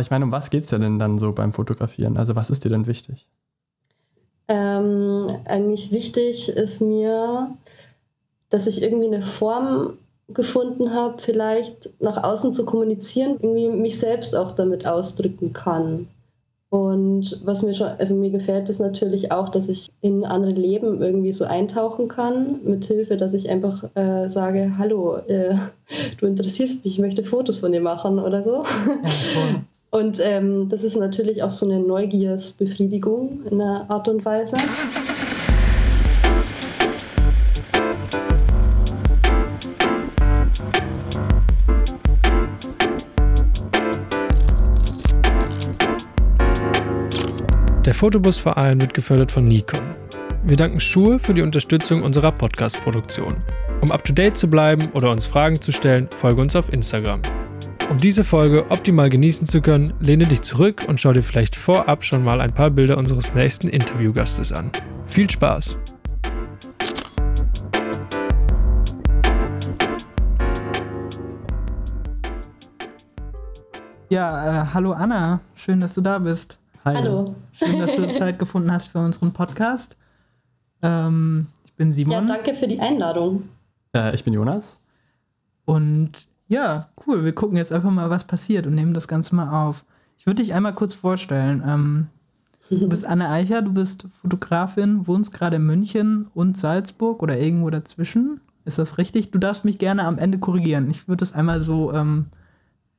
Ich 0.00 0.10
meine, 0.10 0.24
um 0.24 0.32
was 0.32 0.50
geht 0.50 0.62
es 0.62 0.68
denn 0.68 0.98
dann 0.98 1.18
so 1.18 1.32
beim 1.32 1.52
Fotografieren? 1.52 2.16
Also 2.16 2.36
was 2.36 2.50
ist 2.50 2.64
dir 2.64 2.70
denn 2.70 2.86
wichtig? 2.86 3.26
Ähm, 4.48 5.26
eigentlich 5.44 5.92
wichtig 5.92 6.48
ist 6.48 6.80
mir, 6.80 7.56
dass 8.48 8.66
ich 8.66 8.82
irgendwie 8.82 9.06
eine 9.06 9.22
Form 9.22 9.98
gefunden 10.28 10.92
habe, 10.94 11.16
vielleicht 11.18 11.90
nach 12.02 12.22
außen 12.22 12.52
zu 12.52 12.64
kommunizieren, 12.64 13.36
irgendwie 13.40 13.68
mich 13.68 13.98
selbst 13.98 14.34
auch 14.34 14.50
damit 14.52 14.86
ausdrücken 14.86 15.52
kann. 15.52 16.08
Und 16.70 17.40
was 17.44 17.62
mir 17.62 17.74
schon, 17.74 17.88
also 17.88 18.14
mir 18.14 18.30
gefällt 18.30 18.68
es 18.68 18.78
natürlich 18.78 19.32
auch, 19.32 19.48
dass 19.48 19.68
ich 19.68 19.90
in 20.02 20.24
andere 20.24 20.52
Leben 20.52 21.02
irgendwie 21.02 21.32
so 21.32 21.44
eintauchen 21.44 22.06
kann, 22.06 22.60
mit 22.64 22.84
Hilfe, 22.84 23.16
dass 23.16 23.34
ich 23.34 23.50
einfach 23.50 23.84
äh, 23.96 24.28
sage, 24.28 24.74
hallo, 24.78 25.16
äh, 25.26 25.56
du 26.18 26.26
interessierst 26.26 26.84
mich, 26.84 26.94
ich 26.94 27.00
möchte 27.00 27.24
Fotos 27.24 27.58
von 27.58 27.72
dir 27.72 27.80
machen 27.80 28.20
oder 28.20 28.44
so. 28.44 28.62
Ja, 29.34 29.64
und 29.90 30.20
ähm, 30.22 30.68
das 30.68 30.84
ist 30.84 30.96
natürlich 30.96 31.42
auch 31.42 31.50
so 31.50 31.66
eine 31.66 31.80
Neugiersbefriedigung 31.80 33.46
in 33.50 33.60
einer 33.60 33.90
Art 33.90 34.08
und 34.08 34.24
Weise. 34.24 34.56
Der 47.84 47.94
Fotobusverein 47.94 48.80
wird 48.80 48.94
gefördert 48.94 49.32
von 49.32 49.48
Nikon. 49.48 49.80
Wir 50.44 50.56
danken 50.56 50.78
Schuhe 50.78 51.18
für 51.18 51.34
die 51.34 51.42
Unterstützung 51.42 52.04
unserer 52.04 52.30
Podcast-Produktion. 52.30 53.42
Um 53.82 53.90
up 53.90 54.04
to 54.04 54.12
date 54.12 54.36
zu 54.36 54.48
bleiben 54.48 54.88
oder 54.94 55.10
uns 55.10 55.26
Fragen 55.26 55.60
zu 55.60 55.72
stellen, 55.72 56.08
folge 56.16 56.40
uns 56.40 56.54
auf 56.54 56.72
Instagram. 56.72 57.22
Um 57.90 57.98
diese 57.98 58.22
Folge 58.22 58.70
optimal 58.70 59.08
genießen 59.08 59.48
zu 59.48 59.60
können, 59.60 59.92
lehne 59.98 60.24
dich 60.24 60.42
zurück 60.42 60.84
und 60.86 61.00
schau 61.00 61.12
dir 61.12 61.24
vielleicht 61.24 61.56
vorab 61.56 62.04
schon 62.04 62.22
mal 62.22 62.40
ein 62.40 62.54
paar 62.54 62.70
Bilder 62.70 62.96
unseres 62.96 63.34
nächsten 63.34 63.66
Interviewgastes 63.66 64.52
an. 64.52 64.70
Viel 65.06 65.28
Spaß! 65.28 65.76
Ja, 74.08 74.62
äh, 74.62 74.66
hallo 74.72 74.92
Anna, 74.92 75.40
schön, 75.56 75.80
dass 75.80 75.94
du 75.94 76.00
da 76.00 76.20
bist. 76.20 76.60
Hi. 76.84 76.94
Hallo. 76.94 77.24
Schön, 77.50 77.80
dass 77.80 77.96
du 77.96 78.06
Zeit 78.16 78.38
gefunden 78.38 78.70
hast 78.70 78.86
für 78.86 79.00
unseren 79.00 79.32
Podcast. 79.32 79.96
Ähm, 80.80 81.48
ich 81.64 81.74
bin 81.74 81.90
Simon. 81.90 82.12
Ja, 82.12 82.20
danke 82.20 82.54
für 82.54 82.68
die 82.68 82.78
Einladung. 82.78 83.48
Äh, 83.96 84.14
ich 84.14 84.22
bin 84.22 84.32
Jonas. 84.32 84.80
Und 85.64 86.29
ja, 86.50 86.88
cool. 87.06 87.24
Wir 87.24 87.32
gucken 87.32 87.56
jetzt 87.56 87.72
einfach 87.72 87.92
mal, 87.92 88.10
was 88.10 88.24
passiert 88.24 88.66
und 88.66 88.74
nehmen 88.74 88.92
das 88.92 89.06
Ganze 89.06 89.36
mal 89.36 89.66
auf. 89.66 89.84
Ich 90.18 90.26
würde 90.26 90.42
dich 90.42 90.52
einmal 90.52 90.74
kurz 90.74 90.94
vorstellen. 90.94 91.62
Ähm, 91.64 92.08
du 92.68 92.88
bist 92.88 93.06
Anne 93.06 93.30
Eicher, 93.30 93.62
du 93.62 93.72
bist 93.72 94.06
Fotografin, 94.20 95.06
wohnst 95.06 95.32
gerade 95.32 95.56
in 95.56 95.64
München 95.64 96.26
und 96.34 96.58
Salzburg 96.58 97.22
oder 97.22 97.38
irgendwo 97.38 97.70
dazwischen. 97.70 98.40
Ist 98.64 98.78
das 98.78 98.98
richtig? 98.98 99.30
Du 99.30 99.38
darfst 99.38 99.64
mich 99.64 99.78
gerne 99.78 100.02
am 100.04 100.18
Ende 100.18 100.38
korrigieren. 100.38 100.90
Ich 100.90 101.06
würde 101.06 101.24
es 101.24 101.32
einmal 101.32 101.60
so, 101.60 101.92
ähm, 101.92 102.26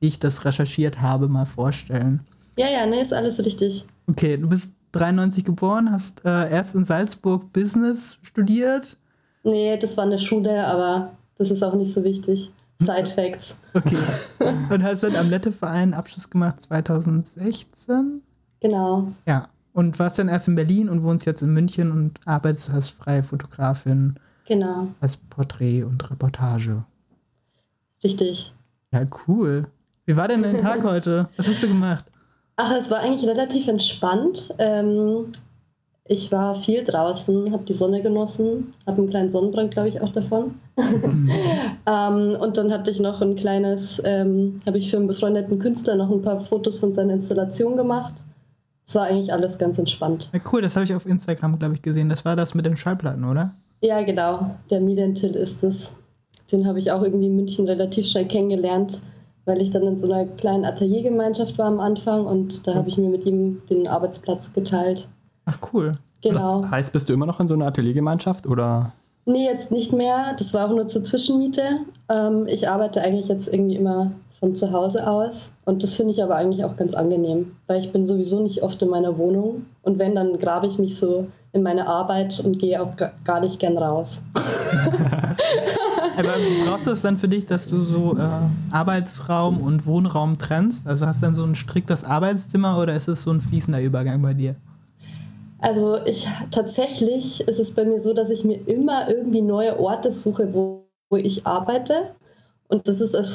wie 0.00 0.08
ich 0.08 0.18
das 0.18 0.46
recherchiert 0.46 1.02
habe, 1.02 1.28
mal 1.28 1.44
vorstellen. 1.44 2.20
Ja, 2.56 2.70
ja, 2.70 2.86
ne, 2.86 3.02
ist 3.02 3.12
alles 3.12 3.44
richtig. 3.44 3.84
Okay, 4.08 4.38
du 4.38 4.48
bist 4.48 4.72
93 4.92 5.44
geboren, 5.44 5.92
hast 5.92 6.24
äh, 6.24 6.50
erst 6.50 6.74
in 6.74 6.86
Salzburg 6.86 7.52
Business 7.52 8.18
studiert. 8.22 8.96
Nee, 9.44 9.76
das 9.76 9.96
war 9.98 10.04
eine 10.04 10.18
Schule, 10.18 10.66
aber 10.66 11.12
das 11.36 11.50
ist 11.50 11.62
auch 11.62 11.74
nicht 11.74 11.92
so 11.92 12.02
wichtig. 12.02 12.50
Side 12.84 13.06
Facts. 13.06 13.60
Okay. 13.74 13.96
Und 14.70 14.82
hast 14.82 15.02
dann 15.02 15.16
am 15.16 15.30
Lette-Verein 15.30 15.94
Abschluss 15.94 16.28
gemacht 16.28 16.60
2016? 16.60 18.22
Genau. 18.60 19.08
Ja. 19.26 19.48
Und 19.72 19.98
warst 19.98 20.18
dann 20.18 20.28
erst 20.28 20.48
in 20.48 20.54
Berlin 20.54 20.88
und 20.90 21.02
wohnst 21.02 21.24
jetzt 21.24 21.40
in 21.42 21.54
München 21.54 21.90
und 21.90 22.20
arbeitest 22.26 22.70
als 22.70 22.88
freie 22.88 23.22
Fotografin. 23.22 24.16
Genau. 24.46 24.88
Als 25.00 25.16
Porträt 25.16 25.84
und 25.84 26.10
Reportage. 26.10 26.84
Richtig. 28.04 28.52
Ja, 28.92 29.04
cool. 29.26 29.66
Wie 30.04 30.16
war 30.16 30.28
denn 30.28 30.42
dein 30.42 30.60
Tag 30.60 30.82
heute? 30.84 31.28
Was 31.36 31.48
hast 31.48 31.62
du 31.62 31.68
gemacht? 31.68 32.04
Ach, 32.56 32.72
es 32.76 32.90
war 32.90 33.00
eigentlich 33.00 33.28
relativ 33.28 33.66
entspannt. 33.68 34.54
Ähm, 34.58 35.32
ich 36.12 36.30
war 36.30 36.54
viel 36.54 36.84
draußen, 36.84 37.52
habe 37.52 37.64
die 37.64 37.72
Sonne 37.72 38.02
genossen, 38.02 38.74
habe 38.86 38.98
einen 38.98 39.08
kleinen 39.08 39.30
Sonnenbrand, 39.30 39.70
glaube 39.70 39.88
ich, 39.88 40.02
auch 40.02 40.10
davon. 40.10 40.56
ähm, 40.76 42.36
und 42.38 42.58
dann 42.58 42.70
hatte 42.70 42.90
ich 42.90 43.00
noch 43.00 43.22
ein 43.22 43.34
kleines, 43.34 44.00
ähm, 44.04 44.60
habe 44.66 44.76
ich 44.76 44.90
für 44.90 44.98
einen 44.98 45.06
befreundeten 45.06 45.58
Künstler 45.58 45.96
noch 45.96 46.10
ein 46.10 46.20
paar 46.20 46.38
Fotos 46.40 46.78
von 46.78 46.92
seiner 46.92 47.14
Installation 47.14 47.78
gemacht. 47.78 48.24
Es 48.86 48.94
war 48.94 49.04
eigentlich 49.04 49.32
alles 49.32 49.58
ganz 49.58 49.78
entspannt. 49.78 50.28
Ja, 50.34 50.40
cool, 50.52 50.60
das 50.60 50.76
habe 50.76 50.84
ich 50.84 50.94
auf 50.94 51.06
Instagram, 51.06 51.58
glaube 51.58 51.74
ich, 51.74 51.80
gesehen. 51.80 52.10
Das 52.10 52.26
war 52.26 52.36
das 52.36 52.54
mit 52.54 52.66
den 52.66 52.76
Schallplatten, 52.76 53.24
oder? 53.24 53.54
Ja, 53.80 54.02
genau. 54.02 54.54
Der 54.70 54.80
Medientil 54.80 55.34
ist 55.34 55.64
es. 55.64 55.94
Den 56.52 56.66
habe 56.66 56.78
ich 56.78 56.92
auch 56.92 57.02
irgendwie 57.02 57.26
in 57.26 57.36
München 57.36 57.64
relativ 57.64 58.06
schnell 58.06 58.26
kennengelernt, 58.26 59.00
weil 59.46 59.62
ich 59.62 59.70
dann 59.70 59.84
in 59.84 59.96
so 59.96 60.12
einer 60.12 60.26
kleinen 60.26 60.66
Ateliergemeinschaft 60.66 61.56
war 61.56 61.66
am 61.66 61.80
Anfang 61.80 62.26
und 62.26 62.66
da 62.66 62.74
habe 62.74 62.90
ich 62.90 62.98
mir 62.98 63.08
mit 63.08 63.24
ihm 63.24 63.62
den 63.70 63.88
Arbeitsplatz 63.88 64.52
geteilt. 64.52 65.08
Ach 65.44 65.58
cool. 65.72 65.92
Genau. 66.22 66.62
Das 66.62 66.70
heißt, 66.70 66.92
bist 66.92 67.08
du 67.08 67.12
immer 67.12 67.26
noch 67.26 67.40
in 67.40 67.48
so 67.48 67.54
einer 67.54 67.66
Ateliergemeinschaft 67.66 68.46
oder? 68.46 68.92
Nee, 69.24 69.44
jetzt 69.44 69.70
nicht 69.70 69.92
mehr. 69.92 70.34
Das 70.38 70.52
war 70.54 70.68
auch 70.68 70.74
nur 70.74 70.88
zur 70.88 71.02
Zwischenmiete. 71.02 71.80
Ähm, 72.08 72.46
ich 72.46 72.68
arbeite 72.68 73.02
eigentlich 73.02 73.28
jetzt 73.28 73.52
irgendwie 73.52 73.76
immer 73.76 74.12
von 74.42 74.56
zu 74.56 74.72
Hause 74.72 75.06
aus. 75.06 75.52
Und 75.64 75.84
das 75.84 75.94
finde 75.94 76.12
ich 76.12 76.22
aber 76.22 76.34
eigentlich 76.34 76.64
auch 76.64 76.76
ganz 76.76 76.94
angenehm, 76.94 77.52
weil 77.68 77.78
ich 77.78 77.92
bin 77.92 78.06
sowieso 78.06 78.42
nicht 78.42 78.62
oft 78.62 78.82
in 78.82 78.88
meiner 78.88 79.16
Wohnung. 79.16 79.66
Und 79.82 79.98
wenn, 79.98 80.16
dann 80.16 80.38
grabe 80.38 80.66
ich 80.66 80.78
mich 80.78 80.98
so 80.98 81.28
in 81.52 81.62
meine 81.62 81.86
Arbeit 81.86 82.40
und 82.40 82.58
gehe 82.58 82.82
auch 82.82 82.90
gar 83.24 83.40
nicht 83.40 83.60
gern 83.60 83.78
raus. 83.78 84.24
aber 86.16 86.30
brauchst 86.66 86.86
du 86.86 86.90
es 86.90 87.02
dann 87.02 87.18
für 87.18 87.28
dich, 87.28 87.46
dass 87.46 87.68
du 87.68 87.84
so 87.84 88.16
äh, 88.16 88.20
Arbeitsraum 88.72 89.60
und 89.60 89.86
Wohnraum 89.86 90.38
trennst? 90.38 90.88
Also 90.88 91.06
hast 91.06 91.22
du 91.22 91.26
dann 91.26 91.34
so 91.36 91.44
ein 91.44 91.54
striktes 91.54 92.02
Arbeitszimmer 92.02 92.78
oder 92.78 92.96
ist 92.96 93.06
es 93.06 93.22
so 93.22 93.30
ein 93.30 93.40
fließender 93.40 93.80
Übergang 93.80 94.20
bei 94.22 94.34
dir? 94.34 94.56
Also 95.62 96.04
ich 96.04 96.26
tatsächlich 96.50 97.40
ist 97.46 97.60
es 97.60 97.72
bei 97.72 97.84
mir 97.84 98.00
so, 98.00 98.12
dass 98.14 98.30
ich 98.30 98.44
mir 98.44 98.58
immer 98.66 99.08
irgendwie 99.08 99.42
neue 99.42 99.78
Orte 99.78 100.10
suche, 100.10 100.52
wo, 100.52 100.88
wo 101.08 101.16
ich 101.16 101.46
arbeite. 101.46 102.10
Und 102.66 102.88
das 102.88 103.00
ist 103.00 103.14
als 103.14 103.30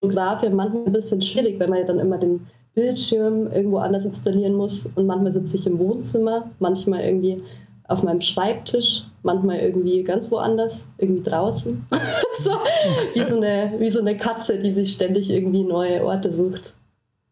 Fotograf 0.00 0.44
ja 0.44 0.50
manchmal 0.50 0.86
ein 0.86 0.92
bisschen 0.92 1.20
schwierig, 1.20 1.58
weil 1.58 1.68
man 1.68 1.80
ja 1.80 1.84
dann 1.84 1.98
immer 1.98 2.18
den 2.18 2.46
Bildschirm 2.74 3.50
irgendwo 3.52 3.78
anders 3.78 4.04
installieren 4.04 4.54
muss. 4.54 4.86
Und 4.94 5.06
manchmal 5.06 5.32
sitze 5.32 5.56
ich 5.56 5.66
im 5.66 5.80
Wohnzimmer, 5.80 6.50
manchmal 6.60 7.02
irgendwie 7.02 7.42
auf 7.88 8.04
meinem 8.04 8.20
Schreibtisch, 8.20 9.04
manchmal 9.24 9.58
irgendwie 9.58 10.04
ganz 10.04 10.30
woanders, 10.30 10.92
irgendwie 10.98 11.28
draußen. 11.28 11.84
so, 12.38 12.52
wie, 13.12 13.24
so 13.24 13.38
eine, 13.38 13.72
wie 13.78 13.90
so 13.90 13.98
eine 13.98 14.16
Katze, 14.16 14.60
die 14.60 14.70
sich 14.70 14.92
ständig 14.92 15.30
irgendwie 15.30 15.64
neue 15.64 16.04
Orte 16.04 16.32
sucht. 16.32 16.74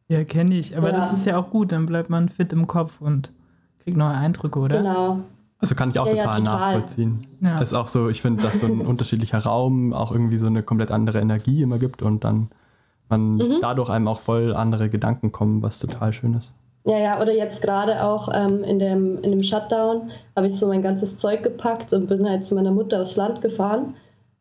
Ja, 0.08 0.24
kenne 0.24 0.56
ich. 0.56 0.76
Aber 0.76 0.90
ja. 0.90 0.96
das 0.96 1.12
ist 1.12 1.26
ja 1.26 1.38
auch 1.38 1.50
gut, 1.50 1.70
dann 1.70 1.86
bleibt 1.86 2.10
man 2.10 2.28
fit 2.28 2.52
im 2.52 2.66
Kopf 2.66 3.00
und 3.00 3.32
kriegt 3.82 3.96
neue 3.96 4.14
Eindrücke, 4.14 4.58
oder? 4.58 4.80
Genau. 4.80 5.20
Also 5.58 5.74
kann 5.74 5.90
ich 5.90 5.98
auch 5.98 6.06
ja, 6.06 6.12
total, 6.12 6.38
ja, 6.38 6.44
total, 6.44 6.72
nachvollziehen. 6.74 7.26
Ja. 7.40 7.60
Es 7.60 7.72
ist 7.72 7.74
auch 7.74 7.86
so, 7.86 8.08
ich 8.08 8.22
finde, 8.22 8.42
dass 8.42 8.60
so 8.60 8.66
ein 8.66 8.80
unterschiedlicher 8.86 9.40
Raum 9.40 9.92
auch 9.92 10.10
irgendwie 10.12 10.38
so 10.38 10.46
eine 10.46 10.62
komplett 10.62 10.90
andere 10.90 11.20
Energie 11.20 11.62
immer 11.62 11.78
gibt 11.78 12.02
und 12.02 12.24
dann 12.24 12.50
man 13.10 13.34
mhm. 13.36 13.58
dadurch 13.60 13.90
einem 13.90 14.08
auch 14.08 14.20
voll 14.20 14.54
andere 14.54 14.88
Gedanken 14.88 15.32
kommen, 15.32 15.62
was 15.62 15.80
total 15.80 16.12
schön 16.12 16.34
ist. 16.34 16.54
Ja, 16.86 16.96
ja, 16.96 17.20
oder 17.20 17.34
jetzt 17.34 17.62
gerade 17.62 18.04
auch 18.04 18.28
ähm, 18.32 18.64
in, 18.64 18.78
dem, 18.78 19.18
in 19.22 19.32
dem 19.32 19.42
Shutdown 19.42 20.10
habe 20.34 20.48
ich 20.48 20.58
so 20.58 20.66
mein 20.66 20.80
ganzes 20.80 21.18
Zeug 21.18 21.42
gepackt 21.42 21.92
und 21.92 22.06
bin 22.06 22.26
halt 22.26 22.44
zu 22.44 22.54
meiner 22.54 22.70
Mutter 22.70 23.02
aufs 23.02 23.16
Land 23.16 23.42
gefahren. 23.42 23.94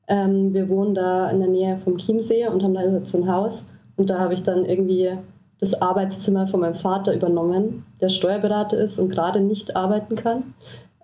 Ähm, 0.07 0.53
wir 0.53 0.69
wohnen 0.69 0.95
da 0.95 1.27
in 1.29 1.39
der 1.39 1.49
Nähe 1.49 1.77
vom 1.77 1.97
Chiemsee 1.97 2.47
und 2.47 2.63
haben 2.63 2.73
da 2.73 2.81
jetzt 2.81 3.11
so 3.11 3.21
ein 3.21 3.29
Haus. 3.29 3.65
Und 3.97 4.09
da 4.09 4.19
habe 4.19 4.33
ich 4.33 4.43
dann 4.43 4.63
irgendwie 4.63 5.11
das 5.59 5.81
Arbeitszimmer 5.81 6.47
von 6.47 6.61
meinem 6.61 6.73
Vater 6.73 7.13
übernommen, 7.13 7.85
der 8.01 8.09
Steuerberater 8.09 8.77
ist 8.77 8.99
und 8.99 9.09
gerade 9.09 9.41
nicht 9.41 9.75
arbeiten 9.75 10.15
kann. 10.15 10.53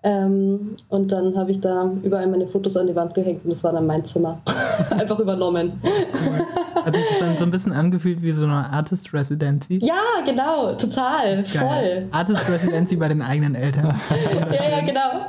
Ähm, 0.02 0.76
und 0.88 1.10
dann 1.10 1.36
habe 1.36 1.50
ich 1.50 1.60
da 1.60 1.90
überall 2.02 2.28
meine 2.28 2.46
Fotos 2.46 2.76
an 2.76 2.86
die 2.86 2.94
Wand 2.94 3.12
gehängt 3.14 3.42
und 3.44 3.50
das 3.50 3.64
war 3.64 3.72
dann 3.72 3.86
mein 3.86 4.04
Zimmer. 4.04 4.40
Einfach 4.90 5.18
übernommen. 5.18 5.80
Hat 6.74 6.94
sich 6.94 7.04
das 7.08 7.18
dann 7.18 7.36
so 7.36 7.44
ein 7.44 7.50
bisschen 7.50 7.72
angefühlt 7.72 8.22
wie 8.22 8.30
so 8.30 8.44
eine 8.44 8.70
Artist 8.70 9.12
Residency? 9.12 9.80
Ja, 9.82 9.94
genau, 10.24 10.74
total, 10.74 11.42
Geil. 11.42 11.44
voll. 11.44 12.08
Artist 12.12 12.48
Residency 12.48 12.94
bei 12.94 13.08
den 13.08 13.20
eigenen 13.20 13.56
Eltern. 13.56 13.86
ja, 14.52 14.70
ja, 14.70 14.80
genau. 14.84 15.26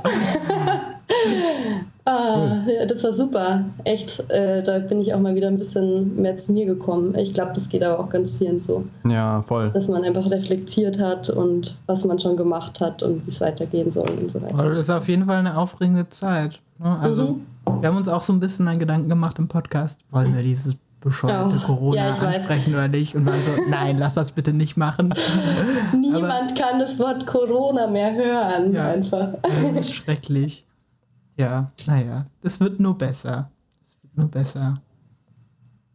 Das 2.97 3.03
war 3.03 3.13
super. 3.13 3.65
Echt, 3.83 4.27
äh, 4.31 4.63
da 4.63 4.79
bin 4.79 4.99
ich 4.99 5.13
auch 5.13 5.19
mal 5.19 5.35
wieder 5.35 5.49
ein 5.49 5.59
bisschen 5.59 6.19
mehr 6.19 6.35
zu 6.35 6.51
mir 6.51 6.65
gekommen. 6.65 7.13
Ich 7.13 7.31
glaube, 7.31 7.51
das 7.53 7.69
geht 7.69 7.83
aber 7.83 8.03
auch 8.03 8.09
ganz 8.09 8.39
vielen 8.39 8.59
so. 8.59 8.85
Ja, 9.07 9.43
voll. 9.43 9.69
Dass 9.69 9.87
man 9.87 10.03
einfach 10.03 10.31
reflektiert 10.31 10.97
hat 10.97 11.29
und 11.29 11.77
was 11.85 12.05
man 12.05 12.17
schon 12.17 12.35
gemacht 12.35 12.81
hat 12.81 13.03
und 13.03 13.23
wie 13.23 13.29
es 13.29 13.39
weitergehen 13.39 13.91
soll 13.91 14.09
und 14.09 14.31
so 14.31 14.41
weiter. 14.41 14.67
Das 14.71 14.81
ist 14.81 14.89
auf 14.89 15.07
jeden 15.07 15.25
Fall 15.25 15.37
eine 15.37 15.57
aufregende 15.57 16.09
Zeit. 16.09 16.59
Ne? 16.79 16.97
Also, 16.99 17.33
mhm. 17.65 17.81
wir 17.81 17.89
haben 17.89 17.97
uns 17.97 18.07
auch 18.07 18.21
so 18.21 18.33
ein 18.33 18.39
bisschen 18.39 18.67
einen 18.67 18.79
Gedanken 18.79 19.09
gemacht 19.09 19.37
im 19.37 19.47
Podcast. 19.47 19.99
Wollen 20.09 20.35
wir 20.35 20.41
dieses 20.41 20.75
bescheuerte 20.99 21.57
oh, 21.61 21.65
Corona 21.67 21.97
ja, 21.97 22.09
ansprechen 22.09 22.73
weiß. 22.73 22.79
oder 22.79 22.87
nicht. 22.87 23.15
Und 23.15 23.25
man 23.25 23.35
so, 23.35 23.51
nein, 23.69 23.99
lass 23.99 24.15
das 24.15 24.31
bitte 24.31 24.53
nicht 24.53 24.75
machen. 24.75 25.13
Niemand 25.93 26.23
Aber, 26.23 26.47
kann 26.59 26.79
das 26.79 26.97
Wort 26.97 27.27
Corona 27.27 27.85
mehr 27.85 28.15
hören. 28.15 28.73
Ja, 28.73 28.87
einfach. 28.87 29.29
Das 29.43 29.81
ist 29.81 29.93
schrecklich. 29.93 30.66
Ja, 31.37 31.71
naja, 31.85 32.25
das 32.41 32.59
wird 32.59 32.79
nur 32.79 32.97
besser. 32.97 33.49
Das 33.85 34.03
wird 34.03 34.17
nur 34.17 34.27
besser. 34.27 34.81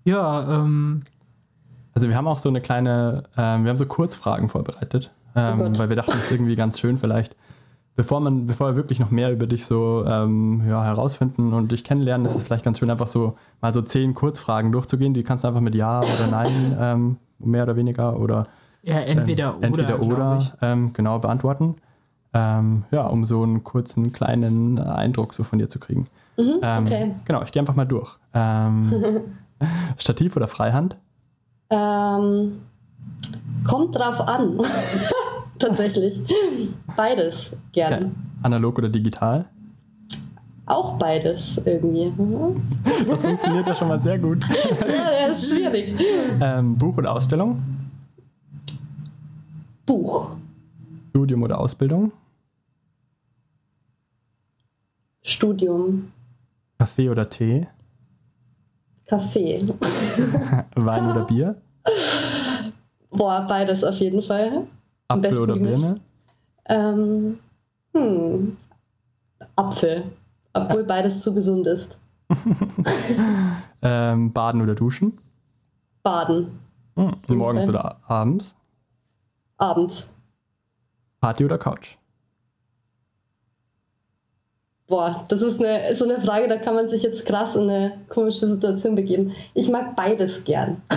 Ja, 0.05 0.61
ähm. 0.61 1.03
Also 1.95 2.09
wir 2.09 2.17
haben 2.17 2.27
auch 2.27 2.39
so 2.39 2.49
eine 2.49 2.63
kleine, 2.63 3.25
ähm, 3.37 3.65
wir 3.65 3.71
haben 3.71 3.77
so 3.77 3.85
Kurzfragen 3.85 4.49
vorbereitet, 4.49 5.11
ähm, 5.37 5.61
oh 5.61 5.79
weil 5.79 5.91
wir 5.91 5.97
dachten, 5.97 6.13
das 6.13 6.25
ist 6.25 6.33
irgendwie 6.33 6.57
ganz 6.57 6.81
schön 6.81 6.97
vielleicht 6.97 7.37
bevor 7.97 8.21
man, 8.21 8.47
bevor 8.47 8.69
wir 8.69 8.77
wirklich 8.77 9.01
noch 9.01 9.11
mehr 9.11 9.33
über 9.33 9.47
dich 9.47 9.67
so 9.67 10.05
ähm, 10.07 10.63
ja, 10.69 10.85
herausfinden 10.85 11.53
und 11.53 11.73
dich 11.73 11.85
kennenlernen, 11.85 12.27
ist 12.27 12.35
es 12.35 12.43
vielleicht 12.43 12.65
ganz 12.65 12.79
schön, 12.79 12.91
einfach 12.91 13.09
so 13.09 13.37
mal 13.61 13.75
so 13.75 13.83
zehn 13.83 14.15
Kurzfragen 14.15 14.73
durchzugehen. 14.73 15.15
Die 15.15 15.23
kannst 15.23 15.45
du 15.45 15.49
einfach 15.49 15.61
mit 15.61 15.75
Ja 15.75 16.01
oder 16.01 16.27
Nein 16.31 16.77
ähm, 16.79 17.17
mehr 17.39 17.65
oder 17.65 17.77
weniger 17.77 18.19
oder 18.19 18.47
ja, 18.83 18.99
entweder 19.01 19.55
ähm, 19.57 19.63
entweder 19.63 20.01
oder, 20.01 20.39
ähm, 20.61 20.93
genau 20.93 21.19
beantworten. 21.19 21.77
Ähm, 22.35 22.85
ja, 22.91 23.07
um 23.07 23.25
so 23.25 23.43
einen 23.43 23.63
kurzen 23.63 24.13
kleinen 24.13 24.79
Eindruck 24.79 25.35
so 25.35 25.45
von 25.45 25.59
dir 25.59 25.69
zu 25.69 25.79
kriegen. 25.79 26.07
Mhm, 26.37 26.61
ähm, 26.63 26.83
okay. 26.83 27.15
Genau, 27.25 27.43
ich 27.43 27.53
gehe 27.53 27.61
einfach 27.61 27.75
mal 27.75 27.85
durch. 27.85 28.17
Stativ 29.97 30.37
oder 30.37 30.49
Freihand? 30.49 30.97
kommt 33.65 33.97
drauf 33.99 34.21
an. 34.29 34.61
tatsächlich. 35.63 36.21
Beides 36.97 37.57
gern. 37.73 37.93
Okay. 37.93 38.11
Analog 38.43 38.79
oder 38.79 38.89
digital? 38.89 39.47
Auch 40.67 40.95
beides 40.99 41.61
irgendwie. 41.65 42.13
Das 43.09 43.23
funktioniert 43.23 43.67
ja 43.67 43.75
schon 43.75 43.89
mal 43.89 44.01
sehr 44.01 44.17
gut. 44.17 44.45
ja, 44.81 45.27
das 45.27 45.43
ist 45.43 45.51
schwierig. 45.51 46.01
Ähm, 46.41 46.77
Buch 46.77 46.97
oder 46.97 47.13
Ausstellung? 47.13 47.61
Buch. 49.85 50.37
Studium 51.11 51.43
oder 51.43 51.59
Ausbildung? 51.59 52.13
Studium. 55.23 56.13
Kaffee 56.79 57.09
oder 57.09 57.29
Tee? 57.29 57.69
Kaffee. 59.07 59.63
Wein 60.75 61.11
oder 61.11 61.25
Bier? 61.25 61.61
Boah, 63.11 63.43
beides 63.49 63.85
auf 63.85 63.97
jeden 63.97 64.23
Fall. 64.23 64.67
Apfel 65.09 65.39
oder 65.39 65.55
Birne? 65.55 66.01
Ähm, 66.67 67.39
hm, 67.95 68.57
Apfel. 69.57 70.05
Obwohl 70.55 70.85
beides 70.85 71.21
zu 71.21 71.33
gesund 71.35 71.67
ist. 71.67 72.01
ähm, 73.83 74.33
baden 74.33 74.63
oder 74.63 74.75
duschen? 74.75 75.19
Baden. 76.03 76.59
Hm, 76.97 77.13
morgens 77.29 77.69
oder 77.69 78.01
abends? 78.09 78.57
Abends. 79.57 80.15
Party 81.21 81.45
oder 81.45 81.59
Couch? 81.59 81.97
Boah, 84.93 85.25
das 85.29 85.41
ist 85.41 85.59
eine, 85.59 85.97
so 85.97 86.05
eine 86.05 86.21
Frage, 86.21 86.49
da 86.49 86.59
kann 86.59 86.75
man 86.75 86.87
sich 86.87 87.03
jetzt 87.03 87.25
krass 87.25 87.57
in 87.57 87.63
eine 87.63 87.93
komische 88.11 88.47
Situation 88.47 88.95
begeben. 88.95 89.33
Ich 89.55 89.71
mag 89.71 89.97
beides 89.97 90.45
gern. 90.45 90.83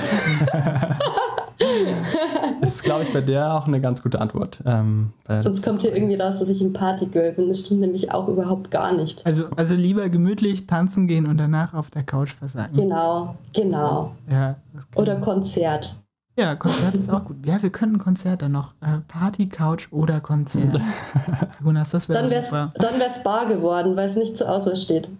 das 2.60 2.76
ist, 2.76 2.84
glaube 2.84 3.04
ich, 3.04 3.14
bei 3.14 3.22
der 3.22 3.54
auch 3.54 3.68
eine 3.68 3.80
ganz 3.80 4.04
gute 4.04 4.20
Antwort. 4.20 4.60
Ähm, 4.66 5.14
Sonst 5.40 5.64
kommt 5.64 5.82
hier 5.82 5.96
irgendwie 5.96 6.16
raus, 6.16 6.40
dass 6.40 6.50
ich 6.50 6.60
ein 6.60 6.74
Partygirl 6.74 7.32
bin. 7.32 7.48
Das 7.48 7.62
stimmt 7.62 7.80
nämlich 7.80 8.12
auch 8.12 8.28
überhaupt 8.28 8.70
gar 8.70 8.92
nicht. 8.92 9.26
Also, 9.26 9.46
also 9.56 9.76
lieber 9.76 10.10
gemütlich 10.10 10.68
tanzen 10.68 11.08
gehen 11.08 11.26
und 11.26 11.38
danach 11.38 11.74
auf 11.74 11.90
der 11.90 12.04
Couch 12.04 12.34
versagen. 12.34 12.76
Genau, 12.76 13.36
genau. 13.54 14.12
Ja, 14.30 14.58
oder 14.96 15.16
Konzert. 15.22 15.98
Ja, 16.38 16.56
Konzert 16.56 16.96
ist 16.96 17.10
auch 17.10 17.24
gut. 17.24 17.38
Ja, 17.46 17.62
wir 17.64 17.70
könnten 17.70 17.98
Konzerte 17.98 18.50
noch. 18.50 18.74
Äh, 18.82 19.00
Party, 19.08 19.48
Couch 19.48 19.88
oder 19.92 20.20
Konzert. 20.20 20.82
Jonas, 21.64 21.92
das 21.92 22.10
wäre 22.10 22.22
Dann 22.22 22.30
wäre 22.30 22.74
Dann 22.76 23.00
wär's 23.00 23.24
Bar 23.24 23.46
geworden, 23.46 23.96
weil 23.96 24.08
es 24.08 24.18
nicht 24.18 24.38
zur 24.38 24.50
Auswahl 24.50 24.76
steht. 24.76 25.08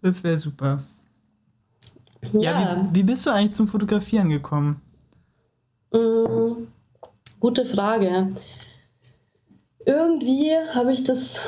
das 0.00 0.24
wäre 0.24 0.38
super. 0.38 0.78
Ja, 2.32 2.40
ja 2.40 2.88
wie, 2.90 3.00
wie, 3.00 3.02
bist 3.02 3.26
du 3.26 3.30
eigentlich 3.30 3.52
zum 3.52 3.68
Fotografieren 3.68 4.30
gekommen? 4.30 4.80
Mm, 5.92 6.68
gute 7.38 7.66
Frage. 7.66 8.30
Irgendwie 9.84 10.52
habe 10.74 10.90
ich 10.92 11.04
das 11.04 11.42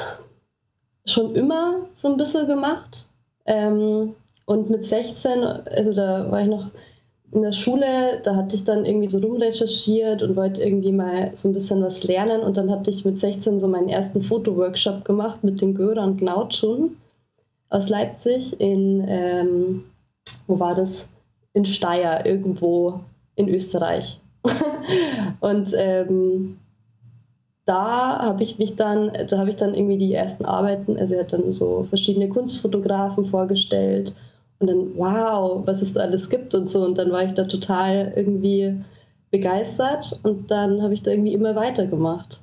schon 1.06 1.35
immer 1.35 1.87
so 1.94 2.09
ein 2.09 2.19
bisschen 2.19 2.47
gemacht. 2.47 3.06
Ähm, 3.47 4.15
und 4.48 4.70
mit 4.70 4.82
16, 4.82 5.44
also 5.44 5.92
da 5.92 6.30
war 6.30 6.40
ich 6.40 6.48
noch 6.48 6.70
in 7.32 7.42
der 7.42 7.52
Schule, 7.52 8.22
da 8.24 8.34
hatte 8.34 8.56
ich 8.56 8.64
dann 8.64 8.86
irgendwie 8.86 9.10
so 9.10 9.18
rumrecherchiert 9.18 10.22
und 10.22 10.36
wollte 10.36 10.62
irgendwie 10.62 10.92
mal 10.92 11.28
so 11.34 11.50
ein 11.50 11.52
bisschen 11.52 11.82
was 11.82 12.04
lernen. 12.04 12.40
Und 12.40 12.56
dann 12.56 12.70
hatte 12.70 12.88
ich 12.88 13.04
mit 13.04 13.18
16 13.18 13.58
so 13.58 13.68
meinen 13.68 13.90
ersten 13.90 14.22
Fotoworkshop 14.22 15.04
gemacht 15.04 15.44
mit 15.44 15.60
den 15.60 15.74
Göran 15.74 16.16
Gnautschun 16.16 16.96
aus 17.68 17.90
Leipzig 17.90 18.58
in 18.58 19.04
ähm, 19.06 19.84
wo 20.46 20.58
war 20.58 20.74
das? 20.74 21.10
In 21.52 21.66
Steyr, 21.66 22.24
irgendwo 22.24 23.00
in 23.36 23.50
Österreich. 23.50 24.18
und 25.40 25.74
ähm, 25.76 26.56
da 27.66 28.20
habe 28.20 28.42
ich 28.42 28.58
mich 28.58 28.76
dann, 28.76 29.12
da 29.28 29.36
habe 29.36 29.50
ich 29.50 29.56
dann 29.56 29.74
irgendwie 29.74 29.98
die 29.98 30.14
ersten 30.14 30.46
Arbeiten, 30.46 30.96
also 30.96 31.16
er 31.16 31.20
hat 31.20 31.34
dann 31.34 31.52
so 31.52 31.82
verschiedene 31.82 32.30
Kunstfotografen 32.30 33.26
vorgestellt 33.26 34.14
und 34.58 34.66
dann, 34.69 34.96
wow, 34.96 35.62
was 35.64 35.82
es 35.82 35.94
da 35.94 36.00
alles 36.00 36.31
gibt 36.31 36.55
und 36.55 36.69
so. 36.69 36.84
Und 36.84 36.99
dann 36.99 37.12
war 37.12 37.25
ich 37.25 37.32
da 37.32 37.44
total 37.44 38.12
irgendwie 38.16 38.75
begeistert 39.31 40.19
und 40.22 40.50
dann 40.50 40.82
habe 40.82 40.94
ich 40.94 41.02
da 41.02 41.10
irgendwie 41.10 41.34
immer 41.34 41.55
weitergemacht. 41.55 42.40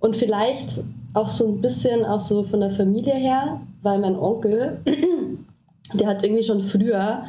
Und 0.00 0.16
vielleicht 0.16 0.84
auch 1.14 1.28
so 1.28 1.48
ein 1.48 1.60
bisschen 1.60 2.04
auch 2.04 2.20
so 2.20 2.42
von 2.42 2.60
der 2.60 2.70
Familie 2.70 3.14
her, 3.14 3.60
weil 3.82 3.98
mein 3.98 4.16
Onkel 4.16 4.80
der 5.94 6.08
hat 6.08 6.22
irgendwie 6.22 6.42
schon 6.42 6.60
früher 6.60 7.24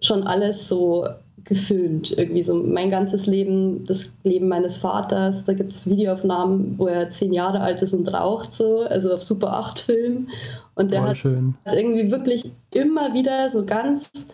schon 0.00 0.24
alles 0.24 0.68
so 0.68 1.06
gefilmt. 1.44 2.16
Irgendwie 2.16 2.42
so 2.42 2.54
mein 2.54 2.90
ganzes 2.90 3.26
Leben, 3.26 3.84
das 3.86 4.16
Leben 4.24 4.48
meines 4.48 4.76
Vaters. 4.76 5.44
Da 5.44 5.52
gibt 5.52 5.70
es 5.70 5.88
Videoaufnahmen, 5.88 6.78
wo 6.78 6.86
er 6.86 7.08
zehn 7.08 7.32
Jahre 7.32 7.60
alt 7.60 7.82
ist 7.82 7.94
und 7.94 8.12
raucht 8.12 8.54
so, 8.54 8.80
also 8.80 9.14
auf 9.14 9.22
Super 9.22 9.54
8 9.54 9.78
Film. 9.78 10.28
Und 10.80 10.92
der 10.92 11.02
hat, 11.02 11.16
hat, 11.16 11.74
irgendwie 11.74 12.10
wirklich 12.10 12.50
immer 12.72 13.12
wieder 13.12 13.48
so 13.50 13.66
ganz 13.66 14.28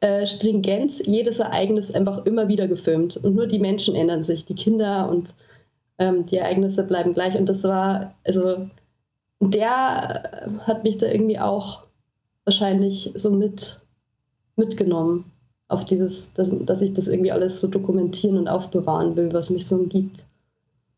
äh, 0.00 0.26
stringent 0.26 1.06
jedes 1.06 1.38
Ereignis 1.38 1.94
einfach 1.94 2.26
immer 2.26 2.48
wieder 2.48 2.66
gefilmt. 2.66 3.16
Und 3.16 3.36
nur 3.36 3.46
die 3.46 3.58
Menschen 3.58 3.94
ändern 3.94 4.22
sich, 4.22 4.44
die 4.44 4.54
Kinder 4.54 5.08
und 5.08 5.34
ähm, 5.98 6.26
die 6.26 6.36
Ereignisse 6.36 6.82
bleiben 6.84 7.14
gleich. 7.14 7.36
Und 7.36 7.48
das 7.48 7.62
war, 7.64 8.14
also 8.24 8.68
der 9.40 10.48
hat 10.60 10.84
mich 10.84 10.98
da 10.98 11.06
irgendwie 11.06 11.38
auch 11.38 11.84
wahrscheinlich 12.44 13.12
so 13.14 13.30
mit, 13.30 13.80
mitgenommen 14.56 15.30
auf 15.68 15.84
dieses, 15.84 16.34
dass, 16.34 16.52
dass 16.64 16.82
ich 16.82 16.92
das 16.92 17.08
irgendwie 17.08 17.32
alles 17.32 17.60
so 17.60 17.68
dokumentieren 17.68 18.36
und 18.36 18.48
aufbewahren 18.48 19.16
will, 19.16 19.32
was 19.32 19.50
mich 19.50 19.66
so 19.66 19.76
umgibt. 19.76 20.24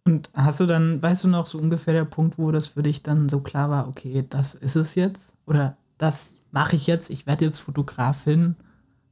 Und 0.06 0.30
hast 0.34 0.60
du 0.60 0.66
dann, 0.66 1.02
weißt 1.02 1.24
du 1.24 1.28
noch 1.28 1.46
so 1.46 1.58
ungefähr 1.58 1.92
der 1.92 2.04
Punkt, 2.04 2.38
wo 2.38 2.52
das 2.52 2.68
für 2.68 2.82
dich 2.82 3.02
dann 3.02 3.28
so 3.28 3.40
klar 3.40 3.70
war, 3.70 3.88
okay, 3.88 4.24
das 4.30 4.54
ist 4.54 4.76
es 4.76 4.94
jetzt? 4.94 5.36
Oder 5.46 5.76
das 5.98 6.36
mache 6.52 6.76
ich 6.76 6.86
jetzt, 6.86 7.10
ich 7.10 7.26
werde 7.26 7.44
jetzt 7.44 7.58
Fotografin, 7.58 8.54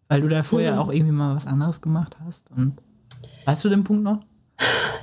weil 0.08 0.20
du 0.20 0.28
da 0.28 0.42
vorher 0.42 0.74
mhm. 0.74 0.78
auch 0.78 0.92
irgendwie 0.92 1.12
mal 1.12 1.34
was 1.34 1.46
anderes 1.46 1.80
gemacht 1.80 2.16
hast? 2.24 2.44
Und 2.56 2.74
weißt 3.44 3.64
du 3.64 3.68
den 3.68 3.84
Punkt 3.84 4.04
noch? 4.04 4.20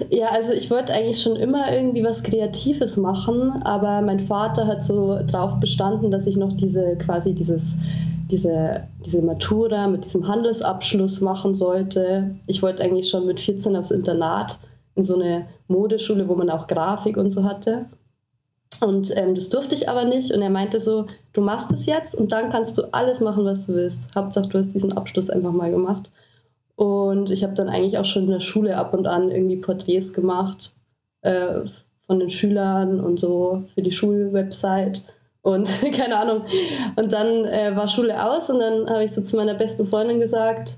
Ja, 0.10 0.30
also 0.32 0.52
ich 0.52 0.72
wollte 0.72 0.92
eigentlich 0.92 1.22
schon 1.22 1.36
immer 1.36 1.72
irgendwie 1.72 2.04
was 2.04 2.24
Kreatives 2.24 2.98
machen, 2.98 3.62
aber 3.62 4.02
mein 4.02 4.20
Vater 4.20 4.66
hat 4.66 4.84
so 4.84 5.20
drauf 5.28 5.60
bestanden, 5.60 6.10
dass 6.10 6.26
ich 6.26 6.38
noch 6.38 6.54
diese 6.54 6.98
quasi 6.98 7.36
dieses 7.36 7.78
diese, 8.32 8.88
diese 9.06 9.22
Matura 9.22 9.88
mit 9.88 10.06
diesem 10.06 10.28
Handelsabschluss 10.28 11.22
machen 11.22 11.54
sollte. 11.54 12.36
Ich 12.48 12.64
wollte 12.64 12.82
eigentlich 12.82 13.10
schon 13.10 13.28
mit 13.28 13.40
14 13.40 13.76
aufs 13.76 13.92
Internat 13.92 14.58
in 14.96 15.04
so 15.04 15.16
eine 15.16 15.46
Modeschule, 15.72 16.28
wo 16.28 16.36
man 16.36 16.50
auch 16.50 16.68
Grafik 16.68 17.18
und 17.18 17.30
so 17.30 17.44
hatte. 17.44 17.86
Und 18.82 19.16
ähm, 19.16 19.36
das 19.36 19.50
durfte 19.50 19.76
ich 19.76 19.90
aber 19.90 20.06
nicht. 20.06 20.32
Und 20.32 20.42
er 20.42 20.50
meinte 20.50 20.80
so, 20.80 21.06
du 21.34 21.42
machst 21.42 21.72
es 21.72 21.86
jetzt 21.86 22.16
und 22.16 22.32
dann 22.32 22.50
kannst 22.50 22.78
du 22.78 22.94
alles 22.94 23.22
machen, 23.22 23.46
was 23.46 23.68
du 23.68 23.74
willst. 23.74 24.16
Hauptsache, 24.16 24.50
du 24.50 24.58
hast 24.58 24.74
diesen 24.74 24.98
Abschluss 24.98 25.30
einfach 25.30 25.52
mal 25.52 25.72
gemacht. 25.72 26.12
Und 26.76 27.30
ich 27.30 27.44
habe 27.44 27.54
dann 27.54 27.70
eigentlich 27.70 27.98
auch 28.00 28.06
schon 28.06 28.24
in 28.24 28.32
der 28.32 28.40
Schule 28.40 28.76
ab 28.76 28.94
und 28.94 29.06
an 29.06 29.30
irgendwie 29.30 29.58
Porträts 29.58 30.14
gemacht 30.14 30.74
äh, 31.22 31.62
von 32.08 32.20
den 32.20 32.32
Schülern 32.32 33.00
und 33.00 33.20
so 33.20 33.64
für 33.74 33.84
die 33.84 33.92
Schulwebsite. 33.92 35.02
Und 35.44 35.70
keine 35.94 36.18
Ahnung. 36.18 36.44
Und 36.96 37.14
dann 37.14 37.46
äh, 37.46 37.76
war 37.76 37.88
Schule 37.88 38.26
aus 38.28 38.50
und 38.50 38.60
dann 38.60 38.90
habe 38.90 39.04
ich 39.04 39.14
so 39.14 39.22
zu 39.22 39.38
meiner 39.38 39.54
besten 39.54 39.86
Freundin 39.86 40.20
gesagt, 40.20 40.74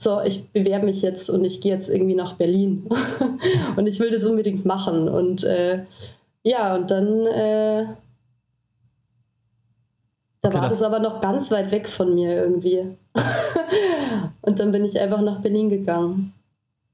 so, 0.00 0.20
ich 0.20 0.48
bewerbe 0.52 0.86
mich 0.86 1.02
jetzt 1.02 1.28
und 1.28 1.44
ich 1.44 1.60
gehe 1.60 1.72
jetzt 1.74 1.90
irgendwie 1.90 2.14
nach 2.14 2.34
Berlin. 2.34 2.88
und 3.76 3.86
ich 3.88 3.98
will 3.98 4.12
das 4.12 4.24
unbedingt 4.24 4.64
machen. 4.64 5.08
Und 5.08 5.42
äh, 5.42 5.84
ja, 6.44 6.76
und 6.76 6.90
dann, 6.90 7.26
äh, 7.26 7.86
Da 10.40 10.48
okay, 10.48 10.54
war 10.54 10.68
das, 10.68 10.78
das 10.78 10.82
aber 10.84 11.00
noch 11.00 11.20
ganz 11.20 11.50
weit 11.50 11.72
weg 11.72 11.88
von 11.88 12.14
mir 12.14 12.32
irgendwie. 12.32 12.96
und 14.42 14.60
dann 14.60 14.70
bin 14.70 14.84
ich 14.84 14.98
einfach 15.00 15.20
nach 15.20 15.40
Berlin 15.40 15.68
gegangen. 15.68 16.32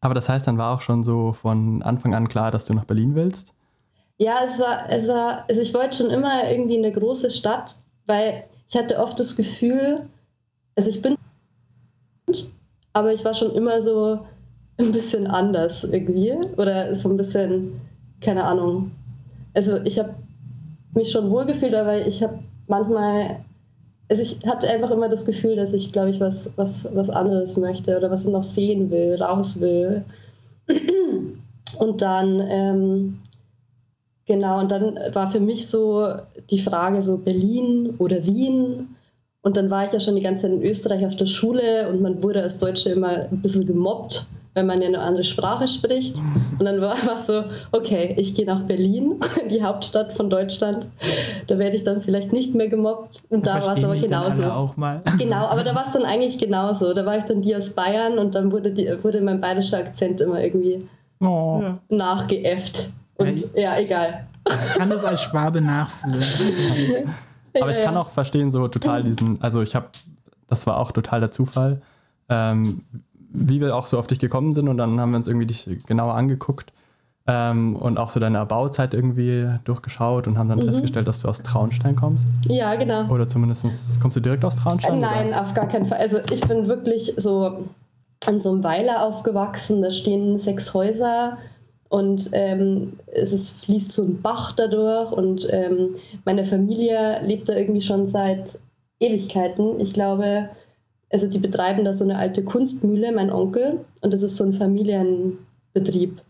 Aber 0.00 0.14
das 0.14 0.30
heißt, 0.30 0.46
dann 0.46 0.56
war 0.56 0.75
auch 0.75 0.80
schon 0.80 1.04
so 1.04 1.34
von 1.34 1.82
Anfang 1.82 2.14
an 2.14 2.26
klar, 2.26 2.50
dass 2.50 2.64
du 2.64 2.73
nach 2.73 2.87
Berlin 2.87 3.14
willst? 3.14 3.52
Ja, 4.16 4.38
es 4.46 4.58
war, 4.61 4.88
es 4.88 5.06
war, 5.08 5.44
also 5.46 5.61
ich 5.61 5.75
wollte 5.75 5.96
schon 5.96 6.11
immer 6.11 6.50
irgendwie 6.50 6.78
eine 6.78 6.92
große 6.92 7.30
Stadt, 7.30 7.76
weil 8.06 8.44
ich 8.68 8.76
hatte 8.76 8.99
oft 8.99 9.20
das 9.20 9.37
Gefühl, 9.37 10.08
also 10.75 10.88
ich 10.88 11.02
bin, 11.02 11.16
aber 12.94 13.12
ich 13.12 13.24
war 13.24 13.34
schon 13.34 13.52
immer 13.52 13.82
so 13.82 14.20
ein 14.78 14.92
bisschen 14.92 15.26
anders 15.26 15.84
irgendwie 15.84 16.32
oder 16.56 16.94
so 16.94 17.10
ein 17.10 17.16
bisschen, 17.16 17.80
keine 18.20 18.44
Ahnung. 18.44 18.92
Also 19.52 19.78
ich 19.84 19.98
habe 19.98 20.14
mich 20.94 21.10
schon 21.10 21.30
wohlgefühlt, 21.30 21.74
aber 21.74 22.06
ich 22.06 22.22
habe 22.22 22.38
manchmal, 22.66 23.44
also 24.08 24.22
ich 24.22 24.38
hatte 24.46 24.68
einfach 24.70 24.90
immer 24.90 25.08
das 25.08 25.26
Gefühl, 25.26 25.56
dass 25.56 25.72
ich, 25.74 25.92
glaube 25.92 26.10
ich, 26.10 26.20
was, 26.20 26.52
was, 26.56 26.88
was 26.94 27.10
anderes 27.10 27.56
möchte 27.56 27.96
oder 27.96 28.10
was 28.10 28.26
noch 28.26 28.42
sehen 28.42 28.90
will, 28.90 29.20
raus 29.20 29.60
will. 29.60 30.04
Und 31.78 32.02
dann, 32.02 32.40
ähm, 32.48 33.18
genau, 34.26 34.60
und 34.60 34.70
dann 34.70 34.98
war 35.12 35.30
für 35.30 35.40
mich 35.40 35.68
so 35.68 36.06
die 36.50 36.58
Frage 36.58 37.02
so 37.02 37.18
Berlin 37.18 37.94
oder 37.98 38.24
Wien. 38.24 38.93
Und 39.44 39.56
dann 39.56 39.70
war 39.70 39.84
ich 39.84 39.92
ja 39.92 40.00
schon 40.00 40.16
die 40.16 40.22
ganze 40.22 40.42
Zeit 40.42 40.52
in 40.52 40.62
Österreich 40.62 41.06
auf 41.06 41.16
der 41.16 41.26
Schule 41.26 41.88
und 41.88 42.00
man 42.00 42.22
wurde 42.22 42.42
als 42.42 42.58
Deutsche 42.58 42.90
immer 42.90 43.28
ein 43.30 43.42
bisschen 43.42 43.66
gemobbt 43.66 44.26
wenn 44.54 44.66
man 44.66 44.80
ja 44.80 44.88
eine 44.88 45.00
andere 45.00 45.24
Sprache 45.24 45.68
spricht. 45.68 46.22
Und 46.58 46.64
dann 46.64 46.80
war 46.80 46.94
es 47.14 47.26
so, 47.26 47.44
okay, 47.72 48.14
ich 48.16 48.34
gehe 48.34 48.46
nach 48.46 48.62
Berlin, 48.62 49.20
die 49.50 49.62
Hauptstadt 49.62 50.12
von 50.12 50.30
Deutschland. 50.30 50.88
Da 51.46 51.58
werde 51.58 51.76
ich 51.76 51.82
dann 51.82 52.00
vielleicht 52.00 52.32
nicht 52.32 52.54
mehr 52.54 52.68
gemobbt. 52.68 53.22
Und 53.28 53.46
da 53.46 53.64
war 53.64 53.76
es 53.76 53.84
aber 53.84 53.96
genauso. 53.96 54.44
Auch 54.44 54.76
mal. 54.76 55.02
Genau, 55.18 55.46
aber 55.46 55.62
da 55.62 55.74
war 55.74 55.84
es 55.84 55.92
dann 55.92 56.04
eigentlich 56.04 56.38
genauso. 56.38 56.92
Da 56.92 57.06
war 57.06 57.16
ich 57.16 57.24
dann 57.24 57.40
die 57.40 57.54
aus 57.54 57.70
Bayern 57.70 58.18
und 58.18 58.34
dann 58.34 58.50
wurde, 58.52 58.72
die, 58.72 58.88
wurde 59.02 59.20
mein 59.20 59.40
bayerischer 59.40 59.78
Akzent 59.78 60.20
immer 60.20 60.42
irgendwie 60.42 60.86
oh. 61.20 61.62
nachgeäfft. 61.88 62.90
Und 63.16 63.40
ja, 63.54 63.60
ja 63.60 63.78
egal. 63.78 64.26
Ich 64.46 64.78
kann 64.78 64.90
das 64.90 65.04
als 65.04 65.22
Schwabe 65.22 65.60
nachfühlen. 65.60 66.22
Aber 67.61 67.70
ich 67.70 67.84
kann 67.84 67.96
auch 67.96 68.11
verstehen, 68.11 68.50
so 68.50 68.68
total 68.68 69.02
diesen, 69.02 69.40
also 69.42 69.62
ich 69.62 69.75
habe, 69.75 69.87
das 70.49 70.66
war 70.66 70.78
auch 70.78 70.92
total 70.92 71.20
der 71.20 71.30
Zufall. 71.30 71.80
Ähm, 72.28 72.82
wie 73.34 73.61
wir 73.61 73.75
auch 73.76 73.87
so 73.87 73.99
auf 73.99 74.06
dich 74.06 74.20
gekommen 74.20 74.54
sind 74.54 74.68
und 74.68 74.78
dann 74.78 75.00
haben 75.00 75.11
wir 75.11 75.16
uns 75.16 75.26
irgendwie 75.26 75.46
dich 75.46 75.68
genauer 75.87 76.14
angeguckt 76.14 76.73
ähm, 77.26 77.75
und 77.76 77.99
auch 77.99 78.11
so 78.11 78.20
deine 78.20 78.38
Erbauzeit 78.38 78.94
irgendwie 78.94 79.49
durchgeschaut 79.64 80.26
und 80.26 80.38
haben 80.38 80.49
dann 80.49 80.61
mhm. 80.61 80.66
festgestellt, 80.66 81.08
dass 81.08 81.20
du 81.20 81.28
aus 81.28 81.42
Traunstein 81.42 81.96
kommst. 81.96 82.28
Ja, 82.49 82.75
genau. 82.76 83.08
Oder 83.08 83.26
zumindest 83.26 84.00
kommst 84.00 84.16
du 84.16 84.20
direkt 84.20 84.44
aus 84.44 84.56
Traunstein? 84.56 85.00
Nein, 85.00 85.28
oder? 85.28 85.42
auf 85.42 85.52
gar 85.52 85.66
keinen 85.66 85.87
Fall. 85.87 85.99
Also 85.99 86.18
ich 86.30 86.46
bin 86.46 86.68
wirklich 86.68 87.14
so 87.16 87.64
an 88.26 88.40
so 88.40 88.52
einem 88.52 88.64
Weiler 88.64 89.02
aufgewachsen, 89.02 89.82
da 89.82 89.90
stehen 89.90 90.38
sechs 90.38 90.73
Häuser 90.75 91.38
und 91.94 92.30
ähm, 92.32 92.94
es 93.06 93.32
ist, 93.32 93.64
fließt 93.64 93.92
so 93.92 94.02
ein 94.02 94.20
Bach 94.20 94.50
dadurch 94.50 95.12
und 95.12 95.46
ähm, 95.50 95.94
meine 96.24 96.44
Familie 96.44 97.20
lebt 97.22 97.48
da 97.48 97.54
irgendwie 97.54 97.82
schon 97.82 98.08
seit 98.08 98.58
Ewigkeiten. 98.98 99.78
Ich 99.78 99.92
glaube, 99.92 100.48
also 101.12 101.28
die 101.28 101.38
betreiben 101.38 101.84
da 101.84 101.92
so 101.92 102.02
eine 102.02 102.18
alte 102.18 102.42
Kunstmühle, 102.42 103.12
mein 103.12 103.30
Onkel, 103.30 103.84
und 104.00 104.12
das 104.12 104.24
ist 104.24 104.36
so 104.36 104.42
ein 104.42 104.54
Familienbetrieb. 104.54 106.20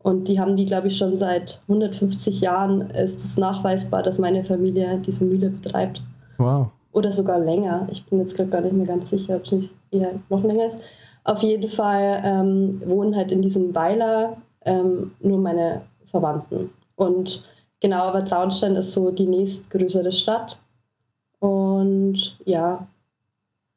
Und 0.00 0.28
die 0.28 0.38
haben 0.38 0.58
die, 0.58 0.66
glaube 0.66 0.88
ich, 0.88 0.98
schon 0.98 1.16
seit 1.16 1.62
150 1.68 2.42
Jahren 2.42 2.90
ist 2.90 3.24
es 3.24 3.38
nachweisbar, 3.38 4.02
dass 4.02 4.18
meine 4.18 4.44
Familie 4.44 4.98
diese 4.98 5.24
Mühle 5.24 5.48
betreibt. 5.48 6.02
Wow. 6.36 6.66
Oder 6.92 7.12
sogar 7.12 7.38
länger. 7.38 7.88
Ich 7.90 8.04
bin 8.04 8.18
jetzt 8.18 8.36
gerade 8.36 8.50
gar 8.50 8.60
nicht 8.60 8.74
mehr 8.74 8.86
ganz 8.86 9.08
sicher, 9.08 9.36
ob 9.36 9.46
es 9.46 9.52
nicht 9.52 9.70
eher 9.90 10.20
noch 10.28 10.44
länger 10.44 10.66
ist. 10.66 10.82
Auf 11.24 11.42
jeden 11.42 11.70
Fall 11.70 12.20
ähm, 12.22 12.82
wohnen 12.84 13.16
halt 13.16 13.32
in 13.32 13.40
diesem 13.40 13.74
Weiler 13.74 14.36
ähm, 14.68 15.12
nur 15.20 15.38
meine 15.38 15.82
Verwandten. 16.04 16.70
Und 16.96 17.44
genau, 17.80 18.04
aber 18.04 18.24
Traunstein 18.24 18.76
ist 18.76 18.92
so 18.92 19.10
die 19.10 19.26
nächstgrößere 19.26 20.12
Stadt. 20.12 20.60
Und 21.40 22.38
ja, 22.44 22.86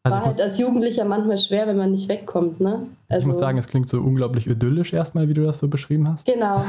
also 0.03 0.17
war 0.17 0.25
halt 0.25 0.41
als 0.41 0.57
Jugendlicher 0.57 1.05
manchmal 1.05 1.37
schwer, 1.37 1.67
wenn 1.67 1.77
man 1.77 1.91
nicht 1.91 2.09
wegkommt, 2.09 2.59
ne? 2.59 2.87
Also 3.07 3.25
ich 3.25 3.27
muss 3.27 3.39
sagen, 3.39 3.59
es 3.59 3.67
klingt 3.67 3.87
so 3.87 3.99
unglaublich 3.99 4.47
idyllisch 4.47 4.93
erstmal, 4.93 5.29
wie 5.29 5.35
du 5.35 5.43
das 5.43 5.59
so 5.59 5.67
beschrieben 5.67 6.09
hast. 6.09 6.25
Genau. 6.25 6.63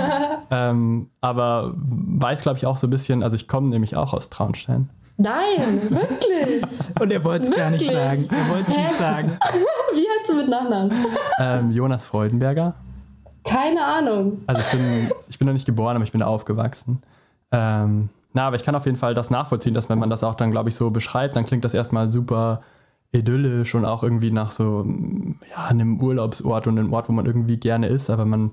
ähm, 0.50 1.08
aber 1.22 1.72
weiß, 1.76 2.42
glaube 2.42 2.58
ich, 2.58 2.66
auch 2.66 2.76
so 2.76 2.86
ein 2.86 2.90
bisschen, 2.90 3.22
also 3.22 3.36
ich 3.36 3.48
komme 3.48 3.70
nämlich 3.70 3.96
auch 3.96 4.12
aus 4.12 4.28
Traunstein. 4.28 4.90
Nein, 5.16 5.80
wirklich. 5.88 6.62
Und 7.00 7.10
er 7.10 7.24
wollte 7.24 7.46
es 7.46 7.56
gar 7.56 7.70
nicht 7.70 7.90
sagen. 7.90 8.28
Er 8.30 8.54
wollte 8.54 8.70
es 8.70 8.76
nicht 8.76 8.98
sagen. 8.98 9.32
wie 9.94 10.00
heißt 10.00 10.28
du 10.28 10.34
mit 10.34 10.48
Nachnamen? 10.48 10.92
Ähm, 11.38 11.70
Jonas 11.70 12.04
Freudenberger. 12.04 12.74
Keine 13.44 13.84
Ahnung. 13.84 14.42
Also 14.46 14.62
ich 14.62 14.70
bin, 14.70 15.10
ich 15.28 15.38
bin 15.38 15.46
noch 15.46 15.52
nicht 15.52 15.66
geboren, 15.66 15.96
aber 15.96 16.04
ich 16.04 16.12
bin 16.12 16.22
aufgewachsen. 16.22 17.02
Ähm, 17.52 18.08
na, 18.32 18.46
aber 18.46 18.56
ich 18.56 18.64
kann 18.64 18.74
auf 18.74 18.86
jeden 18.86 18.96
Fall 18.96 19.14
das 19.14 19.30
nachvollziehen, 19.30 19.74
dass 19.74 19.88
wenn 19.88 19.98
man 19.98 20.10
das 20.10 20.24
auch 20.24 20.34
dann, 20.34 20.50
glaube 20.50 20.68
ich, 20.68 20.74
so 20.74 20.90
beschreibt, 20.90 21.36
dann 21.36 21.46
klingt 21.46 21.64
das 21.64 21.74
erstmal 21.74 22.08
super 22.08 22.60
idyllisch 23.12 23.74
und 23.74 23.84
auch 23.84 24.02
irgendwie 24.02 24.32
nach 24.32 24.50
so 24.50 24.84
ja, 25.50 25.66
einem 25.66 26.00
Urlaubsort 26.00 26.66
und 26.66 26.78
einem 26.78 26.92
Ort, 26.92 27.08
wo 27.08 27.12
man 27.12 27.26
irgendwie 27.26 27.58
gerne 27.58 27.86
ist, 27.86 28.10
aber 28.10 28.24
man, 28.24 28.50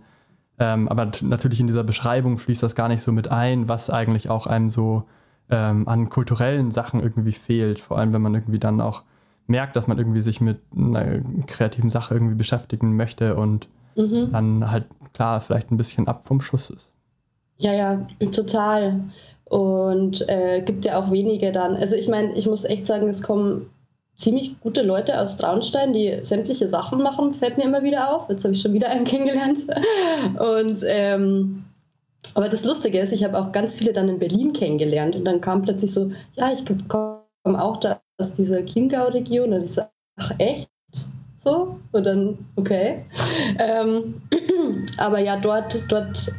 ähm, 0.59 0.87
aber 0.87 1.09
natürlich 1.21 1.59
in 1.59 1.67
dieser 1.67 1.83
Beschreibung 1.83 2.37
fließt 2.37 2.61
das 2.61 2.75
gar 2.75 2.87
nicht 2.87 3.01
so 3.01 3.11
mit 3.11 3.31
ein, 3.31 3.67
was 3.67 3.89
eigentlich 3.89 4.29
auch 4.29 4.45
einem 4.45 4.69
so 4.69 5.05
ähm, 5.49 5.87
an 5.87 6.09
kulturellen 6.09 6.69
Sachen 6.69 7.01
irgendwie 7.01 7.31
fehlt. 7.31 7.79
Vor 7.79 7.97
allem, 7.97 8.13
wenn 8.13 8.21
man 8.21 8.35
irgendwie 8.35 8.59
dann 8.59 8.81
auch 8.81 9.01
merkt, 9.47 9.75
dass 9.75 9.87
man 9.87 9.97
irgendwie 9.97 10.21
sich 10.21 10.41
mit 10.41 10.59
einer 10.75 11.19
kreativen 11.47 11.89
Sache 11.89 12.13
irgendwie 12.13 12.35
beschäftigen 12.35 12.95
möchte 12.95 13.35
und 13.35 13.67
mhm. 13.95 14.29
dann 14.31 14.71
halt 14.71 14.85
klar 15.13 15.41
vielleicht 15.41 15.71
ein 15.71 15.77
bisschen 15.77 16.07
ab 16.07 16.23
vom 16.23 16.41
Schuss 16.41 16.69
ist. 16.69 16.93
Ja, 17.57 17.73
ja, 17.73 18.07
total. 18.31 19.01
Und 19.45 20.27
äh, 20.29 20.61
gibt 20.61 20.85
ja 20.85 20.97
auch 20.99 21.11
wenige 21.11 21.51
dann. 21.51 21.75
Also 21.75 21.95
ich 21.95 22.07
meine, 22.07 22.33
ich 22.33 22.47
muss 22.47 22.63
echt 22.65 22.85
sagen, 22.85 23.07
es 23.09 23.21
kommen 23.21 23.69
ziemlich 24.15 24.59
gute 24.61 24.81
Leute 24.81 25.19
aus 25.19 25.37
Traunstein, 25.37 25.93
die 25.93 26.19
sämtliche 26.23 26.67
Sachen 26.67 27.01
machen, 27.01 27.33
fällt 27.33 27.57
mir 27.57 27.65
immer 27.65 27.83
wieder 27.83 28.15
auf. 28.15 28.29
Jetzt 28.29 28.43
habe 28.43 28.53
ich 28.53 28.61
schon 28.61 28.73
wieder 28.73 28.89
einen 28.89 29.03
kennengelernt. 29.03 29.59
Und 30.39 30.83
ähm, 30.87 31.65
aber 32.33 32.49
das 32.49 32.63
Lustige 32.63 32.99
ist, 32.99 33.11
ich 33.11 33.23
habe 33.23 33.37
auch 33.37 33.51
ganz 33.51 33.75
viele 33.75 33.93
dann 33.93 34.09
in 34.09 34.19
Berlin 34.19 34.53
kennengelernt 34.53 35.15
und 35.15 35.25
dann 35.25 35.41
kam 35.41 35.61
plötzlich 35.61 35.93
so, 35.93 36.11
ja, 36.35 36.51
ich 36.53 36.63
komme 36.87 37.21
auch 37.43 37.77
da 37.77 37.99
aus 38.17 38.33
dieser 38.33 38.63
Chiemgau-Region 38.63 39.51
und 39.51 39.63
ich 39.63 39.73
so, 39.73 39.81
ach 40.17 40.31
echt? 40.37 40.69
So? 41.43 41.79
Und 41.91 42.05
dann, 42.05 42.37
okay. 42.55 43.03
Ähm, 43.57 44.21
aber 44.97 45.19
ja, 45.19 45.37
dort, 45.37 45.91
dort 45.91 46.31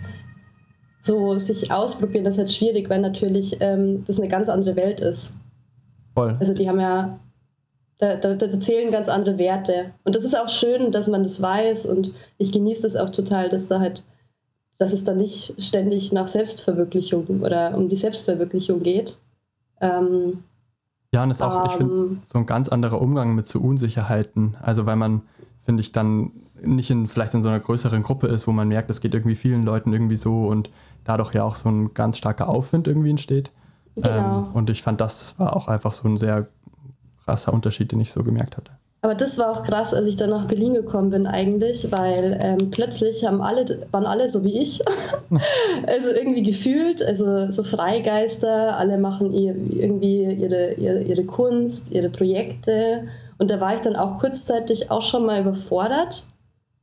so 1.02 1.38
sich 1.38 1.72
ausprobieren, 1.72 2.24
das 2.24 2.34
ist 2.34 2.38
halt 2.38 2.52
schwierig, 2.52 2.88
weil 2.88 3.00
natürlich 3.00 3.56
ähm, 3.60 4.04
das 4.06 4.20
eine 4.20 4.28
ganz 4.28 4.48
andere 4.48 4.76
Welt 4.76 5.00
ist. 5.00 5.34
Voll. 6.14 6.36
Also 6.38 6.54
die 6.54 6.68
haben 6.68 6.78
ja, 6.78 7.18
da, 7.98 8.14
da, 8.14 8.34
da, 8.34 8.60
zählen 8.60 8.92
ganz 8.92 9.08
andere 9.08 9.38
Werte. 9.38 9.92
Und 10.04 10.14
das 10.14 10.24
ist 10.24 10.38
auch 10.38 10.48
schön, 10.48 10.92
dass 10.92 11.08
man 11.08 11.24
das 11.24 11.42
weiß 11.42 11.86
und 11.86 12.12
ich 12.38 12.52
genieße 12.52 12.82
das 12.82 12.96
auch 12.96 13.10
total, 13.10 13.48
dass 13.48 13.66
da 13.66 13.80
halt, 13.80 14.04
dass 14.78 14.92
es 14.92 15.02
da 15.02 15.14
nicht 15.14 15.60
ständig 15.60 16.12
nach 16.12 16.28
Selbstverwirklichung 16.28 17.40
oder 17.40 17.76
um 17.76 17.88
die 17.88 17.96
Selbstverwirklichung 17.96 18.80
geht. 18.80 19.18
Ähm, 19.80 20.44
ja, 21.12 21.22
und 21.22 21.30
ist 21.30 21.42
auch, 21.42 21.66
ich 21.66 21.72
finde, 21.72 22.16
so 22.24 22.38
ein 22.38 22.46
ganz 22.46 22.68
anderer 22.68 23.00
Umgang 23.00 23.34
mit 23.34 23.46
so 23.46 23.60
Unsicherheiten. 23.60 24.56
Also 24.62 24.86
weil 24.86 24.96
man, 24.96 25.22
finde 25.60 25.80
ich, 25.80 25.92
dann 25.92 26.32
nicht 26.62 26.90
in, 26.90 27.06
vielleicht 27.06 27.34
in 27.34 27.42
so 27.42 27.48
einer 27.48 27.60
größeren 27.60 28.02
Gruppe 28.02 28.28
ist, 28.28 28.46
wo 28.46 28.52
man 28.52 28.68
merkt, 28.68 28.88
es 28.88 29.00
geht 29.00 29.14
irgendwie 29.14 29.34
vielen 29.34 29.62
Leuten 29.62 29.92
irgendwie 29.92 30.16
so 30.16 30.46
und 30.46 30.70
dadurch 31.04 31.34
ja 31.34 31.44
auch 31.44 31.54
so 31.54 31.68
ein 31.68 31.92
ganz 31.92 32.16
starker 32.16 32.48
Aufwind 32.48 32.88
irgendwie 32.88 33.10
entsteht. 33.10 33.52
Genau. 33.96 34.38
Ähm, 34.38 34.46
und 34.54 34.70
ich 34.70 34.82
fand, 34.82 35.00
das 35.00 35.38
war 35.38 35.54
auch 35.54 35.68
einfach 35.68 35.92
so 35.92 36.08
ein 36.08 36.16
sehr 36.16 36.48
krasser 37.24 37.52
Unterschied, 37.52 37.92
den 37.92 38.00
ich 38.00 38.10
so 38.10 38.22
gemerkt 38.22 38.56
hatte. 38.56 38.72
Aber 39.04 39.16
das 39.16 39.36
war 39.36 39.50
auch 39.50 39.64
krass, 39.64 39.92
als 39.94 40.06
ich 40.06 40.16
dann 40.16 40.30
nach 40.30 40.46
Berlin 40.46 40.74
gekommen 40.74 41.10
bin 41.10 41.26
eigentlich, 41.26 41.90
weil 41.90 42.38
ähm, 42.40 42.70
plötzlich 42.70 43.24
haben 43.24 43.42
alle, 43.42 43.88
waren 43.90 44.06
alle 44.06 44.28
so 44.28 44.44
wie 44.44 44.60
ich. 44.60 44.80
also 45.88 46.10
irgendwie 46.10 46.44
gefühlt, 46.44 47.02
also 47.02 47.50
so 47.50 47.64
Freigeister, 47.64 48.76
alle 48.76 48.98
machen 48.98 49.32
ihr, 49.32 49.56
irgendwie 49.56 50.22
ihre, 50.22 50.74
ihre, 50.74 51.02
ihre 51.02 51.24
Kunst, 51.24 51.92
ihre 51.92 52.10
Projekte. 52.10 53.08
Und 53.38 53.50
da 53.50 53.60
war 53.60 53.74
ich 53.74 53.80
dann 53.80 53.96
auch 53.96 54.18
kurzzeitig 54.18 54.92
auch 54.92 55.02
schon 55.02 55.26
mal 55.26 55.40
überfordert, 55.40 56.28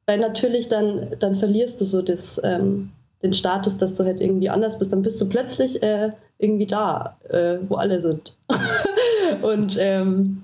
weil 0.05 0.19
natürlich 0.19 0.67
dann, 0.67 1.15
dann 1.19 1.35
verlierst 1.35 1.79
du 1.79 1.85
so 1.85 2.01
das, 2.01 2.41
ähm, 2.43 2.91
den 3.23 3.33
Status, 3.33 3.77
dass 3.77 3.93
du 3.93 4.03
halt 4.03 4.19
irgendwie 4.19 4.49
anders 4.49 4.77
bist. 4.77 4.91
Dann 4.91 5.03
bist 5.03 5.21
du 5.21 5.29
plötzlich 5.29 5.81
äh, 5.81 6.09
irgendwie 6.37 6.67
da, 6.67 7.17
äh, 7.29 7.59
wo 7.69 7.75
alle 7.75 8.01
sind. 8.01 8.35
und 9.41 9.77
ähm, 9.79 10.43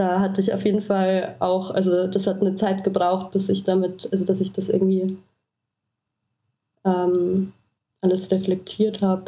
da 0.00 0.20
hatte 0.20 0.40
ich 0.40 0.54
auf 0.54 0.64
jeden 0.64 0.80
Fall 0.80 1.36
auch, 1.40 1.70
also 1.70 2.06
das 2.06 2.26
hat 2.26 2.40
eine 2.40 2.54
Zeit 2.54 2.84
gebraucht, 2.84 3.32
bis 3.32 3.50
ich 3.50 3.64
damit, 3.64 4.08
also 4.10 4.24
dass 4.24 4.40
ich 4.40 4.50
das 4.50 4.70
irgendwie 4.70 5.18
ähm, 6.86 7.52
alles 8.00 8.30
reflektiert 8.30 9.02
habe. 9.02 9.24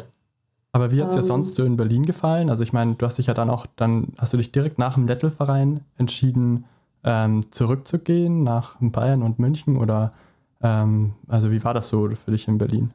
Aber 0.71 0.91
wie 0.91 0.99
hat 0.99 1.09
es 1.09 1.13
dir 1.13 1.21
ähm, 1.21 1.27
sonst 1.27 1.53
so 1.53 1.63
in 1.63 1.77
Berlin 1.77 2.07
gefallen? 2.07 2.49
Also 2.49 2.63
ich 2.63 2.73
meine, 2.73 2.95
du 2.95 3.05
hast 3.05 3.19
dich 3.19 3.27
ja 3.27 3.35
dann 3.35 3.51
auch, 3.51 3.67
dann 3.75 4.07
hast 4.17 4.33
du 4.33 4.37
dich 4.37 4.51
direkt 4.51 4.79
nach 4.79 4.95
dem 4.95 5.05
Nettelverein 5.05 5.81
entschieden, 5.99 6.65
ähm, 7.03 7.51
zurückzugehen 7.51 8.41
nach 8.41 8.77
Bayern 8.79 9.21
und 9.21 9.37
München 9.37 9.77
oder 9.77 10.11
ähm, 10.63 11.13
also 11.27 11.51
wie 11.51 11.63
war 11.63 11.75
das 11.75 11.89
so 11.89 12.09
für 12.09 12.31
dich 12.31 12.47
in 12.47 12.57
Berlin? 12.57 12.89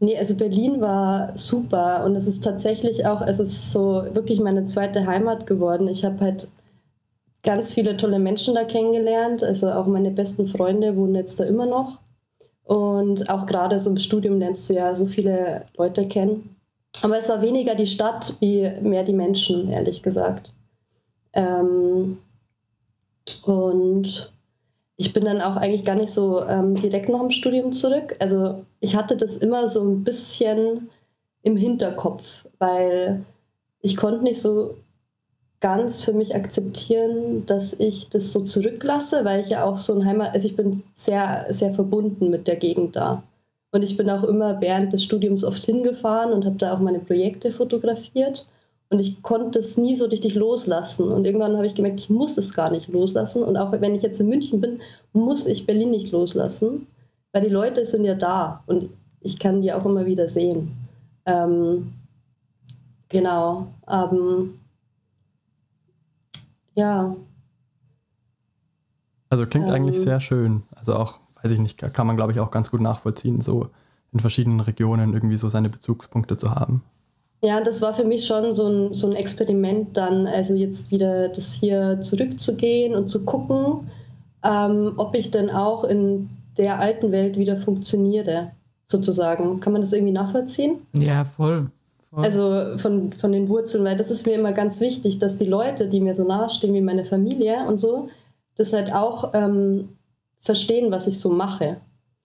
Nee, 0.00 0.18
also 0.18 0.34
Berlin 0.34 0.80
war 0.80 1.36
super 1.36 2.04
und 2.04 2.16
es 2.16 2.26
ist 2.26 2.42
tatsächlich 2.42 3.06
auch, 3.06 3.20
es 3.20 3.38
ist 3.38 3.70
so 3.70 4.02
wirklich 4.12 4.40
meine 4.40 4.64
zweite 4.64 5.06
Heimat 5.06 5.46
geworden. 5.46 5.86
Ich 5.86 6.04
habe 6.04 6.20
halt 6.20 6.48
ganz 7.42 7.72
viele 7.72 7.96
tolle 7.96 8.18
Menschen 8.18 8.54
da 8.54 8.64
kennengelernt, 8.64 9.42
also 9.42 9.70
auch 9.72 9.86
meine 9.86 10.10
besten 10.10 10.46
Freunde 10.46 10.96
wohnen 10.96 11.14
jetzt 11.14 11.40
da 11.40 11.44
immer 11.44 11.66
noch. 11.66 12.00
Und 12.64 13.28
auch 13.30 13.46
gerade 13.46 13.80
so 13.80 13.90
im 13.90 13.98
Studium 13.98 14.38
lernst 14.38 14.68
du 14.70 14.74
ja 14.74 14.94
so 14.94 15.06
viele 15.06 15.66
Leute 15.76 16.06
kennen. 16.06 16.56
Aber 17.02 17.18
es 17.18 17.28
war 17.28 17.42
weniger 17.42 17.74
die 17.74 17.86
Stadt 17.86 18.36
wie 18.40 18.70
mehr 18.82 19.04
die 19.04 19.12
Menschen, 19.12 19.70
ehrlich 19.70 20.02
gesagt. 20.02 20.54
Ähm, 21.32 22.18
und 23.44 24.30
ich 24.96 25.12
bin 25.12 25.24
dann 25.24 25.40
auch 25.40 25.56
eigentlich 25.56 25.84
gar 25.84 25.96
nicht 25.96 26.12
so 26.12 26.44
ähm, 26.44 26.76
direkt 26.76 27.08
nach 27.08 27.20
dem 27.20 27.30
Studium 27.30 27.72
zurück. 27.72 28.14
Also 28.20 28.64
ich 28.80 28.96
hatte 28.96 29.16
das 29.16 29.38
immer 29.38 29.66
so 29.66 29.82
ein 29.82 30.04
bisschen 30.04 30.90
im 31.42 31.56
Hinterkopf, 31.56 32.46
weil 32.58 33.24
ich 33.80 33.96
konnte 33.96 34.22
nicht 34.22 34.40
so 34.40 34.76
ganz 35.60 36.02
für 36.02 36.12
mich 36.12 36.34
akzeptieren, 36.34 37.44
dass 37.46 37.78
ich 37.78 38.08
das 38.08 38.32
so 38.32 38.40
zurücklasse, 38.40 39.24
weil 39.24 39.42
ich 39.42 39.50
ja 39.50 39.64
auch 39.64 39.76
so 39.76 39.94
ein 39.94 40.04
Heimat, 40.06 40.34
also 40.34 40.48
ich 40.48 40.56
bin 40.56 40.82
sehr, 40.94 41.46
sehr 41.50 41.72
verbunden 41.72 42.30
mit 42.30 42.46
der 42.46 42.56
Gegend 42.56 42.96
da. 42.96 43.22
Und 43.72 43.82
ich 43.82 43.96
bin 43.96 44.10
auch 44.10 44.24
immer 44.24 44.60
während 44.60 44.92
des 44.92 45.04
Studiums 45.04 45.44
oft 45.44 45.64
hingefahren 45.64 46.32
und 46.32 46.44
habe 46.44 46.56
da 46.56 46.74
auch 46.74 46.80
meine 46.80 46.98
Projekte 46.98 47.52
fotografiert. 47.52 48.48
Und 48.88 48.98
ich 48.98 49.22
konnte 49.22 49.60
es 49.60 49.76
nie 49.76 49.94
so 49.94 50.06
richtig 50.06 50.34
loslassen. 50.34 51.12
Und 51.12 51.24
irgendwann 51.24 51.56
habe 51.56 51.66
ich 51.66 51.76
gemerkt, 51.76 52.00
ich 52.00 52.10
muss 52.10 52.36
es 52.36 52.54
gar 52.54 52.72
nicht 52.72 52.88
loslassen. 52.88 53.44
Und 53.44 53.56
auch 53.56 53.70
wenn 53.70 53.94
ich 53.94 54.02
jetzt 54.02 54.18
in 54.18 54.28
München 54.28 54.60
bin, 54.60 54.80
muss 55.12 55.46
ich 55.46 55.66
Berlin 55.66 55.90
nicht 55.90 56.10
loslassen, 56.10 56.88
weil 57.32 57.44
die 57.44 57.50
Leute 57.50 57.84
sind 57.84 58.04
ja 58.04 58.14
da 58.14 58.64
und 58.66 58.90
ich 59.20 59.38
kann 59.38 59.62
die 59.62 59.72
auch 59.72 59.84
immer 59.84 60.06
wieder 60.06 60.28
sehen. 60.28 60.72
Ähm, 61.26 61.92
genau. 63.08 63.68
Ähm, 63.88 64.59
ja. 66.74 67.14
Also 69.28 69.46
klingt 69.46 69.68
ähm, 69.68 69.74
eigentlich 69.74 70.00
sehr 70.00 70.20
schön. 70.20 70.62
Also 70.74 70.96
auch, 70.96 71.18
weiß 71.42 71.52
ich 71.52 71.58
nicht, 71.58 71.78
kann 71.78 72.06
man 72.06 72.16
glaube 72.16 72.32
ich 72.32 72.40
auch 72.40 72.50
ganz 72.50 72.70
gut 72.70 72.80
nachvollziehen, 72.80 73.40
so 73.40 73.70
in 74.12 74.20
verschiedenen 74.20 74.60
Regionen 74.60 75.12
irgendwie 75.12 75.36
so 75.36 75.48
seine 75.48 75.68
Bezugspunkte 75.68 76.36
zu 76.36 76.54
haben. 76.54 76.82
Ja, 77.42 77.62
das 77.62 77.80
war 77.80 77.94
für 77.94 78.04
mich 78.04 78.26
schon 78.26 78.52
so 78.52 78.68
ein, 78.68 78.92
so 78.92 79.06
ein 79.06 79.14
Experiment 79.14 79.96
dann, 79.96 80.26
also 80.26 80.54
jetzt 80.54 80.90
wieder 80.90 81.28
das 81.28 81.54
hier 81.54 82.00
zurückzugehen 82.00 82.94
und 82.94 83.08
zu 83.08 83.24
gucken, 83.24 83.88
ähm, 84.42 84.92
ob 84.96 85.14
ich 85.14 85.30
denn 85.30 85.50
auch 85.50 85.84
in 85.84 86.28
der 86.58 86.78
alten 86.78 87.12
Welt 87.12 87.38
wieder 87.38 87.56
funktioniere, 87.56 88.50
sozusagen. 88.84 89.60
Kann 89.60 89.72
man 89.72 89.80
das 89.80 89.92
irgendwie 89.92 90.12
nachvollziehen? 90.12 90.82
Ja, 90.92 91.24
voll. 91.24 91.70
Voll. 92.10 92.24
Also 92.24 92.78
von, 92.78 93.12
von 93.12 93.32
den 93.32 93.48
Wurzeln, 93.48 93.84
weil 93.84 93.96
das 93.96 94.10
ist 94.10 94.26
mir 94.26 94.34
immer 94.34 94.52
ganz 94.52 94.80
wichtig, 94.80 95.18
dass 95.18 95.36
die 95.36 95.46
Leute, 95.46 95.88
die 95.88 96.00
mir 96.00 96.14
so 96.14 96.24
nahestehen 96.24 96.74
wie 96.74 96.80
meine 96.80 97.04
Familie 97.04 97.64
und 97.66 97.78
so, 97.78 98.08
das 98.56 98.72
halt 98.72 98.92
auch 98.92 99.32
ähm, 99.34 99.96
verstehen, 100.38 100.90
was 100.90 101.06
ich 101.06 101.18
so 101.18 101.30
mache. 101.30 101.78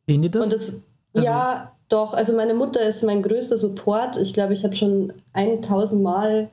Sehen 0.07 0.21
die 0.21 0.31
das? 0.31 0.43
Und 0.43 0.53
das 0.53 0.81
also, 1.13 1.25
ja, 1.25 1.71
doch, 1.89 2.13
also 2.13 2.35
meine 2.35 2.53
Mutter 2.53 2.81
ist 2.81 3.03
mein 3.03 3.21
größter 3.21 3.57
Support. 3.57 4.17
Ich 4.17 4.33
glaube, 4.33 4.53
ich 4.53 4.63
habe 4.63 4.75
schon 4.75 5.13
1000 5.33 6.01
Mal 6.01 6.49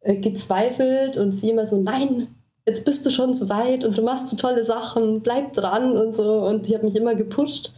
äh, 0.00 0.16
gezweifelt 0.16 1.16
und 1.16 1.32
sie 1.32 1.50
immer 1.50 1.66
so, 1.66 1.80
nein, 1.80 2.28
jetzt 2.66 2.84
bist 2.84 3.06
du 3.06 3.10
schon 3.10 3.34
so 3.34 3.48
weit 3.48 3.84
und 3.84 3.96
du 3.96 4.02
machst 4.02 4.28
so 4.28 4.36
tolle 4.36 4.64
Sachen, 4.64 5.22
bleib 5.22 5.52
dran 5.54 5.96
und 5.96 6.14
so. 6.14 6.38
Und 6.40 6.66
die 6.66 6.74
hat 6.74 6.82
mich 6.82 6.96
immer 6.96 7.14
gepusht. 7.14 7.72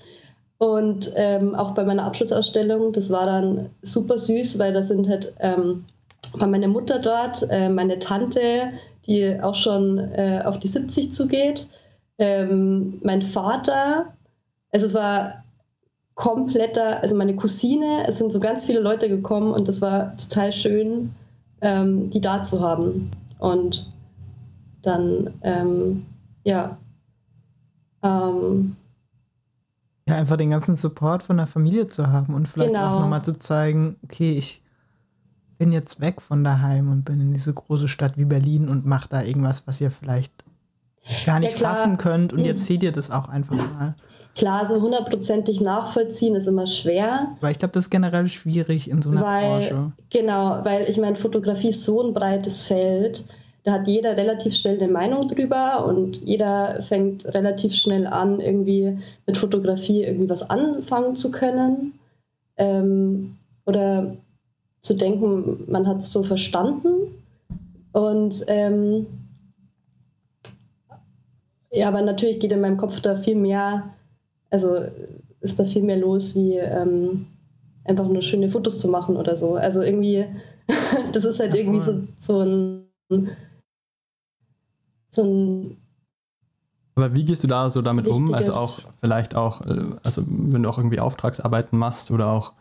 Und 0.61 1.15
ähm, 1.17 1.55
auch 1.55 1.71
bei 1.71 1.85
meiner 1.85 2.05
Abschlussausstellung, 2.05 2.93
das 2.93 3.11
war 3.11 3.25
dann 3.25 3.71
super 3.81 4.19
süß, 4.19 4.59
weil 4.59 4.75
da 4.75 4.83
sind 4.83 5.09
halt, 5.09 5.33
ähm, 5.41 5.87
war 6.35 6.49
meine 6.49 6.69
Mutter 6.69 6.99
dort, 6.99 7.47
äh, 7.49 7.71
meine 7.71 7.99
Tante, 7.99 8.71
die 9.07 9.41
auch 9.41 9.55
schon 9.55 9.97
äh, 10.13 10.43
auf 10.45 10.59
die 10.59 10.69
70 10.69 11.13
zugeht, 11.13 11.67
ähm, 12.19 13.01
mein 13.03 13.23
Vater. 13.23 14.13
Also 14.71 14.89
es 14.89 14.93
war 14.93 15.45
kompletter, 16.15 17.03
also 17.03 17.17
meine 17.17 17.37
Cousine, 17.37 18.05
es 18.07 18.19
sind 18.19 18.31
so 18.31 18.39
ganz 18.39 18.67
viele 18.67 18.81
Leute 18.81 19.09
gekommen 19.09 19.55
und 19.55 19.67
das 19.67 19.81
war 19.81 20.15
total 20.19 20.53
schön, 20.53 21.15
ähm, 21.63 22.11
die 22.11 22.21
da 22.21 22.43
zu 22.43 22.61
haben. 22.61 23.11
Und 23.39 23.89
dann, 24.83 25.33
ähm, 25.43 26.05
ja. 26.45 26.77
Ähm, 28.03 28.77
ja, 30.09 30.17
einfach 30.17 30.37
den 30.37 30.51
ganzen 30.51 30.77
Support 30.77 31.23
von 31.23 31.37
der 31.37 31.47
Familie 31.47 31.89
zu 31.89 32.09
haben 32.09 32.35
und 32.35 32.49
vielleicht 32.49 32.73
genau. 32.73 32.97
auch 32.97 33.01
nochmal 33.01 33.23
zu 33.23 33.37
zeigen, 33.39 33.97
okay, 34.03 34.33
ich 34.33 34.63
bin 35.59 35.73
jetzt 35.73 36.01
weg 36.01 36.23
von 36.23 36.43
daheim 36.43 36.91
und 36.91 37.05
bin 37.05 37.21
in 37.21 37.33
diese 37.33 37.53
große 37.53 37.87
Stadt 37.87 38.17
wie 38.17 38.25
Berlin 38.25 38.69
und 38.69 38.87
mache 38.87 39.09
da 39.09 39.23
irgendwas, 39.23 39.67
was 39.67 39.81
ihr 39.81 39.91
vielleicht 39.91 40.33
gar 41.27 41.41
nicht 41.41 41.61
ja, 41.61 41.69
fassen 41.69 41.99
könnt 41.99 42.33
und 42.33 42.41
jetzt 42.41 42.67
seht 42.67 42.83
ihr 42.83 42.93
das 42.93 43.11
auch 43.11 43.29
einfach 43.29 43.57
mal. 43.57 43.95
Klar, 44.37 44.67
so 44.67 44.81
hundertprozentig 44.81 45.61
nachvollziehen 45.61 46.35
ist 46.35 46.47
immer 46.47 46.67
schwer. 46.67 47.37
Weil 47.41 47.53
ich 47.53 47.59
glaube, 47.59 47.73
das 47.73 47.85
ist 47.85 47.91
generell 47.91 48.27
schwierig 48.29 48.89
in 48.89 49.03
so 49.03 49.11
einer 49.11 49.23
weil, 49.23 49.51
Branche. 49.51 49.93
Genau, 50.11 50.61
weil 50.65 50.89
ich 50.89 50.99
meine, 50.99 51.17
Fotografie 51.17 51.71
ist 51.71 51.85
so 51.85 52.03
ein 52.03 52.15
breites 52.15 52.63
Feld. 52.63 53.27
Da 53.65 53.73
hat 53.73 53.89
jeder 53.89 54.17
relativ 54.17 54.55
schnell 54.55 54.81
eine 54.81 54.91
Meinung 54.91 55.29
drüber 55.29 55.85
und 55.87 56.23
jeder 56.23 56.81
fängt 56.81 57.27
relativ 57.27 57.75
schnell 57.75 58.07
an, 58.07 58.41
irgendwie 58.41 58.99
mit 59.27 59.37
Fotografie 59.37 60.05
irgendwie 60.05 60.31
was 60.31 60.49
anfangen 60.49 61.15
zu 61.15 61.31
können. 61.31 61.99
Ähm, 62.57 63.37
oder 63.67 64.17
zu 64.81 64.95
denken, 64.95 65.65
man 65.69 65.87
hat 65.87 65.99
es 65.99 66.11
so 66.11 66.23
verstanden. 66.23 67.15
Und 67.93 68.45
ähm, 68.49 69.07
ja, 71.71 71.89
aber 71.89 72.03
natürlich 72.03 72.41
geht 72.41 72.53
in 72.53 72.61
meinem 72.61 72.77
Kopf 72.79 73.01
da 73.01 73.17
viel 73.17 73.37
mehr 73.37 73.91
also 74.51 74.77
ist 75.41 75.59
da 75.59 75.65
viel 75.65 75.83
mehr 75.83 75.97
los, 75.97 76.35
wie 76.35 76.57
ähm, 76.57 77.27
einfach 77.85 78.09
nur 78.09 78.21
schöne 78.21 78.49
Fotos 78.49 78.79
zu 78.79 78.89
machen 78.89 79.17
oder 79.17 79.37
so. 79.37 79.55
Also 79.55 79.81
irgendwie, 79.81 80.27
das 81.13 81.25
ist 81.25 81.41
halt 81.41 81.55
irgendwie 81.55 81.81
so, 81.81 82.03
so 82.19 82.41
ein, 82.41 82.87
so 85.11 85.25
ein 85.25 85.77
aber 86.97 87.15
wie 87.15 87.25
gehst 87.25 87.43
du 87.45 87.49
da 87.49 87.71
so 87.71 87.83
damit 87.83 88.09
um? 88.09 88.35
Also 88.35 88.53
auch 88.53 88.79
vielleicht 89.01 89.35
auch, 89.35 89.63
äh, 89.63 89.85
also 90.05 90.23
wenn 90.27 90.63
du 90.63 90.69
auch 90.69 90.77
irgendwie 90.77 91.01
Auftragsarbeiten 91.01 91.79
machst 91.79 92.11
oder 92.11 92.29
auch 92.29 92.53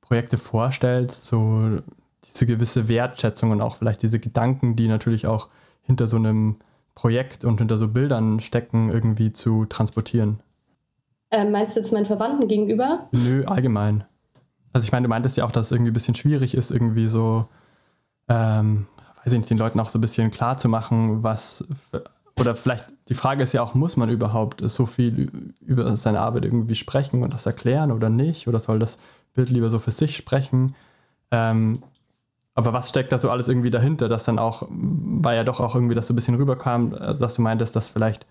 Projekte 0.00 0.38
vorstellst, 0.38 1.24
so 1.24 1.80
diese 2.24 2.46
gewisse 2.46 2.88
Wertschätzung 2.88 3.52
und 3.52 3.60
auch 3.60 3.76
vielleicht 3.76 4.02
diese 4.02 4.18
Gedanken, 4.18 4.76
die 4.76 4.88
natürlich 4.88 5.26
auch 5.26 5.48
hinter 5.82 6.06
so 6.06 6.16
einem 6.16 6.56
Projekt 6.94 7.44
und 7.44 7.58
hinter 7.58 7.78
so 7.78 7.88
Bildern 7.88 8.40
stecken, 8.40 8.90
irgendwie 8.90 9.32
zu 9.32 9.64
transportieren. 9.66 10.40
Äh, 11.30 11.48
meinst 11.48 11.76
du 11.76 11.80
jetzt 11.80 11.92
meinen 11.92 12.06
Verwandten 12.06 12.48
gegenüber? 12.48 13.08
Nö, 13.12 13.44
allgemein. 13.46 14.04
Also 14.72 14.84
ich 14.84 14.92
meine, 14.92 15.04
du 15.04 15.08
meintest 15.08 15.36
ja 15.36 15.44
auch, 15.44 15.52
dass 15.52 15.66
es 15.66 15.72
irgendwie 15.72 15.90
ein 15.90 15.94
bisschen 15.94 16.14
schwierig 16.14 16.54
ist, 16.54 16.70
irgendwie 16.70 17.06
so, 17.06 17.48
ähm, 18.28 18.86
weiß 19.26 19.32
ich 19.32 19.38
nicht, 19.40 19.50
den 19.50 19.58
Leuten 19.58 19.80
auch 19.80 19.88
so 19.88 19.98
ein 19.98 20.02
bisschen 20.02 20.30
klar 20.30 20.56
zu 20.56 20.68
machen, 20.68 21.24
was, 21.24 21.66
oder 22.38 22.54
vielleicht 22.54 22.86
die 23.08 23.14
Frage 23.14 23.42
ist 23.42 23.52
ja 23.52 23.62
auch, 23.62 23.74
muss 23.74 23.96
man 23.96 24.08
überhaupt 24.08 24.62
so 24.68 24.86
viel 24.86 25.52
über 25.60 25.96
seine 25.96 26.20
Arbeit 26.20 26.44
irgendwie 26.44 26.76
sprechen 26.76 27.22
und 27.22 27.34
das 27.34 27.46
erklären 27.46 27.90
oder 27.90 28.08
nicht? 28.08 28.46
Oder 28.46 28.60
soll 28.60 28.78
das 28.78 28.98
Bild 29.34 29.50
lieber 29.50 29.68
so 29.68 29.78
für 29.78 29.90
sich 29.90 30.16
sprechen? 30.16 30.74
Ähm, 31.32 31.82
aber 32.54 32.72
was 32.72 32.88
steckt 32.88 33.12
da 33.12 33.18
so 33.18 33.30
alles 33.30 33.48
irgendwie 33.48 33.70
dahinter, 33.70 34.08
dass 34.08 34.24
dann 34.24 34.38
auch, 34.38 34.66
weil 34.70 35.36
ja 35.36 35.44
doch 35.44 35.60
auch 35.60 35.74
irgendwie 35.74 35.94
das 35.94 36.06
so 36.06 36.14
ein 36.14 36.16
bisschen 36.16 36.36
rüberkam, 36.36 36.90
dass 36.90 37.34
du 37.34 37.42
meintest, 37.42 37.76
dass 37.76 37.88
vielleicht 37.88 38.26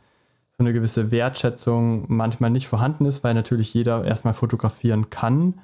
so 0.57 0.63
eine 0.63 0.73
gewisse 0.73 1.11
Wertschätzung 1.11 2.05
manchmal 2.07 2.49
nicht 2.49 2.67
vorhanden 2.67 3.05
ist, 3.05 3.23
weil 3.23 3.33
natürlich 3.33 3.73
jeder 3.73 4.05
erstmal 4.05 4.33
fotografieren 4.33 5.09
kann, 5.09 5.55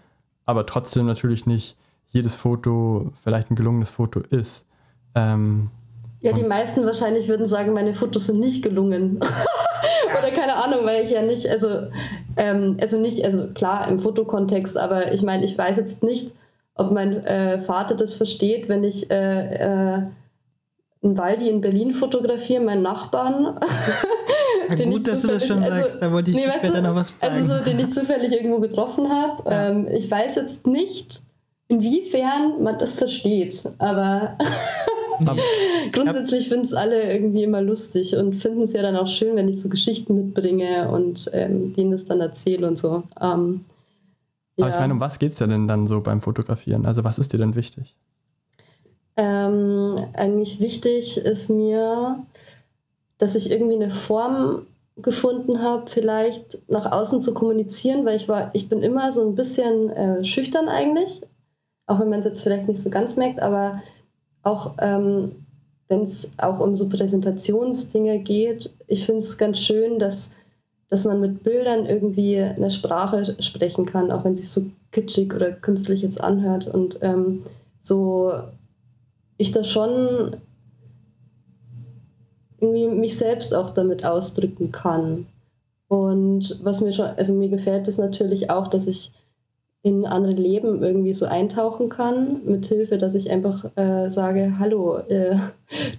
aber 0.45 0.65
trotzdem 0.65 1.05
natürlich 1.05 1.45
nicht 1.45 1.77
jedes 2.09 2.35
Foto 2.35 3.13
vielleicht 3.23 3.49
ein 3.49 3.55
gelungenes 3.55 3.89
Foto 3.89 4.19
ist. 4.19 4.67
Ähm, 5.15 5.69
ja, 6.21 6.33
die 6.33 6.43
meisten 6.43 6.85
wahrscheinlich 6.85 7.27
würden 7.27 7.45
sagen, 7.45 7.73
meine 7.73 7.93
Fotos 7.93 8.27
sind 8.27 8.39
nicht 8.39 8.63
gelungen. 8.63 9.19
Oder 10.17 10.29
keine 10.29 10.55
Ahnung, 10.55 10.85
weil 10.85 11.03
ich 11.03 11.09
ja 11.09 11.21
nicht, 11.21 11.47
also, 11.47 11.87
ähm, 12.37 12.77
also 12.79 12.99
nicht, 12.99 13.25
also 13.25 13.47
klar 13.53 13.87
im 13.87 13.99
Fotokontext, 13.99 14.77
aber 14.77 15.13
ich 15.13 15.23
meine, 15.23 15.45
ich 15.45 15.57
weiß 15.57 15.77
jetzt 15.77 16.03
nicht, 16.03 16.33
ob 16.75 16.91
mein 16.91 17.25
äh, 17.25 17.59
Vater 17.59 17.95
das 17.95 18.15
versteht, 18.15 18.69
wenn 18.69 18.83
ich 18.83 19.09
äh, 19.09 19.55
äh, 19.55 20.01
einen 21.03 21.17
Waldi 21.17 21.49
in 21.49 21.61
Berlin 21.61 21.93
fotografiere, 21.93 22.63
meinen 22.63 22.83
Nachbarn. 22.83 23.59
Ja, 24.69 24.75
den 24.75 24.91
gut, 24.91 25.07
dass 25.07 25.21
du 25.21 25.27
das 25.29 25.47
schon 25.47 25.63
also, 25.63 25.75
sagst, 25.75 26.01
da 26.01 26.11
wollte 26.11 26.31
ich 26.31 26.37
nee, 26.37 26.51
später 26.57 26.81
du, 26.81 26.81
noch 26.83 26.95
was 26.95 27.11
fragen. 27.11 27.33
Also 27.33 27.57
so, 27.57 27.63
den 27.63 27.79
ich 27.79 27.91
zufällig 27.91 28.31
irgendwo 28.31 28.59
getroffen 28.59 29.09
habe. 29.09 29.49
Ja. 29.49 29.69
Ähm, 29.69 29.87
ich 29.91 30.09
weiß 30.09 30.35
jetzt 30.35 30.67
nicht, 30.67 31.21
inwiefern 31.67 32.61
man 32.61 32.77
das 32.77 32.95
versteht. 32.95 33.63
Aber 33.79 34.37
grundsätzlich 35.91 36.49
finden 36.49 36.65
es 36.65 36.73
alle 36.73 37.11
irgendwie 37.11 37.43
immer 37.43 37.61
lustig 37.61 38.15
und 38.15 38.33
finden 38.33 38.61
es 38.61 38.73
ja 38.73 38.81
dann 38.81 38.95
auch 38.95 39.07
schön, 39.07 39.35
wenn 39.35 39.47
ich 39.47 39.59
so 39.59 39.69
Geschichten 39.69 40.15
mitbringe 40.15 40.89
und 40.91 41.29
ähm, 41.33 41.73
denen 41.73 41.91
das 41.91 42.05
dann 42.05 42.21
erzähle 42.21 42.67
und 42.67 42.77
so. 42.77 43.03
Ähm, 43.19 43.65
ja. 44.55 44.65
Aber 44.65 44.73
ich 44.73 44.79
meine, 44.79 44.93
um 44.93 44.99
was 44.99 45.19
geht 45.19 45.31
es 45.31 45.37
denn 45.37 45.67
dann 45.67 45.87
so 45.87 46.01
beim 46.01 46.21
Fotografieren? 46.21 46.85
Also 46.85 47.03
was 47.03 47.19
ist 47.19 47.33
dir 47.33 47.37
denn 47.37 47.55
wichtig? 47.55 47.95
Ähm, 49.17 49.95
eigentlich 50.13 50.59
wichtig 50.59 51.17
ist 51.17 51.49
mir, 51.49 52.25
dass 53.17 53.35
ich 53.35 53.51
irgendwie 53.51 53.75
eine 53.75 53.89
Form 53.89 54.65
gefunden 54.97 55.61
habe, 55.61 55.89
vielleicht 55.89 56.69
nach 56.69 56.91
außen 56.91 57.21
zu 57.21 57.33
kommunizieren, 57.33 58.05
weil 58.05 58.15
ich 58.15 58.27
war, 58.27 58.51
ich 58.53 58.69
bin 58.69 58.83
immer 58.83 59.11
so 59.11 59.27
ein 59.27 59.35
bisschen 59.35 59.89
äh, 59.89 60.23
schüchtern 60.23 60.69
eigentlich, 60.69 61.21
auch 61.87 61.99
wenn 61.99 62.09
man 62.09 62.19
es 62.19 62.25
jetzt 62.25 62.43
vielleicht 62.43 62.67
nicht 62.67 62.81
so 62.81 62.89
ganz 62.89 63.15
merkt, 63.15 63.39
aber 63.39 63.81
auch 64.43 64.75
ähm, 64.79 65.31
wenn 65.91 66.03
es 66.03 66.33
auch 66.37 66.59
um 66.59 66.75
so 66.75 66.87
Präsentationsdinge 66.87 68.19
geht, 68.19 68.73
ich 68.87 69.05
finde 69.05 69.19
es 69.19 69.37
ganz 69.37 69.59
schön, 69.59 69.99
dass, 69.99 70.31
dass 70.89 71.03
man 71.03 71.19
mit 71.19 71.43
Bildern 71.43 71.85
irgendwie 71.85 72.39
eine 72.39 72.71
Sprache 72.71 73.35
sprechen 73.41 73.85
kann, 73.85 74.09
auch 74.09 74.23
wenn 74.23 74.35
sich 74.35 74.49
so 74.49 74.67
kitschig 74.91 75.33
oder 75.33 75.51
künstlich 75.51 76.01
jetzt 76.01 76.23
anhört 76.23 76.65
und 76.65 76.99
ähm, 77.01 77.43
so 77.79 78.31
ich 79.37 79.51
da 79.51 79.63
schon 79.63 80.37
irgendwie 82.61 82.87
mich 82.87 83.17
selbst 83.17 83.53
auch 83.53 83.69
damit 83.69 84.05
ausdrücken 84.05 84.71
kann. 84.71 85.25
Und 85.89 86.59
was 86.63 86.79
mir 86.79 86.93
schon, 86.93 87.07
also 87.07 87.33
mir 87.33 87.49
gefällt 87.49 87.87
es 87.89 87.97
natürlich 87.97 88.49
auch, 88.49 88.67
dass 88.67 88.87
ich 88.87 89.11
in 89.83 90.05
andere 90.05 90.33
Leben 90.33 90.83
irgendwie 90.83 91.13
so 91.13 91.25
eintauchen 91.25 91.89
kann, 91.89 92.41
mit 92.45 92.67
Hilfe, 92.67 92.97
dass 92.97 93.15
ich 93.15 93.31
einfach 93.31 93.65
äh, 93.75 94.09
sage, 94.09 94.53
hallo, 94.59 94.97
äh, 94.97 95.35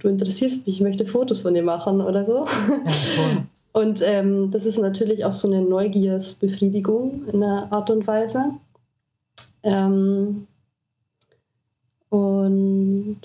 du 0.01 0.09
interessierst 0.09 0.66
mich, 0.66 0.77
ich 0.77 0.81
möchte 0.83 1.05
Fotos 1.05 1.40
von 1.40 1.55
dir 1.55 1.64
machen 1.64 2.01
oder 2.01 2.25
so. 2.25 2.45
Ja, 2.45 3.45
und 3.73 4.01
ähm, 4.05 4.51
das 4.53 4.66
ist 4.66 4.79
natürlich 4.79 5.25
auch 5.25 5.33
so 5.33 5.49
eine 5.49 5.62
Neugiersbefriedigung 5.62 7.27
in 7.33 7.42
einer 7.42 7.73
Art 7.73 7.90
und 7.90 8.07
Weise. 8.07 8.53
Ähm, 9.64 10.47
und 12.09 13.21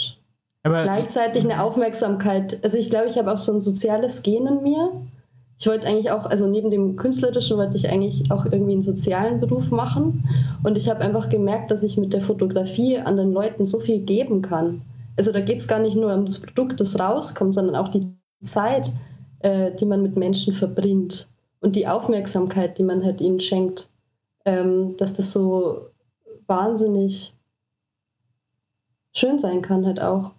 aber 0.64 0.84
gleichzeitig 0.84 1.44
eine 1.44 1.62
Aufmerksamkeit. 1.62 2.60
Also 2.64 2.78
ich 2.78 2.90
glaube, 2.90 3.08
ich 3.08 3.18
habe 3.18 3.32
auch 3.32 3.38
so 3.38 3.54
ein 3.54 3.62
soziales 3.62 4.24
Gen 4.24 4.48
in 4.48 4.64
mir. 4.64 4.92
Ich 5.60 5.66
wollte 5.68 5.88
eigentlich 5.88 6.12
auch, 6.12 6.26
also 6.26 6.48
neben 6.48 6.70
dem 6.70 6.96
künstlerischen 6.98 7.58
wollte 7.58 7.78
ich 7.78 7.90
eigentlich 7.90 8.32
auch 8.32 8.46
irgendwie 8.46 8.74
einen 8.74 8.84
sozialen 8.84 9.40
Beruf 9.40 9.72
machen. 9.72 10.24
Und 10.64 10.78
ich 10.78 10.88
habe 10.88 11.02
einfach 11.02 11.30
gemerkt, 11.30 11.72
dass 11.72 11.82
ich 11.82 11.98
mit 11.98 12.14
der 12.14 12.22
Fotografie 12.22 13.00
an 13.00 13.18
den 13.18 13.34
Leuten 13.34 13.66
so 13.66 13.80
viel 13.80 14.02
geben 14.02 14.42
kann. 14.44 14.84
Also 15.18 15.32
da 15.32 15.40
geht 15.40 15.58
es 15.58 15.68
gar 15.68 15.80
nicht 15.80 15.96
nur 15.96 16.14
um 16.14 16.26
das 16.26 16.40
Produkt, 16.42 16.80
das 16.80 17.00
rauskommt, 17.00 17.56
sondern 17.56 17.76
auch 17.76 17.88
die 17.88 18.08
Zeit, 18.44 18.92
äh, 19.40 19.72
die 19.74 19.86
man 19.86 20.04
mit 20.04 20.16
Menschen 20.16 20.54
verbringt 20.54 21.28
und 21.60 21.76
die 21.76 21.88
Aufmerksamkeit, 21.88 22.78
die 22.78 22.84
man 22.84 23.04
halt 23.04 23.20
ihnen 23.20 23.40
schenkt. 23.40 23.90
Ähm, 24.46 24.96
dass 24.98 25.14
das 25.16 25.34
so 25.34 25.88
wahnsinnig 26.46 27.34
schön 29.12 29.40
sein 29.40 29.62
kann 29.62 29.86
halt 29.86 30.00
auch. 30.00 30.32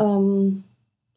Ähm, 0.00 0.64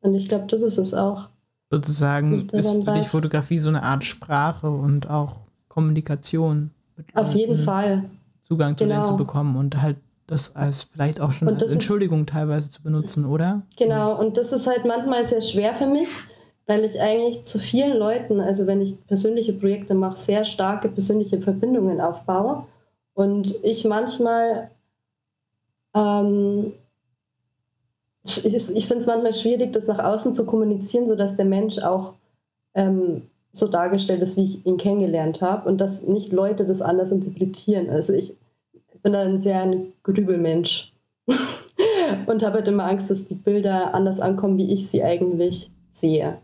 und 0.02 0.14
ich 0.14 0.28
glaube, 0.28 0.46
das 0.48 0.62
ist 0.62 0.78
es 0.78 0.94
auch. 0.94 1.30
Sozusagen 1.72 2.48
ist 2.50 2.84
für 2.84 2.94
dich 2.94 3.08
Fotografie 3.08 3.60
so 3.60 3.70
eine 3.70 3.84
Art 3.84 4.04
Sprache 4.04 4.70
und 4.70 5.10
auch 5.10 5.38
Kommunikation. 5.68 6.72
Auf 7.14 7.34
jeden 7.34 7.58
Fall. 7.58 8.10
Zugang 8.44 8.76
zu 8.76 8.84
genau. 8.84 8.96
denen 8.96 9.06
zu 9.06 9.16
bekommen 9.16 9.56
und 9.56 9.80
halt 9.82 9.98
das 10.26 10.56
als 10.56 10.84
vielleicht 10.84 11.20
auch 11.22 11.32
schon 11.32 11.48
als 11.48 11.64
Entschuldigung 11.64 12.22
ist, 12.22 12.30
teilweise 12.30 12.70
zu 12.70 12.82
benutzen, 12.82 13.26
oder? 13.26 13.62
Genau, 13.78 14.20
und 14.20 14.38
das 14.38 14.52
ist 14.52 14.68
halt 14.68 14.86
manchmal 14.86 15.26
sehr 15.26 15.42
schwer 15.42 15.74
für 15.74 15.88
mich, 15.88 16.08
weil 16.68 16.86
ich 16.86 17.00
eigentlich 17.00 17.46
zu 17.46 17.58
vielen 17.58 17.98
Leuten, 17.98 18.40
also 18.40 18.68
wenn 18.68 18.82
ich 18.82 18.96
persönliche 19.08 19.54
Projekte 19.54 19.96
mache, 19.96 20.18
sehr 20.18 20.46
starke 20.46 20.90
persönliche 20.90 21.42
Verbindungen 21.42 22.00
aufbaue. 22.00 22.66
Und 23.14 23.56
ich 23.64 23.86
manchmal 23.86 24.70
ähm, 25.96 26.74
ich, 28.24 28.54
ich 28.54 28.88
finde 28.88 29.00
es 29.00 29.08
manchmal 29.08 29.34
schwierig, 29.34 29.74
das 29.74 29.88
nach 29.88 30.00
außen 30.00 30.34
zu 30.34 30.46
kommunizieren, 30.46 31.08
sodass 31.08 31.38
der 31.38 31.46
Mensch 31.46 31.80
auch 31.80 32.14
ähm, 32.74 33.24
so 33.52 33.68
dargestellt 33.68 34.22
ist, 34.22 34.38
wie 34.38 34.44
ich 34.44 34.66
ihn 34.66 34.78
kennengelernt 34.78 35.42
habe 35.42 35.68
und 35.68 35.80
dass 35.80 36.04
nicht 36.04 36.32
Leute 36.32 36.66
das 36.66 36.82
anders 36.82 37.12
interpretieren. 37.12 37.90
Also 37.90 38.14
ich 38.14 38.36
bin 39.02 39.14
da 39.14 39.22
ein 39.22 39.40
sehr 39.40 39.62
ein 39.62 39.94
Grübelmensch 40.04 40.92
und 42.26 42.44
habe 42.44 42.56
halt 42.58 42.68
immer 42.68 42.86
Angst, 42.86 43.10
dass 43.10 43.26
die 43.26 43.36
Bilder 43.36 43.94
anders 43.94 44.20
ankommen, 44.20 44.58
wie 44.58 44.72
ich 44.72 44.88
sie 44.88 45.04
eigentlich 45.04 45.72
sehe. 45.92 46.38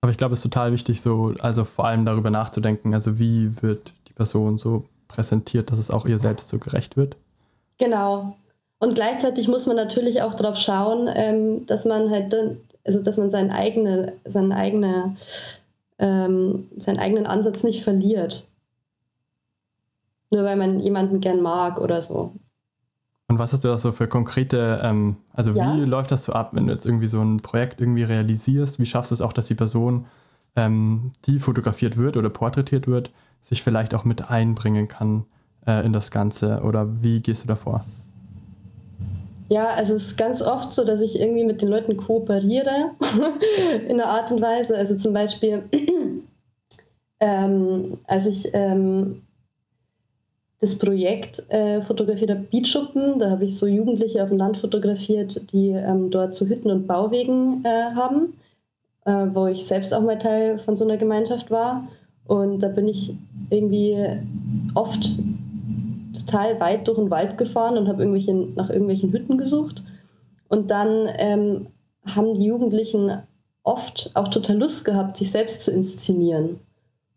Aber 0.00 0.12
ich 0.12 0.16
glaube, 0.16 0.34
es 0.34 0.38
ist 0.38 0.50
total 0.50 0.72
wichtig, 0.72 1.00
so, 1.00 1.34
also 1.40 1.64
vor 1.64 1.86
allem 1.86 2.04
darüber 2.04 2.30
nachzudenken, 2.30 2.94
also 2.94 3.18
wie 3.18 3.62
wird 3.62 3.92
die 4.08 4.12
Person 4.12 4.56
so 4.56 4.84
präsentiert, 5.08 5.70
dass 5.70 5.78
es 5.78 5.90
auch 5.90 6.06
ihr 6.06 6.18
selbst 6.18 6.48
so 6.48 6.58
gerecht 6.58 6.96
wird. 6.96 7.16
Genau. 7.78 8.36
Und 8.78 8.94
gleichzeitig 8.94 9.48
muss 9.48 9.66
man 9.66 9.76
natürlich 9.76 10.22
auch 10.22 10.34
darauf 10.34 10.56
schauen, 10.56 11.08
ähm, 11.12 11.66
dass 11.66 11.84
man 11.84 12.10
halt, 12.10 12.34
also 12.84 13.02
dass 13.02 13.16
man 13.16 13.30
seinen, 13.30 13.50
eigene, 13.50 14.14
seinen, 14.24 14.52
eigene, 14.52 15.16
ähm, 15.98 16.68
seinen 16.76 16.98
eigenen 16.98 17.26
Ansatz 17.26 17.64
nicht 17.64 17.82
verliert. 17.82 18.46
Nur 20.30 20.44
weil 20.44 20.56
man 20.56 20.78
jemanden 20.78 21.20
gern 21.20 21.40
mag 21.40 21.80
oder 21.80 22.02
so. 22.02 22.32
Und 23.28 23.38
was 23.38 23.52
hast 23.52 23.64
du 23.64 23.68
da 23.68 23.76
so 23.76 23.92
für 23.92 24.08
konkrete, 24.08 24.80
ähm, 24.82 25.16
also 25.34 25.52
ja. 25.52 25.76
wie 25.76 25.84
läuft 25.84 26.10
das 26.10 26.24
so 26.24 26.32
ab, 26.32 26.54
wenn 26.54 26.66
du 26.66 26.72
jetzt 26.72 26.86
irgendwie 26.86 27.06
so 27.06 27.20
ein 27.20 27.40
Projekt 27.40 27.80
irgendwie 27.80 28.04
realisierst? 28.04 28.78
Wie 28.78 28.86
schaffst 28.86 29.10
du 29.10 29.14
es 29.14 29.20
auch, 29.20 29.34
dass 29.34 29.46
die 29.46 29.54
Person, 29.54 30.06
ähm, 30.56 31.12
die 31.26 31.38
fotografiert 31.38 31.96
wird 31.98 32.16
oder 32.16 32.30
porträtiert 32.30 32.86
wird, 32.86 33.10
sich 33.42 33.62
vielleicht 33.62 33.94
auch 33.94 34.04
mit 34.04 34.30
einbringen 34.30 34.88
kann 34.88 35.26
äh, 35.66 35.84
in 35.84 35.92
das 35.92 36.10
Ganze? 36.10 36.62
Oder 36.62 37.02
wie 37.02 37.20
gehst 37.20 37.44
du 37.44 37.48
davor? 37.48 37.84
Ja, 39.48 39.68
also 39.68 39.94
es 39.94 40.08
ist 40.08 40.16
ganz 40.18 40.42
oft 40.42 40.72
so, 40.72 40.84
dass 40.84 41.00
ich 41.00 41.18
irgendwie 41.18 41.44
mit 41.44 41.62
den 41.62 41.68
Leuten 41.68 41.96
kooperiere 41.96 42.90
in 43.88 44.00
einer 44.00 44.10
Art 44.10 44.30
und 44.30 44.42
Weise. 44.42 44.76
Also 44.76 44.96
zum 44.96 45.14
Beispiel, 45.14 45.62
ähm, 47.20 47.98
als 48.06 48.26
ich 48.26 48.50
ähm, 48.52 49.22
das 50.60 50.76
Projekt 50.76 51.48
äh, 51.50 51.80
fotografiert 51.80 52.30
habe, 52.30 52.40
Beatschuppen, 52.50 53.18
da 53.18 53.30
habe 53.30 53.44
ich 53.46 53.56
so 53.56 53.66
Jugendliche 53.66 54.22
auf 54.22 54.28
dem 54.28 54.38
Land 54.38 54.58
fotografiert, 54.58 55.52
die 55.52 55.70
ähm, 55.70 56.10
dort 56.10 56.34
zu 56.34 56.48
Hütten 56.48 56.70
und 56.70 56.86
Bauwegen 56.86 57.64
äh, 57.64 57.94
haben, 57.94 58.34
äh, 59.06 59.28
wo 59.32 59.46
ich 59.46 59.64
selbst 59.64 59.94
auch 59.94 60.02
mal 60.02 60.18
Teil 60.18 60.58
von 60.58 60.76
so 60.76 60.84
einer 60.84 60.98
Gemeinschaft 60.98 61.50
war. 61.50 61.88
Und 62.26 62.62
da 62.62 62.68
bin 62.68 62.86
ich 62.88 63.14
irgendwie 63.48 63.96
oft 64.74 65.12
total 66.28 66.60
weit 66.60 66.86
durch 66.86 66.98
den 66.98 67.10
Wald 67.10 67.38
gefahren 67.38 67.76
und 67.76 67.88
habe 67.88 68.02
irgendwelche, 68.02 68.34
nach 68.34 68.70
irgendwelchen 68.70 69.12
Hütten 69.12 69.38
gesucht. 69.38 69.82
Und 70.48 70.70
dann 70.70 71.08
ähm, 71.16 71.66
haben 72.06 72.38
die 72.38 72.46
Jugendlichen 72.46 73.22
oft 73.62 74.10
auch 74.14 74.28
total 74.28 74.58
Lust 74.58 74.84
gehabt, 74.84 75.16
sich 75.16 75.30
selbst 75.30 75.62
zu 75.62 75.72
inszenieren. 75.72 76.60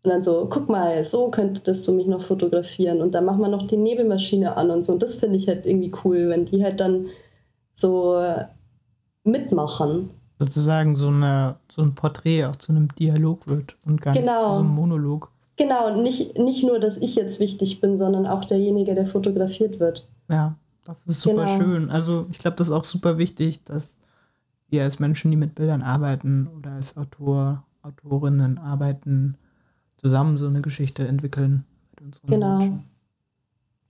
Und 0.04 0.10
dann 0.10 0.22
so, 0.22 0.46
guck 0.50 0.68
mal, 0.68 1.04
so 1.04 1.30
könntest 1.30 1.86
du 1.86 1.92
mich 1.92 2.06
noch 2.06 2.22
fotografieren. 2.22 3.00
Und 3.00 3.14
dann 3.14 3.24
machen 3.24 3.40
wir 3.40 3.48
noch 3.48 3.66
die 3.66 3.76
Nebelmaschine 3.76 4.56
an 4.56 4.70
und 4.70 4.84
so. 4.84 4.94
Und 4.94 5.02
das 5.02 5.14
finde 5.14 5.38
ich 5.38 5.46
halt 5.46 5.64
irgendwie 5.64 5.92
cool, 6.04 6.28
wenn 6.28 6.44
die 6.44 6.62
halt 6.62 6.80
dann 6.80 7.06
so 7.74 8.20
mitmachen. 9.24 10.10
Sozusagen 10.38 10.96
so, 10.96 11.08
eine, 11.08 11.56
so 11.70 11.82
ein 11.82 11.94
Porträt 11.94 12.46
auch 12.46 12.56
zu 12.56 12.72
einem 12.72 12.88
Dialog 12.96 13.46
wird 13.46 13.76
und 13.86 14.00
gar 14.00 14.14
genau. 14.14 14.32
nicht 14.32 14.46
zu 14.46 14.52
so 14.54 14.60
einem 14.60 14.74
Monolog. 14.74 15.30
Genau, 15.62 15.94
nicht, 15.94 16.36
nicht 16.36 16.64
nur, 16.64 16.80
dass 16.80 16.98
ich 16.98 17.14
jetzt 17.14 17.38
wichtig 17.38 17.80
bin, 17.80 17.96
sondern 17.96 18.26
auch 18.26 18.44
derjenige, 18.44 18.96
der 18.96 19.06
fotografiert 19.06 19.78
wird. 19.78 20.08
Ja, 20.28 20.56
das 20.84 21.06
ist 21.06 21.20
super 21.20 21.44
genau. 21.44 21.56
schön. 21.56 21.90
Also 21.90 22.26
ich 22.30 22.38
glaube, 22.40 22.56
das 22.56 22.66
ist 22.66 22.72
auch 22.72 22.84
super 22.84 23.16
wichtig, 23.16 23.62
dass 23.62 23.96
wir 24.70 24.82
als 24.82 24.98
Menschen, 24.98 25.30
die 25.30 25.36
mit 25.36 25.54
Bildern 25.54 25.82
arbeiten 25.82 26.48
oder 26.48 26.72
als 26.72 26.96
Autor, 26.96 27.62
Autorinnen 27.82 28.58
arbeiten, 28.58 29.36
zusammen 29.98 30.36
so 30.36 30.48
eine 30.48 30.62
Geschichte 30.62 31.06
entwickeln 31.06 31.64
mit 31.92 32.06
unseren 32.06 32.26
genau. 32.26 32.58
Menschen. 32.58 32.84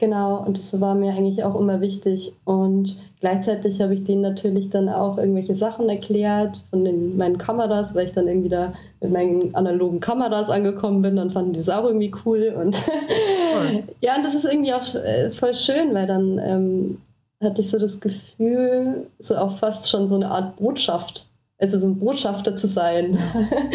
Genau, 0.03 0.39
und 0.45 0.59
das 0.59 0.81
war 0.81 0.97
mir 0.97 1.13
eigentlich 1.13 1.45
auch 1.45 1.55
immer 1.55 1.81
wichtig. 1.81 2.35
Und 2.45 2.97
gleichzeitig 3.21 3.81
habe 3.81 3.95
ich 3.95 4.03
denen 4.03 4.23
natürlich 4.23 4.69
dann 4.69 4.89
auch 4.89 5.17
irgendwelche 5.17 5.55
Sachen 5.55 5.89
erklärt 5.89 6.61
von 6.71 6.85
den, 6.85 7.17
meinen 7.17 7.39
Kameras, 7.39 7.95
weil 7.95 8.07
ich 8.07 8.13
dann 8.13 8.27
irgendwie 8.27 8.49
da 8.49 8.73
mit 9.01 9.13
meinen 9.13 9.55
analogen 9.55 10.01
Kameras 10.01 10.51
angekommen 10.51 11.03
bin. 11.03 11.15
Dann 11.15 11.31
fanden 11.31 11.53
die 11.53 11.61
es 11.61 11.69
auch 11.69 11.85
irgendwie 11.85 12.13
cool. 12.25 12.53
Und 12.61 12.77
ja, 14.01 14.17
und 14.17 14.25
das 14.25 14.35
ist 14.35 14.45
irgendwie 14.45 14.75
auch 14.75 14.95
äh, 14.97 15.31
voll 15.31 15.55
schön, 15.55 15.95
weil 15.95 16.09
dann 16.09 16.41
ähm, 16.45 16.99
hatte 17.41 17.61
ich 17.61 17.71
so 17.71 17.79
das 17.79 18.01
Gefühl, 18.01 19.07
so 19.21 19.37
auch 19.37 19.57
fast 19.57 19.89
schon 19.89 20.09
so 20.09 20.17
eine 20.17 20.33
Art 20.33 20.57
Botschaft, 20.57 21.29
also 21.59 21.79
so 21.79 21.87
ein 21.87 22.01
Botschafter 22.01 22.57
zu 22.57 22.67
sein. 22.67 23.17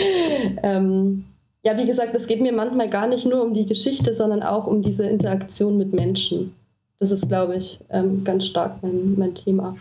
ähm, 0.61 1.23
ja, 1.63 1.77
wie 1.77 1.85
gesagt, 1.85 2.15
es 2.15 2.27
geht 2.27 2.41
mir 2.41 2.53
manchmal 2.53 2.89
gar 2.89 3.07
nicht 3.07 3.25
nur 3.25 3.43
um 3.43 3.53
die 3.53 3.65
Geschichte, 3.65 4.13
sondern 4.13 4.43
auch 4.43 4.67
um 4.67 4.81
diese 4.81 5.07
Interaktion 5.07 5.77
mit 5.77 5.93
Menschen. 5.93 6.53
das 6.99 7.11
ist, 7.11 7.27
glaube 7.27 7.55
ich, 7.55 7.79
ähm, 7.89 8.23
ganz 8.23 8.45
stark 8.45 8.81
mein, 8.81 9.15
mein 9.17 9.35
Thema. 9.35 9.75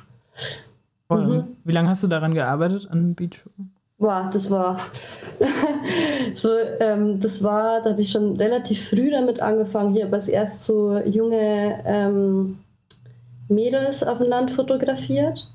Mhm. 1.09 1.45
Wie 1.65 1.73
lange 1.73 1.89
hast 1.89 2.03
du 2.03 2.09
daran 2.09 2.35
gearbeitet, 2.35 2.89
an 2.91 3.15
Beach? 3.15 3.45
Boah, 3.99 4.29
das 4.31 4.51
war 4.51 4.81
so, 6.35 6.51
ähm, 6.81 7.19
das 7.19 7.43
war, 7.43 7.81
da 7.81 7.91
habe 7.91 8.03
ich 8.03 8.11
schon 8.11 8.37
relativ 8.37 8.91
früh 8.91 9.11
damit 9.11 9.41
angefangen. 9.41 9.95
Hier 9.95 10.05
habe 10.05 10.19
ich 10.19 10.29
erst 10.29 10.65
so 10.65 10.99
junge 10.99 11.83
ähm, 11.87 12.59
Mädels 13.49 14.03
auf 14.03 14.19
dem 14.19 14.29
Land 14.29 14.51
fotografiert. 14.51 15.51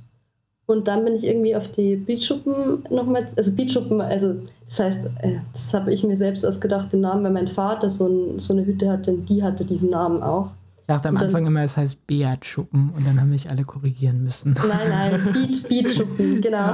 Und 0.71 0.87
dann 0.87 1.03
bin 1.03 1.15
ich 1.15 1.25
irgendwie 1.25 1.55
auf 1.55 1.67
die 1.69 1.95
Beatschuppen 1.95 2.83
nochmal, 2.89 3.25
also 3.35 3.51
Beatschuppen, 3.51 4.01
also 4.01 4.35
das 4.65 4.79
heißt, 4.79 5.05
äh, 5.19 5.39
das 5.51 5.73
habe 5.73 5.93
ich 5.93 6.03
mir 6.03 6.15
selbst 6.15 6.45
ausgedacht, 6.45 6.93
den 6.93 7.01
Namen, 7.01 7.23
weil 7.23 7.31
mein 7.31 7.47
Vater 7.47 7.89
so, 7.89 8.07
ein, 8.07 8.39
so 8.39 8.53
eine 8.53 8.65
Hütte 8.65 8.89
hatte, 8.89 9.11
und 9.11 9.27
die 9.27 9.43
hatte 9.43 9.65
diesen 9.65 9.89
Namen 9.89 10.23
auch. 10.23 10.51
Ich 10.77 10.85
dachte 10.87 11.09
am 11.09 11.15
dann, 11.15 11.25
Anfang 11.25 11.45
immer, 11.45 11.63
es 11.63 11.77
heißt 11.77 12.07
Beatschuppen 12.07 12.91
und 12.95 13.05
dann 13.05 13.19
haben 13.19 13.29
mich 13.29 13.49
alle 13.49 13.63
korrigieren 13.63 14.23
müssen. 14.23 14.55
Nein, 14.67 14.89
nein, 14.89 15.29
Beat, 15.33 15.67
Beatschuppen, 15.67 16.41
genau. 16.41 16.73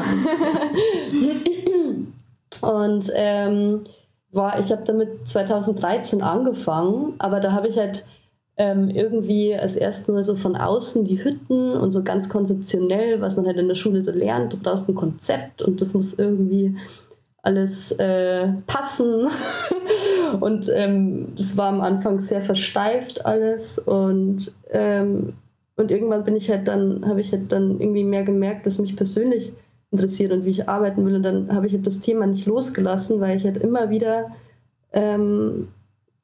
und 2.85 3.11
ähm, 3.15 3.81
boah, 4.31 4.55
ich 4.59 4.71
habe 4.71 4.83
damit 4.85 5.27
2013 5.27 6.21
angefangen, 6.21 7.13
aber 7.17 7.39
da 7.39 7.51
habe 7.51 7.67
ich 7.67 7.77
halt 7.77 8.05
ähm, 8.57 8.89
irgendwie 8.89 9.55
als 9.55 9.75
erst 9.75 10.09
nur 10.09 10.23
so 10.23 10.35
von 10.35 10.55
außen 10.55 11.05
die 11.05 11.23
Hütten 11.23 11.73
und 11.73 11.91
so 11.91 12.03
ganz 12.03 12.27
konzeptionell, 12.27 13.21
was 13.21 13.35
man 13.35 13.45
halt 13.45 13.57
in 13.57 13.67
der 13.67 13.75
Schule 13.75 14.01
so 14.01 14.11
lernt. 14.11 14.53
Du 14.53 14.57
brauchst 14.57 14.89
ein 14.89 14.95
Konzept 14.95 15.61
und 15.61 15.79
das 15.79 15.93
muss 15.93 16.15
irgendwie 16.15 16.75
alles 17.43 17.91
äh, 17.93 18.47
passen. 18.65 19.27
und 20.39 20.69
ähm, 20.73 21.33
das 21.37 21.55
war 21.55 21.67
am 21.67 21.81
Anfang 21.81 22.19
sehr 22.19 22.41
versteift 22.41 23.25
alles 23.25 23.79
und 23.79 24.53
ähm, 24.71 25.33
und 25.77 25.91
irgendwann 25.91 26.23
bin 26.23 26.35
ich 26.35 26.49
halt 26.49 26.67
dann, 26.67 27.07
habe 27.07 27.21
ich 27.21 27.31
halt 27.31 27.51
dann 27.51 27.79
irgendwie 27.79 28.03
mehr 28.03 28.23
gemerkt, 28.23 28.65
dass 28.65 28.79
mich 28.79 28.95
persönlich 28.95 29.53
interessiert 29.91 30.31
und 30.31 30.43
wie 30.43 30.49
ich 30.49 30.67
arbeiten 30.67 31.05
will. 31.05 31.15
Und 31.15 31.23
dann 31.23 31.53
habe 31.53 31.67
ich 31.67 31.73
halt 31.73 31.85
das 31.85 31.99
Thema 31.99 32.25
nicht 32.25 32.47
losgelassen, 32.47 33.21
weil 33.21 33.37
ich 33.37 33.45
halt 33.45 33.57
immer 33.57 33.91
wieder 33.91 34.31
ähm, 34.91 35.67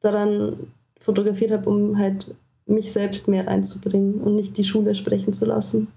daran 0.02 0.72
fotografiert 1.04 1.52
habe, 1.52 1.70
um 1.70 1.98
halt 1.98 2.34
mich 2.66 2.94
selbst 2.94 3.28
mehr 3.28 3.46
reinzubringen 3.46 4.22
und 4.22 4.36
nicht 4.36 4.58
die 4.58 4.64
Schule 4.64 4.96
sprechen 4.96 5.34
zu 5.34 5.46
lassen. 5.46 5.90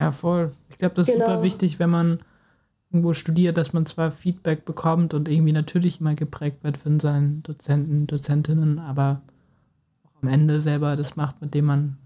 Ja, 0.00 0.10
voll. 0.10 0.52
Ich 0.70 0.78
glaube, 0.78 0.96
das 0.96 1.08
ist 1.08 1.14
genau. 1.14 1.26
super 1.26 1.42
wichtig, 1.42 1.78
wenn 1.78 1.90
man 1.90 2.18
irgendwo 2.90 3.12
studiert, 3.12 3.56
dass 3.56 3.72
man 3.72 3.86
zwar 3.86 4.10
Feedback 4.10 4.64
bekommt 4.64 5.14
und 5.14 5.28
irgendwie 5.28 5.52
natürlich 5.52 6.00
immer 6.00 6.14
geprägt 6.14 6.64
wird 6.64 6.78
von 6.78 6.98
seinen 6.98 7.42
Dozenten, 7.44 8.06
Dozentinnen, 8.06 8.80
aber 8.80 9.22
auch 10.04 10.22
am 10.22 10.28
Ende 10.28 10.60
selber 10.60 10.96
das 10.96 11.14
macht, 11.14 11.40
mit 11.40 11.54
dem 11.54 11.66
man 11.66 11.96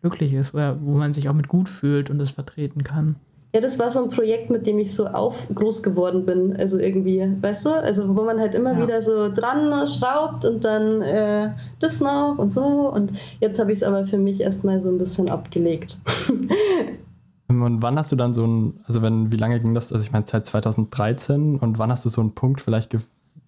glücklich 0.00 0.32
ist 0.32 0.54
oder 0.54 0.80
wo 0.82 0.96
man 0.96 1.12
sich 1.12 1.28
auch 1.28 1.34
mit 1.34 1.48
gut 1.48 1.68
fühlt 1.68 2.10
und 2.10 2.18
das 2.18 2.32
vertreten 2.32 2.82
kann. 2.82 3.16
Ja, 3.52 3.60
das 3.60 3.80
war 3.80 3.90
so 3.90 4.04
ein 4.04 4.10
Projekt, 4.10 4.48
mit 4.50 4.64
dem 4.66 4.78
ich 4.78 4.94
so 4.94 5.06
auf 5.06 5.48
groß 5.52 5.82
geworden 5.82 6.24
bin. 6.24 6.54
Also 6.56 6.78
irgendwie, 6.78 7.20
weißt 7.40 7.66
du? 7.66 7.70
Also 7.70 8.14
wo 8.16 8.22
man 8.22 8.38
halt 8.38 8.54
immer 8.54 8.74
ja. 8.74 8.82
wieder 8.82 9.02
so 9.02 9.28
dran 9.28 9.88
schraubt 9.88 10.44
und 10.44 10.62
dann 10.62 11.02
äh, 11.02 11.50
das 11.80 12.00
noch 12.00 12.36
und 12.38 12.52
so. 12.52 12.62
Und 12.62 13.12
jetzt 13.40 13.58
habe 13.58 13.72
ich 13.72 13.78
es 13.78 13.82
aber 13.82 14.04
für 14.04 14.18
mich 14.18 14.40
erstmal 14.40 14.78
so 14.78 14.88
ein 14.88 14.98
bisschen 14.98 15.28
abgelegt. 15.28 15.98
und 17.48 17.82
wann 17.82 17.98
hast 17.98 18.12
du 18.12 18.16
dann 18.16 18.34
so 18.34 18.46
ein, 18.46 18.80
also 18.86 19.02
wenn, 19.02 19.32
wie 19.32 19.36
lange 19.36 19.58
ging 19.58 19.74
das? 19.74 19.92
Also 19.92 20.04
ich 20.04 20.12
meine, 20.12 20.26
seit 20.26 20.46
2013 20.46 21.58
und 21.58 21.78
wann 21.80 21.90
hast 21.90 22.04
du 22.04 22.08
so 22.08 22.20
einen 22.20 22.36
Punkt 22.36 22.60
vielleicht, 22.60 22.96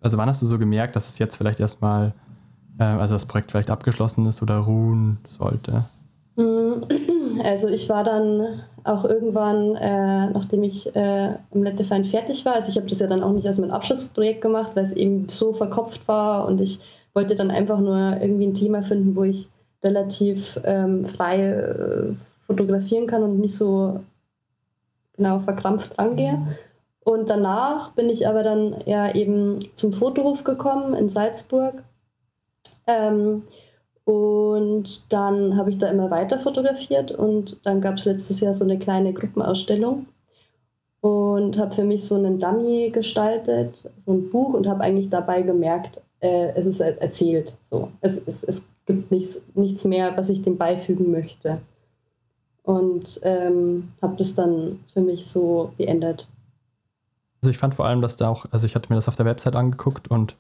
also 0.00 0.18
wann 0.18 0.28
hast 0.28 0.42
du 0.42 0.46
so 0.46 0.58
gemerkt, 0.58 0.96
dass 0.96 1.10
es 1.10 1.20
jetzt 1.20 1.36
vielleicht 1.36 1.60
erstmal, 1.60 2.12
äh, 2.78 2.82
also 2.82 3.14
das 3.14 3.26
Projekt 3.26 3.52
vielleicht 3.52 3.70
abgeschlossen 3.70 4.26
ist 4.26 4.42
oder 4.42 4.58
ruhen 4.58 5.18
sollte? 5.28 5.84
Also 7.44 7.68
ich 7.68 7.88
war 7.88 8.04
dann 8.04 8.62
auch 8.84 9.04
irgendwann, 9.04 9.76
äh, 9.76 10.30
nachdem 10.30 10.62
ich 10.64 10.94
äh, 10.96 11.34
im 11.52 11.62
Lettefein 11.62 12.04
fertig 12.04 12.44
war, 12.44 12.54
also 12.54 12.70
ich 12.70 12.76
habe 12.76 12.86
das 12.86 13.00
ja 13.00 13.06
dann 13.06 13.22
auch 13.22 13.32
nicht 13.32 13.46
als 13.46 13.58
mein 13.58 13.70
Abschlussprojekt 13.70 14.40
gemacht, 14.40 14.72
weil 14.74 14.82
es 14.82 14.92
eben 14.92 15.28
so 15.28 15.52
verkopft 15.52 16.06
war 16.08 16.46
und 16.46 16.60
ich 16.60 16.80
wollte 17.14 17.36
dann 17.36 17.50
einfach 17.50 17.78
nur 17.78 18.20
irgendwie 18.20 18.46
ein 18.46 18.54
Thema 18.54 18.82
finden, 18.82 19.14
wo 19.14 19.24
ich 19.24 19.48
relativ 19.84 20.60
ähm, 20.64 21.04
frei 21.04 21.48
äh, 21.48 22.14
fotografieren 22.46 23.06
kann 23.06 23.22
und 23.22 23.40
nicht 23.40 23.56
so 23.56 24.00
genau 25.16 25.40
verkrampft 25.40 25.98
rangehe. 25.98 26.38
Und 27.04 27.28
danach 27.28 27.92
bin 27.92 28.08
ich 28.08 28.28
aber 28.28 28.42
dann 28.42 28.76
ja 28.86 29.12
eben 29.14 29.58
zum 29.74 29.92
Fotohof 29.92 30.44
gekommen 30.44 30.94
in 30.94 31.08
Salzburg. 31.08 31.82
Ähm, 32.86 33.42
und 34.04 35.12
dann 35.12 35.56
habe 35.56 35.70
ich 35.70 35.78
da 35.78 35.88
immer 35.88 36.10
weiter 36.10 36.38
fotografiert 36.38 37.12
und 37.12 37.64
dann 37.64 37.80
gab 37.80 37.94
es 37.94 38.04
letztes 38.04 38.40
Jahr 38.40 38.52
so 38.52 38.64
eine 38.64 38.78
kleine 38.78 39.12
Gruppenausstellung 39.12 40.06
und 41.00 41.58
habe 41.58 41.74
für 41.74 41.84
mich 41.84 42.06
so 42.06 42.16
einen 42.16 42.38
Dummy 42.38 42.90
gestaltet, 42.90 43.90
so 43.98 44.12
ein 44.12 44.30
Buch 44.30 44.54
und 44.54 44.66
habe 44.66 44.82
eigentlich 44.82 45.08
dabei 45.08 45.42
gemerkt, 45.42 46.00
äh, 46.20 46.52
es 46.54 46.66
ist 46.66 46.80
erzählt. 46.80 47.56
So. 47.64 47.90
Es, 48.00 48.16
es, 48.26 48.44
es 48.44 48.68
gibt 48.86 49.10
nichts, 49.10 49.44
nichts 49.54 49.84
mehr, 49.84 50.16
was 50.16 50.28
ich 50.28 50.42
dem 50.42 50.56
beifügen 50.56 51.10
möchte. 51.10 51.60
Und 52.62 53.20
ähm, 53.24 53.92
habe 54.00 54.16
das 54.16 54.34
dann 54.34 54.80
für 54.92 55.00
mich 55.00 55.26
so 55.26 55.72
beendet. 55.76 56.28
Also 57.42 57.50
ich 57.50 57.58
fand 57.58 57.74
vor 57.74 57.86
allem, 57.86 58.00
dass 58.00 58.16
da 58.16 58.28
auch, 58.28 58.46
also 58.52 58.66
ich 58.66 58.76
hatte 58.76 58.88
mir 58.88 58.94
das 58.94 59.08
auf 59.08 59.16
der 59.16 59.26
Website 59.26 59.56
angeguckt 59.56 60.08
und 60.08 60.36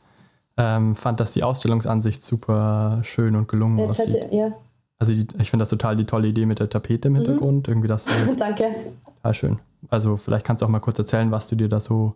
ähm, 0.56 0.94
fand, 0.94 1.20
dass 1.20 1.32
die 1.32 1.42
Ausstellungsansicht 1.42 2.22
super 2.22 3.00
schön 3.02 3.36
und 3.36 3.48
gelungen 3.48 3.78
Jetzt 3.78 3.90
aussieht. 3.90 4.24
Hatte, 4.24 4.34
ja. 4.34 4.52
Also 4.98 5.12
die, 5.14 5.26
ich 5.38 5.50
finde 5.50 5.62
das 5.62 5.70
total 5.70 5.96
die 5.96 6.04
tolle 6.04 6.28
Idee 6.28 6.46
mit 6.46 6.60
der 6.60 6.68
Tapete 6.68 7.08
im 7.08 7.14
mhm. 7.14 7.18
Hintergrund. 7.18 7.68
Irgendwie 7.68 7.88
das 7.88 8.04
so 8.26 8.34
Danke. 8.34 8.74
Total 9.16 9.34
schön. 9.34 9.58
Also 9.90 10.16
vielleicht 10.16 10.46
kannst 10.46 10.62
du 10.62 10.66
auch 10.66 10.70
mal 10.70 10.80
kurz 10.80 10.98
erzählen, 10.98 11.30
was 11.30 11.48
du 11.48 11.56
dir 11.56 11.68
da 11.68 11.80
so 11.80 12.14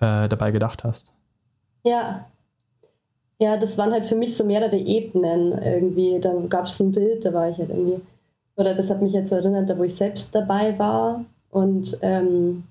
äh, 0.00 0.28
dabei 0.28 0.50
gedacht 0.50 0.84
hast. 0.84 1.12
Ja. 1.84 2.26
Ja, 3.40 3.56
das 3.56 3.76
waren 3.78 3.92
halt 3.92 4.04
für 4.04 4.16
mich 4.16 4.36
so 4.36 4.44
mehrere 4.44 4.76
Ebenen 4.76 5.52
irgendwie. 5.60 6.20
Da 6.20 6.32
gab 6.48 6.66
es 6.66 6.80
ein 6.80 6.92
Bild, 6.92 7.24
da 7.24 7.34
war 7.34 7.50
ich 7.50 7.58
halt 7.58 7.70
irgendwie, 7.70 8.00
oder 8.56 8.74
das 8.74 8.90
hat 8.90 9.02
mich 9.02 9.12
jetzt 9.12 9.30
so 9.30 9.36
erinnert, 9.36 9.68
da 9.68 9.76
wo 9.76 9.82
ich 9.82 9.94
selbst 9.94 10.34
dabei 10.34 10.78
war. 10.78 11.24
Und 11.50 11.98
ähm, 12.02 12.64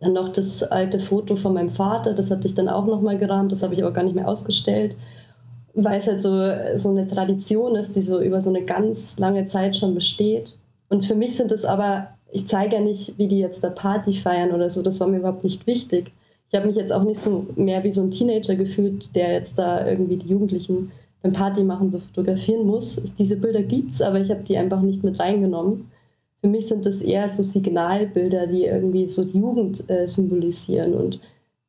dann 0.00 0.12
noch 0.12 0.28
das 0.28 0.62
alte 0.62 1.00
Foto 1.00 1.36
von 1.36 1.54
meinem 1.54 1.70
Vater, 1.70 2.14
das 2.14 2.30
hatte 2.30 2.46
ich 2.46 2.54
dann 2.54 2.68
auch 2.68 2.86
nochmal 2.86 3.18
gerahmt, 3.18 3.50
das 3.52 3.62
habe 3.62 3.74
ich 3.74 3.82
aber 3.82 3.92
gar 3.92 4.04
nicht 4.04 4.14
mehr 4.14 4.28
ausgestellt, 4.28 4.96
weil 5.74 5.98
es 5.98 6.06
halt 6.06 6.22
so, 6.22 6.30
so 6.76 6.90
eine 6.90 7.06
Tradition 7.06 7.74
ist, 7.74 7.96
die 7.96 8.02
so 8.02 8.20
über 8.20 8.40
so 8.40 8.50
eine 8.50 8.64
ganz 8.64 9.18
lange 9.18 9.46
Zeit 9.46 9.76
schon 9.76 9.94
besteht. 9.94 10.58
Und 10.88 11.04
für 11.04 11.14
mich 11.14 11.36
sind 11.36 11.52
es 11.52 11.64
aber, 11.64 12.08
ich 12.30 12.46
zeige 12.46 12.76
ja 12.76 12.82
nicht, 12.82 13.18
wie 13.18 13.28
die 13.28 13.38
jetzt 13.38 13.62
da 13.64 13.70
Party 13.70 14.12
feiern 14.12 14.52
oder 14.52 14.70
so, 14.70 14.82
das 14.82 15.00
war 15.00 15.08
mir 15.08 15.18
überhaupt 15.18 15.44
nicht 15.44 15.66
wichtig. 15.66 16.12
Ich 16.48 16.56
habe 16.56 16.66
mich 16.66 16.76
jetzt 16.76 16.92
auch 16.92 17.02
nicht 17.02 17.20
so 17.20 17.46
mehr 17.56 17.84
wie 17.84 17.92
so 17.92 18.02
ein 18.02 18.10
Teenager 18.10 18.54
gefühlt, 18.54 19.14
der 19.14 19.32
jetzt 19.32 19.58
da 19.58 19.86
irgendwie 19.86 20.16
die 20.16 20.28
Jugendlichen 20.28 20.92
beim 21.22 21.32
Party 21.32 21.64
machen 21.64 21.90
so 21.90 21.98
fotografieren 21.98 22.66
muss. 22.66 23.02
Diese 23.18 23.36
Bilder 23.36 23.62
gibt 23.62 23.92
es, 23.92 24.00
aber 24.00 24.20
ich 24.20 24.30
habe 24.30 24.44
die 24.44 24.56
einfach 24.56 24.80
nicht 24.80 25.04
mit 25.04 25.18
reingenommen 25.18 25.90
für 26.40 26.48
mich 26.48 26.68
sind 26.68 26.86
das 26.86 27.00
eher 27.00 27.28
so 27.28 27.42
Signalbilder, 27.42 28.46
die 28.46 28.64
irgendwie 28.64 29.08
so 29.08 29.24
die 29.24 29.38
Jugend 29.38 29.88
äh, 29.90 30.06
symbolisieren 30.06 30.94
und 30.94 31.20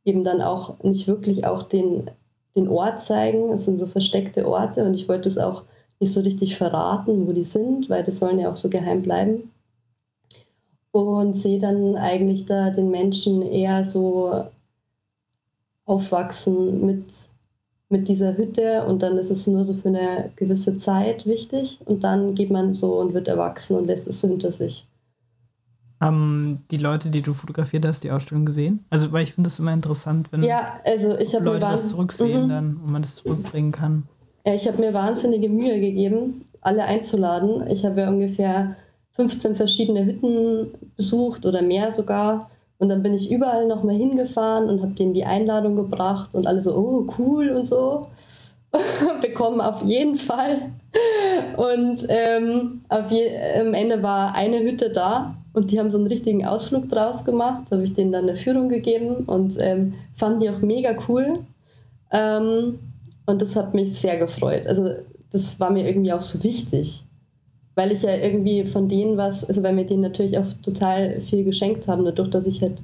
eben 0.06 0.24
dann 0.24 0.42
auch 0.42 0.82
nicht 0.84 1.08
wirklich 1.08 1.46
auch 1.46 1.64
den, 1.64 2.10
den 2.56 2.68
Ort 2.68 3.02
zeigen. 3.02 3.52
Es 3.52 3.66
sind 3.66 3.80
so 3.80 3.88
versteckte 3.88 4.48
Orte 4.48 4.86
und 4.86 4.94
ich 4.94 5.10
wollte 5.10 5.28
es 5.28 5.38
auch 5.38 5.64
nicht 6.00 6.14
so 6.14 6.22
richtig 6.22 6.56
verraten, 6.56 7.28
wo 7.28 7.34
die 7.34 7.46
sind, 7.46 7.90
weil 7.90 8.04
das 8.04 8.20
sollen 8.20 8.40
ja 8.40 8.52
auch 8.52 8.56
so 8.56 8.70
geheim 8.70 9.02
bleiben. 9.02 9.52
Und 10.92 11.36
sehe 11.36 11.60
dann 11.60 11.96
eigentlich 11.96 12.46
da 12.46 12.70
den 12.70 12.90
Menschen 12.90 13.42
eher 13.42 13.86
so 13.86 14.46
aufwachsen 15.86 16.86
mit 16.86 17.06
mit 17.89 18.08
dieser 18.08 18.38
Hütte 18.38 18.84
und 18.86 19.02
dann 19.02 19.17
ist 19.17 19.32
es 19.32 19.47
nur 19.47 19.65
so 19.65 19.73
für 19.73 19.89
eine 19.89 20.32
gewisse 20.36 20.78
Zeit 20.78 21.25
wichtig 21.25 21.80
und 21.86 22.04
dann 22.04 22.36
geht 22.36 22.52
man 22.52 22.73
so 22.73 22.99
und 22.99 23.13
wird 23.13 23.28
erwachsen 23.28 23.78
und 23.78 23.88
lässt 23.88 24.08
es 24.08 24.21
so 24.21 24.28
hinter 24.28 24.52
sich. 24.52 24.88
Haben 25.99 26.63
die 26.71 26.78
Leute, 26.78 27.10
die 27.10 27.21
du 27.21 27.34
fotografiert 27.34 27.86
hast, 27.86 28.04
die 28.04 28.12
Ausstellung 28.12 28.45
gesehen? 28.45 28.86
Also, 28.89 29.12
weil 29.12 29.23
ich 29.23 29.34
finde 29.34 29.49
es 29.49 29.60
immer 29.60 29.73
interessant, 29.73 30.32
wenn 30.32 30.43
ja, 30.43 30.80
also 30.86 31.17
ich 31.17 31.34
Leute 31.34 31.60
das 31.60 31.89
zurücksehen 31.89 32.45
mhm. 32.45 32.49
dann 32.49 32.78
und 32.78 32.91
man 32.91 33.02
das 33.02 33.15
zurückbringen 33.15 33.71
kann. 33.71 34.04
Ja, 34.45 34.54
ich 34.54 34.65
habe 34.67 34.78
mir 34.78 34.93
wahnsinnige 34.93 35.49
Mühe 35.49 35.80
gegeben, 35.82 36.45
alle 36.62 36.84
einzuladen. 36.86 37.67
Ich 37.67 37.86
habe 37.86 38.02
ja 38.02 38.10
ungefähr 38.10 38.75
15 39.12 39.58
verschiedene 39.58 40.06
Hütten 40.06 40.67
besucht 40.95 41.45
oder 41.45 41.62
mehr 41.62 41.91
sogar 41.91 42.49
und 42.80 42.88
dann 42.88 43.04
bin 43.04 43.13
ich 43.13 43.30
überall 43.30 43.68
nochmal 43.68 43.96
hingefahren 43.96 44.70
und 44.70 44.82
habe 44.82 44.94
denen 44.94 45.13
die 45.13 45.26
Einladung 45.26 45.76
gebracht 45.76 46.34
und 46.34 46.48
alle 46.48 46.62
so, 46.62 46.76
oh, 46.76 47.13
cool 47.18 47.50
und 47.50 47.65
so. 47.65 48.08
Bekommen 49.22 49.60
auf 49.60 49.84
jeden 49.84 50.15
Fall. 50.15 50.72
Und 51.58 52.06
ähm, 52.08 52.82
auf 52.88 53.12
je 53.12 53.30
am 53.60 53.74
Ende 53.74 54.02
war 54.02 54.34
eine 54.34 54.60
Hütte 54.60 54.92
da 54.92 55.36
und 55.52 55.72
die 55.72 55.80
haben 55.80 55.89
so 55.89 55.98
einen 55.98 56.08
richtigen 56.08 56.46
Ausflug 56.46 56.88
draus 56.88 57.26
gemacht. 57.26 57.63
Da 57.70 57.76
habe 57.76 57.86
ich 57.86 57.94
denen 57.94 58.13
dann 58.13 58.24
eine 58.24 58.36
Führung 58.36 58.70
gegeben 58.70 59.26
und 59.26 59.58
ähm, 59.60 59.96
fanden 60.15 60.39
die 60.39 60.50
auch 60.50 60.60
mega 60.60 60.96
cool. 61.10 61.34
Ähm, 62.12 62.80
und 63.26 63.42
das 63.42 63.58
hat 63.58 63.74
mich 63.74 63.94
sehr 63.94 64.18
gefreut. 64.18 64.65
Also 64.68 64.89
das 65.32 65.60
war 65.60 65.70
mir 65.70 65.86
irgendwie 65.86 66.13
auch 66.13 66.22
so 66.22 66.42
wichtig. 66.44 67.04
Weil 67.80 67.94
ich 67.94 68.02
ja 68.02 68.13
irgendwie 68.13 68.65
von 68.65 68.89
denen 68.89 69.15
was, 69.15 69.46
also 69.46 69.63
weil 69.63 69.74
mir 69.74 69.86
denen 69.86 70.02
natürlich 70.02 70.38
auch 70.38 70.48
total 70.62 71.22
viel 71.22 71.46
geschenkt 71.46 71.88
haben, 71.88 72.04
dadurch, 72.04 72.30
dass 72.30 72.46
ich 72.46 72.62
halt 72.62 72.84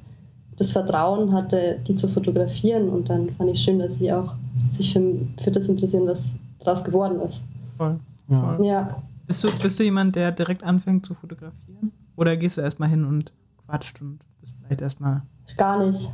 das 0.56 0.70
Vertrauen 0.70 1.34
hatte, 1.34 1.80
die 1.86 1.94
zu 1.94 2.08
fotografieren. 2.08 2.88
Und 2.88 3.10
dann 3.10 3.28
fand 3.28 3.50
ich 3.50 3.60
schön, 3.60 3.78
dass 3.78 3.96
sie 3.96 4.10
auch 4.10 4.32
sich 4.70 4.94
für, 4.94 5.02
für 5.36 5.50
das 5.50 5.68
interessieren, 5.68 6.06
was 6.06 6.38
daraus 6.60 6.82
geworden 6.82 7.20
ist. 7.20 7.46
Voll. 7.76 8.00
Ja. 8.30 8.58
ja. 8.62 9.02
Bist, 9.26 9.44
du, 9.44 9.50
bist 9.60 9.78
du 9.78 9.84
jemand, 9.84 10.16
der 10.16 10.32
direkt 10.32 10.64
anfängt 10.64 11.04
zu 11.04 11.12
fotografieren? 11.12 11.92
Oder 12.16 12.34
gehst 12.38 12.56
du 12.56 12.62
erstmal 12.62 12.88
hin 12.88 13.04
und 13.04 13.34
quatscht 13.66 14.00
und 14.00 14.20
bist 14.40 14.54
vielleicht 14.62 14.80
erstmal. 14.80 15.24
Gar 15.58 15.84
nicht. 15.84 16.10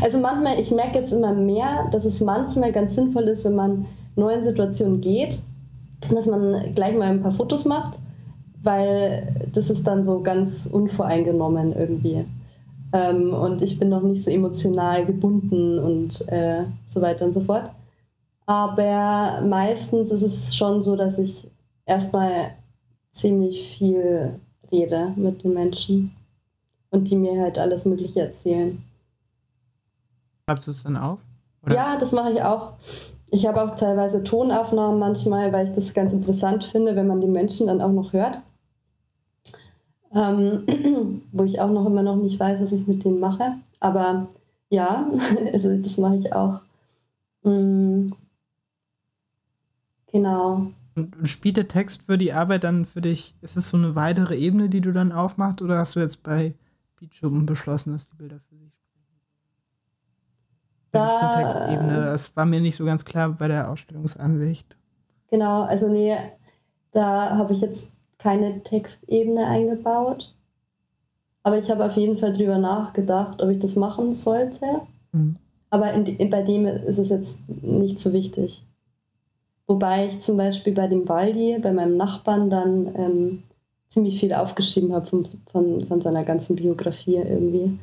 Also 0.00 0.20
manchmal, 0.20 0.60
ich 0.60 0.70
merke 0.70 1.00
jetzt 1.00 1.12
immer 1.12 1.34
mehr, 1.34 1.88
dass 1.90 2.04
es 2.04 2.20
manchmal 2.20 2.70
ganz 2.70 2.94
sinnvoll 2.94 3.24
ist, 3.24 3.44
wenn 3.44 3.56
man 3.56 3.86
neuen 4.14 4.44
Situationen 4.44 5.00
geht, 5.00 5.42
dass 6.08 6.26
man 6.26 6.72
gleich 6.76 6.96
mal 6.96 7.08
ein 7.08 7.20
paar 7.20 7.32
Fotos 7.32 7.64
macht, 7.64 7.98
weil 8.62 9.34
das 9.52 9.70
ist 9.70 9.86
dann 9.86 10.04
so 10.04 10.20
ganz 10.20 10.66
unvoreingenommen 10.66 11.74
irgendwie. 11.76 12.24
Ähm, 12.92 13.32
und 13.32 13.62
ich 13.62 13.78
bin 13.78 13.88
noch 13.88 14.02
nicht 14.02 14.22
so 14.22 14.30
emotional 14.30 15.06
gebunden 15.06 15.78
und 15.78 16.28
äh, 16.28 16.64
so 16.86 17.00
weiter 17.00 17.24
und 17.24 17.32
so 17.32 17.40
fort. 17.40 17.70
Aber 18.46 19.40
meistens 19.42 20.10
ist 20.10 20.22
es 20.22 20.54
schon 20.54 20.82
so, 20.82 20.96
dass 20.96 21.18
ich 21.18 21.48
erstmal 21.86 22.52
ziemlich 23.10 23.76
viel 23.76 24.34
rede 24.70 25.12
mit 25.16 25.44
den 25.44 25.54
Menschen 25.54 26.14
und 26.90 27.08
die 27.10 27.16
mir 27.16 27.40
halt 27.40 27.58
alles 27.58 27.84
Mögliche 27.84 28.20
erzählen. 28.20 28.82
Schreibst 30.48 30.66
du 30.66 30.70
es 30.72 30.82
dann 30.82 30.96
auf? 30.96 31.18
Oder? 31.64 31.74
Ja, 31.74 31.96
das 31.98 32.12
mache 32.12 32.32
ich 32.32 32.42
auch. 32.42 32.72
Ich 33.30 33.46
habe 33.46 33.62
auch 33.62 33.76
teilweise 33.76 34.22
Tonaufnahmen 34.22 34.98
manchmal, 34.98 35.52
weil 35.52 35.68
ich 35.68 35.74
das 35.74 35.94
ganz 35.94 36.12
interessant 36.12 36.64
finde, 36.64 36.96
wenn 36.96 37.06
man 37.06 37.20
die 37.20 37.28
Menschen 37.28 37.68
dann 37.68 37.80
auch 37.80 37.92
noch 37.92 38.12
hört. 38.12 38.38
Ähm, 40.14 41.22
wo 41.32 41.44
ich 41.44 41.60
auch 41.60 41.70
noch 41.70 41.86
immer 41.86 42.02
noch 42.02 42.16
nicht 42.16 42.38
weiß, 42.38 42.60
was 42.60 42.72
ich 42.72 42.86
mit 42.86 43.04
denen 43.04 43.20
mache. 43.20 43.56
Aber 43.80 44.28
ja, 44.68 45.10
also 45.52 45.76
das 45.78 45.96
mache 45.98 46.16
ich 46.16 46.32
auch. 46.32 46.60
Mhm. 47.42 48.14
Genau. 50.12 50.66
Und 50.94 51.16
spielt 51.24 51.56
der 51.56 51.68
Text 51.68 52.02
für 52.02 52.18
die 52.18 52.32
Arbeit 52.32 52.64
dann 52.64 52.84
für 52.84 53.00
dich, 53.00 53.34
ist 53.40 53.56
es 53.56 53.70
so 53.70 53.78
eine 53.78 53.94
weitere 53.94 54.36
Ebene, 54.36 54.68
die 54.68 54.82
du 54.82 54.92
dann 54.92 55.10
aufmachst, 55.10 55.62
oder 55.62 55.78
hast 55.78 55.96
du 55.96 56.00
jetzt 56.00 56.22
bei 56.22 56.54
Beatschuppen 57.00 57.46
beschlossen, 57.46 57.94
dass 57.94 58.10
die 58.10 58.16
Bilder 58.16 58.38
für 58.48 58.56
sich 58.56 58.72
sprechen? 58.74 59.20
Da, 60.92 61.18
da 61.18 61.40
Textebene, 61.40 61.96
das 61.96 62.36
war 62.36 62.44
mir 62.44 62.60
nicht 62.60 62.76
so 62.76 62.84
ganz 62.84 63.06
klar 63.06 63.30
bei 63.30 63.48
der 63.48 63.70
Ausstellungsansicht. 63.70 64.76
Genau, 65.30 65.62
also 65.62 65.88
nee, 65.90 66.14
da 66.90 67.36
habe 67.38 67.54
ich 67.54 67.62
jetzt 67.62 67.94
keine 68.22 68.62
Textebene 68.62 69.46
eingebaut. 69.46 70.32
Aber 71.42 71.58
ich 71.58 71.70
habe 71.70 71.84
auf 71.84 71.96
jeden 71.96 72.16
Fall 72.16 72.32
drüber 72.32 72.58
nachgedacht, 72.58 73.42
ob 73.42 73.50
ich 73.50 73.58
das 73.58 73.76
machen 73.76 74.12
sollte. 74.12 74.64
Mhm. 75.10 75.36
Aber 75.70 75.92
in, 75.92 76.06
in, 76.06 76.30
bei 76.30 76.42
dem 76.42 76.66
ist 76.66 76.98
es 76.98 77.08
jetzt 77.08 77.48
nicht 77.48 77.98
so 77.98 78.12
wichtig. 78.12 78.62
Wobei 79.66 80.06
ich 80.06 80.20
zum 80.20 80.36
Beispiel 80.36 80.72
bei 80.72 80.86
dem 80.86 81.08
Waldi, 81.08 81.58
bei 81.60 81.72
meinem 81.72 81.96
Nachbarn, 81.96 82.50
dann 82.50 82.94
ähm, 82.94 83.42
ziemlich 83.88 84.20
viel 84.20 84.32
aufgeschrieben 84.34 84.92
habe 84.92 85.06
von, 85.06 85.26
von, 85.50 85.84
von 85.86 86.00
seiner 86.00 86.24
ganzen 86.24 86.56
Biografie 86.56 87.16
irgendwie. 87.16 87.78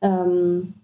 Ähm, 0.00 0.74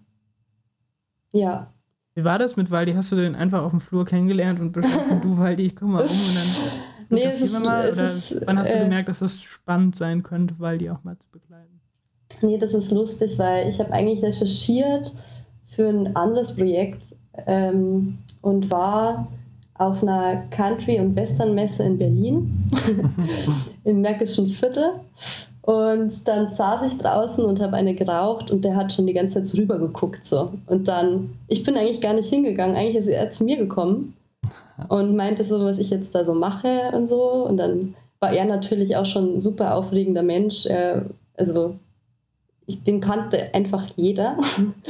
ja. 1.31 1.71
Wie 2.15 2.23
war 2.23 2.37
das 2.37 2.55
mit 2.55 2.69
Waldi? 2.69 2.93
Hast 2.93 3.11
du 3.11 3.15
den 3.15 3.35
einfach 3.35 3.63
auf 3.63 3.71
dem 3.71 3.79
Flur 3.79 4.05
kennengelernt 4.05 4.59
und 4.59 4.71
beschlossen, 4.71 5.21
du 5.23 5.37
Waldi, 5.37 5.63
ich 5.63 5.75
komme 5.75 5.93
mal 5.93 6.03
um 6.03 6.09
und 6.09 6.35
dann 6.35 6.92
nee, 7.09 7.23
es 7.23 7.41
ist, 7.41 7.63
mal? 7.63 7.85
Es 7.85 7.99
ist, 7.99 8.41
wann 8.45 8.59
hast 8.59 8.71
du 8.71 8.77
äh, 8.77 8.83
gemerkt, 8.83 9.09
dass 9.09 9.19
das 9.19 9.41
spannend 9.41 9.95
sein 9.95 10.23
könnte, 10.23 10.55
Waldi 10.59 10.89
auch 10.89 11.03
mal 11.03 11.17
zu 11.17 11.27
begleiten? 11.31 11.81
Nee, 12.41 12.57
das 12.57 12.73
ist 12.73 12.91
lustig, 12.91 13.37
weil 13.37 13.69
ich 13.69 13.79
habe 13.79 13.91
eigentlich 13.93 14.23
recherchiert 14.23 15.13
für 15.65 15.87
ein 15.87 16.15
anderes 16.15 16.55
Projekt 16.55 17.15
ähm, 17.47 18.17
und 18.41 18.69
war 18.69 19.27
auf 19.75 20.03
einer 20.03 20.43
Country- 20.49 20.99
und 20.99 21.15
Western-Messe 21.15 21.83
in 21.83 21.97
Berlin, 21.97 22.69
im 23.83 24.01
Märkischen 24.01 24.47
Viertel. 24.47 24.91
Und 25.61 26.27
dann 26.27 26.49
saß 26.49 26.83
ich 26.83 26.97
draußen 26.97 27.43
und 27.45 27.61
habe 27.61 27.77
eine 27.77 27.95
geraucht 27.95 28.51
und 28.51 28.65
der 28.65 28.75
hat 28.75 28.91
schon 28.91 29.07
die 29.07 29.13
ganze 29.13 29.35
Zeit 29.35 29.47
so 29.47 29.57
rüber 29.57 29.79
geguckt. 29.79 30.25
So. 30.25 30.51
Und 30.67 30.87
dann, 30.87 31.33
ich 31.47 31.63
bin 31.63 31.77
eigentlich 31.77 32.01
gar 32.01 32.13
nicht 32.13 32.29
hingegangen, 32.29 32.75
eigentlich 32.75 32.97
ist 32.97 33.07
er 33.07 33.31
zu 33.31 33.45
mir 33.45 33.57
gekommen 33.57 34.13
und 34.89 35.15
meinte 35.15 35.43
so, 35.43 35.63
was 35.63 35.79
ich 35.79 35.89
jetzt 35.89 36.15
da 36.15 36.23
so 36.23 36.33
mache 36.33 36.91
und 36.93 37.07
so. 37.07 37.45
Und 37.45 37.57
dann 37.57 37.95
war 38.19 38.31
er 38.31 38.45
natürlich 38.45 38.95
auch 38.95 39.05
schon 39.05 39.35
ein 39.35 39.41
super 39.41 39.75
aufregender 39.75 40.23
Mensch. 40.23 40.65
Er, 40.65 41.05
also 41.37 41.75
ich, 42.65 42.83
den 42.83 43.01
kannte 43.01 43.53
einfach 43.53 43.85
jeder 43.95 44.37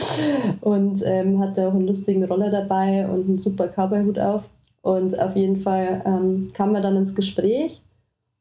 und 0.61 1.01
ähm, 1.05 1.39
hatte 1.39 1.67
auch 1.67 1.73
einen 1.73 1.87
lustigen 1.87 2.23
Roller 2.23 2.51
dabei 2.51 3.07
und 3.07 3.27
einen 3.27 3.39
super 3.39 3.67
Cowboy-Hut 3.67 4.19
auf. 4.19 4.49
Und 4.81 5.17
auf 5.17 5.35
jeden 5.35 5.57
Fall 5.57 6.01
ähm, 6.05 6.49
kamen 6.53 6.73
wir 6.73 6.81
dann 6.81 6.97
ins 6.97 7.15
Gespräch 7.15 7.81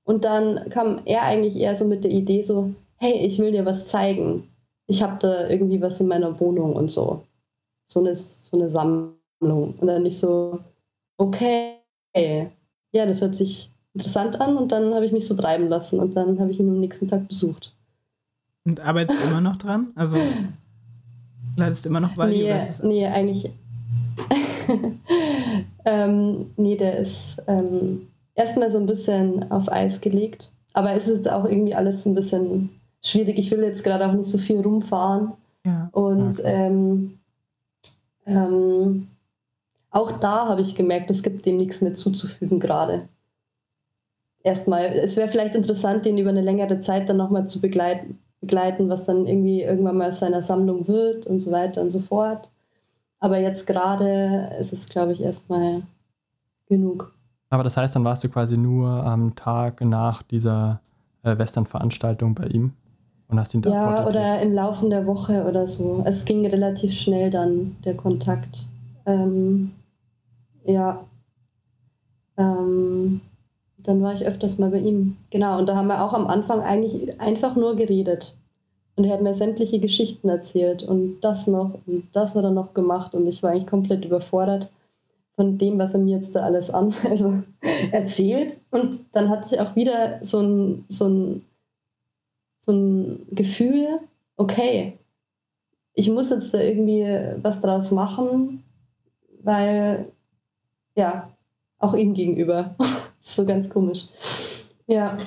und 0.04 0.24
dann 0.24 0.68
kam 0.70 1.00
er 1.04 1.22
eigentlich 1.22 1.56
eher 1.56 1.74
so 1.74 1.84
mit 1.84 2.04
der 2.04 2.10
Idee 2.10 2.42
so, 2.42 2.70
hey, 2.96 3.24
ich 3.24 3.38
will 3.38 3.52
dir 3.52 3.64
was 3.64 3.86
zeigen. 3.86 4.48
Ich 4.86 5.02
habe 5.02 5.16
da 5.20 5.48
irgendwie 5.48 5.80
was 5.80 6.00
in 6.00 6.08
meiner 6.08 6.38
Wohnung 6.40 6.74
und 6.74 6.90
so. 6.90 7.22
So 7.86 8.00
eine, 8.00 8.14
so 8.14 8.56
eine 8.56 8.68
Sammlung. 8.68 9.14
Und 9.40 9.86
dann 9.86 10.02
nicht 10.02 10.18
so, 10.18 10.58
okay, 11.22 11.74
ja, 12.92 13.06
das 13.06 13.20
hört 13.20 13.34
sich 13.34 13.70
interessant 13.94 14.40
an 14.40 14.56
und 14.56 14.72
dann 14.72 14.94
habe 14.94 15.06
ich 15.06 15.12
mich 15.12 15.26
so 15.26 15.34
treiben 15.34 15.68
lassen 15.68 16.00
und 16.00 16.16
dann 16.16 16.38
habe 16.38 16.50
ich 16.50 16.60
ihn 16.60 16.68
am 16.68 16.80
nächsten 16.80 17.08
Tag 17.08 17.28
besucht. 17.28 17.74
Und 18.64 18.80
arbeitest 18.80 19.22
du 19.22 19.28
immer 19.28 19.40
noch 19.40 19.56
dran? 19.56 19.88
Also 19.94 20.16
leitest 21.56 21.84
du 21.84 21.88
immer 21.88 22.00
noch 22.00 22.16
weiter? 22.16 22.30
Nee, 22.30 22.88
nee 22.88 23.06
eigentlich. 23.06 23.50
ähm, 25.84 26.50
nee, 26.56 26.76
der 26.76 26.98
ist 26.98 27.42
ähm, 27.46 28.08
erstmal 28.34 28.70
so 28.70 28.78
ein 28.78 28.86
bisschen 28.86 29.50
auf 29.50 29.70
Eis 29.70 30.00
gelegt. 30.00 30.52
Aber 30.74 30.92
es 30.92 31.08
ist 31.08 31.30
auch 31.30 31.44
irgendwie 31.44 31.74
alles 31.74 32.06
ein 32.06 32.14
bisschen 32.14 32.70
schwierig. 33.02 33.38
Ich 33.38 33.50
will 33.50 33.62
jetzt 33.62 33.84
gerade 33.84 34.06
auch 34.06 34.12
nicht 34.12 34.30
so 34.30 34.38
viel 34.38 34.60
rumfahren. 34.60 35.32
Ja. 35.66 35.88
Und 35.92 36.38
okay. 36.38 36.42
ähm, 36.44 37.18
ähm, 38.26 39.08
auch 39.92 40.10
da 40.12 40.48
habe 40.48 40.62
ich 40.62 40.74
gemerkt, 40.74 41.10
es 41.10 41.22
gibt 41.22 41.46
dem 41.46 41.58
nichts 41.58 41.80
mehr 41.82 41.94
zuzufügen 41.94 42.58
gerade. 42.58 43.08
Erstmal, 44.42 44.86
es 44.86 45.16
wäre 45.16 45.28
vielleicht 45.28 45.54
interessant, 45.54 46.04
den 46.04 46.18
über 46.18 46.30
eine 46.30 46.40
längere 46.40 46.80
Zeit 46.80 47.08
dann 47.08 47.18
nochmal 47.18 47.46
zu 47.46 47.60
begleiten, 47.60 48.18
begleiten, 48.40 48.88
was 48.88 49.04
dann 49.04 49.26
irgendwie 49.26 49.62
irgendwann 49.62 49.98
mal 49.98 50.08
aus 50.08 50.18
seiner 50.18 50.42
Sammlung 50.42 50.88
wird 50.88 51.26
und 51.26 51.38
so 51.38 51.52
weiter 51.52 51.80
und 51.80 51.90
so 51.90 52.00
fort. 52.00 52.50
Aber 53.20 53.38
jetzt 53.38 53.68
gerade 53.68 54.50
ist 54.58 54.72
es, 54.72 54.88
glaube 54.88 55.12
ich, 55.12 55.20
erstmal 55.20 55.82
genug. 56.68 57.14
Aber 57.50 57.62
das 57.62 57.76
heißt, 57.76 57.94
dann 57.94 58.04
warst 58.04 58.24
du 58.24 58.28
quasi 58.28 58.56
nur 58.56 58.88
am 58.88 59.36
Tag 59.36 59.82
nach 59.82 60.22
dieser 60.22 60.80
äh, 61.22 61.36
Western-Veranstaltung 61.36 62.34
bei 62.34 62.46
ihm 62.46 62.72
und 63.28 63.38
hast 63.38 63.54
ihn 63.54 63.62
da 63.62 63.70
Ja, 63.70 64.06
oder 64.08 64.40
im 64.40 64.52
Laufe 64.52 64.88
der 64.88 65.06
Woche 65.06 65.44
oder 65.44 65.66
so. 65.68 66.02
Es 66.04 66.24
ging 66.24 66.44
relativ 66.46 66.92
schnell 66.94 67.30
dann, 67.30 67.76
der 67.84 67.94
Kontakt. 67.94 68.64
Ähm, 69.06 69.70
ja. 70.64 71.04
Ähm, 72.36 73.20
dann 73.78 74.02
war 74.02 74.14
ich 74.14 74.24
öfters 74.24 74.58
mal 74.58 74.70
bei 74.70 74.78
ihm. 74.78 75.16
Genau, 75.30 75.58
und 75.58 75.66
da 75.66 75.74
haben 75.74 75.88
wir 75.88 76.02
auch 76.02 76.12
am 76.12 76.26
Anfang 76.26 76.60
eigentlich 76.60 77.20
einfach 77.20 77.56
nur 77.56 77.76
geredet. 77.76 78.36
Und 78.94 79.04
er 79.04 79.14
hat 79.14 79.22
mir 79.22 79.34
sämtliche 79.34 79.80
Geschichten 79.80 80.28
erzählt 80.28 80.82
und 80.82 81.20
das 81.22 81.46
noch 81.46 81.78
und 81.86 82.08
das 82.12 82.34
hat 82.34 82.44
er 82.44 82.50
noch 82.50 82.74
gemacht 82.74 83.14
und 83.14 83.26
ich 83.26 83.42
war 83.42 83.50
eigentlich 83.50 83.66
komplett 83.66 84.04
überfordert 84.04 84.70
von 85.34 85.56
dem, 85.56 85.78
was 85.78 85.94
er 85.94 86.00
mir 86.00 86.16
jetzt 86.16 86.36
da 86.36 86.40
alles 86.40 86.70
an, 86.70 86.94
also 87.08 87.42
erzählt. 87.90 88.60
Und 88.70 89.00
dann 89.12 89.30
hatte 89.30 89.54
ich 89.54 89.60
auch 89.60 89.76
wieder 89.76 90.18
so 90.22 90.40
ein, 90.40 90.84
so 90.88 91.08
ein, 91.08 91.46
so 92.58 92.72
ein 92.72 93.26
Gefühl, 93.30 94.00
okay, 94.36 94.98
ich 95.94 96.10
muss 96.10 96.30
jetzt 96.30 96.54
da 96.54 96.60
irgendwie 96.60 97.04
was 97.42 97.62
draus 97.62 97.90
machen, 97.90 98.62
weil 99.42 100.06
ja, 100.94 101.28
auch 101.78 101.94
ihm 101.94 102.14
gegenüber. 102.14 102.74
so 103.20 103.44
ganz 103.44 103.68
komisch. 103.70 104.08
Ja. 104.86 105.18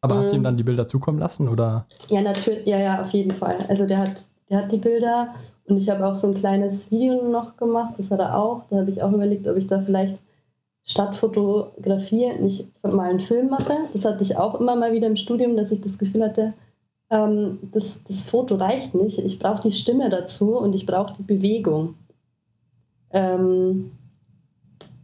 Aber 0.00 0.16
hast 0.16 0.30
du 0.30 0.34
ihm 0.34 0.38
ähm. 0.38 0.44
dann 0.44 0.56
die 0.56 0.64
Bilder 0.64 0.86
zukommen 0.86 1.18
lassen 1.18 1.48
oder? 1.48 1.86
Ja, 2.08 2.22
natürlich, 2.22 2.66
ja, 2.66 2.78
ja, 2.78 3.00
auf 3.02 3.10
jeden 3.12 3.32
Fall. 3.32 3.58
Also 3.68 3.86
der 3.86 3.98
hat, 3.98 4.26
der 4.50 4.58
hat 4.58 4.72
die 4.72 4.78
Bilder 4.78 5.34
und 5.66 5.76
ich 5.76 5.88
habe 5.88 6.06
auch 6.06 6.14
so 6.14 6.28
ein 6.28 6.34
kleines 6.34 6.90
Video 6.90 7.28
noch 7.28 7.56
gemacht, 7.56 7.94
das 7.98 8.10
hat 8.10 8.20
er 8.20 8.36
auch. 8.36 8.64
Da 8.68 8.78
habe 8.78 8.90
ich 8.90 9.02
auch 9.02 9.12
überlegt, 9.12 9.46
ob 9.46 9.56
ich 9.56 9.66
da 9.66 9.80
vielleicht 9.80 10.18
statt 10.84 11.14
Fotografie 11.14 12.32
nicht 12.40 12.66
mal 12.82 13.10
einen 13.10 13.20
Film 13.20 13.50
mache. 13.50 13.76
Das 13.92 14.04
hatte 14.04 14.24
ich 14.24 14.36
auch 14.36 14.58
immer 14.60 14.74
mal 14.74 14.92
wieder 14.92 15.06
im 15.06 15.16
Studium, 15.16 15.56
dass 15.56 15.70
ich 15.70 15.80
das 15.80 15.98
Gefühl 15.98 16.24
hatte, 16.24 16.54
ähm, 17.10 17.58
das, 17.72 18.02
das 18.04 18.28
Foto 18.28 18.56
reicht 18.56 18.94
nicht. 18.94 19.18
Ich 19.18 19.38
brauche 19.38 19.62
die 19.62 19.72
Stimme 19.72 20.10
dazu 20.10 20.58
und 20.58 20.74
ich 20.74 20.86
brauche 20.86 21.14
die 21.14 21.22
Bewegung. 21.22 21.94
Ähm, 23.10 23.92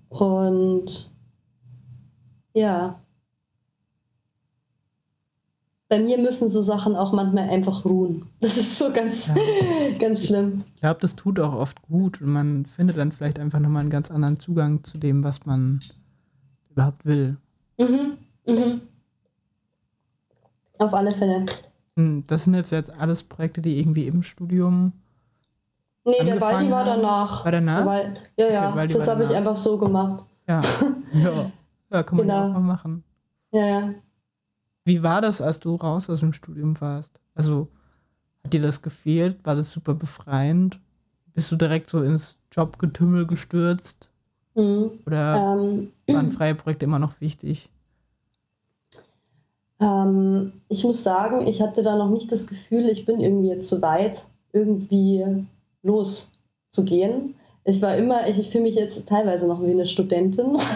Und 0.08 1.10
ja, 2.54 3.00
bei 5.88 6.00
mir 6.00 6.18
müssen 6.18 6.50
so 6.50 6.60
Sachen 6.60 6.96
auch 6.96 7.12
manchmal 7.12 7.48
einfach 7.48 7.84
ruhen. 7.84 8.26
Das 8.40 8.58
ist 8.58 8.78
so 8.78 8.92
ganz, 8.92 9.28
ja. 9.28 9.34
ganz 9.98 10.26
schlimm. 10.26 10.64
Ich 10.74 10.80
glaube, 10.82 11.00
das 11.00 11.16
tut 11.16 11.40
auch 11.40 11.54
oft 11.54 11.80
gut 11.82 12.20
und 12.20 12.30
man 12.30 12.66
findet 12.66 12.98
dann 12.98 13.10
vielleicht 13.10 13.38
einfach 13.38 13.58
nochmal 13.58 13.80
einen 13.80 13.90
ganz 13.90 14.10
anderen 14.10 14.38
Zugang 14.38 14.84
zu 14.84 14.98
dem, 14.98 15.24
was 15.24 15.46
man 15.46 15.80
überhaupt 16.70 17.06
will. 17.06 17.38
Mhm, 17.78 18.18
mhm. 18.46 18.80
Auf 20.78 20.92
alle 20.92 21.10
Fälle. 21.10 21.46
Hm, 21.96 22.22
das 22.26 22.44
sind 22.44 22.54
jetzt, 22.54 22.70
jetzt 22.70 22.92
alles 22.92 23.22
Projekte, 23.22 23.62
die 23.62 23.78
irgendwie 23.78 24.06
im 24.06 24.22
Studium. 24.22 24.92
Nee, 26.08 26.24
der 26.24 26.40
Waldi 26.40 26.70
war 26.70 26.84
danach. 26.84 27.44
War 27.44 27.52
danach? 27.52 27.86
Weil, 27.86 28.14
ja, 28.36 28.48
ja, 28.48 28.72
okay, 28.72 28.88
das 28.88 29.08
habe 29.08 29.24
ich 29.24 29.30
einfach 29.30 29.56
so 29.56 29.78
gemacht. 29.78 30.24
Ja, 30.46 30.60
ja. 31.12 31.50
ja 31.90 32.02
kann 32.02 32.16
man 32.16 32.26
genau. 32.26 32.38
ja 32.38 32.48
auch 32.48 32.52
mal 32.54 32.60
machen. 32.60 33.04
Ja, 33.52 33.66
ja. 33.66 33.94
Wie 34.84 35.02
war 35.02 35.20
das, 35.20 35.40
als 35.42 35.60
du 35.60 35.74
raus 35.74 36.08
aus 36.08 36.20
dem 36.20 36.32
Studium 36.32 36.80
warst? 36.80 37.20
Also, 37.34 37.68
hat 38.42 38.52
dir 38.52 38.62
das 38.62 38.80
gefehlt? 38.80 39.44
War 39.44 39.54
das 39.54 39.72
super 39.72 39.94
befreiend? 39.94 40.80
Bist 41.34 41.52
du 41.52 41.56
direkt 41.56 41.90
so 41.90 42.02
ins 42.02 42.38
Jobgetümmel 42.52 43.26
gestürzt? 43.26 44.10
Mhm. 44.54 44.90
Oder 45.06 45.56
ähm, 45.58 45.92
waren 46.08 46.30
freie 46.30 46.54
Projekte 46.54 46.86
immer 46.86 46.98
noch 46.98 47.20
wichtig? 47.20 47.70
Ähm, 49.80 50.52
ich 50.68 50.82
muss 50.84 51.04
sagen, 51.04 51.46
ich 51.46 51.62
hatte 51.62 51.82
da 51.82 51.96
noch 51.96 52.10
nicht 52.10 52.32
das 52.32 52.46
Gefühl, 52.46 52.88
ich 52.88 53.04
bin 53.04 53.20
irgendwie 53.20 53.60
so 53.62 53.80
weit, 53.80 54.24
irgendwie 54.52 55.46
loszugehen. 55.82 57.34
Ich 57.64 57.82
war 57.82 57.96
immer, 57.96 58.28
ich, 58.28 58.48
fühle 58.48 58.64
mich 58.64 58.74
jetzt 58.74 59.08
teilweise 59.08 59.46
noch 59.46 59.62
wie 59.62 59.70
eine 59.70 59.86
Studentin. 59.86 60.56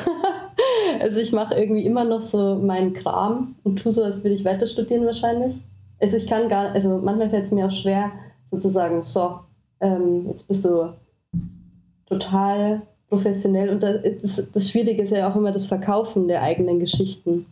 Also 1.00 1.18
ich 1.18 1.32
mache 1.32 1.54
irgendwie 1.54 1.84
immer 1.84 2.04
noch 2.04 2.20
so 2.20 2.56
meinen 2.56 2.92
Kram 2.92 3.56
und 3.64 3.82
tue 3.82 3.90
so, 3.90 4.04
als 4.04 4.22
würde 4.22 4.36
ich 4.36 4.44
weiter 4.44 4.66
studieren 4.66 5.04
wahrscheinlich. 5.04 5.60
Also 6.00 6.16
ich 6.16 6.28
kann 6.28 6.48
gar, 6.48 6.72
also 6.72 6.98
manchmal 6.98 7.30
fällt 7.30 7.46
es 7.46 7.50
mir 7.50 7.66
auch 7.66 7.72
schwer, 7.72 8.12
sozusagen, 8.48 9.02
so, 9.02 9.40
ähm, 9.80 10.28
jetzt 10.28 10.46
bist 10.46 10.64
du 10.64 10.92
total 12.06 12.82
professionell 13.08 13.70
und 13.70 13.82
das, 13.82 14.50
das 14.52 14.70
Schwierige 14.70 15.02
ist 15.02 15.10
ja 15.10 15.30
auch 15.30 15.36
immer 15.36 15.52
das 15.52 15.66
Verkaufen 15.66 16.28
der 16.28 16.42
eigenen 16.42 16.78
Geschichten. 16.78 17.46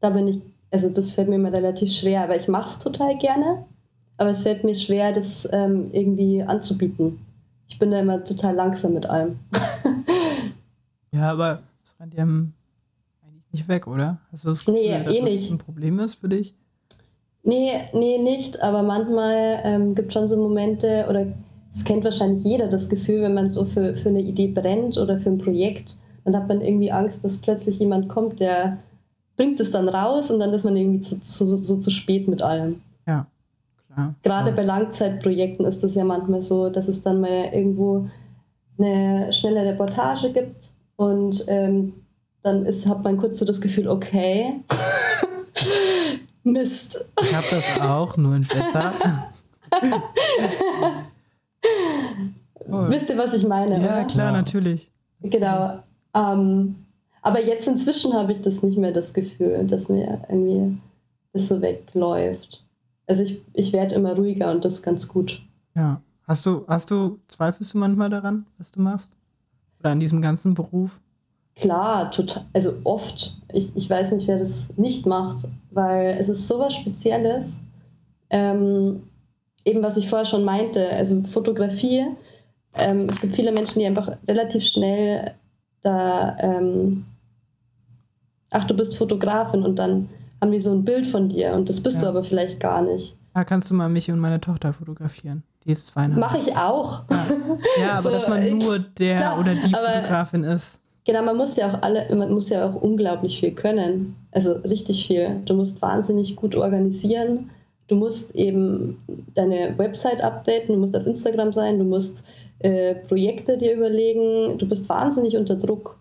Da 0.00 0.10
bin 0.10 0.28
ich, 0.28 0.40
also 0.70 0.90
das 0.90 1.12
fällt 1.12 1.28
mir 1.28 1.36
immer 1.36 1.52
relativ 1.52 1.92
schwer, 1.92 2.22
aber 2.22 2.36
ich 2.36 2.48
mache 2.48 2.68
es 2.68 2.78
total 2.78 3.16
gerne, 3.16 3.64
aber 4.16 4.30
es 4.30 4.42
fällt 4.42 4.64
mir 4.64 4.74
schwer, 4.74 5.12
das 5.12 5.48
ähm, 5.52 5.90
irgendwie 5.92 6.42
anzubieten. 6.42 7.18
Ich 7.68 7.78
bin 7.78 7.90
da 7.90 8.00
immer 8.00 8.22
total 8.24 8.54
langsam 8.54 8.94
mit 8.94 9.06
allem. 9.06 9.38
ja, 11.12 11.32
aber 11.32 11.62
es 11.84 11.94
rennt 11.98 12.14
ja 12.14 12.26
nicht 13.52 13.68
weg, 13.68 13.86
oder? 13.86 14.18
Hast 14.30 14.44
du 14.44 14.48
das 14.48 14.64
Gefühl, 14.64 14.82
nee, 14.82 15.04
dass 15.04 15.14
eh 15.14 15.20
das 15.20 15.30
nicht. 15.30 15.50
ein 15.50 15.58
Problem 15.58 15.98
ist 15.98 16.16
für 16.16 16.28
dich? 16.28 16.54
Nee, 17.42 17.72
nee, 17.92 18.18
nicht. 18.18 18.62
Aber 18.62 18.82
manchmal 18.82 19.60
ähm, 19.64 19.94
gibt 19.94 20.08
es 20.08 20.14
schon 20.14 20.28
so 20.28 20.36
Momente, 20.36 21.06
oder 21.08 21.26
es 21.70 21.84
kennt 21.84 22.04
wahrscheinlich 22.04 22.44
jeder 22.44 22.68
das 22.68 22.88
Gefühl, 22.88 23.22
wenn 23.22 23.34
man 23.34 23.50
so 23.50 23.64
für, 23.64 23.96
für 23.96 24.08
eine 24.08 24.20
Idee 24.20 24.48
brennt 24.48 24.98
oder 24.98 25.16
für 25.16 25.30
ein 25.30 25.38
Projekt, 25.38 25.96
dann 26.24 26.36
hat 26.36 26.48
man 26.48 26.60
irgendwie 26.60 26.90
Angst, 26.90 27.24
dass 27.24 27.40
plötzlich 27.40 27.78
jemand 27.78 28.08
kommt, 28.08 28.40
der 28.40 28.78
bringt 29.36 29.60
es 29.60 29.70
dann 29.70 29.88
raus 29.88 30.30
und 30.30 30.40
dann 30.40 30.52
ist 30.52 30.64
man 30.64 30.76
irgendwie 30.76 31.00
zu, 31.00 31.20
zu, 31.20 31.44
so, 31.44 31.56
so 31.56 31.76
zu 31.76 31.90
spät 31.90 32.26
mit 32.26 32.42
allem. 32.42 32.80
Ja, 33.06 33.26
Gerade 34.22 34.52
bei 34.52 34.62
Langzeitprojekten 34.62 35.64
ist 35.64 35.82
das 35.82 35.94
ja 35.94 36.04
manchmal 36.04 36.42
so, 36.42 36.68
dass 36.68 36.88
es 36.88 37.02
dann 37.02 37.20
mal 37.20 37.50
irgendwo 37.52 38.08
eine 38.78 39.32
schnelle 39.32 39.64
Reportage 39.64 40.32
gibt 40.32 40.70
und 40.96 41.44
ähm, 41.48 41.94
dann 42.42 42.66
ist, 42.66 42.86
hat 42.88 43.02
man 43.04 43.16
kurz 43.16 43.38
so 43.38 43.44
das 43.44 43.60
Gefühl, 43.60 43.88
okay, 43.88 44.60
Mist. 46.44 47.04
Ich 47.22 47.34
habe 47.34 47.46
das 47.50 47.80
auch, 47.80 48.16
nur 48.16 48.36
in 48.36 48.46
besser. 48.46 48.92
Wisst 52.88 53.10
ihr, 53.10 53.18
was 53.18 53.34
ich 53.34 53.46
meine? 53.46 53.82
Ja, 53.82 53.98
oder? 53.98 54.04
klar, 54.04 54.32
natürlich. 54.32 54.90
Genau. 55.22 55.80
Ähm, 56.14 56.76
aber 57.22 57.44
jetzt 57.44 57.66
inzwischen 57.66 58.14
habe 58.14 58.32
ich 58.32 58.40
das 58.40 58.62
nicht 58.62 58.78
mehr 58.78 58.92
das 58.92 59.12
Gefühl, 59.12 59.66
dass 59.66 59.88
mir 59.88 60.22
irgendwie 60.28 60.78
das 61.32 61.48
so 61.48 61.60
wegläuft. 61.60 62.65
Also 63.06 63.22
ich, 63.22 63.42
ich 63.52 63.72
werde 63.72 63.94
immer 63.94 64.14
ruhiger 64.14 64.50
und 64.50 64.64
das 64.64 64.74
ist 64.74 64.82
ganz 64.82 65.08
gut. 65.08 65.42
Ja. 65.74 66.00
Hast 66.26 66.44
du, 66.44 66.64
hast 66.66 66.90
du, 66.90 67.20
zweifelst 67.28 67.74
du 67.74 67.78
manchmal 67.78 68.10
daran, 68.10 68.46
was 68.58 68.72
du 68.72 68.80
machst? 68.80 69.12
Oder 69.78 69.90
an 69.90 70.00
diesem 70.00 70.20
ganzen 70.20 70.54
Beruf? 70.54 70.98
Klar, 71.54 72.10
total, 72.10 72.44
also 72.52 72.72
oft. 72.82 73.36
Ich, 73.52 73.74
ich 73.76 73.88
weiß 73.88 74.12
nicht, 74.12 74.26
wer 74.26 74.38
das 74.38 74.76
nicht 74.76 75.06
macht, 75.06 75.48
weil 75.70 76.16
es 76.18 76.28
ist 76.28 76.48
sowas 76.48 76.74
Spezielles. 76.74 77.62
Ähm, 78.28 79.04
eben 79.64 79.82
was 79.82 79.96
ich 79.96 80.08
vorher 80.08 80.26
schon 80.26 80.44
meinte, 80.44 80.90
also 80.90 81.22
Fotografie. 81.22 82.06
Ähm, 82.74 83.08
es 83.08 83.20
gibt 83.20 83.34
viele 83.34 83.52
Menschen, 83.52 83.78
die 83.78 83.86
einfach 83.86 84.16
relativ 84.28 84.64
schnell 84.64 85.34
da, 85.82 86.36
ähm, 86.40 87.06
ach, 88.50 88.64
du 88.64 88.74
bist 88.74 88.96
Fotografin 88.96 89.62
und 89.62 89.76
dann 89.76 90.08
haben 90.40 90.52
die 90.52 90.60
so 90.60 90.72
ein 90.72 90.84
Bild 90.84 91.06
von 91.06 91.28
dir 91.28 91.52
und 91.52 91.68
das 91.68 91.80
bist 91.80 91.96
ja. 91.96 92.02
du 92.02 92.08
aber 92.08 92.22
vielleicht 92.22 92.60
gar 92.60 92.82
nicht. 92.82 93.16
Ja, 93.34 93.44
kannst 93.44 93.70
du 93.70 93.74
mal 93.74 93.88
mich 93.88 94.10
und 94.10 94.18
meine 94.18 94.40
Tochter 94.40 94.72
fotografieren? 94.72 95.42
Die 95.64 95.72
ist 95.72 95.88
zweieinhalb. 95.88 96.20
Mache 96.20 96.38
ich 96.38 96.56
auch. 96.56 97.02
Ja, 97.10 97.82
ja 97.82 97.92
aber 97.92 98.02
so, 98.02 98.10
dass 98.10 98.28
man 98.28 98.58
nur 98.58 98.78
der 98.78 99.16
klar, 99.18 99.38
oder 99.38 99.54
die 99.54 99.74
Fotografin 99.74 100.44
ist. 100.44 100.80
Genau, 101.04 101.22
man 101.22 101.36
muss 101.36 101.56
ja 101.56 101.70
auch 101.70 101.82
alle, 101.82 102.14
man 102.14 102.32
muss 102.32 102.48
ja 102.48 102.68
auch 102.68 102.74
unglaublich 102.74 103.38
viel 103.40 103.52
können. 103.52 104.16
Also 104.32 104.52
richtig 104.52 105.06
viel. 105.06 105.40
Du 105.44 105.54
musst 105.54 105.82
wahnsinnig 105.82 106.34
gut 106.34 106.54
organisieren. 106.54 107.50
Du 107.88 107.94
musst 107.94 108.34
eben 108.34 109.02
deine 109.34 109.76
Website 109.78 110.22
updaten, 110.22 110.74
du 110.74 110.80
musst 110.80 110.96
auf 110.96 111.06
Instagram 111.06 111.52
sein, 111.52 111.78
du 111.78 111.84
musst 111.84 112.26
äh, 112.58 112.94
Projekte 112.94 113.58
dir 113.58 113.74
überlegen. 113.74 114.58
Du 114.58 114.68
bist 114.68 114.88
wahnsinnig 114.88 115.36
unter 115.36 115.56
Druck. 115.56 115.98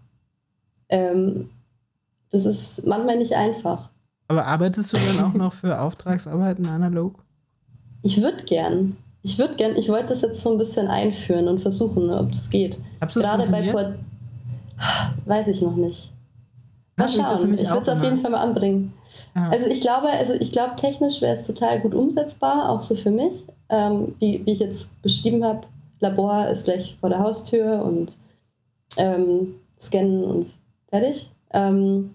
Ähm, 0.90 1.50
das 2.32 2.46
ist 2.46 2.88
manchmal 2.88 3.18
nicht 3.18 3.34
einfach. 3.34 3.90
Aber 4.28 4.46
arbeitest 4.46 4.94
du 4.94 4.98
dann 4.98 5.26
auch 5.26 5.34
noch 5.34 5.54
für 5.54 5.80
Auftragsarbeiten 5.80 6.68
analog? 6.68 7.24
Ich 8.02 8.22
würde 8.22 8.44
gern. 8.44 8.98
Ich 9.22 9.38
würde 9.40 9.56
gern, 9.56 9.76
ich 9.76 9.90
wollte 9.90 10.08
das 10.08 10.22
jetzt 10.22 10.42
so 10.42 10.52
ein 10.52 10.58
bisschen 10.58 10.88
einführen 10.88 11.48
und 11.48 11.60
versuchen, 11.60 12.08
ne, 12.08 12.20
ob 12.20 12.32
das 12.32 12.50
geht. 12.50 12.80
Gerade 13.00 13.50
bei 13.50 13.72
Port 13.72 13.96
Weiß 15.26 15.48
ich 15.48 15.62
noch 15.62 15.76
nicht. 15.76 16.12
Mal 16.98 17.10
schauen. 17.10 17.54
Ich, 17.54 17.62
ich 17.62 17.70
würde 17.70 17.82
es 17.82 17.90
auf 17.90 18.04
jeden 18.04 18.18
Fall 18.18 18.32
mal 18.32 18.42
anbringen. 18.42 18.94
Ja. 19.36 19.50
Also 19.50 19.68
ich 19.68 19.82
glaube, 19.82 20.08
also 20.08 20.34
ich 20.34 20.52
glaube, 20.52 20.76
technisch 20.76 21.22
wäre 21.22 21.34
es 21.34 21.46
total 21.46 21.80
gut 21.82 21.94
umsetzbar, 21.94 22.70
auch 22.70 22.82
so 22.82 22.96
für 22.96 23.12
mich. 23.12 23.46
Ähm, 23.70 24.16
wie, 24.20 24.46
wie 24.46 24.52
ich 24.52 24.60
jetzt 24.60 25.02
beschrieben 25.02 25.44
habe, 25.44 25.62
Labor 26.00 26.48
ist 26.48 26.66
gleich 26.66 26.98
vor 27.00 27.10
der 27.10 27.20
Haustür 27.20 27.84
und 27.84 28.18
ähm, 28.98 29.56
scannen 29.80 30.24
und 30.24 30.48
fertig. 30.90 31.32
Ähm, 31.52 32.15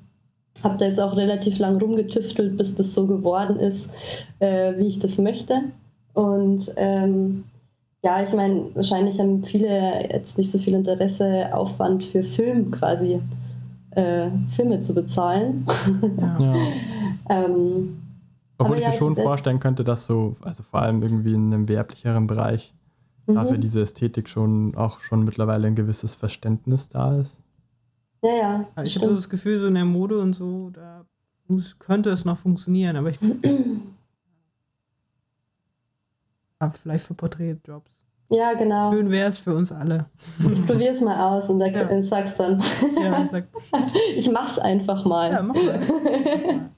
habe 0.65 0.77
da 0.77 0.87
jetzt 0.87 1.01
auch 1.01 1.17
relativ 1.17 1.59
lang 1.59 1.79
rumgetüftelt, 1.79 2.57
bis 2.57 2.75
das 2.75 2.95
so 2.95 3.07
geworden 3.07 3.57
ist, 3.57 4.27
äh, 4.39 4.77
wie 4.77 4.87
ich 4.87 4.99
das 4.99 5.19
möchte. 5.19 5.63
Und 6.15 6.73
ähm, 6.77 7.45
ja, 8.03 8.23
ich 8.23 8.33
meine, 8.33 8.67
wahrscheinlich 8.75 9.19
haben 9.21 9.45
viele 9.45 10.09
jetzt 10.11 10.39
nicht 10.39 10.51
so 10.51 10.59
viel 10.59 10.75
Interesse, 10.75 11.55
Aufwand 11.55 12.03
für 12.03 12.23
Film 12.23 12.71
quasi, 12.71 13.21
äh, 13.91 14.31
Filme 14.49 14.81
zu 14.81 14.95
bezahlen. 14.95 15.67
Ja. 16.19 16.55
ähm, 17.29 17.99
Obwohl 18.59 18.79
ich 18.79 18.83
ja, 18.83 18.91
mir 18.91 18.97
schon 18.97 19.17
ich 19.17 19.23
vorstellen 19.23 19.61
könnte, 19.61 19.85
dass 19.85 20.07
so, 20.07 20.37
also 20.43 20.63
vor 20.63 20.81
allem 20.81 21.03
irgendwie 21.03 21.35
in 21.35 21.53
einem 21.53 21.69
werblicheren 21.69 22.27
Bereich, 22.27 22.73
mhm. 23.27 23.35
dafür 23.35 23.59
diese 23.59 23.83
Ästhetik 23.83 24.29
schon 24.29 24.75
auch 24.75 25.01
schon 25.01 25.25
mittlerweile 25.25 25.67
ein 25.67 25.75
gewisses 25.75 26.15
Verständnis 26.15 26.89
da 26.89 27.17
ist. 27.17 27.39
Ja, 28.23 28.31
ja. 28.33 28.67
Ich 28.85 28.97
habe 28.97 29.09
so 29.09 29.15
das 29.15 29.29
Gefühl, 29.29 29.59
so 29.59 29.67
in 29.67 29.75
der 29.75 29.85
Mode 29.85 30.19
und 30.21 30.35
so, 30.35 30.71
da 30.71 31.05
könnte 31.79 32.11
es 32.11 32.25
noch 32.25 32.39
funktionieren, 32.39 32.97
aber 32.97 33.11
ich 33.11 33.19
Aber 36.59 36.73
vielleicht 36.83 37.07
für 37.07 37.15
Porträtjobs. 37.15 38.03
Ja, 38.33 38.53
genau. 38.55 38.93
Schön 38.93 39.11
wäre 39.11 39.29
es 39.29 39.41
für 39.41 39.55
uns 39.55 39.73
alle. 39.73 40.07
Ich 40.39 40.67
probiere 40.67 40.95
es 40.95 41.01
mal 41.01 41.37
aus 41.37 41.51
und 41.51 41.59
dann 41.59 41.75
ja. 41.75 42.03
sag's 42.03 42.37
dann. 42.37 42.63
Ja, 43.03 43.27
sag 43.27 43.49
ich 44.17 44.31
mach's 44.31 44.59
einfach 44.59 45.05
mal. 45.05 45.33
Ja, 45.33 45.43
mach 45.43 45.57
mal. 45.57 45.81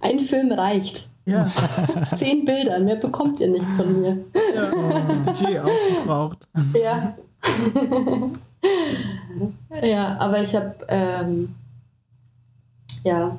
Ein 0.00 0.20
Film 0.20 0.52
reicht. 0.52 1.08
Ja. 1.24 1.50
Zehn 2.14 2.44
Bilder, 2.44 2.78
mehr 2.80 2.96
bekommt 2.96 3.40
ihr 3.40 3.48
nicht 3.48 3.64
von 3.76 4.00
mir. 4.00 4.24
Ja, 4.54 4.70
oh, 4.74 5.24
Budget 5.24 5.60
aufgebraucht. 5.60 6.48
Ja. 6.74 7.16
ja, 9.82 10.18
aber 10.18 10.42
ich 10.42 10.54
habe, 10.54 10.74
ähm, 10.88 11.54
ja, 13.04 13.36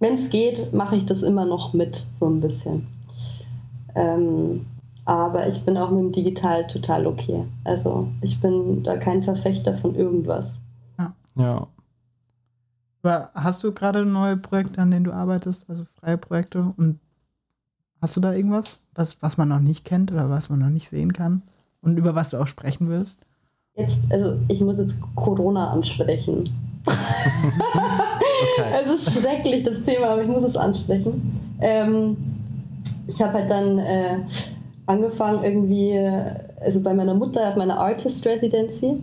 wenn 0.00 0.14
es 0.14 0.30
geht, 0.30 0.72
mache 0.72 0.96
ich 0.96 1.06
das 1.06 1.22
immer 1.22 1.44
noch 1.44 1.72
mit, 1.72 2.06
so 2.12 2.26
ein 2.26 2.40
bisschen. 2.40 2.86
Ähm, 3.94 4.66
aber 5.04 5.46
ich 5.46 5.64
bin 5.64 5.76
auch 5.76 5.90
mit 5.90 6.00
dem 6.00 6.12
Digital 6.12 6.66
total 6.66 7.06
okay. 7.06 7.44
Also 7.64 8.08
ich 8.22 8.40
bin 8.40 8.82
da 8.82 8.96
kein 8.96 9.22
Verfechter 9.22 9.74
von 9.74 9.94
irgendwas. 9.94 10.62
Ja. 10.98 11.14
Ja. 11.36 11.66
Aber 13.02 13.30
hast 13.34 13.62
du 13.62 13.72
gerade 13.72 14.06
neue 14.06 14.38
Projekte, 14.38 14.80
an 14.80 14.90
denen 14.90 15.04
du 15.04 15.12
arbeitest, 15.12 15.68
also 15.68 15.84
freie 15.84 16.16
Projekte? 16.16 16.72
Und 16.78 17.00
hast 18.00 18.16
du 18.16 18.20
da 18.20 18.32
irgendwas, 18.32 18.80
was, 18.94 19.20
was 19.22 19.36
man 19.36 19.48
noch 19.48 19.60
nicht 19.60 19.84
kennt 19.84 20.10
oder 20.10 20.30
was 20.30 20.48
man 20.48 20.60
noch 20.60 20.70
nicht 20.70 20.88
sehen 20.88 21.12
kann? 21.12 21.42
Und 21.82 21.98
über 21.98 22.14
was 22.14 22.30
du 22.30 22.38
auch 22.38 22.46
sprechen 22.46 22.88
wirst? 22.88 23.26
Jetzt, 23.76 24.12
also 24.12 24.36
ich 24.48 24.60
muss 24.60 24.78
jetzt 24.78 25.00
Corona 25.16 25.70
ansprechen. 25.70 26.44
okay. 26.86 26.96
Es 28.84 28.92
ist 28.92 29.20
schrecklich, 29.20 29.62
das 29.62 29.82
Thema, 29.82 30.08
aber 30.08 30.22
ich 30.22 30.28
muss 30.28 30.44
es 30.44 30.56
ansprechen. 30.56 31.40
Ähm, 31.60 32.16
ich 33.06 33.20
habe 33.20 33.32
halt 33.34 33.50
dann 33.50 33.78
äh, 33.78 34.18
angefangen 34.86 35.42
irgendwie, 35.42 35.98
also 36.60 36.82
bei 36.82 36.94
meiner 36.94 37.14
Mutter 37.14 37.48
auf 37.48 37.56
meiner 37.56 37.78
Artist 37.78 38.24
Residency. 38.26 39.02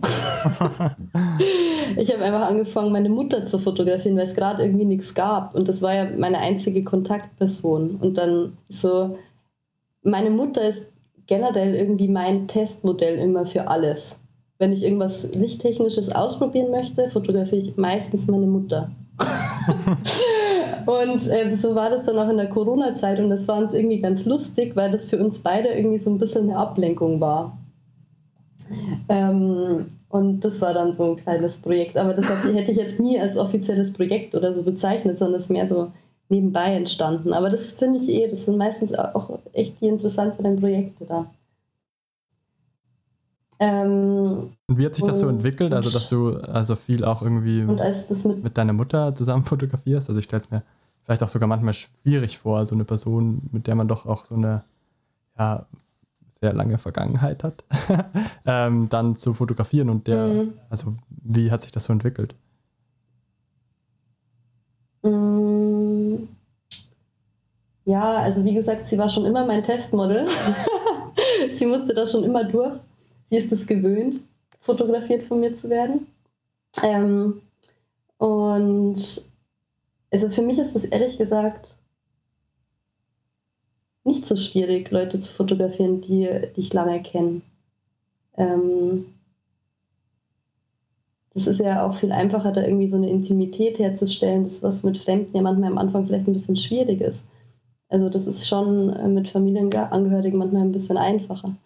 ich 1.96 2.12
habe 2.12 2.24
einfach 2.24 2.48
angefangen, 2.48 2.92
meine 2.92 3.08
Mutter 3.08 3.44
zu 3.46 3.58
fotografieren, 3.58 4.16
weil 4.16 4.24
es 4.24 4.34
gerade 4.34 4.62
irgendwie 4.62 4.84
nichts 4.84 5.14
gab. 5.14 5.54
Und 5.54 5.68
das 5.68 5.82
war 5.82 5.94
ja 5.94 6.06
meine 6.16 6.38
einzige 6.38 6.84
Kontaktperson. 6.84 7.96
Und 7.96 8.16
dann 8.16 8.56
so, 8.68 9.18
meine 10.02 10.30
Mutter 10.30 10.62
ist 10.62 10.92
generell 11.26 11.74
irgendwie 11.74 12.08
mein 12.08 12.48
Testmodell 12.48 13.18
immer 13.18 13.44
für 13.44 13.68
alles. 13.68 14.21
Wenn 14.62 14.72
ich 14.72 14.84
irgendwas 14.84 15.34
Lichttechnisches 15.34 16.14
ausprobieren 16.14 16.70
möchte, 16.70 17.10
fotografiere 17.10 17.62
ich 17.62 17.76
meistens 17.76 18.28
meine 18.28 18.46
Mutter. 18.46 18.92
Und 20.86 21.28
äh, 21.28 21.52
so 21.54 21.74
war 21.74 21.90
das 21.90 22.06
dann 22.06 22.16
auch 22.16 22.28
in 22.28 22.36
der 22.36 22.48
Corona-Zeit 22.48 23.18
und 23.18 23.30
das 23.30 23.48
war 23.48 23.58
uns 23.58 23.74
irgendwie 23.74 24.00
ganz 24.00 24.24
lustig, 24.24 24.76
weil 24.76 24.92
das 24.92 25.04
für 25.04 25.18
uns 25.18 25.40
beide 25.40 25.68
irgendwie 25.70 25.98
so 25.98 26.10
ein 26.10 26.18
bisschen 26.18 26.48
eine 26.48 26.58
Ablenkung 26.58 27.20
war. 27.20 27.58
Ähm, 29.08 29.86
und 30.08 30.40
das 30.44 30.60
war 30.60 30.74
dann 30.74 30.92
so 30.92 31.10
ein 31.10 31.16
kleines 31.16 31.60
Projekt. 31.60 31.96
Aber 31.96 32.14
das 32.14 32.30
hätte 32.44 32.70
ich 32.70 32.78
jetzt 32.78 33.00
nie 33.00 33.18
als 33.18 33.36
offizielles 33.36 33.92
Projekt 33.92 34.36
oder 34.36 34.52
so 34.52 34.62
bezeichnet, 34.62 35.18
sondern 35.18 35.38
es 35.38 35.44
ist 35.46 35.50
mehr 35.50 35.66
so 35.66 35.90
nebenbei 36.28 36.76
entstanden. 36.76 37.32
Aber 37.32 37.50
das 37.50 37.72
finde 37.72 37.98
ich 37.98 38.08
eh, 38.08 38.28
das 38.28 38.44
sind 38.44 38.58
meistens 38.58 38.94
auch 38.94 39.40
echt 39.52 39.80
die 39.80 39.88
interessanteren 39.88 40.54
Projekte 40.54 41.04
da. 41.04 41.26
Ähm, 43.62 44.56
und 44.66 44.78
wie 44.78 44.84
hat 44.84 44.96
sich 44.96 45.04
das 45.04 45.20
so 45.20 45.28
entwickelt? 45.28 45.72
Also, 45.72 45.90
dass 45.90 46.08
du 46.08 46.36
also 46.36 46.74
viel 46.74 47.04
auch 47.04 47.22
irgendwie 47.22 47.62
mit, 47.62 47.78
mit, 48.42 48.58
deiner 48.58 48.72
Mutter 48.72 49.14
zusammen 49.14 49.44
fotografierst? 49.44 50.08
Also, 50.08 50.18
ich 50.18 50.24
stelle 50.24 50.42
es 50.42 50.50
mir 50.50 50.62
vielleicht 51.04 51.22
auch 51.22 51.28
sogar 51.28 51.46
manchmal 51.46 51.72
schwierig 51.72 52.38
vor, 52.38 52.66
so 52.66 52.74
eine 52.74 52.84
Person, 52.84 53.42
mit 53.52 53.68
der 53.68 53.76
man 53.76 53.86
doch 53.86 54.04
auch 54.04 54.24
so 54.24 54.34
eine 54.34 54.64
ja, 55.38 55.64
sehr 56.40 56.52
lange 56.52 56.76
Vergangenheit 56.76 57.44
hat, 57.44 57.62
ähm, 58.46 58.88
dann 58.88 59.14
zu 59.14 59.32
fotografieren 59.32 59.90
und 59.90 60.08
der, 60.08 60.26
mhm. 60.26 60.54
also 60.68 60.94
wie 61.08 61.52
hat 61.52 61.62
sich 61.62 61.70
das 61.70 61.84
so 61.84 61.92
entwickelt? 61.92 62.34
Mm. 65.02 66.16
Ja, 67.84 68.16
also 68.16 68.44
wie 68.44 68.54
gesagt, 68.54 68.86
sie 68.86 68.98
war 68.98 69.08
schon 69.08 69.24
immer 69.24 69.46
mein 69.46 69.62
Testmodel. 69.62 70.26
sie 71.48 71.66
musste 71.66 71.94
da 71.94 72.06
schon 72.06 72.24
immer 72.24 72.44
durch. 72.44 72.76
Sie 73.32 73.38
ist 73.38 73.50
es 73.50 73.66
gewöhnt, 73.66 74.20
fotografiert 74.60 75.22
von 75.22 75.40
mir 75.40 75.54
zu 75.54 75.70
werden. 75.70 76.06
Ähm, 76.82 77.40
und 78.18 79.30
also 80.10 80.28
für 80.28 80.42
mich 80.42 80.58
ist 80.58 80.74
das 80.74 80.84
ehrlich 80.84 81.16
gesagt 81.16 81.76
nicht 84.04 84.26
so 84.26 84.36
schwierig, 84.36 84.90
Leute 84.90 85.18
zu 85.18 85.32
fotografieren, 85.32 86.02
die, 86.02 86.28
die 86.54 86.60
ich 86.60 86.74
lange 86.74 87.00
kenne. 87.00 87.40
Ähm, 88.36 89.06
das 91.32 91.46
ist 91.46 91.60
ja 91.60 91.86
auch 91.86 91.94
viel 91.94 92.12
einfacher, 92.12 92.52
da 92.52 92.62
irgendwie 92.62 92.88
so 92.88 92.96
eine 92.96 93.08
Intimität 93.08 93.78
herzustellen, 93.78 94.44
das 94.44 94.62
was 94.62 94.82
mit 94.82 94.98
Fremden 94.98 95.34
ja 95.34 95.40
manchmal 95.40 95.70
am 95.70 95.78
Anfang 95.78 96.04
vielleicht 96.04 96.26
ein 96.26 96.34
bisschen 96.34 96.58
schwierig 96.58 97.00
ist. 97.00 97.30
Also 97.88 98.10
das 98.10 98.26
ist 98.26 98.46
schon 98.46 98.90
äh, 98.90 99.08
mit 99.08 99.26
Familienangehörigen 99.26 100.38
manchmal 100.38 100.64
ein 100.64 100.72
bisschen 100.72 100.98
einfacher. 100.98 101.56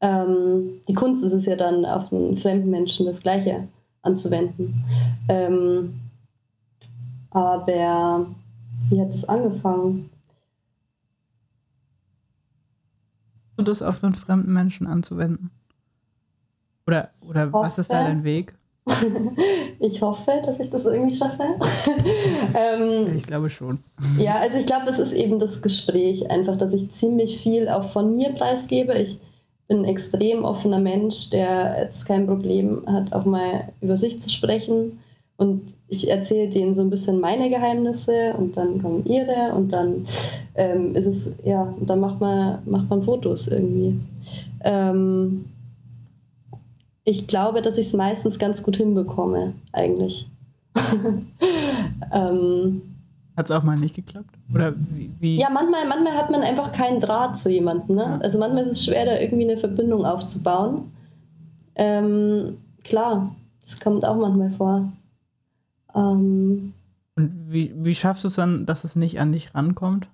Ähm, 0.00 0.80
die 0.88 0.94
Kunst 0.94 1.24
ist 1.24 1.32
es 1.32 1.46
ja 1.46 1.56
dann, 1.56 1.84
auf 1.84 2.12
einen 2.12 2.36
fremden 2.36 2.70
Menschen 2.70 3.06
das 3.06 3.20
Gleiche 3.20 3.68
anzuwenden. 4.02 4.84
Ähm, 5.28 6.00
aber 7.30 8.26
wie 8.88 9.00
hat 9.00 9.12
das 9.12 9.24
angefangen? 9.28 10.10
Das 13.56 13.82
auf 13.82 14.02
einen 14.04 14.14
fremden 14.14 14.52
Menschen 14.52 14.86
anzuwenden? 14.86 15.50
Oder, 16.86 17.10
oder 17.26 17.52
was 17.52 17.78
ist 17.78 17.90
da 17.90 18.02
dein 18.02 18.24
Weg? 18.24 18.54
ich 19.78 20.02
hoffe, 20.02 20.42
dass 20.44 20.60
ich 20.60 20.68
das 20.68 20.84
irgendwie 20.84 21.16
schaffe. 21.16 21.42
ähm, 22.54 23.16
ich 23.16 23.26
glaube 23.26 23.48
schon. 23.48 23.78
ja, 24.18 24.36
also 24.36 24.58
ich 24.58 24.66
glaube, 24.66 24.84
das 24.84 24.98
ist 24.98 25.12
eben 25.12 25.38
das 25.38 25.62
Gespräch, 25.62 26.30
einfach, 26.30 26.58
dass 26.58 26.74
ich 26.74 26.90
ziemlich 26.90 27.38
viel 27.38 27.68
auch 27.68 27.84
von 27.84 28.14
mir 28.14 28.34
preisgebe. 28.34 28.92
Ich 28.94 29.18
bin 29.68 29.78
ein 29.78 29.84
extrem 29.84 30.44
offener 30.44 30.80
Mensch, 30.80 31.30
der 31.30 31.82
jetzt 31.82 32.06
kein 32.06 32.26
Problem 32.26 32.82
hat, 32.86 33.12
auch 33.12 33.24
mal 33.24 33.72
über 33.80 33.96
sich 33.96 34.20
zu 34.20 34.28
sprechen. 34.28 34.98
Und 35.36 35.62
ich 35.88 36.08
erzähle 36.08 36.48
denen 36.48 36.74
so 36.74 36.82
ein 36.82 36.90
bisschen 36.90 37.20
meine 37.20 37.50
Geheimnisse 37.50 38.34
und 38.38 38.56
dann 38.56 38.80
kommen 38.80 39.04
ihre 39.06 39.52
und 39.54 39.72
dann 39.72 40.06
ähm, 40.54 40.94
ist 40.94 41.06
es, 41.06 41.36
ja, 41.44 41.74
dann 41.80 42.00
macht 42.00 42.20
man, 42.20 42.58
macht 42.66 42.88
man 42.88 43.02
Fotos 43.02 43.48
irgendwie. 43.48 43.98
Ähm, 44.62 45.46
ich 47.04 47.26
glaube, 47.26 47.62
dass 47.62 47.78
ich 47.78 47.86
es 47.86 47.92
meistens 47.94 48.38
ganz 48.38 48.62
gut 48.62 48.76
hinbekomme, 48.76 49.54
eigentlich. 49.72 50.28
ähm, 52.12 52.82
hat 53.36 53.46
es 53.46 53.50
auch 53.50 53.62
mal 53.62 53.76
nicht 53.76 53.96
geklappt? 53.96 54.33
Oder 54.52 54.74
wie, 54.76 55.10
wie? 55.18 55.36
Ja, 55.38 55.48
manchmal, 55.50 55.86
manchmal 55.88 56.14
hat 56.14 56.30
man 56.30 56.42
einfach 56.42 56.72
keinen 56.72 57.00
Draht 57.00 57.36
zu 57.38 57.50
jemandem. 57.50 57.96
Ne? 57.96 58.02
Ja. 58.02 58.18
Also 58.18 58.38
manchmal 58.38 58.62
ist 58.62 58.70
es 58.70 58.84
schwer, 58.84 59.06
da 59.06 59.18
irgendwie 59.18 59.44
eine 59.44 59.56
Verbindung 59.56 60.04
aufzubauen. 60.04 60.92
Ähm, 61.74 62.58
klar, 62.82 63.34
das 63.62 63.80
kommt 63.80 64.04
auch 64.04 64.16
manchmal 64.16 64.50
vor. 64.50 64.92
Ähm, 65.94 66.74
Und 67.16 67.32
wie, 67.48 67.72
wie 67.76 67.94
schaffst 67.94 68.24
du 68.24 68.28
es 68.28 68.34
dann, 68.34 68.66
dass 68.66 68.84
es 68.84 68.96
nicht 68.96 69.18
an 69.20 69.32
dich 69.32 69.54
rankommt? 69.54 70.08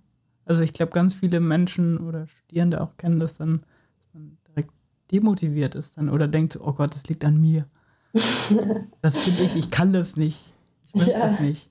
Also 0.44 0.62
ich 0.62 0.72
glaube, 0.72 0.92
ganz 0.92 1.14
viele 1.14 1.40
Menschen 1.40 1.98
oder 1.98 2.26
Studierende 2.26 2.80
auch 2.80 2.96
kennen 2.96 3.20
das 3.20 3.36
dann, 3.36 3.62
dass 3.98 4.14
man 4.14 4.38
direkt 4.48 4.70
demotiviert 5.12 5.74
ist 5.74 5.96
dann 5.96 6.08
oder 6.08 6.28
denkt, 6.28 6.58
oh 6.62 6.72
Gott, 6.72 6.94
das 6.94 7.06
liegt 7.08 7.24
an 7.24 7.40
mir. 7.40 7.66
das 9.02 9.24
bin 9.24 9.46
ich, 9.46 9.56
ich 9.56 9.70
kann 9.70 9.92
das 9.92 10.16
nicht. 10.16 10.52
Ich 10.86 10.94
möchte 10.94 11.12
ja. 11.12 11.28
das 11.28 11.40
nicht. 11.40 11.68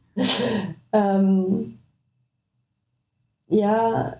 ähm, 0.94 1.79
ja, 3.50 4.18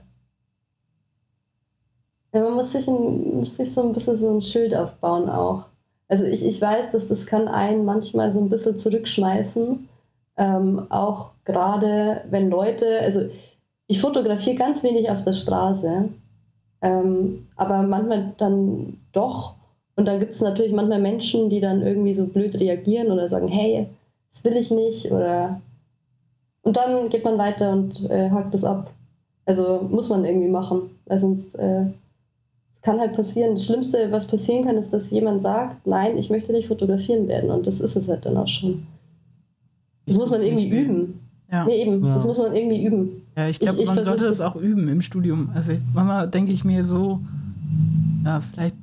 ja, 2.34 2.42
man 2.42 2.54
muss 2.54 2.74
sich, 2.74 2.88
ein, 2.88 3.38
muss 3.40 3.58
sich 3.58 3.74
so 3.74 3.84
ein 3.84 3.94
bisschen 3.94 4.18
so 4.18 4.30
ein 4.36 4.42
Schild 4.42 4.76
aufbauen 4.76 5.30
auch. 5.30 5.66
Also 6.08 6.26
ich, 6.26 6.46
ich 6.46 6.62
weiß, 6.62 6.92
dass 6.92 7.08
das 7.08 7.26
kann 7.26 7.48
einen 7.48 7.86
manchmal 7.86 8.32
so 8.32 8.40
ein 8.40 8.50
bisschen 8.50 8.78
zurückschmeißen. 8.78 9.88
Ähm, 10.38 10.88
auch 10.90 11.32
gerade 11.46 12.22
wenn 12.30 12.50
Leute, 12.50 13.00
also 13.02 13.22
ich 13.88 14.00
fotografiere 14.00 14.56
ganz 14.56 14.84
wenig 14.84 15.10
auf 15.10 15.24
der 15.24 15.34
Straße, 15.34 16.10
ähm, 16.82 17.48
aber 17.56 17.82
manchmal 17.84 18.34
dann 18.38 19.00
doch. 19.12 19.56
Und 19.96 20.06
da 20.06 20.18
gibt 20.18 20.34
es 20.34 20.42
natürlich 20.42 20.72
manchmal 20.72 21.02
Menschen, 21.02 21.50
die 21.50 21.60
dann 21.60 21.82
irgendwie 21.82 22.14
so 22.14 22.28
blöd 22.28 22.60
reagieren 22.60 23.12
oder 23.12 23.28
sagen, 23.28 23.48
hey, 23.48 23.88
das 24.32 24.44
will 24.44 24.56
ich 24.58 24.72
nicht 24.72 25.12
oder 25.12 25.62
und 26.62 26.78
dann 26.78 27.10
geht 27.10 27.24
man 27.24 27.38
weiter 27.38 27.72
und 27.72 28.10
äh, 28.10 28.30
hakt 28.30 28.54
es 28.54 28.64
ab. 28.64 28.92
Also 29.50 29.88
muss 29.90 30.10
man 30.10 30.26
irgendwie 30.26 30.48
machen, 30.48 30.92
weil 31.08 31.20
sonst 31.20 31.56
äh, 31.56 31.86
kann 32.84 33.00
halt 33.00 33.14
passieren. 33.14 33.56
Das 33.56 33.66
Schlimmste, 33.66 34.12
was 34.12 34.28
passieren 34.28 34.64
kann, 34.64 34.78
ist, 34.78 34.94
dass 34.94 35.10
jemand 35.10 35.42
sagt, 35.42 35.88
nein, 35.88 36.18
ich 36.18 36.30
möchte 36.30 36.52
nicht 36.52 36.68
fotografieren 36.68 37.28
werden. 37.28 37.50
Und 37.50 37.66
das 37.66 37.82
ist 37.82 37.96
es 37.96 38.08
halt 38.08 38.28
dann 38.28 38.38
auch 38.38 38.48
schon. 38.48 38.86
Das 40.06 40.14
ich 40.14 40.20
muss 40.20 40.30
man 40.30 40.42
irgendwie 40.42 40.70
üben. 40.70 41.20
Ja. 41.52 41.66
Nee, 41.66 41.82
eben. 41.82 42.06
Ja. 42.06 42.14
Das 42.14 42.28
muss 42.28 42.38
man 42.38 42.56
irgendwie 42.56 42.86
üben. 42.86 43.24
Ja, 43.36 43.50
ich 43.50 43.60
glaube, 43.60 43.84
man 43.84 44.04
sollte 44.04 44.26
das 44.26 44.40
auch 44.40 44.56
üben 44.56 44.88
im 44.88 45.02
Studium. 45.02 45.50
Also 45.56 45.72
ich, 45.72 45.80
manchmal 45.96 46.30
denke 46.30 46.54
ich 46.54 46.64
mir 46.64 46.86
so, 46.86 47.20
ja, 48.24 48.42
vielleicht 48.42 48.76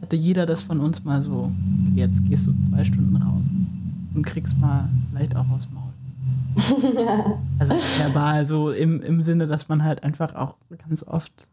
hätte 0.00 0.16
jeder 0.16 0.46
das 0.46 0.64
von 0.64 0.80
uns 0.80 1.04
mal 1.04 1.22
so, 1.22 1.48
jetzt 1.94 2.28
gehst 2.28 2.48
du 2.48 2.54
zwei 2.68 2.82
Stunden 2.82 3.16
raus 3.18 3.44
und 4.16 4.26
kriegst 4.26 4.58
mal 4.58 4.88
vielleicht 5.12 5.36
auch 5.36 5.48
aus 5.48 5.68
Maul. 5.72 5.81
also 7.58 7.74
verbal, 7.74 8.46
so 8.46 8.70
im, 8.70 9.02
im 9.02 9.22
Sinne, 9.22 9.46
dass 9.46 9.68
man 9.68 9.84
halt 9.84 10.04
einfach 10.04 10.34
auch 10.34 10.56
ganz 10.86 11.02
oft 11.02 11.48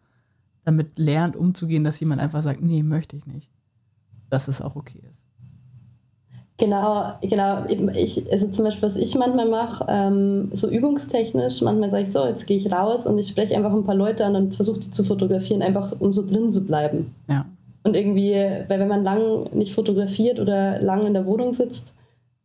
damit 0.66 1.00
lernt, 1.00 1.36
umzugehen, 1.36 1.84
dass 1.84 2.00
jemand 2.00 2.22
einfach 2.22 2.44
sagt, 2.44 2.62
nee, 2.62 2.84
möchte 2.84 3.16
ich 3.16 3.26
nicht. 3.26 3.50
Dass 4.30 4.48
es 4.48 4.62
auch 4.62 4.76
okay 4.76 5.02
ist. 5.10 5.30
Genau, 6.60 7.14
genau. 7.22 7.66
Ich, 7.96 8.30
also 8.32 8.52
zum 8.52 8.66
Beispiel, 8.66 8.84
was 8.84 8.98
ich 8.98 9.16
manchmal 9.16 9.48
mache, 9.48 9.86
ähm, 9.88 10.50
so 10.54 10.70
übungstechnisch, 10.70 11.62
manchmal 11.62 11.90
sage 11.90 12.04
ich 12.04 12.12
so, 12.12 12.26
jetzt 12.26 12.46
gehe 12.48 12.58
ich 12.58 12.72
raus 12.72 13.06
und 13.06 13.18
ich 13.18 13.30
spreche 13.30 13.56
einfach 13.56 13.72
ein 13.72 13.86
paar 13.86 13.96
Leute 13.96 14.26
an 14.26 14.36
und 14.36 14.56
versuche 14.56 14.82
die 14.82 14.92
zu 14.92 15.06
fotografieren, 15.06 15.62
einfach 15.62 15.94
um 16.00 16.12
so 16.12 16.26
drin 16.26 16.52
zu 16.52 16.68
bleiben. 16.68 17.16
Ja. 17.30 17.46
Und 17.84 17.96
irgendwie, 17.96 18.34
weil 18.34 18.80
wenn 18.80 18.90
man 18.90 19.04
lang 19.04 19.50
nicht 19.54 19.74
fotografiert 19.74 20.40
oder 20.40 20.82
lang 20.82 21.04
in 21.06 21.14
der 21.14 21.26
Wohnung 21.26 21.54
sitzt, 21.54 21.96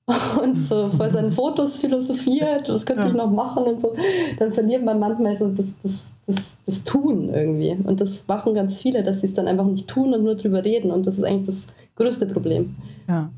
und 0.42 0.54
so 0.54 0.88
vor 0.88 1.08
seinen 1.08 1.32
Fotos 1.32 1.76
philosophiert, 1.76 2.68
was 2.68 2.84
könnte 2.84 3.04
ja. 3.04 3.08
ich 3.08 3.14
noch 3.14 3.30
machen 3.30 3.64
und 3.64 3.80
so, 3.80 3.94
dann 4.38 4.52
verliert 4.52 4.84
man 4.84 4.98
manchmal 4.98 5.34
so 5.34 5.48
das, 5.48 5.80
das, 5.80 6.16
das, 6.26 6.58
das 6.66 6.84
Tun 6.84 7.30
irgendwie. 7.32 7.76
Und 7.84 8.00
das 8.00 8.28
machen 8.28 8.52
ganz 8.52 8.78
viele, 8.78 9.02
dass 9.02 9.20
sie 9.20 9.28
es 9.28 9.34
dann 9.34 9.48
einfach 9.48 9.64
nicht 9.64 9.88
tun 9.88 10.12
und 10.12 10.22
nur 10.22 10.34
drüber 10.34 10.62
reden. 10.62 10.90
Und 10.90 11.06
das 11.06 11.16
ist 11.16 11.24
eigentlich 11.24 11.46
das 11.46 11.66
größte 11.96 12.26
Problem. 12.26 12.76
Ja. 13.08 13.30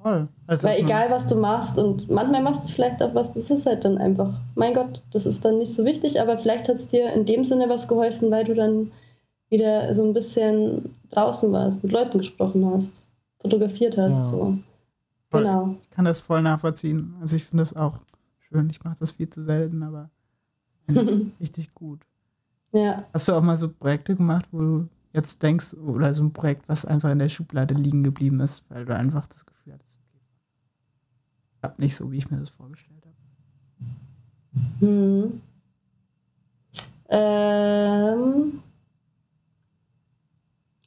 Voll. 0.00 0.28
Also 0.46 0.68
Weil 0.68 0.80
egal, 0.80 1.10
was 1.10 1.26
du 1.26 1.34
machst 1.34 1.76
und 1.78 2.08
manchmal 2.08 2.42
machst 2.42 2.64
du 2.64 2.68
vielleicht 2.68 3.02
auch 3.02 3.16
was, 3.16 3.34
das 3.34 3.50
ist 3.50 3.66
halt 3.66 3.84
dann 3.84 3.98
einfach, 3.98 4.34
mein 4.54 4.74
Gott, 4.74 5.02
das 5.10 5.26
ist 5.26 5.44
dann 5.44 5.58
nicht 5.58 5.74
so 5.74 5.84
wichtig, 5.84 6.20
aber 6.20 6.38
vielleicht 6.38 6.68
hat 6.68 6.76
es 6.76 6.86
dir 6.86 7.12
in 7.12 7.24
dem 7.24 7.42
Sinne 7.42 7.68
was 7.68 7.88
geholfen, 7.88 8.30
weil 8.30 8.44
du 8.44 8.54
dann 8.54 8.92
wieder 9.50 9.92
so 9.94 10.04
ein 10.04 10.12
bisschen 10.12 10.94
draußen 11.10 11.50
warst, 11.50 11.82
mit 11.82 11.92
Leuten 11.92 12.18
gesprochen 12.18 12.70
hast, 12.72 13.08
fotografiert 13.40 13.98
hast, 13.98 14.32
ja. 14.32 14.38
so. 14.38 14.58
Genau. 15.30 15.76
Ich 15.82 15.90
kann 15.90 16.04
das 16.04 16.20
voll 16.20 16.42
nachvollziehen. 16.42 17.14
Also 17.20 17.36
ich 17.36 17.44
finde 17.44 17.62
das 17.62 17.76
auch 17.76 18.00
schön. 18.48 18.70
Ich 18.70 18.82
mache 18.82 18.96
das 18.98 19.12
viel 19.12 19.28
zu 19.28 19.42
selten, 19.42 19.82
aber 19.82 20.10
richtig 21.40 21.74
gut. 21.74 22.00
Ja. 22.72 23.04
Hast 23.12 23.28
du 23.28 23.32
auch 23.34 23.42
mal 23.42 23.56
so 23.56 23.68
Projekte 23.68 24.16
gemacht, 24.16 24.46
wo 24.52 24.58
du 24.60 24.88
jetzt 25.12 25.42
denkst, 25.42 25.74
oder 25.74 26.12
so 26.14 26.22
ein 26.22 26.32
Projekt, 26.32 26.68
was 26.68 26.84
einfach 26.84 27.10
in 27.10 27.18
der 27.18 27.28
Schublade 27.28 27.74
liegen 27.74 28.02
geblieben 28.02 28.40
ist, 28.40 28.64
weil 28.70 28.84
du 28.84 28.94
einfach 28.94 29.26
das 29.26 29.46
Gefühl 29.46 29.74
hattest, 29.74 29.96
okay, 29.96 30.20
klappt 31.60 31.78
nicht 31.78 31.96
so, 31.96 32.10
wie 32.12 32.18
ich 32.18 32.30
mir 32.30 32.38
das 32.38 32.50
vorgestellt 32.50 33.04
habe? 33.04 33.14
Hm. 34.80 35.40
Ähm. 37.10 38.62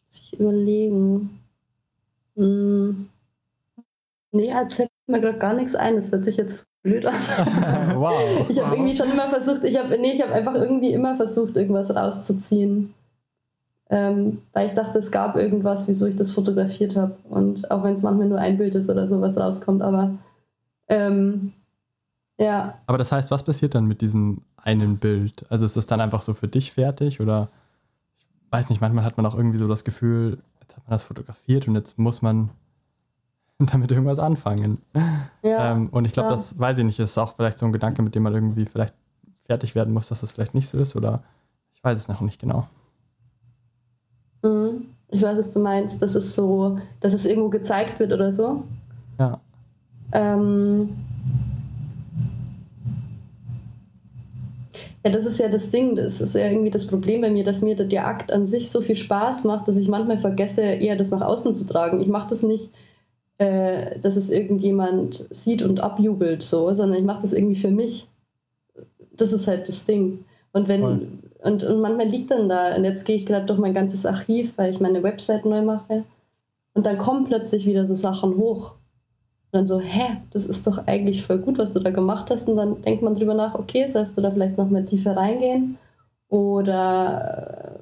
Muss 0.06 0.20
ich 0.20 0.40
überlegen. 0.40 1.40
Hm. 2.36 3.10
Nee, 4.32 4.48
erzählt 4.48 4.90
mir 5.08 5.20
gerade 5.22 5.38
gar 5.38 5.54
nichts 5.54 5.76
ein. 5.76 5.96
Das 5.96 6.12
hört 6.12 6.26
sich 6.26 6.38
jetzt 6.38 6.66
blöd 6.84 7.06
an. 7.06 7.14
wow. 7.96 8.46
Ich 8.50 8.62
habe 8.62 8.76
irgendwie 8.76 8.96
schon 8.96 9.12
immer 9.12 9.30
versucht, 9.30 9.64
ich 9.64 9.78
habe 9.78 9.98
nee, 9.98 10.14
ich 10.14 10.22
habe 10.22 10.34
einfach 10.34 10.56
irgendwie 10.56 10.94
immer 10.94 11.16
versucht, 11.16 11.58
irgendwas 11.58 11.96
rauszuziehen. 11.96 12.94
Ähm, 13.90 14.42
weil 14.54 14.70
ich 14.70 14.74
dachte, 14.74 15.00
es 15.00 15.12
gab 15.12 15.36
irgendwas, 15.36 15.90
wieso 15.90 16.06
ich 16.06 16.16
das 16.16 16.32
fotografiert 16.32 16.96
habe. 16.96 17.18
Und 17.30 17.70
auch 17.72 17.84
wenn 17.84 17.94
es 17.94 18.02
manchmal 18.02 18.30
nur 18.30 18.40
ein 18.40 18.58
Bild 18.58 18.74
ist 18.76 18.90
oder 18.90 19.06
sowas 19.06 19.38
rauskommt, 19.38 19.82
aber 19.82 20.12
ähm, 20.88 21.52
ja. 22.38 22.80
Aber 22.88 22.98
das 22.98 23.12
heißt, 23.12 23.32
was 23.32 23.44
passiert 23.44 23.76
dann 23.76 23.86
mit 23.86 24.02
diesem 24.02 24.42
einen 24.56 24.98
Bild? 24.98 25.46
Also 25.50 25.66
ist 25.66 25.76
das 25.76 25.88
dann 25.88 26.02
einfach 26.02 26.22
so 26.22 26.34
für 26.34 26.48
dich 26.48 26.72
fertig 26.72 27.20
oder 27.20 27.50
ich 28.46 28.52
weiß 28.52 28.70
nicht, 28.70 28.82
manchmal 28.82 29.04
hat 29.04 29.18
man 29.18 29.26
auch 29.26 29.36
irgendwie 29.36 29.58
so 29.58 29.68
das 29.68 29.84
Gefühl, 29.84 30.38
jetzt 30.62 30.78
hat 30.78 30.84
man 30.86 30.92
das 30.92 31.04
fotografiert 31.04 31.68
und 31.68 31.76
jetzt 31.76 32.00
muss 32.00 32.22
man 32.22 32.50
damit 33.72 33.92
irgendwas 33.92 34.20
anfangen. 34.20 34.80
Ja, 35.44 35.72
ähm, 35.72 35.90
und 35.90 36.06
ich 36.06 36.14
glaube, 36.14 36.30
ja. 36.30 36.36
das 36.36 36.58
weiß 36.58 36.78
ich 36.80 36.86
nicht, 36.86 37.00
ist 37.00 37.18
auch 37.18 37.36
vielleicht 37.36 37.60
so 37.60 37.66
ein 37.66 37.72
Gedanke, 37.72 38.02
mit 38.02 38.16
dem 38.16 38.24
man 38.24 38.34
irgendwie 38.34 38.66
vielleicht 38.66 38.94
fertig 39.46 39.76
werden 39.76 39.94
muss, 39.94 40.08
dass 40.08 40.22
das 40.22 40.32
vielleicht 40.32 40.56
nicht 40.56 40.70
so 40.70 40.78
ist 40.78 40.96
oder 40.96 41.22
ich 41.74 41.84
weiß 41.84 41.98
es 41.98 42.08
noch 42.08 42.22
nicht 42.22 42.40
genau. 42.40 42.68
Mhm. 44.44 44.86
Ich 45.10 45.22
weiß, 45.22 45.38
was 45.38 45.54
du 45.54 45.60
meinst, 45.60 46.02
dass 46.02 46.16
es 46.16 46.36
so, 46.36 46.80
dass 47.02 47.14
es 47.14 47.26
irgendwo 47.26 47.50
gezeigt 47.50 48.00
wird 48.00 48.14
oder 48.14 48.32
so. 48.32 48.64
Ja. 49.20 49.40
Ähm, 50.14 50.90
ja, 55.04 55.12
das 55.12 55.26
ist 55.26 55.40
ja 55.40 55.50
das 55.50 55.70
Ding, 55.70 55.96
das 55.96 56.22
ist 56.22 56.36
ja 56.36 56.50
irgendwie 56.50 56.70
das 56.70 56.88
Problem 56.88 57.22
bei 57.22 57.30
mir, 57.30 57.44
dass 57.44 57.62
mir 57.62 57.76
der 57.76 58.08
Akt 58.08 58.32
an 58.32 58.46
sich 58.46 58.70
so 58.70 58.82
viel 58.82 58.96
Spaß 58.96 59.44
macht, 59.46 59.68
dass 59.68 59.78
ich 59.78 59.90
manchmal 59.90 60.18
vergesse, 60.18 60.62
eher 60.62 60.96
das 60.96 61.12
nach 61.12 61.22
außen 61.22 61.56
zu 61.56 61.66
tragen. 61.66 62.00
Ich 62.00 62.08
mache 62.08 62.30
das 62.30 62.44
nicht, 62.44 62.70
äh, 63.42 63.98
dass 64.00 64.18
es 64.18 64.30
irgendjemand 64.30 65.26
sieht 65.32 65.64
und 65.64 65.82
abjubelt, 65.82 66.44
so, 66.44 66.72
sondern 66.74 67.00
ich 67.00 67.04
mache 67.04 67.24
das 67.24 67.34
irgendwie 67.34 67.60
für 67.60 67.72
mich. 67.72 68.08
Das 69.18 69.34
ist 69.34 69.48
halt 69.48 69.68
das 69.68 69.88
Ding. 69.88 70.26
Und 70.54 70.68
wenn, 70.68 71.24
und, 71.42 71.64
und 71.64 71.82
manchmal 71.82 72.08
liegt 72.08 72.30
dann 72.30 72.50
da, 72.50 72.76
und 72.76 72.84
jetzt 72.84 73.04
gehe 73.04 73.16
ich 73.16 73.26
gerade 73.26 73.48
durch 73.48 73.58
mein 73.58 73.74
ganzes 73.74 74.06
Archiv, 74.06 74.54
weil 74.58 74.72
ich 74.72 74.80
meine 74.80 75.02
Website 75.02 75.46
neu 75.46 75.64
mache. 75.64 76.04
Und 76.76 76.86
dann 76.86 77.00
kommen 77.00 77.26
plötzlich 77.26 77.66
wieder 77.66 77.88
so 77.88 77.96
Sachen 77.96 78.38
hoch. 78.38 78.74
Und 79.52 79.54
dann 79.54 79.68
so, 79.68 79.80
hä, 79.80 80.18
das 80.30 80.46
ist 80.46 80.68
doch 80.68 80.86
eigentlich 80.86 81.24
voll 81.24 81.40
gut, 81.40 81.58
was 81.58 81.74
du 81.74 81.80
da 81.80 81.90
gemacht 81.90 82.30
hast. 82.30 82.48
Und 82.48 82.58
dann 82.58 82.80
denkt 82.84 83.02
man 83.02 83.16
drüber 83.16 83.34
nach, 83.34 83.56
okay, 83.56 83.88
sollst 83.88 84.16
du 84.18 84.22
da 84.22 84.30
vielleicht 84.30 84.60
noch 84.60 84.70
mehr 84.70 84.86
tiefer 84.86 85.18
reingehen? 85.18 85.80
Oder 86.30 87.80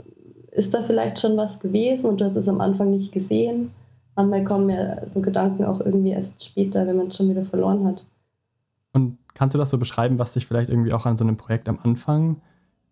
äh, 0.53 0.57
ist 0.57 0.73
da 0.73 0.83
vielleicht 0.83 1.19
schon 1.19 1.35
was 1.35 1.59
gewesen 1.59 2.05
und 2.05 2.21
du 2.21 2.25
hast 2.25 2.37
es 2.37 2.47
am 2.47 2.61
Anfang 2.61 2.91
nicht 2.91 3.11
gesehen? 3.11 3.71
Manchmal 4.19 4.43
kommen 4.43 4.69
ja 4.69 5.07
so 5.07 5.21
Gedanken 5.21 5.63
auch 5.63 5.79
irgendwie 5.79 6.11
erst 6.11 6.43
später, 6.43 6.85
wenn 6.85 6.97
man 6.97 7.07
es 7.07 7.15
schon 7.15 7.29
wieder 7.29 7.45
verloren 7.45 7.85
hat. 7.85 8.05
Und 8.91 9.17
kannst 9.33 9.53
du 9.53 9.57
das 9.59 9.69
so 9.69 9.77
beschreiben, 9.77 10.19
was 10.19 10.33
dich 10.33 10.45
vielleicht 10.45 10.69
irgendwie 10.69 10.91
auch 10.91 11.05
an 11.05 11.15
so 11.15 11.23
einem 11.23 11.37
Projekt 11.37 11.69
am 11.69 11.79
Anfang 11.81 12.41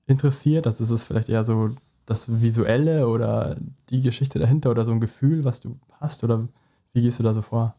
interessiert? 0.06 0.66
Also 0.66 0.86
ist 0.86 0.92
es 0.92 1.04
vielleicht 1.04 1.28
eher 1.28 1.44
so 1.44 1.72
das 2.06 2.42
Visuelle 2.42 3.10
oder 3.10 3.58
die 3.90 4.02
Geschichte 4.02 4.40
dahinter 4.40 4.72
oder 4.72 4.86
so 4.86 4.94
ein 4.94 5.02
Gefühl, 5.02 5.44
was 5.44 5.60
du 5.60 5.78
hast? 6.00 6.24
Oder 6.24 6.48
wie 6.94 7.02
gehst 7.02 7.20
du 7.20 7.24
da 7.24 7.34
so 7.34 7.42
vor? 7.42 7.76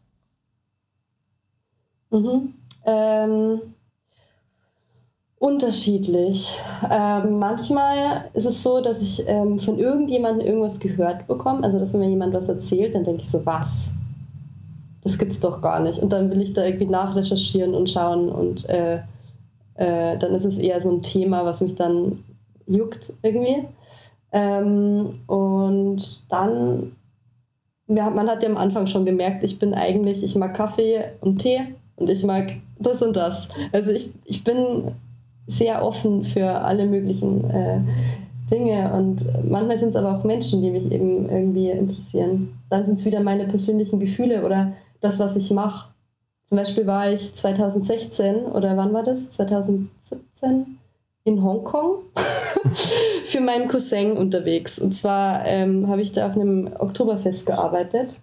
Mhm. 2.11 2.53
Ähm, 2.85 3.61
unterschiedlich. 5.39 6.61
Ähm, 6.91 7.39
manchmal 7.39 8.25
ist 8.35 8.47
es 8.47 8.63
so, 8.63 8.81
dass 8.81 9.03
ich 9.03 9.25
ähm, 9.29 9.59
von 9.59 9.79
irgendjemandem 9.79 10.47
irgendwas 10.47 10.81
gehört 10.81 11.27
bekomme. 11.27 11.63
Also, 11.63 11.79
dass 11.79 11.95
mir 11.95 12.09
jemand 12.09 12.35
was 12.35 12.49
erzählt, 12.49 12.95
dann 12.95 13.05
denke 13.05 13.23
ich 13.23 13.31
so, 13.31 13.45
was? 13.47 13.97
Das 15.03 15.19
gibt's 15.19 15.41
doch 15.41 15.63
gar 15.63 15.81
nicht. 15.81 16.01
Und 16.01 16.13
dann 16.13 16.31
will 16.31 16.43
ich 16.43 16.53
da 16.53 16.65
irgendwie 16.65 16.87
nachrecherchieren 16.87 17.75
und 17.75 17.89
schauen 17.89 18.29
und 18.29 18.69
äh, 18.69 19.01
äh, 19.75 20.19
dann 20.19 20.35
ist 20.35 20.45
es 20.45 20.59
eher 20.59 20.81
so 20.81 20.91
ein 20.91 21.03
Thema, 21.03 21.45
was 21.45 21.61
mich 21.61 21.77
dann 21.77 22.25
juckt 22.67 23.13
irgendwie. 23.23 23.65
Ähm, 24.33 25.11
und 25.29 26.31
dann, 26.31 26.97
ja, 27.87 28.11
man 28.11 28.29
hat 28.29 28.43
ja 28.43 28.49
am 28.49 28.57
Anfang 28.57 28.89
schon 28.89 29.07
gemerkt, 29.07 29.45
ich 29.45 29.59
bin 29.59 29.73
eigentlich, 29.73 30.25
ich 30.25 30.35
mag 30.35 30.53
Kaffee 30.53 31.13
und 31.21 31.39
Tee 31.39 31.61
und 31.95 32.11
ich 32.11 32.25
mag 32.25 32.53
das 32.81 33.03
und 33.03 33.17
das. 33.17 33.51
Also 33.73 33.93
ich, 33.93 34.11
ich 34.25 34.43
bin 34.43 34.93
sehr 35.49 35.83
offen 35.83 36.23
für 36.23 36.47
alle 36.49 36.87
möglichen 36.87 37.51
äh, 37.51 37.81
Dinge 38.51 38.93
und 38.93 39.25
manchmal 39.49 39.79
sind 39.79 39.91
es 39.91 39.97
aber 39.97 40.17
auch 40.17 40.25
Menschen, 40.25 40.63
die 40.63 40.71
mich 40.71 40.93
eben 40.93 41.29
irgendwie 41.29 41.71
interessieren. 41.71 42.59
Dann 42.71 42.87
sind 42.87 42.99
es 42.99 43.05
wieder 43.05 43.21
meine 43.21 43.47
persönlichen 43.47 43.99
Gefühle 43.99 44.45
oder 44.45 44.73
das, 45.01 45.19
was 45.19 45.37
ich 45.37 45.51
mache. 45.51 45.91
Zum 46.45 46.57
Beispiel 46.57 46.87
war 46.87 47.11
ich 47.11 47.35
2016 47.35 48.47
oder 48.47 48.77
wann 48.77 48.93
war 48.93 49.03
das? 49.03 49.33
2017 49.33 50.79
in 51.25 51.43
Hongkong 51.43 52.05
für 53.25 53.41
meinen 53.41 53.69
Cousin 53.69 54.17
unterwegs. 54.17 54.79
Und 54.79 54.93
zwar 54.93 55.45
ähm, 55.45 55.89
habe 55.89 56.01
ich 56.01 56.13
da 56.13 56.27
auf 56.27 56.37
einem 56.37 56.71
Oktoberfest 56.79 57.47
gearbeitet. 57.47 58.17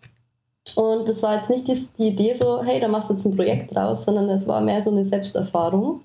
Und 0.74 1.08
das 1.08 1.22
war 1.22 1.36
jetzt 1.36 1.52
nicht 1.52 1.68
die, 1.68 1.88
die 2.00 2.08
Idee 2.08 2.34
so, 2.34 2.64
hey, 2.64 2.80
da 2.80 2.88
machst 2.88 3.10
du 3.10 3.14
jetzt 3.14 3.26
ein 3.26 3.36
Projekt 3.36 3.76
draus, 3.76 4.06
sondern 4.06 4.28
es 4.30 4.48
war 4.48 4.62
mehr 4.62 4.82
so 4.82 4.90
eine 4.90 5.06
Selbsterfahrung. 5.06 6.02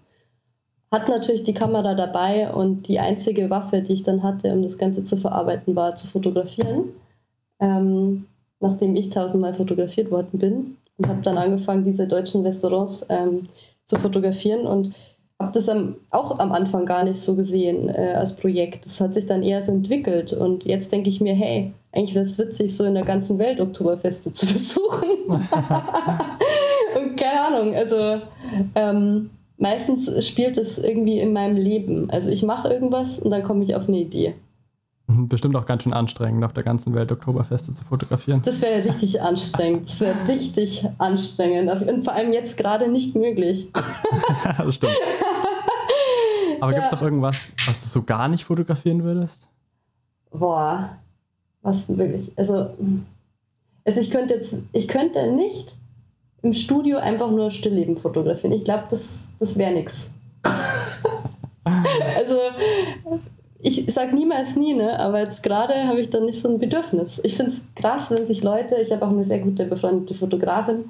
Hat 0.91 1.09
natürlich 1.09 1.45
die 1.45 1.55
Kamera 1.55 1.95
dabei 1.95 2.53
und 2.53 2.89
die 2.89 2.99
einzige 2.99 3.49
Waffe, 3.49 3.81
die 3.81 3.93
ich 3.93 4.03
dann 4.03 4.23
hatte, 4.23 4.53
um 4.53 4.63
das 4.63 4.77
Ganze 4.77 5.05
zu 5.05 5.17
verarbeiten, 5.17 5.77
war 5.77 5.95
zu 5.95 6.09
fotografieren. 6.09 6.93
Ähm, 7.61 8.27
nachdem 8.61 8.97
ich 8.97 9.11
tausendmal 9.11 9.55
fotografiert 9.55 10.11
worden 10.11 10.39
bin 10.39 10.77
und 10.99 11.09
habe 11.09 11.23
dann 11.23 11.39
angefangen, 11.39 11.85
diese 11.85 12.07
deutschen 12.07 12.43
Restaurants 12.43 13.07
ähm, 13.09 13.47
zu 13.85 13.97
fotografieren 13.97 14.67
und 14.67 14.93
habe 15.39 15.53
das 15.53 15.69
am, 15.69 15.97
auch 16.11 16.39
am 16.39 16.53
Anfang 16.53 16.85
gar 16.85 17.03
nicht 17.05 17.21
so 17.21 17.35
gesehen 17.35 17.89
äh, 17.89 18.13
als 18.15 18.37
Projekt. 18.37 18.85
Das 18.85 19.01
hat 19.01 19.15
sich 19.15 19.27
dann 19.27 19.43
eher 19.43 19.63
so 19.63 19.73
entwickelt 19.73 20.35
und 20.35 20.67
jetzt 20.67 20.93
denke 20.93 21.09
ich 21.09 21.21
mir, 21.21 21.35
hey, 21.35 21.73
eigentlich 21.93 22.15
wäre 22.15 22.25
es 22.25 22.39
witzig, 22.39 22.77
so 22.77 22.85
in 22.85 22.95
der 22.95 23.05
ganzen 23.05 23.39
Welt 23.39 23.61
Oktoberfeste 23.61 24.33
zu 24.33 24.47
besuchen. 24.53 25.09
und 25.29 27.17
keine 27.17 27.41
Ahnung, 27.47 27.75
also 27.75 28.21
ähm, 28.75 29.31
meistens 29.61 30.27
spielt 30.27 30.59
es 30.59 30.79
irgendwie 30.79 31.21
in 31.21 31.33
meinem 31.33 31.57
Leben. 31.57 32.11
Also 32.11 32.31
ich 32.31 32.43
mache 32.43 32.69
irgendwas 32.69 33.21
und 33.21 33.31
dann 33.31 33.45
komme 33.45 33.63
ich 33.63 33.77
auf 33.77 33.87
eine 33.87 33.99
Idee. 33.99 34.35
Mhm, 35.07 35.29
bestimmt 35.29 35.55
auch 35.57 35.67
ganz 35.67 35.83
schön 35.83 35.93
anstrengend, 35.93 36.45
auf 36.45 36.53
der 36.53 36.63
ganzen 36.63 36.95
Welt 36.95 37.13
Oktoberfeste 37.13 37.75
zu 37.75 37.85
fotografieren. 37.85 38.43
Das 38.45 38.63
wäre 38.63 38.85
richtig 38.85 39.21
anstrengend. 39.23 39.89
Das 39.89 40.01
wäre 40.01 40.29
richtig 40.29 40.87
anstrengend. 40.99 41.71
Und 41.83 42.05
vor 42.05 42.15
allem 42.15 42.33
jetzt 42.33 42.57
gerade 42.57 42.91
nicht 42.91 43.15
möglich. 43.15 43.69
das 44.59 44.75
stimmt. 44.75 44.97
Aber 46.61 46.73
ja. 46.73 46.79
gibt 46.79 46.93
es 46.93 46.99
doch 46.99 47.03
irgendwas, 47.05 47.53
was 47.67 47.83
du 47.83 47.89
so 47.89 48.03
gar 48.03 48.29
nicht 48.29 48.45
fotografieren 48.45 49.03
würdest? 49.03 49.49
Boah, 50.31 50.97
was 51.63 51.97
wirklich. 51.97 52.33
Also, 52.37 52.71
also 53.85 54.01
ich 54.01 54.11
könnte 54.11 54.35
jetzt, 54.35 54.63
ich 54.73 54.87
könnte 54.89 55.33
nicht 55.33 55.80
im 56.43 56.53
Studio 56.53 56.99
einfach 56.99 57.31
nur 57.31 57.51
Stillleben 57.51 57.97
fotografieren. 57.97 58.53
Ich 58.53 58.65
glaube, 58.65 58.85
das, 58.91 59.35
das 59.39 59.59
wäre 59.59 59.73
nichts. 59.73 60.13
Also 62.17 62.37
ich 63.61 63.93
sage 63.93 64.15
niemals 64.15 64.57
nie, 64.57 64.75
ne? 64.75 64.99
aber 64.99 65.21
jetzt 65.21 65.43
gerade 65.43 65.75
habe 65.87 66.01
ich 66.01 66.09
dann 66.11 66.25
nicht 66.25 66.41
so 66.41 66.49
ein 66.49 66.59
Bedürfnis. 66.59 67.21
Ich 67.23 67.37
finde 67.37 67.53
es 67.53 67.69
krass, 67.75 68.11
wenn 68.11 68.27
sich 68.27 68.43
Leute, 68.43 68.77
ich 68.77 68.91
habe 68.91 69.05
auch 69.05 69.11
eine 69.11 69.25
sehr 69.25 69.41
gute 69.41 69.67
befreundete 69.67 70.15
Fotografin, 70.15 70.87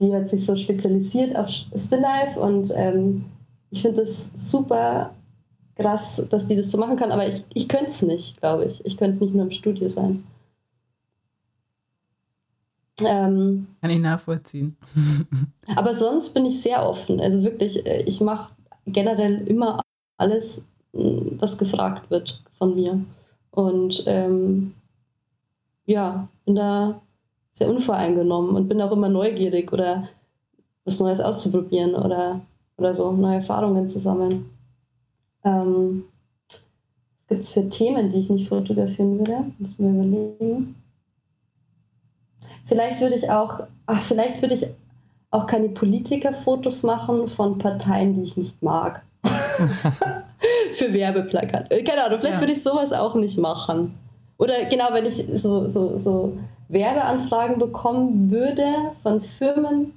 die 0.00 0.14
hat 0.14 0.28
sich 0.28 0.46
so 0.46 0.56
spezialisiert 0.56 1.36
auf 1.36 1.48
Stilllife 1.48 2.38
und 2.38 2.72
ähm, 2.76 3.24
ich 3.70 3.82
finde 3.82 4.02
es 4.02 4.50
super 4.50 5.10
krass, 5.76 6.26
dass 6.30 6.46
die 6.46 6.56
das 6.56 6.70
so 6.70 6.78
machen 6.78 6.96
kann, 6.96 7.10
aber 7.10 7.26
ich, 7.26 7.44
ich 7.52 7.68
könnte 7.68 7.86
es 7.86 8.02
nicht, 8.02 8.40
glaube 8.40 8.66
ich. 8.66 8.84
Ich 8.86 8.96
könnte 8.96 9.22
nicht 9.22 9.34
nur 9.34 9.44
im 9.44 9.50
Studio 9.50 9.88
sein. 9.88 10.24
Ähm, 13.02 13.66
kann 13.80 13.90
ich 13.90 13.98
nachvollziehen. 13.98 14.76
aber 15.76 15.94
sonst 15.94 16.32
bin 16.32 16.46
ich 16.46 16.62
sehr 16.62 16.86
offen. 16.86 17.20
Also 17.20 17.42
wirklich, 17.42 17.84
äh, 17.86 18.02
ich 18.02 18.20
mache 18.20 18.52
generell 18.86 19.46
immer 19.48 19.80
alles, 20.16 20.64
was 20.92 21.58
gefragt 21.58 22.10
wird 22.10 22.42
von 22.52 22.74
mir. 22.74 23.00
Und 23.50 24.04
ähm, 24.06 24.74
ja, 25.86 26.28
bin 26.44 26.54
da 26.54 27.00
sehr 27.52 27.68
unvoreingenommen 27.68 28.56
und 28.56 28.68
bin 28.68 28.80
auch 28.80 28.92
immer 28.92 29.08
neugierig 29.08 29.72
oder 29.72 30.08
was 30.84 31.00
Neues 31.00 31.20
auszuprobieren 31.20 31.94
oder, 31.94 32.40
oder 32.76 32.94
so, 32.94 33.12
neue 33.12 33.36
Erfahrungen 33.36 33.88
zu 33.88 33.98
sammeln. 33.98 34.50
Ähm, 35.44 36.04
was 36.48 37.28
gibt 37.28 37.42
es 37.42 37.52
für 37.52 37.68
Themen, 37.68 38.10
die 38.10 38.18
ich 38.18 38.30
nicht 38.30 38.48
fotografieren 38.48 39.18
würde? 39.18 39.52
Müssen 39.58 39.84
wir 39.84 40.04
überlegen. 40.04 40.74
Vielleicht 42.64 43.00
würde 43.00 43.16
ich 43.16 43.30
auch, 43.30 43.60
ach, 43.86 44.02
vielleicht 44.02 44.40
würde 44.40 44.54
ich 44.54 44.66
auch 45.30 45.46
keine 45.46 45.68
Politikerfotos 45.68 46.82
machen 46.82 47.28
von 47.28 47.58
Parteien, 47.58 48.14
die 48.14 48.22
ich 48.22 48.36
nicht 48.36 48.62
mag. 48.62 49.02
für 50.74 50.92
Werbeplakat. 50.92 51.70
Äh, 51.70 51.82
keine 51.82 52.04
Ahnung, 52.04 52.18
vielleicht 52.18 52.36
ja. 52.36 52.40
würde 52.40 52.52
ich 52.52 52.62
sowas 52.62 52.92
auch 52.92 53.14
nicht 53.14 53.38
machen. 53.38 53.94
Oder 54.38 54.64
genau, 54.66 54.88
wenn 54.92 55.06
ich 55.06 55.16
so, 55.16 55.68
so, 55.68 55.96
so 55.96 56.36
Werbeanfragen 56.68 57.58
bekommen 57.58 58.30
würde 58.30 58.64
von 59.02 59.20
Firmen, 59.20 59.92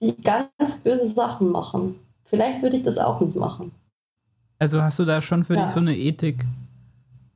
die 0.00 0.16
ganz 0.20 0.80
böse 0.82 1.06
Sachen 1.06 1.50
machen. 1.50 1.94
Vielleicht 2.24 2.62
würde 2.62 2.76
ich 2.76 2.82
das 2.82 2.98
auch 2.98 3.20
nicht 3.20 3.36
machen. 3.36 3.72
Also 4.58 4.82
hast 4.82 4.98
du 4.98 5.04
da 5.04 5.20
schon 5.20 5.44
für 5.44 5.54
ja. 5.54 5.62
dich 5.62 5.70
so 5.70 5.80
eine 5.80 5.96
Ethik, 5.96 6.44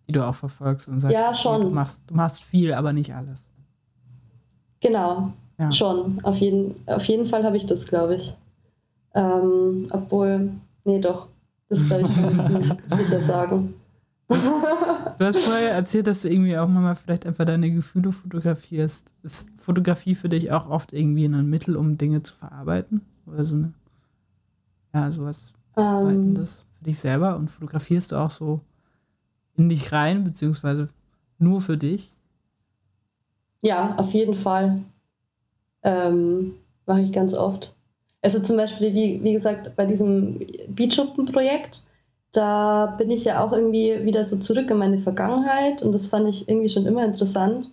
die 0.08 0.12
du 0.12 0.26
auch 0.26 0.34
verfolgst 0.34 0.88
und 0.88 1.00
sagst, 1.00 1.14
ja, 1.14 1.34
schon. 1.34 1.62
du, 1.62 1.70
machst, 1.70 2.02
du 2.06 2.14
machst 2.14 2.42
viel, 2.42 2.72
aber 2.72 2.92
nicht 2.92 3.14
alles. 3.14 3.48
Genau, 4.80 5.32
ja. 5.58 5.72
schon. 5.72 6.20
Auf 6.22 6.38
jeden, 6.38 6.76
auf 6.86 7.04
jeden 7.06 7.26
Fall 7.26 7.44
habe 7.44 7.56
ich 7.56 7.66
das, 7.66 7.86
glaube 7.86 8.16
ich. 8.16 8.36
Ähm, 9.14 9.86
obwohl, 9.90 10.50
nee, 10.84 11.00
doch. 11.00 11.28
Das 11.68 11.88
glaube 11.88 12.06
ich, 12.06 12.14
kann 12.14 12.78
ich 12.90 12.98
sicher 13.06 13.20
sagen. 13.20 13.74
Du 14.28 15.24
hast 15.24 15.38
vorher 15.38 15.72
erzählt, 15.72 16.06
dass 16.06 16.22
du 16.22 16.28
irgendwie 16.28 16.58
auch 16.58 16.68
mal 16.68 16.94
vielleicht 16.94 17.26
einfach 17.26 17.44
deine 17.44 17.70
Gefühle 17.70 18.12
fotografierst. 18.12 19.16
Ist 19.22 19.50
Fotografie 19.56 20.14
für 20.14 20.28
dich 20.28 20.50
auch 20.50 20.68
oft 20.68 20.92
irgendwie 20.92 21.24
ein 21.26 21.48
Mittel, 21.48 21.76
um 21.76 21.96
Dinge 21.96 22.22
zu 22.22 22.34
verarbeiten? 22.34 23.02
Oder 23.26 23.44
so 23.44 23.54
eine, 23.54 23.72
ja, 24.94 25.10
sowas 25.12 25.52
um, 25.74 26.36
für 26.36 26.84
dich 26.84 26.98
selber? 26.98 27.36
Und 27.36 27.50
fotografierst 27.50 28.12
du 28.12 28.16
auch 28.16 28.30
so 28.30 28.60
in 29.56 29.68
dich 29.68 29.92
rein, 29.92 30.24
beziehungsweise 30.24 30.88
nur 31.38 31.60
für 31.60 31.76
dich? 31.76 32.12
Ja, 33.62 33.94
auf 33.98 34.12
jeden 34.12 34.34
Fall. 34.34 34.82
Ähm, 35.82 36.54
Mache 36.86 37.00
ich 37.00 37.12
ganz 37.12 37.34
oft. 37.34 37.74
Also 38.22 38.40
zum 38.40 38.56
Beispiel, 38.56 38.94
wie, 38.94 39.22
wie 39.22 39.32
gesagt, 39.32 39.74
bei 39.76 39.86
diesem 39.86 40.38
Beatschuppen-Projekt, 40.68 41.82
da 42.32 42.86
bin 42.98 43.10
ich 43.10 43.24
ja 43.24 43.44
auch 43.44 43.52
irgendwie 43.52 44.04
wieder 44.04 44.22
so 44.24 44.36
zurück 44.38 44.70
in 44.70 44.78
meine 44.78 45.00
Vergangenheit 45.00 45.82
und 45.82 45.92
das 45.92 46.06
fand 46.06 46.28
ich 46.28 46.48
irgendwie 46.48 46.68
schon 46.68 46.86
immer 46.86 47.04
interessant, 47.04 47.72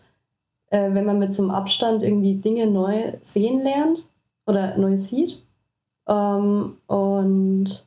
äh, 0.67 0.93
wenn 0.93 1.05
man 1.05 1.19
mit 1.19 1.33
so 1.33 1.43
einem 1.43 1.51
Abstand 1.51 2.01
irgendwie 2.01 2.35
Dinge 2.35 2.67
neu 2.67 3.13
sehen 3.21 3.61
lernt 3.61 4.07
oder 4.47 4.77
neu 4.77 4.97
sieht. 4.97 5.43
Ähm, 6.07 6.77
und 6.87 7.85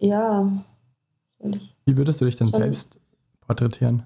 ja. 0.00 0.50
Wie 1.84 1.96
würdest 1.96 2.20
du 2.20 2.24
dich 2.24 2.36
denn 2.36 2.50
selbst 2.50 2.98
porträtieren? 3.40 4.04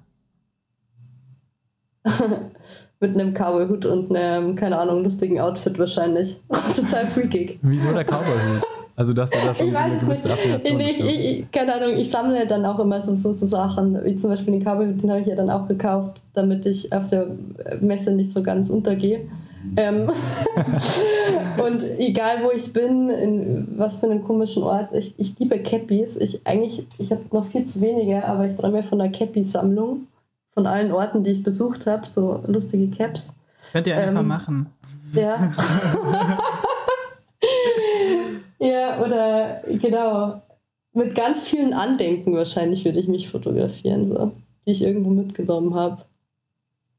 mit 3.00 3.14
einem 3.14 3.34
Cowboy-Hut 3.34 3.86
und 3.86 4.14
einem, 4.14 4.54
keine 4.56 4.78
Ahnung, 4.78 5.02
lustigen 5.02 5.40
Outfit 5.40 5.78
wahrscheinlich. 5.78 6.40
Total 6.76 7.06
freakig. 7.06 7.58
Wieso 7.62 7.92
der 7.92 8.04
Cowboy-Hut? 8.04 8.62
Also 8.96 9.12
dass 9.12 9.30
du 9.30 9.38
da 9.44 9.52
schon 9.52 9.68
ich 9.68 9.76
so 9.76 9.82
eine 9.82 9.98
gewisse 9.98 10.32
Affiliation 10.32 10.80
ich, 10.80 11.00
ich, 11.00 11.24
ich, 11.24 11.50
Keine 11.50 11.74
Ahnung, 11.74 11.96
ich 11.96 12.08
sammle 12.08 12.46
dann 12.46 12.64
auch 12.64 12.78
immer 12.78 13.00
so, 13.00 13.14
so, 13.16 13.32
so 13.32 13.44
Sachen, 13.44 14.04
wie 14.04 14.14
zum 14.14 14.30
Beispiel 14.30 14.52
den 14.52 14.62
Cowboy-Hut, 14.62 15.02
den 15.02 15.10
habe 15.10 15.20
ich 15.20 15.26
ja 15.26 15.34
dann 15.34 15.50
auch 15.50 15.66
gekauft, 15.66 16.20
damit 16.34 16.64
ich 16.66 16.92
auf 16.92 17.08
der 17.08 17.26
Messe 17.80 18.12
nicht 18.12 18.32
so 18.32 18.42
ganz 18.42 18.70
untergehe. 18.70 19.22
Ähm 19.76 20.10
und 21.64 21.82
egal 21.98 22.44
wo 22.44 22.50
ich 22.52 22.72
bin, 22.72 23.10
in 23.10 23.74
was 23.76 23.98
für 23.98 24.06
einem 24.06 24.22
komischen 24.22 24.62
Ort, 24.62 24.92
ich, 24.92 25.14
ich 25.18 25.36
liebe 25.38 25.58
Cappies. 25.58 26.16
Ich 26.16 26.46
eigentlich, 26.46 26.86
ich 26.98 27.10
habe 27.10 27.22
noch 27.32 27.46
viel 27.46 27.64
zu 27.64 27.80
wenige, 27.80 28.24
aber 28.24 28.46
ich 28.46 28.54
träume 28.54 28.82
von 28.82 29.00
einer 29.00 29.10
Cappy-Sammlung 29.10 30.06
von 30.54 30.66
allen 30.66 30.92
Orten, 30.92 31.24
die 31.24 31.32
ich 31.32 31.42
besucht 31.42 31.86
habe, 31.86 32.06
so 32.06 32.42
lustige 32.46 32.88
Caps. 32.96 33.34
Könnt 33.72 33.86
ihr 33.86 33.96
einfach 33.96 34.20
ähm, 34.20 34.28
machen. 34.28 34.66
Ja. 35.12 35.52
ja, 38.60 39.02
oder 39.02 39.62
genau. 39.66 40.42
Mit 40.92 41.16
ganz 41.16 41.48
vielen 41.48 41.72
Andenken 41.72 42.34
wahrscheinlich 42.36 42.84
würde 42.84 43.00
ich 43.00 43.08
mich 43.08 43.28
fotografieren, 43.28 44.06
so, 44.06 44.30
die 44.64 44.72
ich 44.72 44.82
irgendwo 44.82 45.10
mitgenommen 45.10 45.74
habe. 45.74 46.04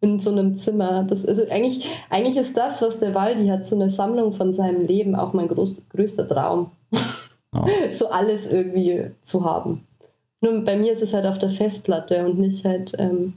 In 0.02 0.20
so 0.20 0.32
einem 0.32 0.54
Zimmer. 0.56 1.04
Das 1.04 1.24
ist, 1.24 1.30
also 1.30 1.50
eigentlich, 1.50 1.88
eigentlich 2.10 2.36
ist 2.36 2.58
das, 2.58 2.82
was 2.82 3.00
der 3.00 3.16
Waldi 3.16 3.48
hat, 3.48 3.66
so 3.66 3.76
eine 3.76 3.90
Sammlung 3.90 4.34
von 4.34 4.52
seinem 4.52 4.86
Leben, 4.86 5.16
auch 5.16 5.32
mein 5.32 5.48
groß, 5.48 5.88
größter 5.90 6.28
Traum. 6.28 6.72
Oh. 7.54 7.66
so 7.94 8.10
alles 8.10 8.52
irgendwie 8.52 9.12
zu 9.22 9.46
haben. 9.46 9.88
Nur 10.42 10.62
bei 10.64 10.76
mir 10.76 10.92
ist 10.92 11.02
es 11.02 11.14
halt 11.14 11.26
auf 11.26 11.40
der 11.40 11.50
Festplatte 11.50 12.26
und 12.26 12.38
nicht 12.38 12.66
halt 12.66 12.94
ähm, 13.00 13.34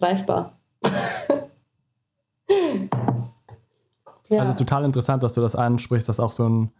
greifbar. 0.00 0.58
ja. 4.28 4.40
Also 4.40 4.54
total 4.54 4.84
interessant, 4.84 5.22
dass 5.22 5.34
du 5.34 5.40
das 5.40 5.54
ansprichst, 5.54 6.08
dass 6.08 6.18
auch 6.18 6.32
so 6.32 6.48
ein 6.48 6.72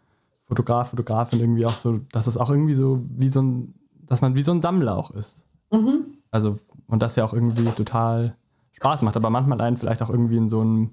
Fotograf, 0.47 0.91
Fotografin 0.91 1.39
irgendwie 1.39 1.67
auch 1.67 1.77
so, 1.77 2.01
dass 2.13 2.27
es 2.27 2.37
auch 2.37 2.51
irgendwie 2.51 2.75
so 2.75 3.01
wie 3.09 3.29
so 3.29 3.41
ein, 3.43 3.75
dass 4.07 4.21
man 4.21 4.35
wie 4.35 4.43
so 4.43 4.51
ein 4.51 4.61
Sammler 4.61 4.97
auch 4.97 5.13
ist. 5.13 5.47
Mhm. 5.71 6.15
Also, 6.33 6.59
und 6.89 7.03
das 7.03 7.15
ja 7.15 7.25
auch 7.25 7.33
irgendwie 7.33 7.65
total 7.71 8.35
Spaß 8.73 9.03
macht, 9.03 9.17
aber 9.17 9.31
manchmal 9.31 9.61
einen 9.61 9.77
vielleicht 9.77 10.03
auch 10.03 10.11
irgendwie 10.11 10.39
in 10.39 10.49
so 10.49 10.61
einem 10.61 10.91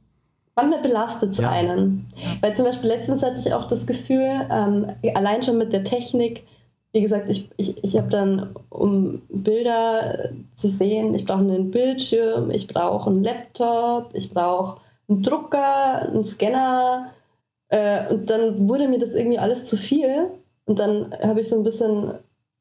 Manchmal 0.55 0.81
belastet 0.81 1.31
es 1.31 1.37
ja. 1.37 1.51
einen. 1.51 2.07
Weil 2.41 2.55
zum 2.55 2.65
Beispiel 2.65 2.89
letztens 2.89 3.21
hatte 3.21 3.37
ich 3.37 3.53
auch 3.53 3.65
das 3.65 3.85
Gefühl, 3.85 4.47
ähm, 4.49 4.91
allein 5.13 5.43
schon 5.43 5.59
mit 5.59 5.71
der 5.71 5.83
Technik, 5.83 6.47
wie 6.93 7.01
gesagt, 7.01 7.29
ich, 7.29 7.49
ich, 7.57 7.83
ich 7.83 7.97
habe 7.97 8.09
dann, 8.09 8.55
um 8.69 9.21
Bilder 9.29 10.29
zu 10.55 10.67
sehen, 10.67 11.13
ich 11.13 11.25
brauche 11.25 11.39
einen 11.39 11.69
Bildschirm, 11.69 12.49
ich 12.49 12.67
brauche 12.67 13.09
einen 13.09 13.23
Laptop, 13.23 14.11
ich 14.13 14.31
brauche 14.31 14.81
einen 15.07 15.23
Drucker, 15.23 16.01
einen 16.01 16.23
Scanner. 16.23 17.11
Äh, 17.69 18.13
und 18.13 18.29
dann 18.29 18.67
wurde 18.67 18.87
mir 18.87 18.99
das 18.99 19.15
irgendwie 19.15 19.39
alles 19.39 19.65
zu 19.65 19.77
viel. 19.77 20.29
Und 20.65 20.79
dann 20.79 21.13
habe 21.21 21.41
ich 21.41 21.49
so 21.49 21.57
ein 21.57 21.63
bisschen, 21.63 22.13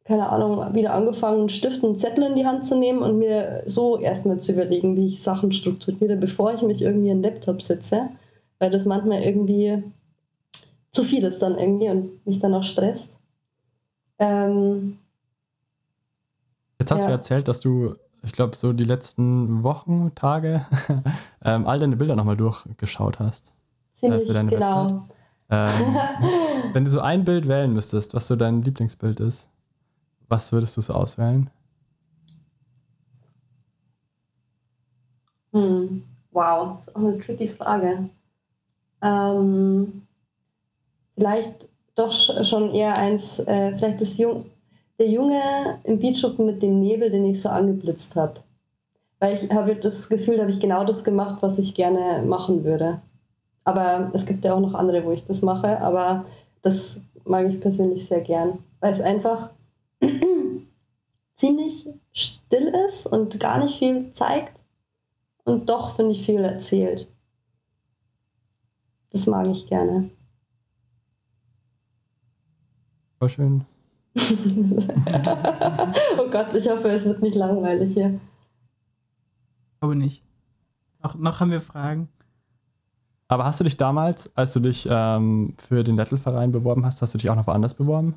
keine 0.05 0.29
Ahnung, 0.29 0.75
wieder 0.75 0.95
angefangen, 0.95 1.41
einen 1.41 1.49
Stift 1.49 1.83
und 1.83 1.91
einen 1.91 1.99
Zettel 1.99 2.25
in 2.25 2.37
die 2.37 2.47
Hand 2.47 2.65
zu 2.67 2.79
nehmen 2.79 3.03
und 3.03 3.19
mir 3.19 3.63
so 3.67 3.99
erstmal 3.99 4.39
zu 4.39 4.53
überlegen, 4.53 4.97
wie 4.97 5.07
ich 5.07 5.23
Sachen 5.23 5.53
strukturiere, 5.53 6.17
bevor 6.17 6.53
ich 6.53 6.63
mich 6.63 6.83
irgendwie 6.83 7.11
in 7.11 7.23
den 7.23 7.31
Laptop 7.31 7.63
setze. 7.63 8.11
Weil 8.59 8.71
das 8.71 8.87
manchmal 8.87 9.23
irgendwie 9.23 9.83
zu 10.91 11.03
viel 11.03 11.25
ist 11.25 11.43
dann 11.43 11.59
irgendwie 11.59 11.91
und 11.91 12.27
mich 12.27 12.39
dann 12.39 12.55
auch 12.55 12.63
stresst. 12.63 13.21
Ähm, 14.19 14.99
Jetzt 16.79 16.91
hast 16.91 17.03
ja. 17.03 17.07
du 17.07 17.13
erzählt, 17.13 17.49
dass 17.49 17.61
du, 17.61 17.95
ich 18.23 18.33
glaube, 18.33 18.57
so 18.57 18.73
die 18.73 18.85
letzten 18.85 19.63
Wochen, 19.63 20.15
Tage 20.15 20.67
ähm, 21.45 21.67
all 21.67 21.79
deine 21.79 21.97
Bilder 21.97 22.17
nochmal 22.17 22.37
durchgeschaut 22.37 23.19
hast. 23.19 23.53
Ziemlich, 23.93 24.29
äh, 24.29 24.45
genau. 24.45 25.09
Ähm, 25.49 25.97
wenn 26.73 26.85
du 26.85 26.91
so 26.91 27.01
ein 27.01 27.25
Bild 27.25 27.49
wählen 27.49 27.73
müsstest, 27.73 28.15
was 28.15 28.29
so 28.29 28.37
dein 28.37 28.63
Lieblingsbild 28.63 29.21
ist, 29.21 29.49
was 30.29 30.53
würdest 30.53 30.77
du 30.77 30.81
so 30.81 30.93
auswählen? 30.93 31.51
Hm. 35.53 36.03
Wow, 36.33 36.75
das 36.75 36.89
ist 36.89 36.97
auch 36.97 37.01
eine 37.01 37.19
tricky 37.19 37.49
Frage. 37.49 38.11
Ähm, 39.01 40.03
vielleicht 41.17 41.71
doch 41.97 42.13
schon 42.45 42.73
eher 42.73 42.97
eins, 42.97 43.41
äh, 43.41 43.75
vielleicht 43.75 44.01
das 44.01 44.19
Jung, 44.19 44.47
der 44.99 45.09
Junge 45.09 45.81
im 45.85 45.99
Beatschuppen 45.99 46.47
mit 46.47 46.63
dem 46.63 46.81
Nebel, 46.81 47.11
den 47.11 47.25
ich 47.25 47.43
so 47.43 47.49
angeblitzt 47.49 48.15
habe. 48.17 48.41
Weil 49.19 49.35
ich 49.35 49.51
habe 49.51 49.75
das 49.75 50.09
Gefühl, 50.09 50.37
da 50.37 50.43
habe 50.43 50.53
ich 50.53 50.61
genau 50.61 50.85
das 50.85 51.03
gemacht, 51.03 51.39
was 51.41 51.59
ich 51.59 51.75
gerne 51.75 52.23
machen 52.25 52.65
würde. 52.65 53.01
Aber 53.65 54.11
es 54.13 54.27
gibt 54.27 54.45
ja 54.45 54.55
auch 54.55 54.61
noch 54.61 54.75
andere, 54.75 55.05
wo 55.05 55.11
ich 55.11 55.25
das 55.25 55.43
mache, 55.43 55.81
aber 55.81 56.25
das 56.63 57.03
mag 57.25 57.49
ich 57.49 57.61
persönlich 57.61 58.07
sehr 58.07 58.21
gern, 58.21 58.59
weil 58.81 58.93
es 58.93 59.01
einfach 59.01 59.51
ziemlich 61.35 61.89
still 62.13 62.73
ist 62.87 63.07
und 63.07 63.41
gar 63.41 63.59
nicht 63.59 63.79
viel 63.79 64.13
zeigt 64.13 64.61
und 65.45 65.71
doch, 65.71 65.97
finde 65.97 66.13
ich, 66.13 66.25
viel 66.25 66.41
erzählt. 66.41 67.09
Das 69.11 69.27
mag 69.27 69.47
ich 69.49 69.67
gerne. 69.67 70.11
Voll 73.19 73.29
schön. 73.29 73.65
oh 76.19 76.31
Gott, 76.31 76.55
ich 76.55 76.69
hoffe, 76.69 76.89
es 76.89 77.05
wird 77.05 77.23
nicht 77.23 77.35
langweilig 77.35 77.93
hier. 77.95 78.19
Ich 79.75 79.81
glaube 79.81 79.97
nicht. 79.97 80.23
Noch, 81.03 81.15
noch 81.17 81.41
haben 81.41 81.51
wir 81.51 81.61
Fragen. 81.61 82.09
Aber 83.29 83.45
hast 83.45 83.61
du 83.61 83.65
dich 83.65 83.77
damals, 83.77 84.35
als 84.37 84.53
du 84.53 84.61
dich 84.61 84.89
ähm, 84.91 85.55
für 85.59 85.83
den 85.83 85.97
Lettelverein 85.97 86.53
beworben 86.53 86.87
hast, 86.87 87.03
hast 87.03 87.15
du 87.15 87.19
dich 87.19 87.29
auch 87.29 87.37
noch 87.37 87.47
woanders 87.47 87.75
beworben? 87.75 88.15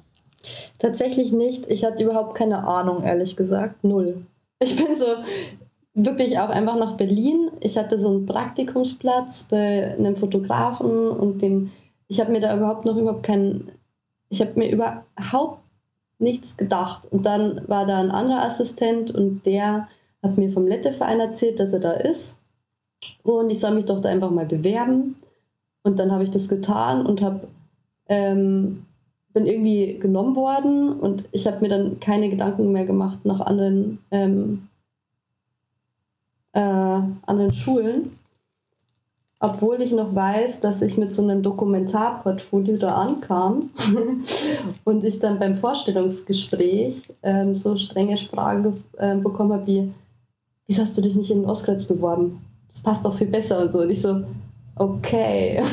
Tatsächlich 0.77 1.31
nicht. 1.33 1.67
Ich 1.67 1.83
hatte 1.83 2.03
überhaupt 2.03 2.35
keine 2.35 2.67
Ahnung, 2.67 3.03
ehrlich 3.03 3.35
gesagt. 3.35 3.83
Null. 3.83 4.25
Ich 4.61 4.75
bin 4.75 4.95
so 4.95 5.05
wirklich 5.93 6.39
auch 6.39 6.49
einfach 6.49 6.77
nach 6.77 6.95
Berlin. 6.97 7.49
Ich 7.59 7.77
hatte 7.77 7.97
so 7.97 8.09
einen 8.09 8.25
Praktikumsplatz 8.25 9.47
bei 9.49 9.95
einem 9.97 10.15
Fotografen 10.15 11.09
und 11.09 11.41
den, 11.41 11.71
ich 12.07 12.19
habe 12.19 12.31
mir 12.31 12.41
da 12.41 12.55
überhaupt 12.55 12.85
noch 12.85 12.95
überhaupt 12.95 13.23
keinen, 13.23 13.71
ich 14.29 14.41
habe 14.41 14.53
mir 14.55 14.71
überhaupt 14.71 15.61
nichts 16.19 16.57
gedacht. 16.57 17.07
Und 17.11 17.25
dann 17.25 17.67
war 17.67 17.85
da 17.85 17.99
ein 17.99 18.11
anderer 18.11 18.43
Assistent 18.43 19.11
und 19.11 19.45
der 19.45 19.87
hat 20.21 20.37
mir 20.37 20.51
vom 20.51 20.67
Letteverein 20.67 21.19
erzählt, 21.19 21.59
dass 21.59 21.73
er 21.73 21.79
da 21.79 21.91
ist. 21.91 22.41
Und 23.23 23.49
ich 23.49 23.59
soll 23.59 23.75
mich 23.75 23.85
doch 23.85 23.99
da 23.99 24.09
einfach 24.09 24.31
mal 24.31 24.45
bewerben. 24.45 25.15
Und 25.83 25.97
dann 25.99 26.11
habe 26.11 26.23
ich 26.23 26.31
das 26.31 26.49
getan 26.49 27.05
und 27.05 27.21
habe 27.21 27.47
ähm, 28.07 28.85
bin 29.33 29.45
irgendwie 29.45 29.99
genommen 29.99 30.35
worden 30.35 30.91
und 30.99 31.25
ich 31.31 31.45
habe 31.47 31.61
mir 31.61 31.69
dann 31.69 31.99
keine 31.99 32.29
Gedanken 32.29 32.71
mehr 32.71 32.85
gemacht 32.85 33.25
nach 33.25 33.39
anderen, 33.39 33.99
ähm, 34.11 34.67
äh, 36.53 36.59
anderen 36.59 37.53
Schulen. 37.53 38.11
Obwohl 39.41 39.81
ich 39.81 39.91
noch 39.91 40.13
weiß, 40.13 40.59
dass 40.59 40.81
ich 40.81 40.97
mit 40.97 41.13
so 41.13 41.21
einem 41.23 41.41
Dokumentarportfolio 41.41 42.75
da 42.75 42.95
ankam 42.95 43.69
und 44.83 45.03
ich 45.05 45.19
dann 45.19 45.39
beim 45.39 45.55
Vorstellungsgespräch 45.55 47.03
ähm, 47.23 47.53
so 47.53 47.77
strenge 47.77 48.17
Fragen 48.17 48.83
äh, 48.97 49.15
bekommen 49.15 49.53
habe 49.53 49.65
wie, 49.65 49.93
wieso 50.67 50.81
hast 50.81 50.97
du 50.97 51.01
dich 51.01 51.15
nicht 51.15 51.31
in 51.31 51.41
den 51.41 51.49
Ostkreuz 51.49 51.85
beworben? 51.85 52.41
Das 52.67 52.81
passt 52.81 53.05
doch 53.05 53.13
viel 53.13 53.27
besser 53.27 53.61
und 53.61 53.71
so. 53.71 53.79
Und 53.79 53.89
ich 53.89 54.01
so, 54.01 54.23
okay, 54.75 55.63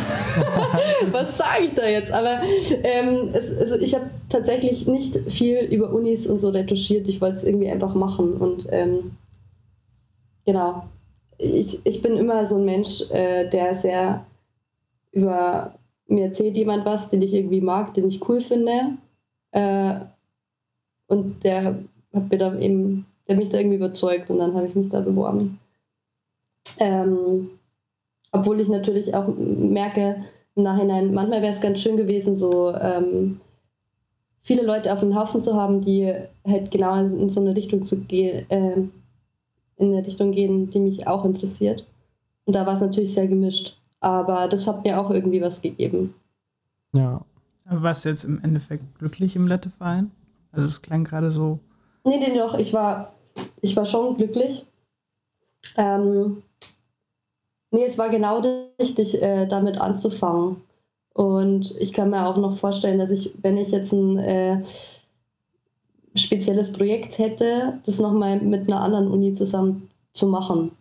was 1.11 1.37
sage 1.37 1.65
ich 1.65 1.75
da 1.75 1.87
jetzt? 1.87 2.13
Aber 2.13 2.41
ähm, 2.85 3.31
es, 3.33 3.57
also 3.57 3.75
ich 3.77 3.97
habe 3.97 4.11
tatsächlich 4.29 4.87
nicht 4.87 5.17
viel 5.31 5.59
über 5.59 5.91
Unis 5.91 6.29
und 6.29 6.41
so 6.41 6.51
retuschiert. 6.51 7.09
Ich 7.09 7.21
wollte 7.21 7.37
es 7.37 7.45
irgendwie 7.45 7.71
einfach 7.71 7.95
machen. 7.97 8.35
Und 8.35 8.69
ähm, 8.71 9.17
genau, 10.45 10.85
ich, 11.39 11.81
ich 11.85 12.03
bin 12.03 12.17
immer 12.17 12.47
so 12.47 12.57
ein 12.57 12.65
Mensch, 12.65 13.03
äh, 13.11 13.49
der 13.49 13.75
sehr 13.75 14.27
über 15.13 15.75
mir 16.09 16.27
erzählt 16.27 16.57
jemand 16.57 16.85
was, 16.85 17.11
den 17.11 17.23
ich 17.23 17.35
irgendwie 17.35 17.61
mag, 17.61 17.93
den 17.95 18.09
ich 18.09 18.29
cool 18.29 18.41
finde. 18.41 18.97
Äh, 19.51 20.01
und 21.09 21.43
der 21.45 21.79
hat 22.13 22.31
mir 22.31 22.39
da 22.39 22.59
eben, 22.59 23.07
der 23.29 23.37
mich 23.37 23.49
da 23.49 23.59
irgendwie 23.59 23.77
überzeugt 23.77 24.31
und 24.31 24.39
dann 24.39 24.55
habe 24.55 24.67
ich 24.67 24.75
mich 24.75 24.89
da 24.89 25.01
beworben. 25.01 25.59
Ähm, 26.79 27.51
obwohl 28.33 28.61
ich 28.61 28.69
natürlich 28.69 29.15
auch 29.15 29.29
merke, 29.37 30.25
im 30.55 30.63
Nachhinein, 30.63 31.13
manchmal 31.13 31.43
wäre 31.43 31.53
es 31.53 31.61
ganz 31.61 31.81
schön 31.81 31.97
gewesen, 31.97 32.35
so 32.35 32.75
ähm, 32.75 33.41
viele 34.41 34.63
Leute 34.63 34.93
auf 34.93 35.01
dem 35.01 35.15
Haufen 35.19 35.41
zu 35.41 35.55
haben, 35.55 35.81
die 35.81 36.13
halt 36.47 36.71
genau 36.71 36.97
in 36.99 37.31
so 37.31 37.41
eine 37.41 37.55
Richtung 37.55 37.85
zu 37.85 38.03
gehen, 38.03 38.49
äh, 38.51 38.77
in 39.77 39.93
eine 39.93 40.07
Richtung 40.07 40.33
gehen, 40.33 40.71
die 40.71 40.81
mich 40.81 41.07
auch 41.07 41.25
interessiert. 41.25 41.87
Und 42.45 42.55
da 42.55 42.67
war 42.67 42.75
es 42.75 42.81
natürlich 42.81 43.13
sehr 43.13 43.27
gemischt. 43.27 43.79
Aber 44.01 44.49
das 44.49 44.67
hat 44.67 44.85
mir 44.85 45.01
auch 45.01 45.11
irgendwie 45.11 45.41
was 45.41 45.63
gegeben. 45.63 46.15
Ja. 46.93 47.25
Aber 47.65 47.83
warst 47.83 48.05
du 48.05 48.09
jetzt 48.09 48.25
im 48.25 48.41
Endeffekt 48.43 48.99
glücklich 48.99 49.35
im 49.37 49.47
Letteverein? 49.47 50.11
Also 50.53 50.69
es 50.69 50.83
klang 50.83 51.05
gerade 51.05 51.33
so. 51.33 51.59
Nee, 52.05 52.19
nee, 52.19 52.35
doch, 52.35 52.57
ich 52.57 52.73
war, 52.73 53.15
ich 53.61 53.77
war 53.77 53.85
schon 53.85 54.17
glücklich. 54.17 54.65
Ähm, 55.77 56.43
Nee, 57.77 57.85
es 57.85 57.99
war 57.99 58.09
genau 58.09 58.43
richtig, 58.81 59.21
äh, 59.23 59.47
damit 59.47 59.79
anzufangen. 59.79 60.63
Und 61.13 61.75
ich 61.79 61.93
kann 61.93 62.11
mir 62.11 62.27
auch 62.27 62.37
noch 62.37 62.57
vorstellen, 62.57 62.99
dass 62.99 63.11
ich, 63.11 63.35
wenn 63.43 63.57
ich 63.57 63.71
jetzt 63.71 63.93
ein 63.93 64.19
äh, 64.19 64.63
spezielles 66.17 66.73
Projekt 66.73 67.19
hätte, 67.19 67.79
das 67.85 68.01
nochmal 68.01 68.41
mit 68.41 68.71
einer 68.71 68.81
anderen 68.81 69.09
Uni 69.11 69.33
zusammen 69.33 69.89
zu 70.13 70.27
machen, 70.27 70.73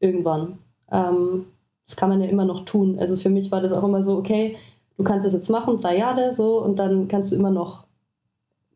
irgendwann. 0.00 0.58
Ähm, 0.90 1.46
das 1.86 1.96
kann 1.96 2.08
man 2.08 2.20
ja 2.20 2.28
immer 2.28 2.44
noch 2.44 2.64
tun. 2.64 2.98
Also 2.98 3.16
für 3.16 3.30
mich 3.30 3.50
war 3.50 3.60
das 3.60 3.72
auch 3.72 3.84
immer 3.84 4.02
so, 4.02 4.16
okay, 4.16 4.56
du 4.96 5.04
kannst 5.04 5.26
das 5.26 5.32
jetzt 5.32 5.50
machen, 5.50 5.80
drei 5.80 5.98
Jahre 5.98 6.32
so, 6.32 6.62
und 6.62 6.78
dann 6.78 7.08
kannst 7.08 7.32
du 7.32 7.36
immer 7.36 7.50
noch 7.50 7.84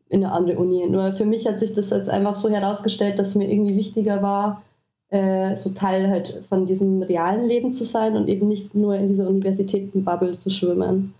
in 0.09 0.23
eine 0.23 0.33
andere 0.33 0.57
Uni. 0.57 0.87
Nur 0.87 1.13
für 1.13 1.25
mich 1.25 1.47
hat 1.47 1.59
sich 1.59 1.73
das 1.73 1.89
jetzt 1.89 2.09
einfach 2.09 2.35
so 2.35 2.49
herausgestellt, 2.49 3.19
dass 3.19 3.35
mir 3.35 3.51
irgendwie 3.51 3.75
wichtiger 3.75 4.21
war, 4.21 4.61
äh, 5.09 5.55
so 5.55 5.71
Teil 5.71 6.09
halt 6.09 6.43
von 6.47 6.65
diesem 6.65 7.01
realen 7.01 7.45
Leben 7.47 7.73
zu 7.73 7.83
sein 7.83 8.15
und 8.15 8.27
eben 8.27 8.47
nicht 8.47 8.75
nur 8.75 8.95
in 8.95 9.07
dieser 9.07 9.27
Universitätenbubble 9.27 10.37
zu 10.37 10.49
schwimmen. 10.49 11.13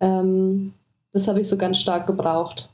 Ähm, 0.00 0.74
das 1.12 1.28
habe 1.28 1.40
ich 1.40 1.48
so 1.48 1.56
ganz 1.56 1.78
stark 1.78 2.06
gebraucht. 2.06 2.68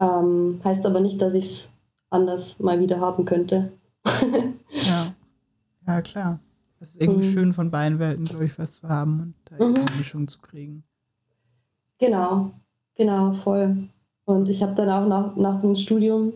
Ähm, 0.00 0.60
heißt 0.64 0.86
aber 0.86 1.00
nicht, 1.00 1.20
dass 1.20 1.34
ich 1.34 1.44
es 1.44 1.72
anders 2.08 2.60
mal 2.60 2.80
wieder 2.80 3.00
haben 3.00 3.24
könnte. 3.24 3.72
ja. 4.04 5.14
ja, 5.86 6.02
klar. 6.02 6.40
Es 6.80 6.90
ist 6.94 7.02
irgendwie 7.02 7.26
mhm. 7.26 7.32
schön, 7.32 7.52
von 7.52 7.70
beiden 7.70 7.98
Welten, 7.98 8.24
glaube 8.24 8.46
ich, 8.46 8.58
was 8.58 8.72
zu 8.72 8.88
haben 8.88 9.20
und 9.20 9.34
da 9.44 9.64
mhm. 9.64 9.76
eine 9.76 9.96
Mischung 9.98 10.26
zu 10.26 10.38
kriegen. 10.40 10.82
Genau, 11.98 12.52
genau, 12.94 13.34
voll. 13.34 13.88
Und 14.24 14.48
ich 14.48 14.62
habe 14.62 14.74
dann 14.74 14.88
auch 14.88 15.06
nach, 15.06 15.36
nach 15.36 15.60
dem 15.60 15.76
Studium 15.76 16.32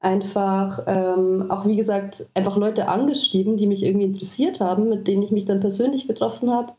einfach 0.00 0.84
ähm, 0.86 1.50
auch 1.50 1.66
wie 1.66 1.76
gesagt 1.76 2.28
einfach 2.34 2.56
Leute 2.56 2.88
angeschrieben, 2.88 3.56
die 3.56 3.66
mich 3.66 3.82
irgendwie 3.82 4.06
interessiert 4.06 4.60
haben, 4.60 4.88
mit 4.88 5.08
denen 5.08 5.22
ich 5.22 5.32
mich 5.32 5.44
dann 5.44 5.60
persönlich 5.60 6.06
getroffen 6.06 6.50
habe. 6.50 6.74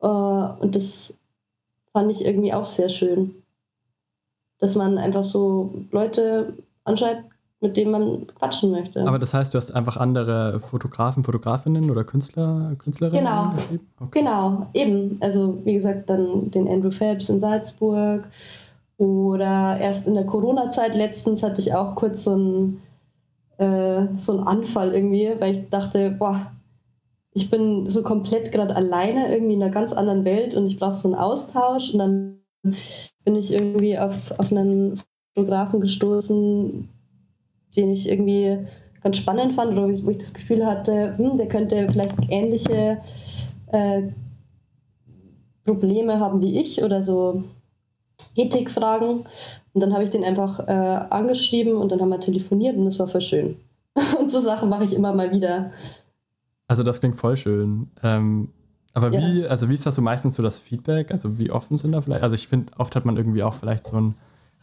Äh, 0.00 0.62
und 0.62 0.74
das 0.74 1.20
fand 1.92 2.10
ich 2.10 2.24
irgendwie 2.24 2.52
auch 2.52 2.64
sehr 2.64 2.88
schön, 2.88 3.41
dass 4.62 4.76
man 4.76 4.96
einfach 4.96 5.24
so 5.24 5.74
Leute 5.90 6.54
anschreibt, 6.84 7.24
mit 7.60 7.76
denen 7.76 7.90
man 7.90 8.26
quatschen 8.28 8.70
möchte. 8.70 9.04
Aber 9.06 9.18
das 9.18 9.34
heißt, 9.34 9.52
du 9.52 9.58
hast 9.58 9.72
einfach 9.72 9.96
andere 9.96 10.60
Fotografen, 10.60 11.24
Fotografinnen 11.24 11.90
oder 11.90 12.04
Künstler, 12.04 12.76
Künstlerinnen 12.78 13.24
genau. 13.24 13.52
geschrieben? 13.56 13.88
Okay. 14.00 14.18
Genau, 14.20 14.66
eben. 14.72 15.18
Also 15.20 15.58
wie 15.64 15.74
gesagt, 15.74 16.08
dann 16.08 16.52
den 16.52 16.68
Andrew 16.68 16.92
Phelps 16.92 17.28
in 17.28 17.40
Salzburg, 17.40 18.28
oder 18.98 19.78
erst 19.80 20.06
in 20.06 20.14
der 20.14 20.26
Corona-Zeit 20.26 20.94
letztens 20.94 21.42
hatte 21.42 21.60
ich 21.60 21.74
auch 21.74 21.96
kurz 21.96 22.22
so 22.22 22.34
einen, 22.34 22.82
äh, 23.58 24.06
so 24.16 24.32
einen 24.32 24.46
Anfall 24.46 24.94
irgendwie, 24.94 25.34
weil 25.40 25.56
ich 25.56 25.68
dachte, 25.70 26.12
boah, 26.12 26.52
ich 27.32 27.50
bin 27.50 27.90
so 27.90 28.04
komplett 28.04 28.52
gerade 28.52 28.76
alleine 28.76 29.32
irgendwie 29.32 29.54
in 29.54 29.62
einer 29.62 29.72
ganz 29.72 29.92
anderen 29.92 30.24
Welt 30.24 30.54
und 30.54 30.66
ich 30.66 30.78
brauche 30.78 30.92
so 30.92 31.08
einen 31.08 31.18
Austausch. 31.18 31.90
Und 31.90 31.98
dann 31.98 32.41
bin 32.62 33.36
ich 33.36 33.52
irgendwie 33.52 33.98
auf, 33.98 34.32
auf 34.38 34.52
einen 34.52 35.00
Fotografen 35.34 35.80
gestoßen, 35.80 36.88
den 37.76 37.90
ich 37.90 38.08
irgendwie 38.08 38.58
ganz 39.02 39.16
spannend 39.16 39.54
fand 39.54 39.72
oder 39.72 39.88
wo 39.88 40.10
ich 40.10 40.18
das 40.18 40.34
Gefühl 40.34 40.64
hatte, 40.66 41.16
hm, 41.16 41.36
der 41.36 41.48
könnte 41.48 41.88
vielleicht 41.90 42.16
ähnliche 42.28 43.00
äh, 43.68 44.02
Probleme 45.64 46.20
haben 46.20 46.40
wie 46.40 46.58
ich 46.58 46.82
oder 46.82 47.02
so 47.02 47.44
Ethikfragen. 48.36 49.24
Und 49.72 49.80
dann 49.80 49.92
habe 49.92 50.04
ich 50.04 50.10
den 50.10 50.24
einfach 50.24 50.60
äh, 50.60 50.72
angeschrieben 51.10 51.76
und 51.76 51.90
dann 51.90 52.00
haben 52.00 52.10
wir 52.10 52.20
telefoniert 52.20 52.76
und 52.76 52.84
das 52.84 52.98
war 52.98 53.08
voll 53.08 53.20
schön. 53.20 53.56
und 54.18 54.30
so 54.30 54.40
Sachen 54.40 54.68
mache 54.68 54.84
ich 54.84 54.92
immer 54.92 55.14
mal 55.14 55.32
wieder. 55.32 55.72
Also 56.68 56.82
das 56.82 57.00
klingt 57.00 57.16
voll 57.16 57.36
schön. 57.36 57.90
Ähm, 58.02 58.48
aber 58.94 59.12
ja. 59.12 59.20
wie, 59.20 59.46
also 59.46 59.68
wie 59.68 59.74
ist 59.74 59.86
das 59.86 59.94
so 59.94 60.02
meistens 60.02 60.34
so 60.34 60.42
das 60.42 60.60
Feedback? 60.60 61.10
Also 61.10 61.38
wie 61.38 61.50
offen 61.50 61.78
sind 61.78 61.92
da 61.92 62.00
vielleicht? 62.00 62.22
Also 62.22 62.34
ich 62.34 62.48
finde, 62.48 62.72
oft 62.78 62.94
hat 62.94 63.04
man 63.04 63.16
irgendwie 63.16 63.42
auch 63.42 63.54
vielleicht 63.54 63.86
so 63.86 63.96
einen 63.96 64.14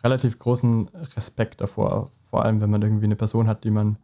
relativ 0.04 0.40
großen 0.40 0.90
Respekt 1.16 1.62
davor, 1.62 2.10
vor 2.30 2.46
allem 2.46 2.62
wenn 2.62 2.70
man 2.70 2.82
irgendwie 2.82 3.06
eine 3.06 3.16
Person 3.16 3.48
hat, 3.48 3.64
die 3.64 3.72
man, 3.72 3.98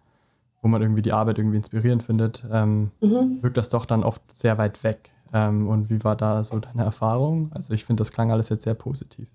wo 0.61 0.67
man 0.67 0.81
irgendwie 0.81 1.03
die 1.03 1.13
Arbeit 1.13 1.37
irgendwie 1.37 1.57
inspirierend 1.57 2.03
findet, 2.03 2.43
ähm, 2.51 2.91
mhm. 3.01 3.37
wirkt 3.41 3.57
das 3.57 3.69
doch 3.69 3.85
dann 3.85 4.03
oft 4.03 4.21
sehr 4.33 4.57
weit 4.57 4.83
weg. 4.83 5.11
Ähm, 5.33 5.67
und 5.67 5.89
wie 5.89 6.03
war 6.03 6.15
da 6.15 6.43
so 6.43 6.59
deine 6.59 6.83
Erfahrung? 6.83 7.51
Also 7.53 7.73
ich 7.73 7.85
finde, 7.85 8.01
das 8.01 8.11
klang 8.11 8.31
alles 8.31 8.49
jetzt 8.49 8.63
sehr 8.63 8.73
positiv. 8.73 9.27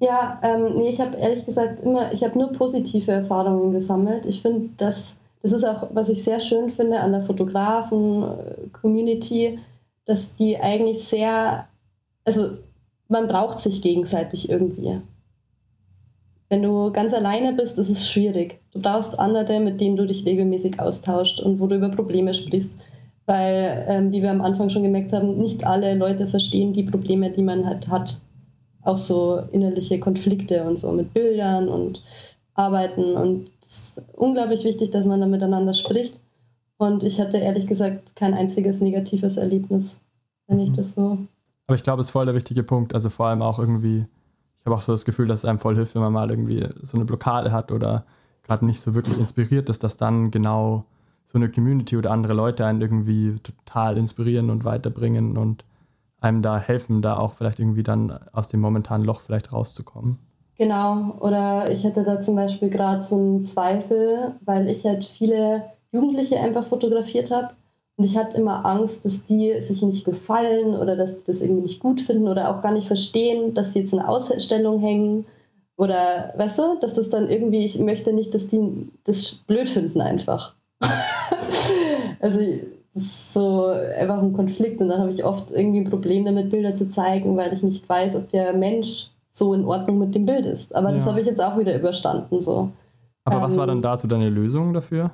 Ja, 0.00 0.40
ähm, 0.42 0.74
nee, 0.74 0.88
ich 0.88 1.00
habe 1.00 1.16
ehrlich 1.16 1.46
gesagt 1.46 1.80
immer, 1.80 2.12
ich 2.12 2.24
habe 2.24 2.36
nur 2.36 2.50
positive 2.52 3.12
Erfahrungen 3.12 3.72
gesammelt. 3.72 4.26
Ich 4.26 4.42
finde, 4.42 4.70
das, 4.76 5.20
das 5.42 5.52
ist 5.52 5.64
auch, 5.64 5.90
was 5.92 6.08
ich 6.08 6.24
sehr 6.24 6.40
schön 6.40 6.70
finde 6.70 6.98
an 6.98 7.12
der 7.12 7.22
Fotografen-Community, 7.22 9.60
dass 10.04 10.36
die 10.36 10.58
eigentlich 10.58 11.04
sehr, 11.04 11.68
also 12.24 12.58
man 13.08 13.28
braucht 13.28 13.60
sich 13.60 13.82
gegenseitig 13.82 14.48
irgendwie. 14.50 15.00
Wenn 16.48 16.62
du 16.62 16.92
ganz 16.92 17.14
alleine 17.14 17.54
bist, 17.54 17.78
ist 17.78 17.90
es 17.90 18.10
schwierig. 18.10 18.60
Du 18.72 18.80
brauchst 18.80 19.18
andere, 19.18 19.60
mit 19.60 19.80
denen 19.80 19.96
du 19.96 20.06
dich 20.06 20.26
regelmäßig 20.26 20.80
austauscht 20.80 21.40
und 21.40 21.60
wo 21.60 21.66
du 21.66 21.76
über 21.76 21.88
Probleme 21.88 22.34
sprichst. 22.34 22.78
weil, 23.24 23.86
ähm, 23.88 24.12
wie 24.12 24.20
wir 24.20 24.30
am 24.32 24.40
Anfang 24.40 24.68
schon 24.68 24.82
gemerkt 24.82 25.12
haben, 25.12 25.38
nicht 25.38 25.64
alle 25.64 25.94
Leute 25.94 26.26
verstehen 26.26 26.72
die 26.72 26.82
Probleme, 26.82 27.30
die 27.30 27.42
man 27.42 27.64
halt 27.66 27.88
hat. 27.88 28.20
Auch 28.82 28.96
so 28.96 29.40
innerliche 29.52 30.00
Konflikte 30.00 30.64
und 30.64 30.78
so 30.78 30.90
mit 30.92 31.14
Bildern 31.14 31.68
und 31.68 32.02
Arbeiten. 32.54 33.14
Und 33.14 33.48
es 33.62 33.98
ist 33.98 34.02
unglaublich 34.14 34.64
wichtig, 34.64 34.90
dass 34.90 35.06
man 35.06 35.20
da 35.20 35.26
miteinander 35.26 35.72
spricht. 35.72 36.20
Und 36.82 37.04
ich 37.04 37.20
hatte 37.20 37.38
ehrlich 37.38 37.68
gesagt 37.68 38.16
kein 38.16 38.34
einziges 38.34 38.80
negatives 38.80 39.36
Erlebnis, 39.36 40.00
wenn 40.48 40.58
ich 40.58 40.70
mhm. 40.70 40.74
das 40.74 40.94
so. 40.94 41.18
Aber 41.68 41.76
ich 41.76 41.84
glaube, 41.84 42.00
es 42.00 42.08
ist 42.08 42.10
voll 42.10 42.26
der 42.26 42.34
wichtige 42.34 42.64
Punkt. 42.64 42.92
Also 42.92 43.08
vor 43.08 43.26
allem 43.26 43.40
auch 43.40 43.60
irgendwie, 43.60 44.04
ich 44.58 44.66
habe 44.66 44.74
auch 44.74 44.82
so 44.82 44.90
das 44.90 45.04
Gefühl, 45.04 45.28
dass 45.28 45.40
es 45.40 45.44
einem 45.44 45.60
voll 45.60 45.76
hilft, 45.76 45.94
wenn 45.94 46.02
man 46.02 46.12
mal 46.12 46.28
irgendwie 46.28 46.66
so 46.82 46.96
eine 46.96 47.04
Blockade 47.04 47.52
hat 47.52 47.70
oder 47.70 48.04
gerade 48.42 48.66
nicht 48.66 48.80
so 48.80 48.96
wirklich 48.96 49.16
inspiriert 49.16 49.68
ist, 49.68 49.84
dass 49.84 49.96
dann 49.96 50.32
genau 50.32 50.84
so 51.24 51.38
eine 51.38 51.48
Community 51.48 51.96
oder 51.96 52.10
andere 52.10 52.32
Leute 52.32 52.66
einen 52.66 52.80
irgendwie 52.80 53.36
total 53.36 53.96
inspirieren 53.96 54.50
und 54.50 54.64
weiterbringen 54.64 55.38
und 55.38 55.64
einem 56.20 56.42
da 56.42 56.58
helfen, 56.58 57.00
da 57.00 57.16
auch 57.16 57.34
vielleicht 57.34 57.60
irgendwie 57.60 57.84
dann 57.84 58.18
aus 58.32 58.48
dem 58.48 58.58
momentanen 58.58 59.06
Loch 59.06 59.20
vielleicht 59.20 59.52
rauszukommen. 59.52 60.18
Genau, 60.56 61.16
oder 61.20 61.70
ich 61.70 61.86
hatte 61.86 62.02
da 62.02 62.20
zum 62.20 62.34
Beispiel 62.34 62.70
gerade 62.70 63.02
so 63.02 63.16
einen 63.16 63.42
Zweifel, 63.42 64.34
weil 64.44 64.68
ich 64.68 64.84
halt 64.84 65.04
viele 65.04 65.62
Jugendliche 65.92 66.40
einfach 66.40 66.64
fotografiert 66.64 67.30
habe 67.30 67.54
und 67.96 68.04
ich 68.04 68.16
hatte 68.16 68.38
immer 68.38 68.64
Angst, 68.64 69.04
dass 69.04 69.26
die 69.26 69.60
sich 69.60 69.82
nicht 69.82 70.04
gefallen 70.04 70.74
oder 70.74 70.96
dass 70.96 71.20
die 71.20 71.26
das 71.26 71.42
irgendwie 71.42 71.62
nicht 71.62 71.80
gut 71.80 72.00
finden 72.00 72.26
oder 72.26 72.50
auch 72.50 72.60
gar 72.60 72.72
nicht 72.72 72.86
verstehen, 72.86 73.54
dass 73.54 73.72
sie 73.72 73.80
jetzt 73.80 73.92
in 73.92 74.00
einer 74.00 74.08
Ausstellung 74.08 74.80
hängen 74.80 75.26
oder 75.76 76.32
weißt 76.36 76.58
du, 76.58 76.62
dass 76.80 76.94
das 76.94 77.10
dann 77.10 77.28
irgendwie, 77.28 77.64
ich 77.64 77.78
möchte 77.78 78.12
nicht, 78.12 78.34
dass 78.34 78.48
die 78.48 78.88
das 79.04 79.42
blöd 79.46 79.68
finden 79.68 80.00
einfach. 80.00 80.54
also 82.20 82.40
das 82.94 83.02
ist 83.02 83.34
so 83.34 83.66
einfach 83.66 84.22
ein 84.22 84.32
Konflikt 84.32 84.80
und 84.80 84.88
dann 84.88 85.00
habe 85.00 85.10
ich 85.10 85.24
oft 85.24 85.50
irgendwie 85.50 85.80
ein 85.80 85.90
Problem 85.90 86.24
damit, 86.24 86.50
Bilder 86.50 86.74
zu 86.74 86.90
zeigen, 86.90 87.36
weil 87.36 87.52
ich 87.52 87.62
nicht 87.62 87.88
weiß, 87.88 88.16
ob 88.16 88.28
der 88.28 88.52
Mensch 88.52 89.10
so 89.28 89.54
in 89.54 89.64
Ordnung 89.64 89.98
mit 89.98 90.14
dem 90.14 90.26
Bild 90.26 90.44
ist. 90.44 90.74
Aber 90.74 90.88
ja. 90.88 90.94
das 90.94 91.06
habe 91.06 91.20
ich 91.20 91.26
jetzt 91.26 91.42
auch 91.42 91.58
wieder 91.58 91.74
überstanden. 91.74 92.42
So. 92.42 92.70
Aber 93.24 93.36
ähm, 93.36 93.42
was 93.42 93.56
war 93.56 93.66
dann 93.66 93.78
ähm, 93.78 93.82
dazu 93.82 94.06
deine 94.06 94.28
Lösung 94.28 94.74
dafür? 94.74 95.10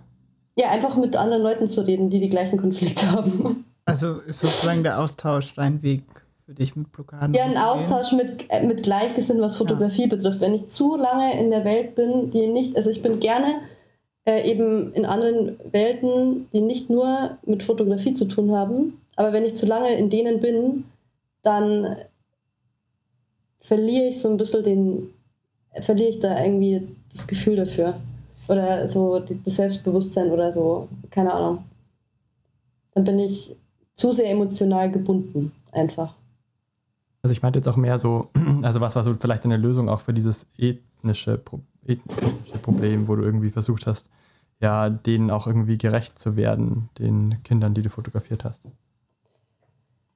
Ja, 0.58 0.70
einfach 0.70 0.96
mit 0.96 1.14
anderen 1.16 1.42
Leuten 1.42 1.66
zu 1.66 1.86
reden, 1.86 2.10
die 2.10 2.20
die 2.20 2.28
gleichen 2.28 2.58
Konflikte 2.58 3.10
haben. 3.12 3.64
Also 3.84 4.14
ist 4.14 4.40
sozusagen 4.40 4.82
der 4.82 5.00
Austausch 5.00 5.54
dein 5.54 5.82
Weg 5.82 6.02
für 6.44 6.52
dich 6.52 6.76
mit 6.76 6.90
Blockaden? 6.92 7.32
Ja, 7.34 7.44
ein 7.44 7.56
Austausch 7.56 8.12
mit, 8.12 8.46
äh, 8.48 8.66
mit 8.66 8.82
Gleichgesinnten, 8.82 9.44
was 9.44 9.56
Fotografie 9.56 10.02
ja. 10.02 10.08
betrifft. 10.08 10.40
Wenn 10.40 10.54
ich 10.54 10.68
zu 10.68 10.96
lange 10.96 11.38
in 11.38 11.50
der 11.50 11.64
Welt 11.64 11.94
bin, 11.94 12.30
die 12.30 12.48
nicht, 12.48 12.76
also 12.76 12.90
ich 12.90 13.02
bin 13.02 13.20
gerne 13.20 13.60
äh, 14.24 14.50
eben 14.50 14.92
in 14.94 15.06
anderen 15.06 15.58
Welten, 15.70 16.48
die 16.52 16.60
nicht 16.60 16.90
nur 16.90 17.38
mit 17.46 17.62
Fotografie 17.62 18.12
zu 18.12 18.26
tun 18.26 18.52
haben. 18.52 19.00
Aber 19.16 19.32
wenn 19.32 19.44
ich 19.44 19.56
zu 19.56 19.66
lange 19.66 19.96
in 19.96 20.10
denen 20.10 20.40
bin, 20.40 20.84
dann 21.42 21.96
verliere 23.60 24.08
ich 24.08 24.20
so 24.20 24.28
ein 24.28 24.36
bisschen 24.36 24.64
den, 24.64 25.14
verliere 25.80 26.10
ich 26.10 26.18
da 26.18 26.42
irgendwie 26.42 26.88
das 27.12 27.26
Gefühl 27.26 27.56
dafür. 27.56 28.00
Oder 28.48 28.88
so 28.88 29.18
das 29.20 29.56
Selbstbewusstsein 29.56 30.30
oder 30.30 30.50
so, 30.50 30.88
keine 31.10 31.32
Ahnung. 31.32 31.64
Dann 32.94 33.04
bin 33.04 33.18
ich 33.18 33.54
zu 33.94 34.12
sehr 34.12 34.30
emotional 34.30 34.90
gebunden, 34.90 35.52
einfach. 35.72 36.14
Also 37.22 37.32
ich 37.32 37.42
meinte 37.42 37.58
jetzt 37.58 37.68
auch 37.68 37.76
mehr 37.76 37.98
so, 37.98 38.28
also 38.62 38.80
was 38.80 38.96
war 38.96 39.02
so 39.02 39.14
vielleicht 39.14 39.44
eine 39.44 39.56
Lösung 39.56 39.88
auch 39.88 40.00
für 40.00 40.14
dieses 40.14 40.46
ethnische, 40.56 41.40
ethnische 41.86 42.58
Problem, 42.62 43.08
wo 43.08 43.16
du 43.16 43.22
irgendwie 43.22 43.50
versucht 43.50 43.86
hast, 43.86 44.08
ja, 44.60 44.88
denen 44.88 45.30
auch 45.30 45.46
irgendwie 45.46 45.78
gerecht 45.78 46.18
zu 46.18 46.36
werden, 46.36 46.88
den 46.98 47.42
Kindern, 47.42 47.74
die 47.74 47.82
du 47.82 47.90
fotografiert 47.90 48.44
hast? 48.44 48.62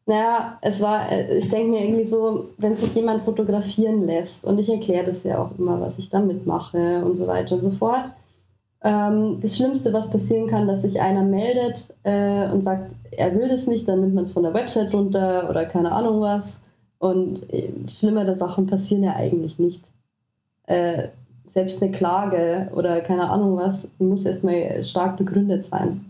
Naja, 0.06 0.58
es 0.62 0.80
war, 0.80 1.10
äh, 1.12 1.38
ich 1.38 1.48
denke 1.50 1.70
mir 1.70 1.84
irgendwie 1.84 2.04
so, 2.04 2.46
wenn 2.58 2.76
sich 2.76 2.94
jemand 2.94 3.22
fotografieren 3.22 4.04
lässt, 4.04 4.44
und 4.44 4.58
ich 4.58 4.68
erkläre 4.68 5.06
das 5.06 5.22
ja 5.24 5.38
auch 5.38 5.50
immer, 5.58 5.80
was 5.80 5.98
ich 5.98 6.10
damit 6.10 6.46
mache 6.46 7.04
und 7.04 7.16
so 7.16 7.26
weiter 7.26 7.54
und 7.54 7.62
so 7.62 7.70
fort. 7.70 8.12
Ähm, 8.82 9.38
das 9.40 9.56
Schlimmste, 9.56 9.92
was 9.92 10.10
passieren 10.10 10.48
kann, 10.48 10.66
dass 10.66 10.82
sich 10.82 11.00
einer 11.00 11.22
meldet 11.22 11.94
äh, 12.02 12.50
und 12.50 12.62
sagt, 12.64 12.92
er 13.12 13.34
will 13.38 13.48
das 13.48 13.68
nicht, 13.68 13.86
dann 13.86 14.00
nimmt 14.00 14.14
man 14.14 14.24
es 14.24 14.32
von 14.32 14.42
der 14.42 14.54
Website 14.54 14.92
runter 14.92 15.48
oder 15.48 15.66
keine 15.66 15.92
Ahnung 15.92 16.20
was. 16.20 16.64
Und 16.98 17.48
äh, 17.52 17.70
schlimmere 17.88 18.34
Sachen 18.34 18.66
passieren 18.66 19.04
ja 19.04 19.14
eigentlich 19.14 19.58
nicht. 19.58 19.84
Äh, 20.66 21.08
selbst 21.46 21.82
eine 21.82 21.92
Klage 21.92 22.70
oder 22.74 23.00
keine 23.02 23.28
Ahnung 23.30 23.56
was, 23.56 23.92
muss 23.98 24.24
erstmal 24.24 24.82
stark 24.84 25.16
begründet 25.16 25.64
sein, 25.64 26.04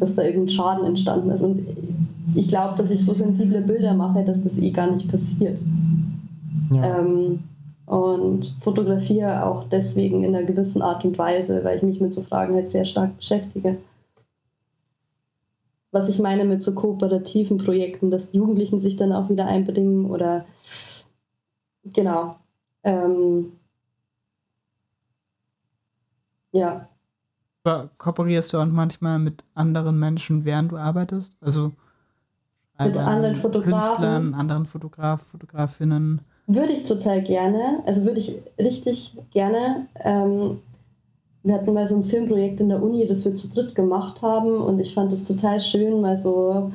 dass 0.00 0.14
da 0.14 0.22
irgendein 0.22 0.48
Schaden 0.48 0.86
entstanden 0.86 1.30
ist. 1.30 1.42
Und 1.42 1.66
ich 2.34 2.48
glaube, 2.48 2.76
dass 2.76 2.90
ich 2.90 3.04
so 3.04 3.12
sensible 3.14 3.60
Bilder 3.60 3.94
mache, 3.94 4.24
dass 4.24 4.42
das 4.42 4.58
eh 4.58 4.70
gar 4.70 4.90
nicht 4.90 5.08
passiert. 5.08 5.60
Ja. 6.72 7.00
Ähm, 7.00 7.44
und 7.86 8.56
fotografiere 8.62 9.44
auch 9.44 9.66
deswegen 9.66 10.24
in 10.24 10.34
einer 10.34 10.46
gewissen 10.46 10.80
Art 10.80 11.04
und 11.04 11.18
Weise, 11.18 11.62
weil 11.64 11.76
ich 11.76 11.82
mich 11.82 12.00
mit 12.00 12.12
so 12.12 12.22
Fragen 12.22 12.54
halt 12.54 12.68
sehr 12.68 12.84
stark 12.84 13.16
beschäftige. 13.16 13.76
Was 15.92 16.08
ich 16.08 16.18
meine 16.18 16.44
mit 16.44 16.62
so 16.62 16.74
kooperativen 16.74 17.58
Projekten, 17.58 18.10
dass 18.10 18.30
die 18.30 18.38
Jugendlichen 18.38 18.80
sich 18.80 18.96
dann 18.96 19.12
auch 19.12 19.28
wieder 19.28 19.46
einbringen 19.46 20.06
oder 20.06 20.46
genau. 21.84 22.36
Ähm, 22.82 23.52
ja. 26.52 26.88
Aber 27.62 27.90
kooperierst 27.98 28.52
du 28.52 28.58
auch 28.58 28.66
manchmal 28.66 29.18
mit 29.18 29.44
anderen 29.54 29.98
Menschen, 29.98 30.44
während 30.44 30.72
du 30.72 30.76
arbeitest? 30.76 31.36
Also 31.40 31.72
mit 32.78 32.96
anderen 32.96 33.36
Fotografen. 33.36 33.72
Künstlern, 33.72 34.34
anderen 34.34 34.66
Fotograf, 34.66 35.22
Fotografinnen. 35.22 36.20
Würde 36.46 36.72
ich 36.72 36.84
total 36.84 37.22
gerne. 37.22 37.82
Also 37.86 38.04
würde 38.04 38.18
ich 38.18 38.40
richtig 38.58 39.16
gerne. 39.30 39.86
Ähm, 40.02 40.58
wir 41.42 41.54
hatten 41.54 41.72
mal 41.72 41.86
so 41.86 41.96
ein 41.96 42.04
Filmprojekt 42.04 42.60
in 42.60 42.68
der 42.68 42.82
Uni, 42.82 43.06
das 43.06 43.24
wir 43.24 43.34
zu 43.34 43.48
dritt 43.48 43.74
gemacht 43.74 44.22
haben 44.22 44.60
und 44.60 44.78
ich 44.80 44.94
fand 44.94 45.12
es 45.12 45.26
total 45.26 45.60
schön, 45.60 46.00
mal 46.00 46.16
so 46.16 46.72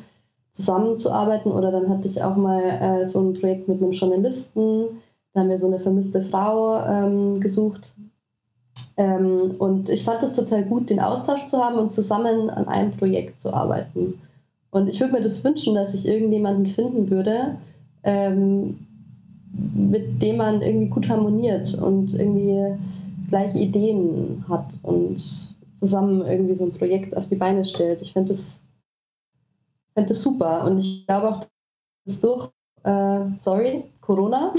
zusammenzuarbeiten. 0.51 1.51
Oder 1.51 1.71
dann 1.71 1.89
hatte 1.89 2.07
ich 2.07 2.23
auch 2.23 2.35
mal 2.35 2.61
äh, 2.61 3.05
so 3.05 3.21
ein 3.21 3.33
Projekt 3.33 3.67
mit 3.67 3.81
einem 3.81 3.91
Journalisten. 3.91 4.85
Da 5.33 5.41
haben 5.41 5.49
wir 5.49 5.57
so 5.57 5.67
eine 5.67 5.79
vermisste 5.79 6.21
Frau 6.21 6.83
ähm, 6.85 7.39
gesucht, 7.39 7.93
ähm, 8.99 9.55
und 9.59 9.87
ich 9.87 10.03
fand 10.03 10.21
es 10.23 10.33
total 10.33 10.65
gut, 10.65 10.89
den 10.89 10.99
Austausch 10.99 11.45
zu 11.45 11.63
haben 11.63 11.77
und 11.77 11.93
zusammen 11.93 12.49
an 12.49 12.67
einem 12.67 12.91
Projekt 12.91 13.39
zu 13.39 13.53
arbeiten. 13.53 14.21
Und 14.71 14.87
ich 14.87 14.99
würde 14.99 15.13
mir 15.13 15.21
das 15.21 15.43
wünschen, 15.43 15.75
dass 15.75 15.93
ich 15.93 16.07
irgendjemanden 16.07 16.67
finden 16.67 17.09
würde, 17.09 17.57
ähm, 18.03 18.85
mit 19.51 20.21
dem 20.21 20.37
man 20.37 20.61
irgendwie 20.61 20.89
gut 20.89 21.09
harmoniert 21.09 21.73
und 21.75 22.13
irgendwie 22.13 22.77
gleiche 23.29 23.59
Ideen 23.59 24.45
hat 24.47 24.79
und 24.83 25.17
zusammen 25.75 26.25
irgendwie 26.25 26.55
so 26.55 26.65
ein 26.65 26.73
Projekt 26.73 27.15
auf 27.15 27.27
die 27.27 27.35
Beine 27.35 27.65
stellt. 27.65 28.01
Ich 28.01 28.13
fände 28.13 28.29
das, 28.29 28.63
fänd 29.93 30.09
das 30.09 30.21
super. 30.21 30.65
Und 30.65 30.79
ich 30.79 31.05
glaube 31.07 31.29
auch, 31.29 31.45
dass 32.05 32.19
durch, 32.19 32.49
äh, 32.83 33.21
sorry, 33.39 33.85
Corona 34.01 34.53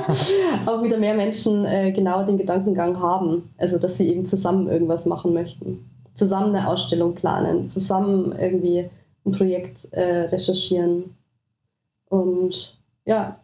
auch 0.66 0.82
wieder 0.82 0.98
mehr 0.98 1.14
Menschen 1.14 1.64
äh, 1.64 1.92
genau 1.92 2.24
den 2.24 2.38
Gedankengang 2.38 2.98
haben. 3.00 3.50
Also, 3.58 3.78
dass 3.78 3.98
sie 3.98 4.08
eben 4.08 4.26
zusammen 4.26 4.68
irgendwas 4.68 5.06
machen 5.06 5.34
möchten. 5.34 5.88
Zusammen 6.14 6.54
eine 6.54 6.68
Ausstellung 6.68 7.14
planen, 7.14 7.66
zusammen 7.66 8.34
irgendwie 8.38 8.88
ein 9.26 9.32
Projekt 9.32 9.92
äh, 9.92 10.28
recherchieren. 10.28 11.16
Und 12.08 12.78
ja, 13.04 13.38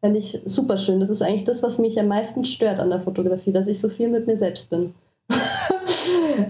fände 0.00 0.18
ich 0.18 0.40
super 0.46 0.78
schön. 0.78 1.00
Das 1.00 1.10
ist 1.10 1.22
eigentlich 1.22 1.44
das, 1.44 1.62
was 1.62 1.78
mich 1.78 1.98
am 1.98 2.08
meisten 2.08 2.44
stört 2.44 2.78
an 2.80 2.90
der 2.90 3.00
Fotografie, 3.00 3.52
dass 3.52 3.66
ich 3.66 3.80
so 3.80 3.88
viel 3.88 4.08
mit 4.08 4.26
mir 4.26 4.36
selbst 4.36 4.70
bin. 4.70 4.94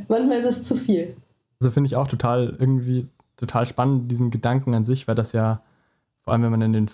Manchmal 0.08 0.38
ist 0.38 0.58
es 0.58 0.64
zu 0.64 0.76
viel. 0.76 1.16
Also 1.60 1.70
finde 1.70 1.86
ich 1.86 1.96
auch 1.96 2.08
total 2.08 2.56
irgendwie 2.58 3.08
total 3.36 3.66
spannend, 3.66 4.10
diesen 4.10 4.30
Gedanken 4.30 4.74
an 4.74 4.84
sich, 4.84 5.08
weil 5.08 5.14
das 5.14 5.32
ja, 5.32 5.60
vor 6.22 6.32
allem 6.32 6.42
wenn 6.42 6.50
man 6.50 6.62
in 6.62 6.72
den 6.72 6.90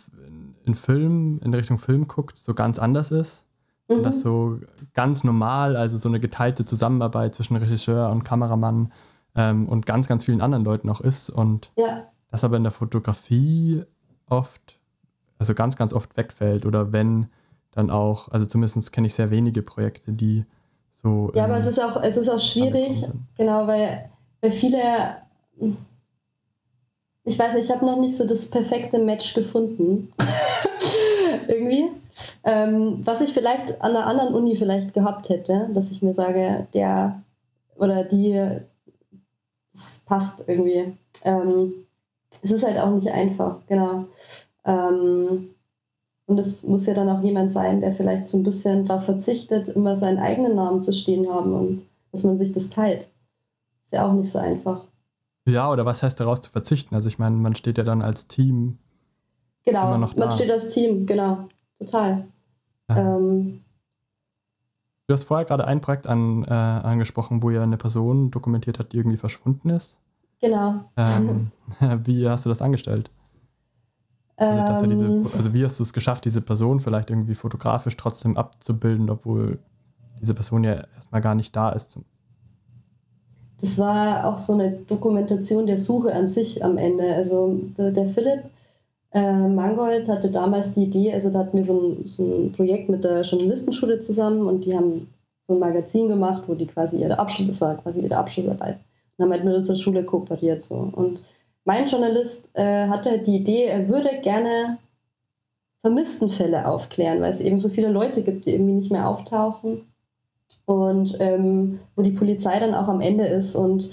in 0.64 0.74
Film, 0.74 1.40
in 1.44 1.54
Richtung 1.54 1.78
Film 1.78 2.09
guckt, 2.09 2.38
so 2.38 2.54
ganz 2.54 2.78
anders 2.78 3.11
ist. 3.11 3.44
Mhm. 3.88 3.96
Und 3.96 4.02
das 4.04 4.20
so 4.20 4.59
ganz 4.94 5.24
normal, 5.24 5.76
also 5.76 5.96
so 5.96 6.09
eine 6.09 6.20
geteilte 6.20 6.64
Zusammenarbeit 6.64 7.34
zwischen 7.34 7.56
Regisseur 7.56 8.11
und 8.11 8.24
Kameramann 8.24 8.92
ähm, 9.39 9.68
und 9.68 9.86
ganz, 9.86 10.09
ganz 10.09 10.24
vielen 10.24 10.41
anderen 10.41 10.64
Leuten 10.64 10.91
auch 10.91 11.01
ist. 11.01 11.30
Und 11.30 11.70
ja. 11.76 12.07
das 12.30 12.45
aber 12.45 12.57
in 12.57 12.64
der 12.64 12.72
Fotografie 12.72 13.84
oft, 14.28 14.78
also 15.39 15.55
ganz, 15.55 15.76
ganz 15.76 15.93
oft 15.93 16.16
wegfällt. 16.16 16.66
Oder 16.66 16.93
wenn, 16.93 17.28
dann 17.72 17.91
auch, 17.91 18.30
also 18.30 18.45
zumindest 18.45 18.93
kenne 18.93 19.07
ich 19.07 19.14
sehr 19.14 19.30
wenige 19.30 19.62
Projekte, 19.62 20.12
die 20.12 20.45
so. 20.91 21.30
Ja, 21.34 21.45
ähm, 21.45 21.51
aber 21.51 21.61
es 21.61 21.66
ist 21.66 21.80
auch, 21.80 22.03
es 22.03 22.16
ist 22.16 22.28
auch 22.28 22.41
schwierig, 22.41 23.05
genau, 23.36 23.66
weil, 23.66 24.11
weil 24.41 24.53
viele 24.53 25.16
ich 27.28 27.39
weiß 27.39 27.55
nicht, 27.55 27.66
ich 27.66 27.70
habe 27.70 27.84
noch 27.84 28.01
nicht 28.01 28.16
so 28.16 28.26
das 28.26 28.49
perfekte 28.49 28.99
Match 28.99 29.34
gefunden. 29.34 30.12
Irgendwie. 31.49 31.91
Ähm, 32.43 33.03
was 33.05 33.20
ich 33.20 33.34
vielleicht 33.34 33.82
an 33.82 33.95
einer 33.95 34.07
anderen 34.07 34.34
Uni 34.34 34.57
vielleicht 34.57 34.95
gehabt 34.95 35.28
hätte, 35.28 35.68
dass 35.74 35.91
ich 35.91 36.03
mir 36.03 36.14
sage, 36.14 36.66
der 36.72 37.22
oder 37.76 38.03
die, 38.05 38.61
das 39.79 40.03
passt 40.07 40.45
irgendwie. 40.47 40.93
ähm, 41.24 41.72
es 42.43 42.51
ist 42.51 42.64
halt 42.64 42.79
auch 42.79 42.91
nicht 42.91 43.09
einfach, 43.09 43.57
genau. 43.66 44.05
Ähm, 44.64 45.51
und 46.26 46.39
es 46.39 46.62
muss 46.62 46.87
ja 46.87 46.95
dann 46.95 47.09
auch 47.09 47.22
jemand 47.22 47.51
sein, 47.51 47.81
der 47.81 47.93
vielleicht 47.93 48.26
so 48.26 48.37
ein 48.37 48.43
bisschen 48.43 48.87
darauf 48.87 49.05
verzichtet, 49.05 49.68
immer 49.70 49.97
seinen 49.97 50.18
eigenen 50.18 50.55
Namen 50.55 50.83
zu 50.83 50.93
stehen 50.93 51.29
haben 51.33 51.55
und 51.55 51.83
dass 52.12 52.24
man 52.24 52.39
sich 52.39 52.53
das 52.53 52.68
teilt. 52.68 53.09
Ist 53.85 53.95
ja 53.95 54.07
auch 54.07 54.12
nicht 54.12 54.31
so 54.31 54.39
einfach. 54.39 54.85
Ja, 55.47 55.70
oder 55.70 55.87
was 55.87 56.03
heißt 56.03 56.20
daraus 56.20 56.43
zu 56.43 56.51
verzichten? 56.51 56.95
Also 56.95 57.09
ich 57.09 57.18
meine, 57.18 57.37
man 57.37 57.55
steht 57.55 57.79
ja 57.79 57.85
dann 57.85 58.03
als 58.03 58.29
Team. 58.29 58.76
Genau, 59.64 59.89
immer 59.89 59.99
noch 59.99 60.12
da. 60.12 60.26
man 60.26 60.33
steht 60.33 60.51
als 60.51 60.68
Team, 60.68 61.07
genau, 61.07 61.49
total. 61.79 62.26
Ja. 62.91 63.16
Ähm, 63.16 63.64
du 65.09 65.14
hast 65.14 65.24
vorher 65.24 65.46
gerade 65.46 65.66
ein 65.66 65.80
Projekt 65.80 66.06
an, 66.06 66.44
äh, 66.44 66.50
angesprochen, 66.52 67.42
wo 67.42 67.50
ihr 67.50 67.62
eine 67.62 67.78
Person 67.78 68.30
dokumentiert 68.30 68.78
hat, 68.78 68.92
die 68.92 68.98
irgendwie 68.98 69.16
verschwunden 69.16 69.70
ist. 69.70 69.98
Genau. 70.40 70.84
Ähm, 70.96 71.50
wie 72.04 72.28
hast 72.28 72.44
du 72.44 72.50
das 72.50 72.62
angestellt? 72.62 73.11
Also, 74.36 74.61
er 74.61 74.86
diese, 74.86 75.06
ähm. 75.06 75.26
also 75.36 75.52
wie 75.52 75.64
hast 75.64 75.80
du 75.80 75.82
es 75.82 75.92
geschafft, 75.92 76.24
diese 76.24 76.42
Person 76.42 76.78
vielleicht 76.78 77.11
irgendwie 77.11 77.34
fotografisch 77.34 77.96
trotzdem 77.96 78.36
abzubilden, 78.36 79.11
obwohl 79.11 79.59
diese 80.20 80.34
Person 80.34 80.62
ja 80.62 80.84
erstmal 80.94 81.20
gar 81.20 81.34
nicht 81.34 81.56
da 81.56 81.70
ist? 81.70 81.98
Das 83.61 83.78
war 83.78 84.26
auch 84.26 84.38
so 84.38 84.52
eine 84.52 84.70
Dokumentation 84.70 85.66
der 85.66 85.78
Suche 85.78 86.14
an 86.14 86.28
sich 86.28 86.64
am 86.64 86.78
Ende. 86.78 87.16
Also 87.16 87.59
der 87.76 88.06
Philipp 88.06 88.44
äh, 89.12 89.32
Mangold 89.32 90.09
hatte 90.09 90.30
damals 90.30 90.74
die 90.74 90.84
Idee, 90.84 91.12
also 91.12 91.30
da 91.30 91.40
hatten 91.40 91.56
wir 91.56 91.64
so 91.64 91.80
ein, 91.80 92.06
so 92.06 92.24
ein 92.24 92.52
Projekt 92.52 92.88
mit 92.88 93.04
der 93.04 93.22
Journalistenschule 93.22 94.00
zusammen 94.00 94.46
und 94.46 94.64
die 94.64 94.76
haben 94.76 95.09
so 95.46 95.54
ein 95.54 95.61
Magazin 95.61 96.09
gemacht, 96.09 96.44
wo 96.46 96.54
die 96.54 96.66
quasi 96.66 97.00
ihre 97.00 97.18
Abschluss, 97.18 97.46
das 97.46 97.61
war 97.61 97.76
quasi 97.76 98.02
ihre 98.02 98.16
Abschlussarbeit, 98.16 98.78
und 99.16 99.24
haben 99.24 99.32
halt 99.32 99.44
mit 99.44 99.54
unserer 99.54 99.76
Schule 99.76 100.04
kooperiert 100.04 100.62
so. 100.62 100.90
Und 100.92 101.24
mein 101.64 101.86
Journalist 101.86 102.50
äh, 102.54 102.86
hatte 102.88 103.11
halt 103.11 103.26
die 103.26 103.36
Idee, 103.36 103.64
er 103.64 103.88
würde 103.88 104.20
gerne 104.22 104.78
Vermisstenfälle 105.82 106.66
aufklären, 106.66 107.20
weil 107.20 107.30
es 107.30 107.40
eben 107.40 107.61
so 107.61 107.68
viele 107.68 107.88
Leute 107.88 108.22
gibt, 108.22 108.44
die 108.44 108.52
irgendwie 108.52 108.74
nicht 108.74 108.90
mehr 108.90 109.09
auftauchen 109.09 109.86
und 110.66 111.16
ähm, 111.20 111.80
wo 111.96 112.02
die 112.02 112.11
Polizei 112.11 112.59
dann 112.59 112.74
auch 112.74 112.88
am 112.88 113.00
Ende 113.00 113.26
ist 113.26 113.56
und 113.56 113.90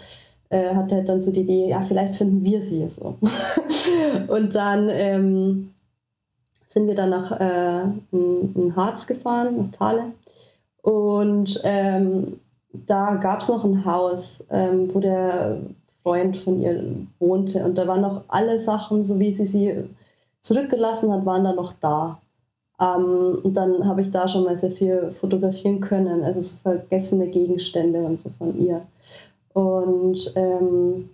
äh, 0.56 0.76
hatte 0.76 0.95
halt 0.95 1.10
dann 1.10 1.22
so 1.22 1.32
die 1.32 1.41
Idee, 1.41 1.70
ja, 1.70 1.82
vielleicht 1.82 2.16
finden 2.16 2.43
wir 2.43 2.62
sie 2.62 2.89
so. 2.89 3.18
und 4.28 4.56
dann 4.56 4.89
ähm, 4.89 5.72
sind 6.68 6.88
wir 6.88 6.95
dann 6.95 7.10
nach 7.10 7.39
äh, 7.39 7.84
in, 8.12 8.53
in 8.56 8.76
Harz 8.76 9.08
gefahren, 9.08 9.58
nach 9.58 9.72
Thale 9.72 10.12
und 10.86 11.60
ähm, 11.64 12.39
da 12.86 13.16
gab 13.16 13.41
es 13.41 13.47
noch 13.47 13.64
ein 13.64 13.86
Haus, 13.86 14.45
ähm, 14.51 14.93
wo 14.93 14.99
der 14.99 15.58
Freund 16.03 16.38
von 16.38 16.62
ihr 16.62 16.95
wohnte. 17.20 17.66
Und 17.66 17.76
da 17.76 17.88
waren 17.88 18.01
noch 18.01 18.24
alle 18.28 18.60
Sachen, 18.60 19.03
so 19.03 19.20
wie 19.20 19.34
sie 19.34 19.47
sie 19.47 19.74
zurückgelassen 20.41 21.12
hat, 21.12 21.26
waren 21.26 21.43
da 21.43 21.53
noch 21.53 21.74
da. 21.82 22.20
Ähm, 22.80 23.39
und 23.43 23.56
dann 23.56 23.88
habe 23.88 24.01
ich 24.01 24.12
da 24.12 24.28
schon 24.28 24.43
mal 24.43 24.58
sehr 24.58 24.70
viel 24.70 25.12
fotografieren 25.20 25.80
können, 25.80 26.24
also 26.24 26.39
so 26.39 26.58
vergessene 26.62 27.28
Gegenstände 27.28 27.99
und 27.99 28.20
so 28.20 28.30
von 28.38 28.56
ihr. 28.60 28.82
Und, 29.56 30.34
ähm, 30.36 31.10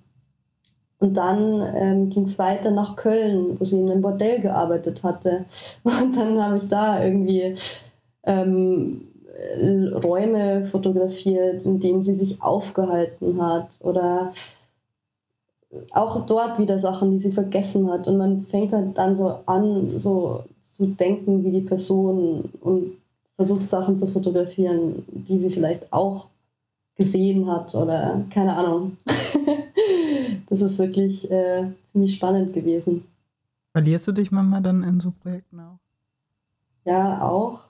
und 0.98 1.14
dann 1.14 1.62
ähm, 1.76 2.10
ging 2.10 2.24
es 2.24 2.40
weiter 2.40 2.72
nach 2.72 2.96
Köln, 2.96 3.60
wo 3.60 3.64
sie 3.64 3.80
in 3.80 3.92
einem 3.92 4.02
Bordell 4.02 4.42
gearbeitet 4.42 5.04
hatte. 5.04 5.46
Und 5.84 6.18
dann 6.18 6.42
habe 6.42 6.58
ich 6.58 6.68
da 6.68 7.04
irgendwie 7.04 7.54
ähm, 8.24 9.02
Räume 10.04 10.66
fotografiert, 10.66 11.66
in 11.66 11.80
denen 11.80 12.02
sie 12.02 12.16
sich 12.16 12.42
aufgehalten 12.42 13.40
hat 13.40 13.68
oder 13.82 14.34
auch 15.92 16.26
dort 16.26 16.58
wieder 16.58 16.80
Sachen, 16.80 17.12
die 17.12 17.20
sie 17.20 17.32
vergessen 17.32 17.92
hat. 17.92 18.08
Und 18.08 18.18
man 18.18 18.42
fängt 18.42 18.74
halt 18.74 18.98
dann 18.98 19.16
so 19.16 19.36
an, 19.46 20.00
so 20.00 20.46
zu 20.62 20.88
denken 20.88 21.44
wie 21.44 21.52
die 21.52 21.62
Person 21.62 22.50
und 22.62 22.94
versucht 23.36 23.70
Sachen 23.70 24.00
zu 24.00 24.08
fotografieren, 24.08 25.06
die 25.08 25.40
sie 25.40 25.52
vielleicht 25.52 25.94
auch 25.94 26.26
gesehen 27.04 27.48
hat 27.48 27.74
oder 27.76 28.24
keine 28.30 28.56
Ahnung. 28.56 28.98
das 30.50 30.62
ist 30.62 30.80
wirklich 30.80 31.30
äh, 31.30 31.72
ziemlich 31.92 32.16
spannend 32.16 32.54
gewesen. 32.54 33.06
Verlierst 33.74 34.08
du 34.08 34.12
dich 34.12 34.32
manchmal 34.32 34.62
dann 34.62 34.84
in 34.84 35.00
so 35.00 35.12
Projekten 35.12 35.60
auch? 35.60 35.80
Ja, 36.86 37.22
auch. 37.22 37.62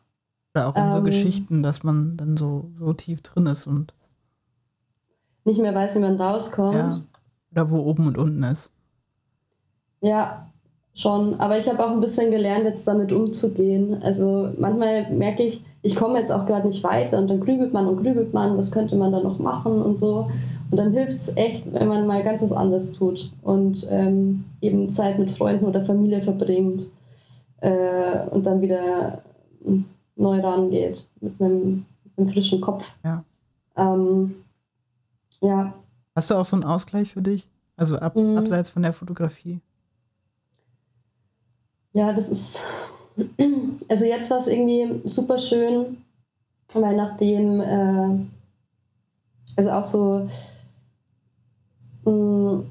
Oder 0.53 0.67
auch 0.67 0.75
in 0.75 0.83
ähm, 0.83 0.91
so 0.91 1.01
Geschichten, 1.01 1.63
dass 1.63 1.83
man 1.83 2.17
dann 2.17 2.37
so, 2.37 2.71
so 2.77 2.93
tief 2.93 3.21
drin 3.21 3.45
ist 3.45 3.67
und 3.67 3.93
nicht 5.45 5.61
mehr 5.61 5.73
weiß, 5.73 5.95
wie 5.95 5.99
man 5.99 6.19
rauskommt. 6.19 6.75
Ja. 6.75 7.01
Oder 7.51 7.71
wo 7.71 7.79
oben 7.79 8.07
und 8.07 8.17
unten 8.17 8.43
ist. 8.43 8.71
Ja, 10.01 10.51
schon. 10.93 11.39
Aber 11.39 11.57
ich 11.57 11.67
habe 11.69 11.83
auch 11.83 11.91
ein 11.91 12.01
bisschen 12.01 12.31
gelernt, 12.31 12.65
jetzt 12.65 12.87
damit 12.87 13.11
umzugehen. 13.11 14.01
Also 14.03 14.53
manchmal 14.57 15.11
merke 15.11 15.43
ich, 15.43 15.63
ich 15.81 15.95
komme 15.95 16.19
jetzt 16.19 16.31
auch 16.31 16.45
gerade 16.45 16.67
nicht 16.67 16.83
weiter 16.83 17.17
und 17.17 17.29
dann 17.29 17.39
grübelt 17.39 17.73
man 17.73 17.87
und 17.87 18.03
grübelt 18.03 18.33
man, 18.33 18.57
was 18.57 18.71
könnte 18.71 18.95
man 18.95 19.11
da 19.11 19.19
noch 19.19 19.39
machen 19.39 19.81
und 19.81 19.97
so. 19.97 20.29
Und 20.69 20.77
dann 20.77 20.91
hilft 20.91 21.17
es 21.17 21.35
echt, 21.37 21.73
wenn 21.73 21.87
man 21.87 22.07
mal 22.07 22.23
ganz 22.23 22.41
was 22.41 22.53
anderes 22.53 22.93
tut 22.93 23.31
und 23.41 23.87
ähm, 23.89 24.45
eben 24.61 24.91
Zeit 24.91 25.19
mit 25.19 25.31
Freunden 25.31 25.65
oder 25.65 25.83
Familie 25.83 26.21
verbringt 26.21 26.87
äh, 27.61 28.25
und 28.29 28.45
dann 28.45 28.61
wieder 28.61 29.21
neu 30.15 30.39
rangeht 30.39 31.07
mit 31.19 31.41
einem, 31.41 31.85
mit 32.03 32.17
einem 32.17 32.29
frischen 32.29 32.61
Kopf. 32.61 32.95
Ja. 33.03 33.23
Ähm, 33.75 34.35
ja, 35.41 35.73
Hast 36.15 36.29
du 36.29 36.35
auch 36.35 36.45
so 36.45 36.55
einen 36.55 36.65
Ausgleich 36.65 37.13
für 37.13 37.21
dich? 37.21 37.47
Also 37.77 37.97
ab, 37.97 38.15
mhm. 38.15 38.37
abseits 38.37 38.69
von 38.69 38.83
der 38.83 38.93
Fotografie? 38.93 39.59
Ja, 41.93 42.13
das 42.13 42.29
ist. 42.29 42.63
Also 43.89 44.05
jetzt 44.05 44.31
war 44.31 44.37
es 44.37 44.47
irgendwie 44.47 45.01
super 45.03 45.37
schön, 45.37 45.97
weil 46.73 46.95
nachdem, 46.95 47.59
äh, 47.59 48.25
also 49.57 49.71
auch 49.71 49.83
so, 49.83 50.27
mh, 52.05 52.11
mm, 52.11 52.65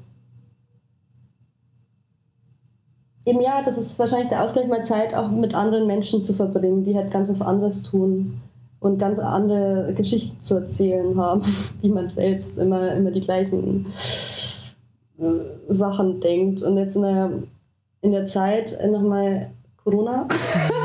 eben 3.25 3.41
ja, 3.41 3.61
das 3.61 3.77
ist 3.77 3.99
wahrscheinlich 3.99 4.29
der 4.29 4.43
Ausgleich, 4.43 4.67
mal 4.67 4.83
Zeit 4.83 5.13
auch 5.13 5.29
mit 5.29 5.53
anderen 5.53 5.85
Menschen 5.85 6.21
zu 6.21 6.33
verbringen, 6.33 6.83
die 6.83 6.95
halt 6.95 7.11
ganz 7.11 7.29
was 7.29 7.41
anderes 7.41 7.83
tun 7.83 8.41
und 8.79 8.97
ganz 8.97 9.19
andere 9.19 9.93
Geschichten 9.93 10.39
zu 10.39 10.55
erzählen 10.55 11.15
haben, 11.17 11.43
wie 11.81 11.89
man 11.89 12.09
selbst 12.09 12.57
immer, 12.57 12.93
immer 12.93 13.11
die 13.11 13.19
gleichen 13.19 13.85
äh, 15.19 15.73
Sachen 15.73 16.19
denkt. 16.19 16.63
Und 16.63 16.77
jetzt 16.77 16.95
in 16.95 17.03
der, 17.03 17.31
in 18.01 18.11
der 18.11 18.25
Zeit 18.25 18.77
nochmal 18.89 19.51
Corona, 19.83 20.27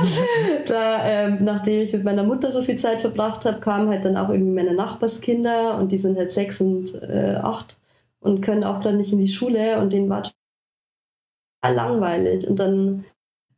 da, 0.68 1.05
ähm, 1.05 1.39
nachdem 1.44 1.82
ich 1.82 1.93
mit 1.93 2.05
meiner 2.05 2.23
Mutter 2.23 2.51
so 2.51 2.62
viel 2.62 2.77
Zeit 2.77 3.02
verbracht 3.02 3.44
habe, 3.44 3.60
kamen 3.60 3.90
halt 3.90 4.05
dann 4.05 4.16
auch 4.16 4.31
irgendwie 4.31 4.55
meine 4.55 4.74
Nachbarskinder 4.74 5.77
und 5.78 5.93
die 5.93 5.98
sind 5.98 6.16
halt 6.16 6.32
sechs 6.32 6.60
und 6.60 6.94
äh, 7.02 7.39
acht 7.43 7.77
und 8.20 8.40
können 8.40 8.64
auch 8.64 8.81
gerade 8.81 8.97
nicht 8.97 9.12
in 9.12 9.18
die 9.18 9.28
Schule 9.28 9.78
und 9.81 9.93
denen 9.93 10.09
war 10.09 10.23
total 10.23 11.74
langweilig. 11.74 12.48
Und 12.48 12.59
dann 12.59 13.05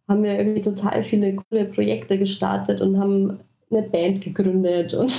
haben 0.09 0.25
wir 0.25 0.39
irgendwie 0.39 0.61
total 0.61 1.03
viele 1.03 1.37
coole 1.37 1.67
Projekte 1.67 2.19
gestartet 2.19 2.81
und 2.81 2.99
haben 2.99 3.41
eine 3.71 3.83
Band 3.83 4.23
gegründet 4.23 4.95
und 4.95 5.13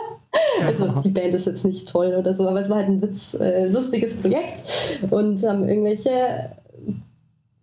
also 0.64 1.00
die 1.00 1.10
Band 1.10 1.34
ist 1.34 1.46
jetzt 1.46 1.64
nicht 1.64 1.88
toll 1.88 2.14
oder 2.14 2.34
so, 2.34 2.48
aber 2.48 2.60
es 2.60 2.70
war 2.70 2.76
halt 2.76 2.88
ein 2.88 3.02
witz, 3.02 3.34
äh, 3.34 3.66
lustiges 3.66 4.20
Projekt 4.20 4.62
und 5.10 5.42
haben 5.42 5.68
irgendwelche 5.68 6.50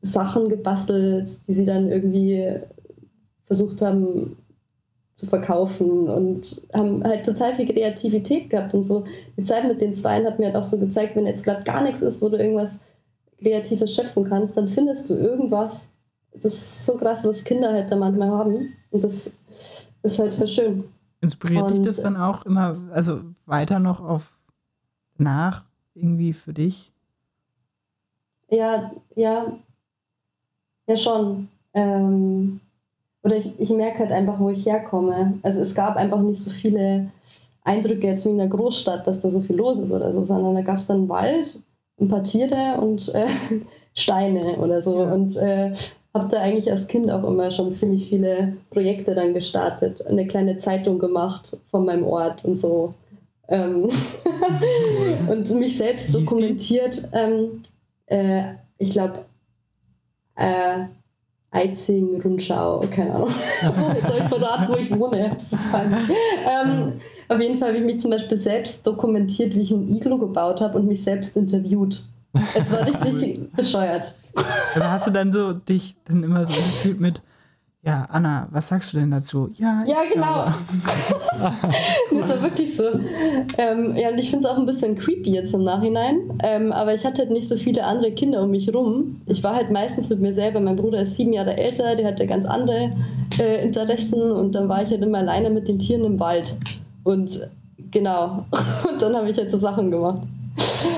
Sachen 0.03 0.49
gebastelt, 0.49 1.47
die 1.47 1.53
sie 1.53 1.65
dann 1.65 1.89
irgendwie 1.89 2.59
versucht 3.45 3.81
haben 3.81 4.37
zu 5.15 5.25
verkaufen 5.27 6.09
und 6.09 6.67
haben 6.73 7.03
halt 7.03 7.25
total 7.25 7.53
viel 7.53 7.67
Kreativität 7.67 8.49
gehabt 8.49 8.73
und 8.73 8.85
so. 8.85 9.05
Die 9.37 9.43
Zeit 9.43 9.65
mit 9.65 9.79
den 9.79 9.95
Zweien 9.95 10.25
hat 10.25 10.39
mir 10.39 10.47
halt 10.47 10.55
auch 10.55 10.63
so 10.63 10.77
gezeigt, 10.77 11.15
wenn 11.15 11.25
jetzt 11.25 11.45
gerade 11.45 11.63
gar 11.63 11.81
nichts 11.81 12.01
ist, 12.01 12.21
wo 12.21 12.29
du 12.29 12.37
irgendwas 12.37 12.81
Kreatives 13.39 13.93
schöpfen 13.93 14.25
kannst, 14.25 14.57
dann 14.57 14.67
findest 14.67 15.09
du 15.09 15.15
irgendwas. 15.15 15.93
Das 16.33 16.45
ist 16.45 16.85
so 16.85 16.97
krass, 16.97 17.25
was 17.25 17.43
Kinder 17.43 17.71
halt 17.71 17.91
da 17.91 17.95
manchmal 17.95 18.29
haben. 18.29 18.73
Und 18.91 19.03
das 19.03 19.33
ist 20.01 20.19
halt 20.19 20.33
für 20.33 20.47
schön. 20.47 20.85
Inspiriert 21.21 21.63
und, 21.63 21.71
dich 21.71 21.81
das 21.81 21.97
dann 21.97 22.17
auch 22.17 22.45
immer, 22.45 22.75
also 22.91 23.21
weiter 23.45 23.79
noch 23.79 24.01
auf 24.01 24.33
nach 25.17 25.63
irgendwie 25.93 26.33
für 26.33 26.53
dich? 26.53 26.91
Ja, 28.49 28.91
ja, 29.15 29.57
ja 30.87 30.97
schon. 30.97 31.49
Ähm, 31.73 32.59
oder 33.23 33.37
ich, 33.37 33.59
ich 33.59 33.69
merke 33.69 33.99
halt 33.99 34.11
einfach, 34.11 34.39
wo 34.39 34.49
ich 34.49 34.65
herkomme. 34.65 35.39
Also 35.43 35.61
es 35.61 35.75
gab 35.75 35.95
einfach 35.95 36.19
nicht 36.19 36.41
so 36.41 36.51
viele 36.51 37.09
Eindrücke 37.63 38.07
jetzt 38.07 38.25
wie 38.25 38.31
in 38.31 38.37
der 38.37 38.47
Großstadt, 38.47 39.07
dass 39.07 39.21
da 39.21 39.29
so 39.29 39.41
viel 39.41 39.55
los 39.55 39.79
ist 39.79 39.91
oder 39.93 40.13
so, 40.13 40.25
sondern 40.25 40.55
da 40.55 40.61
gab 40.61 40.77
es 40.77 40.87
dann 40.87 41.07
Wald, 41.07 41.61
ein 41.99 42.09
paar 42.09 42.23
Tiere 42.23 42.79
und 42.81 43.13
äh, 43.15 43.27
Steine 43.93 44.57
oder 44.57 44.81
so. 44.81 45.03
Ja. 45.03 45.11
Und 45.13 45.37
äh, 45.37 45.73
habe 46.13 46.27
da 46.27 46.41
eigentlich 46.41 46.69
als 46.69 46.87
Kind 46.87 47.09
auch 47.09 47.23
immer 47.23 47.49
schon 47.49 47.73
ziemlich 47.73 48.09
viele 48.09 48.57
Projekte 48.69 49.15
dann 49.15 49.33
gestartet, 49.33 50.05
eine 50.05 50.27
kleine 50.27 50.57
Zeitung 50.57 50.99
gemacht 50.99 51.57
von 51.71 51.85
meinem 51.85 52.05
Ort 52.05 52.43
und 52.45 52.57
so. 52.57 52.93
Ähm 53.47 53.89
und 55.29 55.49
mich 55.55 55.77
selbst 55.77 56.13
dokumentiert. 56.13 57.07
Ähm, 57.13 57.61
äh, 58.07 58.53
ich 58.77 58.91
glaube, 58.91 59.25
äh, 60.35 60.85
Eizing, 61.51 62.19
Rundschau, 62.21 62.83
keine 62.89 63.13
Ahnung. 63.13 63.29
Jetzt 63.61 64.05
habe 64.05 64.17
ich 64.17 64.23
verraten, 64.23 64.73
wo 64.73 64.75
ich 64.75 64.91
wohne. 64.91 65.29
Das 65.35 65.53
ist 65.53 65.65
fein. 65.67 65.95
Ähm, 66.45 66.93
auf 67.29 67.39
jeden 67.39 67.57
Fall 67.57 67.69
habe 67.69 67.77
ich 67.77 67.85
mich 67.85 68.01
zum 68.01 68.09
Beispiel 68.09 68.37
selbst 68.37 68.85
dokumentiert, 68.87 69.55
wie 69.55 69.61
ich 69.61 69.71
ein 69.71 69.95
Iglo 69.95 70.17
gebaut 70.17 70.61
habe 70.61 70.79
und 70.79 70.87
mich 70.87 71.03
selbst 71.03 71.37
interviewt. 71.37 72.03
Es 72.55 72.71
war 72.71 72.87
richtig 72.87 73.51
bescheuert. 73.55 74.15
Da 74.75 74.91
hast 74.91 75.05
du 75.05 75.11
dann 75.11 75.31
so 75.31 75.53
dich 75.53 75.95
dann 76.05 76.23
immer 76.23 76.45
so 76.47 76.53
gefühlt 76.53 76.99
mit, 76.99 77.21
ja, 77.85 78.07
Anna, 78.09 78.47
was 78.49 78.69
sagst 78.69 78.93
du 78.93 78.97
denn 78.97 79.11
dazu? 79.11 79.49
Ja, 79.57 79.83
ja 79.85 79.97
genau. 80.11 80.45
das 80.45 82.29
war 82.29 82.41
wirklich 82.41 82.73
so. 82.77 82.83
Ähm, 83.57 83.97
ja, 83.97 84.09
und 84.09 84.17
ich 84.17 84.29
finde 84.29 84.47
es 84.47 84.53
auch 84.53 84.57
ein 84.57 84.65
bisschen 84.65 84.97
creepy 84.97 85.31
jetzt 85.31 85.53
im 85.53 85.65
Nachhinein. 85.65 86.31
Ähm, 86.41 86.71
aber 86.71 86.93
ich 86.93 87.03
hatte 87.03 87.23
halt 87.23 87.31
nicht 87.31 87.45
so 87.45 87.57
viele 87.57 87.83
andere 87.83 88.13
Kinder 88.13 88.41
um 88.41 88.51
mich 88.51 88.73
rum. 88.73 89.21
Ich 89.25 89.43
war 89.43 89.53
halt 89.53 89.69
meistens 89.69 90.09
mit 90.09 90.21
mir 90.21 90.33
selber. 90.33 90.61
Mein 90.61 90.77
Bruder 90.77 91.01
ist 91.01 91.17
sieben 91.17 91.33
Jahre 91.33 91.57
älter, 91.57 91.97
der 91.97 92.07
hatte 92.07 92.25
ganz 92.25 92.45
andere 92.45 92.91
äh, 93.37 93.61
Interessen. 93.65 94.31
Und 94.31 94.55
dann 94.55 94.69
war 94.69 94.81
ich 94.81 94.89
halt 94.89 95.03
immer 95.03 95.17
alleine 95.17 95.49
mit 95.49 95.67
den 95.67 95.79
Tieren 95.79 96.05
im 96.05 96.21
Wald. 96.21 96.55
Und 97.03 97.37
genau. 97.91 98.45
Und 98.89 99.01
dann 99.01 99.13
habe 99.13 99.29
ich 99.29 99.37
halt 99.37 99.51
so 99.51 99.57
Sachen 99.57 99.91
gemacht. 99.91 100.21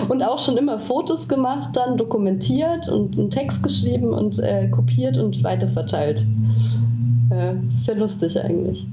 Und 0.08 0.22
auch 0.22 0.38
schon 0.38 0.56
immer 0.58 0.80
Fotos 0.80 1.28
gemacht, 1.28 1.70
dann 1.74 1.98
dokumentiert 1.98 2.90
und 2.90 3.18
einen 3.18 3.32
Text 3.32 3.64
geschrieben 3.64 4.14
und 4.14 4.38
äh, 4.40 4.68
kopiert 4.68 5.18
und 5.18 5.44
weiterverteilt. 5.44 6.26
Äh, 7.36 7.56
sehr 7.74 7.96
lustig 7.96 8.40
eigentlich. 8.40 8.88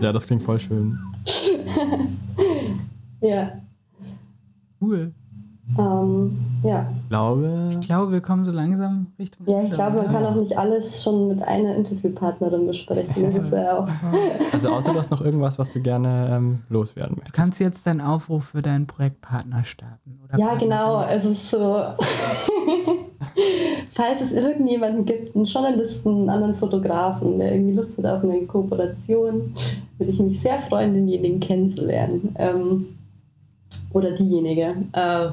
Ja, 0.00 0.12
das 0.12 0.26
klingt 0.26 0.42
voll 0.42 0.58
schön. 0.58 0.98
ja. 3.20 3.60
Cool. 4.80 5.12
Ähm, 5.78 6.36
ja. 6.62 6.86
Ich 7.02 7.08
glaube, 7.08 7.68
ich 7.70 7.80
glaube, 7.80 8.12
wir 8.12 8.20
kommen 8.20 8.44
so 8.44 8.52
langsam 8.52 9.06
Richtung. 9.18 9.46
Ja, 9.48 9.62
ich 9.62 9.72
glaube, 9.72 9.98
man 9.98 10.08
kann 10.08 10.24
auch 10.24 10.34
nicht 10.34 10.56
alles 10.56 11.02
schon 11.02 11.28
mit 11.28 11.42
einer 11.42 11.74
Interviewpartnerin 11.74 12.66
besprechen. 12.66 13.24
Das 13.24 13.34
ist 13.34 13.52
ja 13.52 13.78
auch. 13.78 13.88
Also, 14.52 14.70
außer 14.70 14.92
du 14.92 14.98
hast 14.98 15.10
noch 15.10 15.20
irgendwas, 15.20 15.58
was 15.58 15.70
du 15.70 15.80
gerne 15.80 16.30
ähm, 16.32 16.60
loswerden 16.68 17.16
möchtest. 17.16 17.36
Du 17.36 17.40
kannst 17.40 17.60
jetzt 17.60 17.86
deinen 17.86 18.00
Aufruf 18.00 18.44
für 18.46 18.62
deinen 18.62 18.86
Projektpartner 18.86 19.64
starten. 19.64 20.20
Oder 20.24 20.38
ja, 20.38 20.54
genau. 20.54 21.02
Es 21.04 21.24
ist 21.24 21.50
so. 21.50 21.82
Falls 23.92 24.20
es 24.20 24.32
irgendjemanden 24.32 25.04
gibt, 25.04 25.36
einen 25.36 25.44
Journalisten, 25.44 26.08
einen 26.08 26.30
anderen 26.30 26.56
Fotografen, 26.56 27.38
der 27.38 27.52
irgendwie 27.52 27.74
Lust 27.74 27.98
hat 27.98 28.06
auf 28.06 28.22
eine 28.24 28.40
Kooperation, 28.46 29.54
würde 29.98 30.12
ich 30.12 30.18
mich 30.18 30.40
sehr 30.40 30.58
freuen, 30.58 30.94
denjenigen 30.94 31.40
kennenzulernen. 31.40 32.34
Ähm, 32.38 32.86
oder 33.92 34.12
diejenige. 34.12 34.74
Äh, 34.92 35.28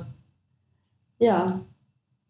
ja, 1.22 1.62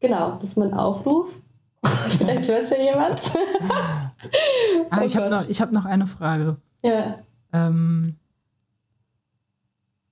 genau, 0.01 0.37
das 0.39 0.49
ist 0.49 0.57
mein 0.57 0.73
Aufruf. 0.73 1.33
Vielleicht 2.09 2.47
hört 2.49 2.65
es 2.65 2.69
ja 2.71 2.77
jemand. 2.77 3.31
ah, 4.89 4.99
oh 4.99 5.05
ich 5.05 5.15
habe 5.15 5.29
noch, 5.29 5.47
hab 5.47 5.71
noch 5.71 5.85
eine 5.85 6.05
Frage. 6.05 6.57
Ja. 6.83 7.19
Ähm, 7.53 8.17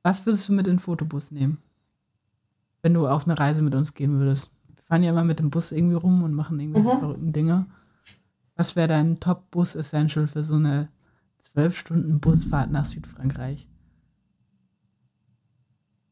was 0.02 0.26
würdest 0.26 0.48
du 0.48 0.54
mit 0.54 0.66
in 0.68 0.76
den 0.76 0.80
Fotobus 0.80 1.30
nehmen? 1.30 1.62
Wenn 2.82 2.94
du 2.94 3.06
auf 3.06 3.28
eine 3.28 3.38
Reise 3.38 3.62
mit 3.62 3.76
uns 3.76 3.94
gehen 3.94 4.18
würdest. 4.18 4.50
Wir 4.74 4.84
fahren 4.84 5.04
ja 5.04 5.12
immer 5.12 5.26
mit 5.26 5.40
dem 5.40 5.50
Bus 5.50 5.74
irgendwie 5.74 5.98
rum 5.98 6.24
und 6.24 6.34
machen 6.34 6.58
irgendwie 6.60 6.80
mhm. 6.80 7.00
verrückten 7.00 7.34
Dinge. 7.34 7.66
Was 8.56 8.78
wäre 8.78 8.88
dein 8.88 9.20
Top-Bus-Essential 9.20 10.28
für 10.28 10.44
so 10.44 10.56
eine 10.56 10.88
zwölf 11.40 11.78
Stunden 11.78 12.22
Busfahrt 12.22 12.72
nach 12.72 12.86
Südfrankreich? 12.86 13.68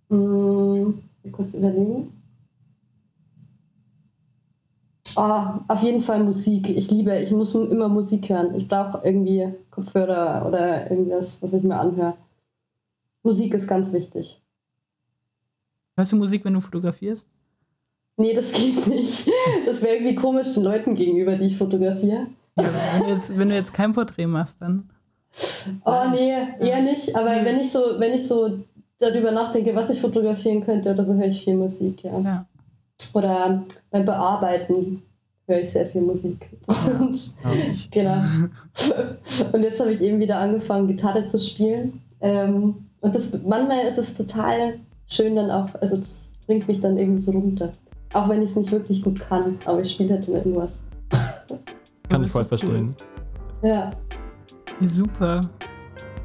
Hm, 0.10 1.02
kurz 1.32 1.54
überlegen. 1.54 2.17
Oh, 5.18 5.44
auf 5.68 5.82
jeden 5.82 6.02
Fall 6.02 6.24
Musik. 6.24 6.70
Ich 6.70 6.92
liebe, 6.92 7.18
ich 7.18 7.32
muss 7.32 7.56
immer 7.56 7.90
Musik 7.90 8.30
hören. 8.30 8.54
Ich 8.56 8.68
brauche 8.68 9.02
irgendwie 9.04 9.52
Kopfhörer 9.72 10.46
oder 10.48 10.92
irgendwas, 10.92 11.42
was 11.42 11.54
ich 11.54 11.64
mir 11.64 11.76
anhöre. 11.76 12.14
Musik 13.24 13.56
ist 13.56 13.68
ganz 13.68 13.92
wichtig. 13.94 14.40
Hörst 15.96 16.12
du 16.12 16.18
Musik, 16.18 16.46
wenn 16.46 16.54
du 16.54 16.60
fotografierst? 16.60 17.28
Nee, 18.18 18.34
das 18.36 18.54
geht 18.54 18.86
nicht. 18.88 19.28
Das 19.66 19.82
wäre 19.82 19.96
irgendwie 19.96 20.16
komisch 20.16 20.54
den 20.54 20.64
Leuten 20.64 20.94
gegenüber, 20.94 21.36
die 21.36 21.48
ich 21.48 21.58
fotografiere. 21.58 22.28
Ja, 22.56 22.66
wenn, 22.94 23.04
du 23.08 23.14
jetzt, 23.14 23.38
wenn 23.38 23.50
du 23.50 23.56
jetzt 23.56 23.74
kein 23.74 23.94
Porträt 23.94 24.28
machst, 24.28 24.62
dann. 24.62 24.90
Oh 25.84 26.04
nee, 26.12 26.32
eher 26.60 26.82
nicht. 26.84 27.16
Aber 27.16 27.36
nee. 27.36 27.46
wenn 27.46 27.60
ich 27.60 27.72
so, 27.72 27.80
wenn 27.98 28.14
ich 28.14 28.28
so 28.28 28.60
darüber 29.00 29.32
nachdenke, 29.32 29.76
was 29.76 29.90
ich 29.90 30.00
fotografieren 30.00 30.64
könnte 30.64 30.92
oder 30.92 31.04
so, 31.04 31.16
höre 31.16 31.28
ich 31.28 31.44
viel 31.44 31.56
Musik, 31.56 32.04
ja. 32.04 32.20
ja. 32.20 32.46
Oder 33.14 33.64
beim 33.90 34.06
Bearbeiten 34.06 35.04
höre 35.48 35.62
ich 35.62 35.72
sehr 35.72 35.88
viel 35.88 36.02
Musik. 36.02 36.46
Ja, 36.68 37.00
und, 37.00 37.92
genau. 37.92 38.18
und 39.54 39.64
jetzt 39.64 39.80
habe 39.80 39.94
ich 39.94 40.02
eben 40.02 40.20
wieder 40.20 40.38
angefangen, 40.38 40.88
Gitarre 40.88 41.26
zu 41.26 41.40
spielen. 41.40 42.02
Ähm, 42.22 42.76
und 43.00 43.16
das, 43.16 43.32
manchmal 43.44 43.86
ist 43.88 43.98
es 43.98 44.16
total 44.16 44.76
schön 45.08 45.36
dann 45.36 45.50
auch, 45.50 45.70
also 45.82 45.98
das 45.98 46.34
bringt 46.46 46.68
mich 46.68 46.82
dann 46.82 46.98
irgendwie 46.98 47.22
so 47.22 47.32
runter. 47.32 47.72
Auch 48.14 48.30
wenn 48.30 48.42
ich 48.42 48.52
es 48.52 48.56
nicht 48.56 48.72
wirklich 48.72 49.04
gut 49.04 49.20
kann, 49.20 49.58
aber 49.66 49.82
ich 49.82 49.92
spiele 49.92 50.16
halt 50.16 50.28
immer 50.28 50.38
irgendwas. 50.38 50.86
Kann 52.10 52.24
ich 52.24 52.32
voll 52.32 52.44
verstehen. 52.44 52.96
Cool. 53.62 53.70
Ja. 53.70 53.92
Super. 54.88 55.42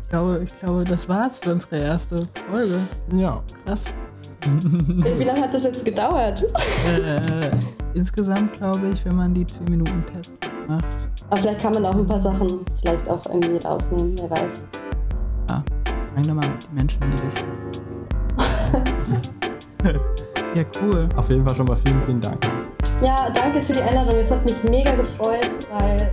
Ich 0.05 0.09
glaube, 0.11 0.43
ich 0.44 0.55
glaube, 0.55 0.85
das 0.85 1.09
war's 1.09 1.39
für 1.39 1.53
unsere 1.53 1.78
erste 1.78 2.28
Folge. 2.51 2.78
Ja. 3.16 3.43
Krass. 3.65 3.94
Wie 4.44 5.24
lange 5.24 5.40
hat 5.40 5.55
das 5.55 5.64
jetzt 5.64 5.85
gedauert? 5.85 6.43
Äh, 6.86 7.51
insgesamt 7.94 8.55
glaube 8.55 8.89
ich, 8.93 9.05
wenn 9.05 9.16
man 9.16 9.35
die 9.35 9.47
10 9.47 9.66
Minuten 9.66 10.05
Test 10.06 10.35
macht. 10.66 10.85
Aber 11.31 11.40
vielleicht 11.40 11.60
kann 11.60 11.73
man 11.74 11.86
auch 11.86 11.94
ein 11.94 12.06
paar 12.06 12.20
Sachen 12.20 12.60
vielleicht 12.81 13.09
auch 13.09 13.24
irgendwie 13.27 13.64
rausnehmen, 13.64 14.14
wer 14.19 14.31
weiß. 14.31 14.62
Ja, 15.48 15.64
fragen 16.14 16.27
wir 16.27 16.35
mal 16.35 16.44
die 16.44 16.74
Menschen, 16.74 17.01
die 17.10 17.16
das 17.16 17.44
Ja, 20.55 20.64
cool. 20.82 21.09
Auf 21.16 21.31
jeden 21.31 21.47
Fall 21.47 21.56
schon 21.56 21.66
mal 21.66 21.77
vielen, 21.77 22.02
vielen 22.02 22.20
Dank. 22.20 22.47
Ja, 23.02 23.31
danke 23.31 23.62
für 23.62 23.73
die 23.73 23.81
Einladung. 23.81 24.16
Es 24.16 24.31
hat 24.31 24.44
mich 24.44 24.62
mega 24.64 24.93
gefreut, 24.93 25.51
weil 25.73 26.12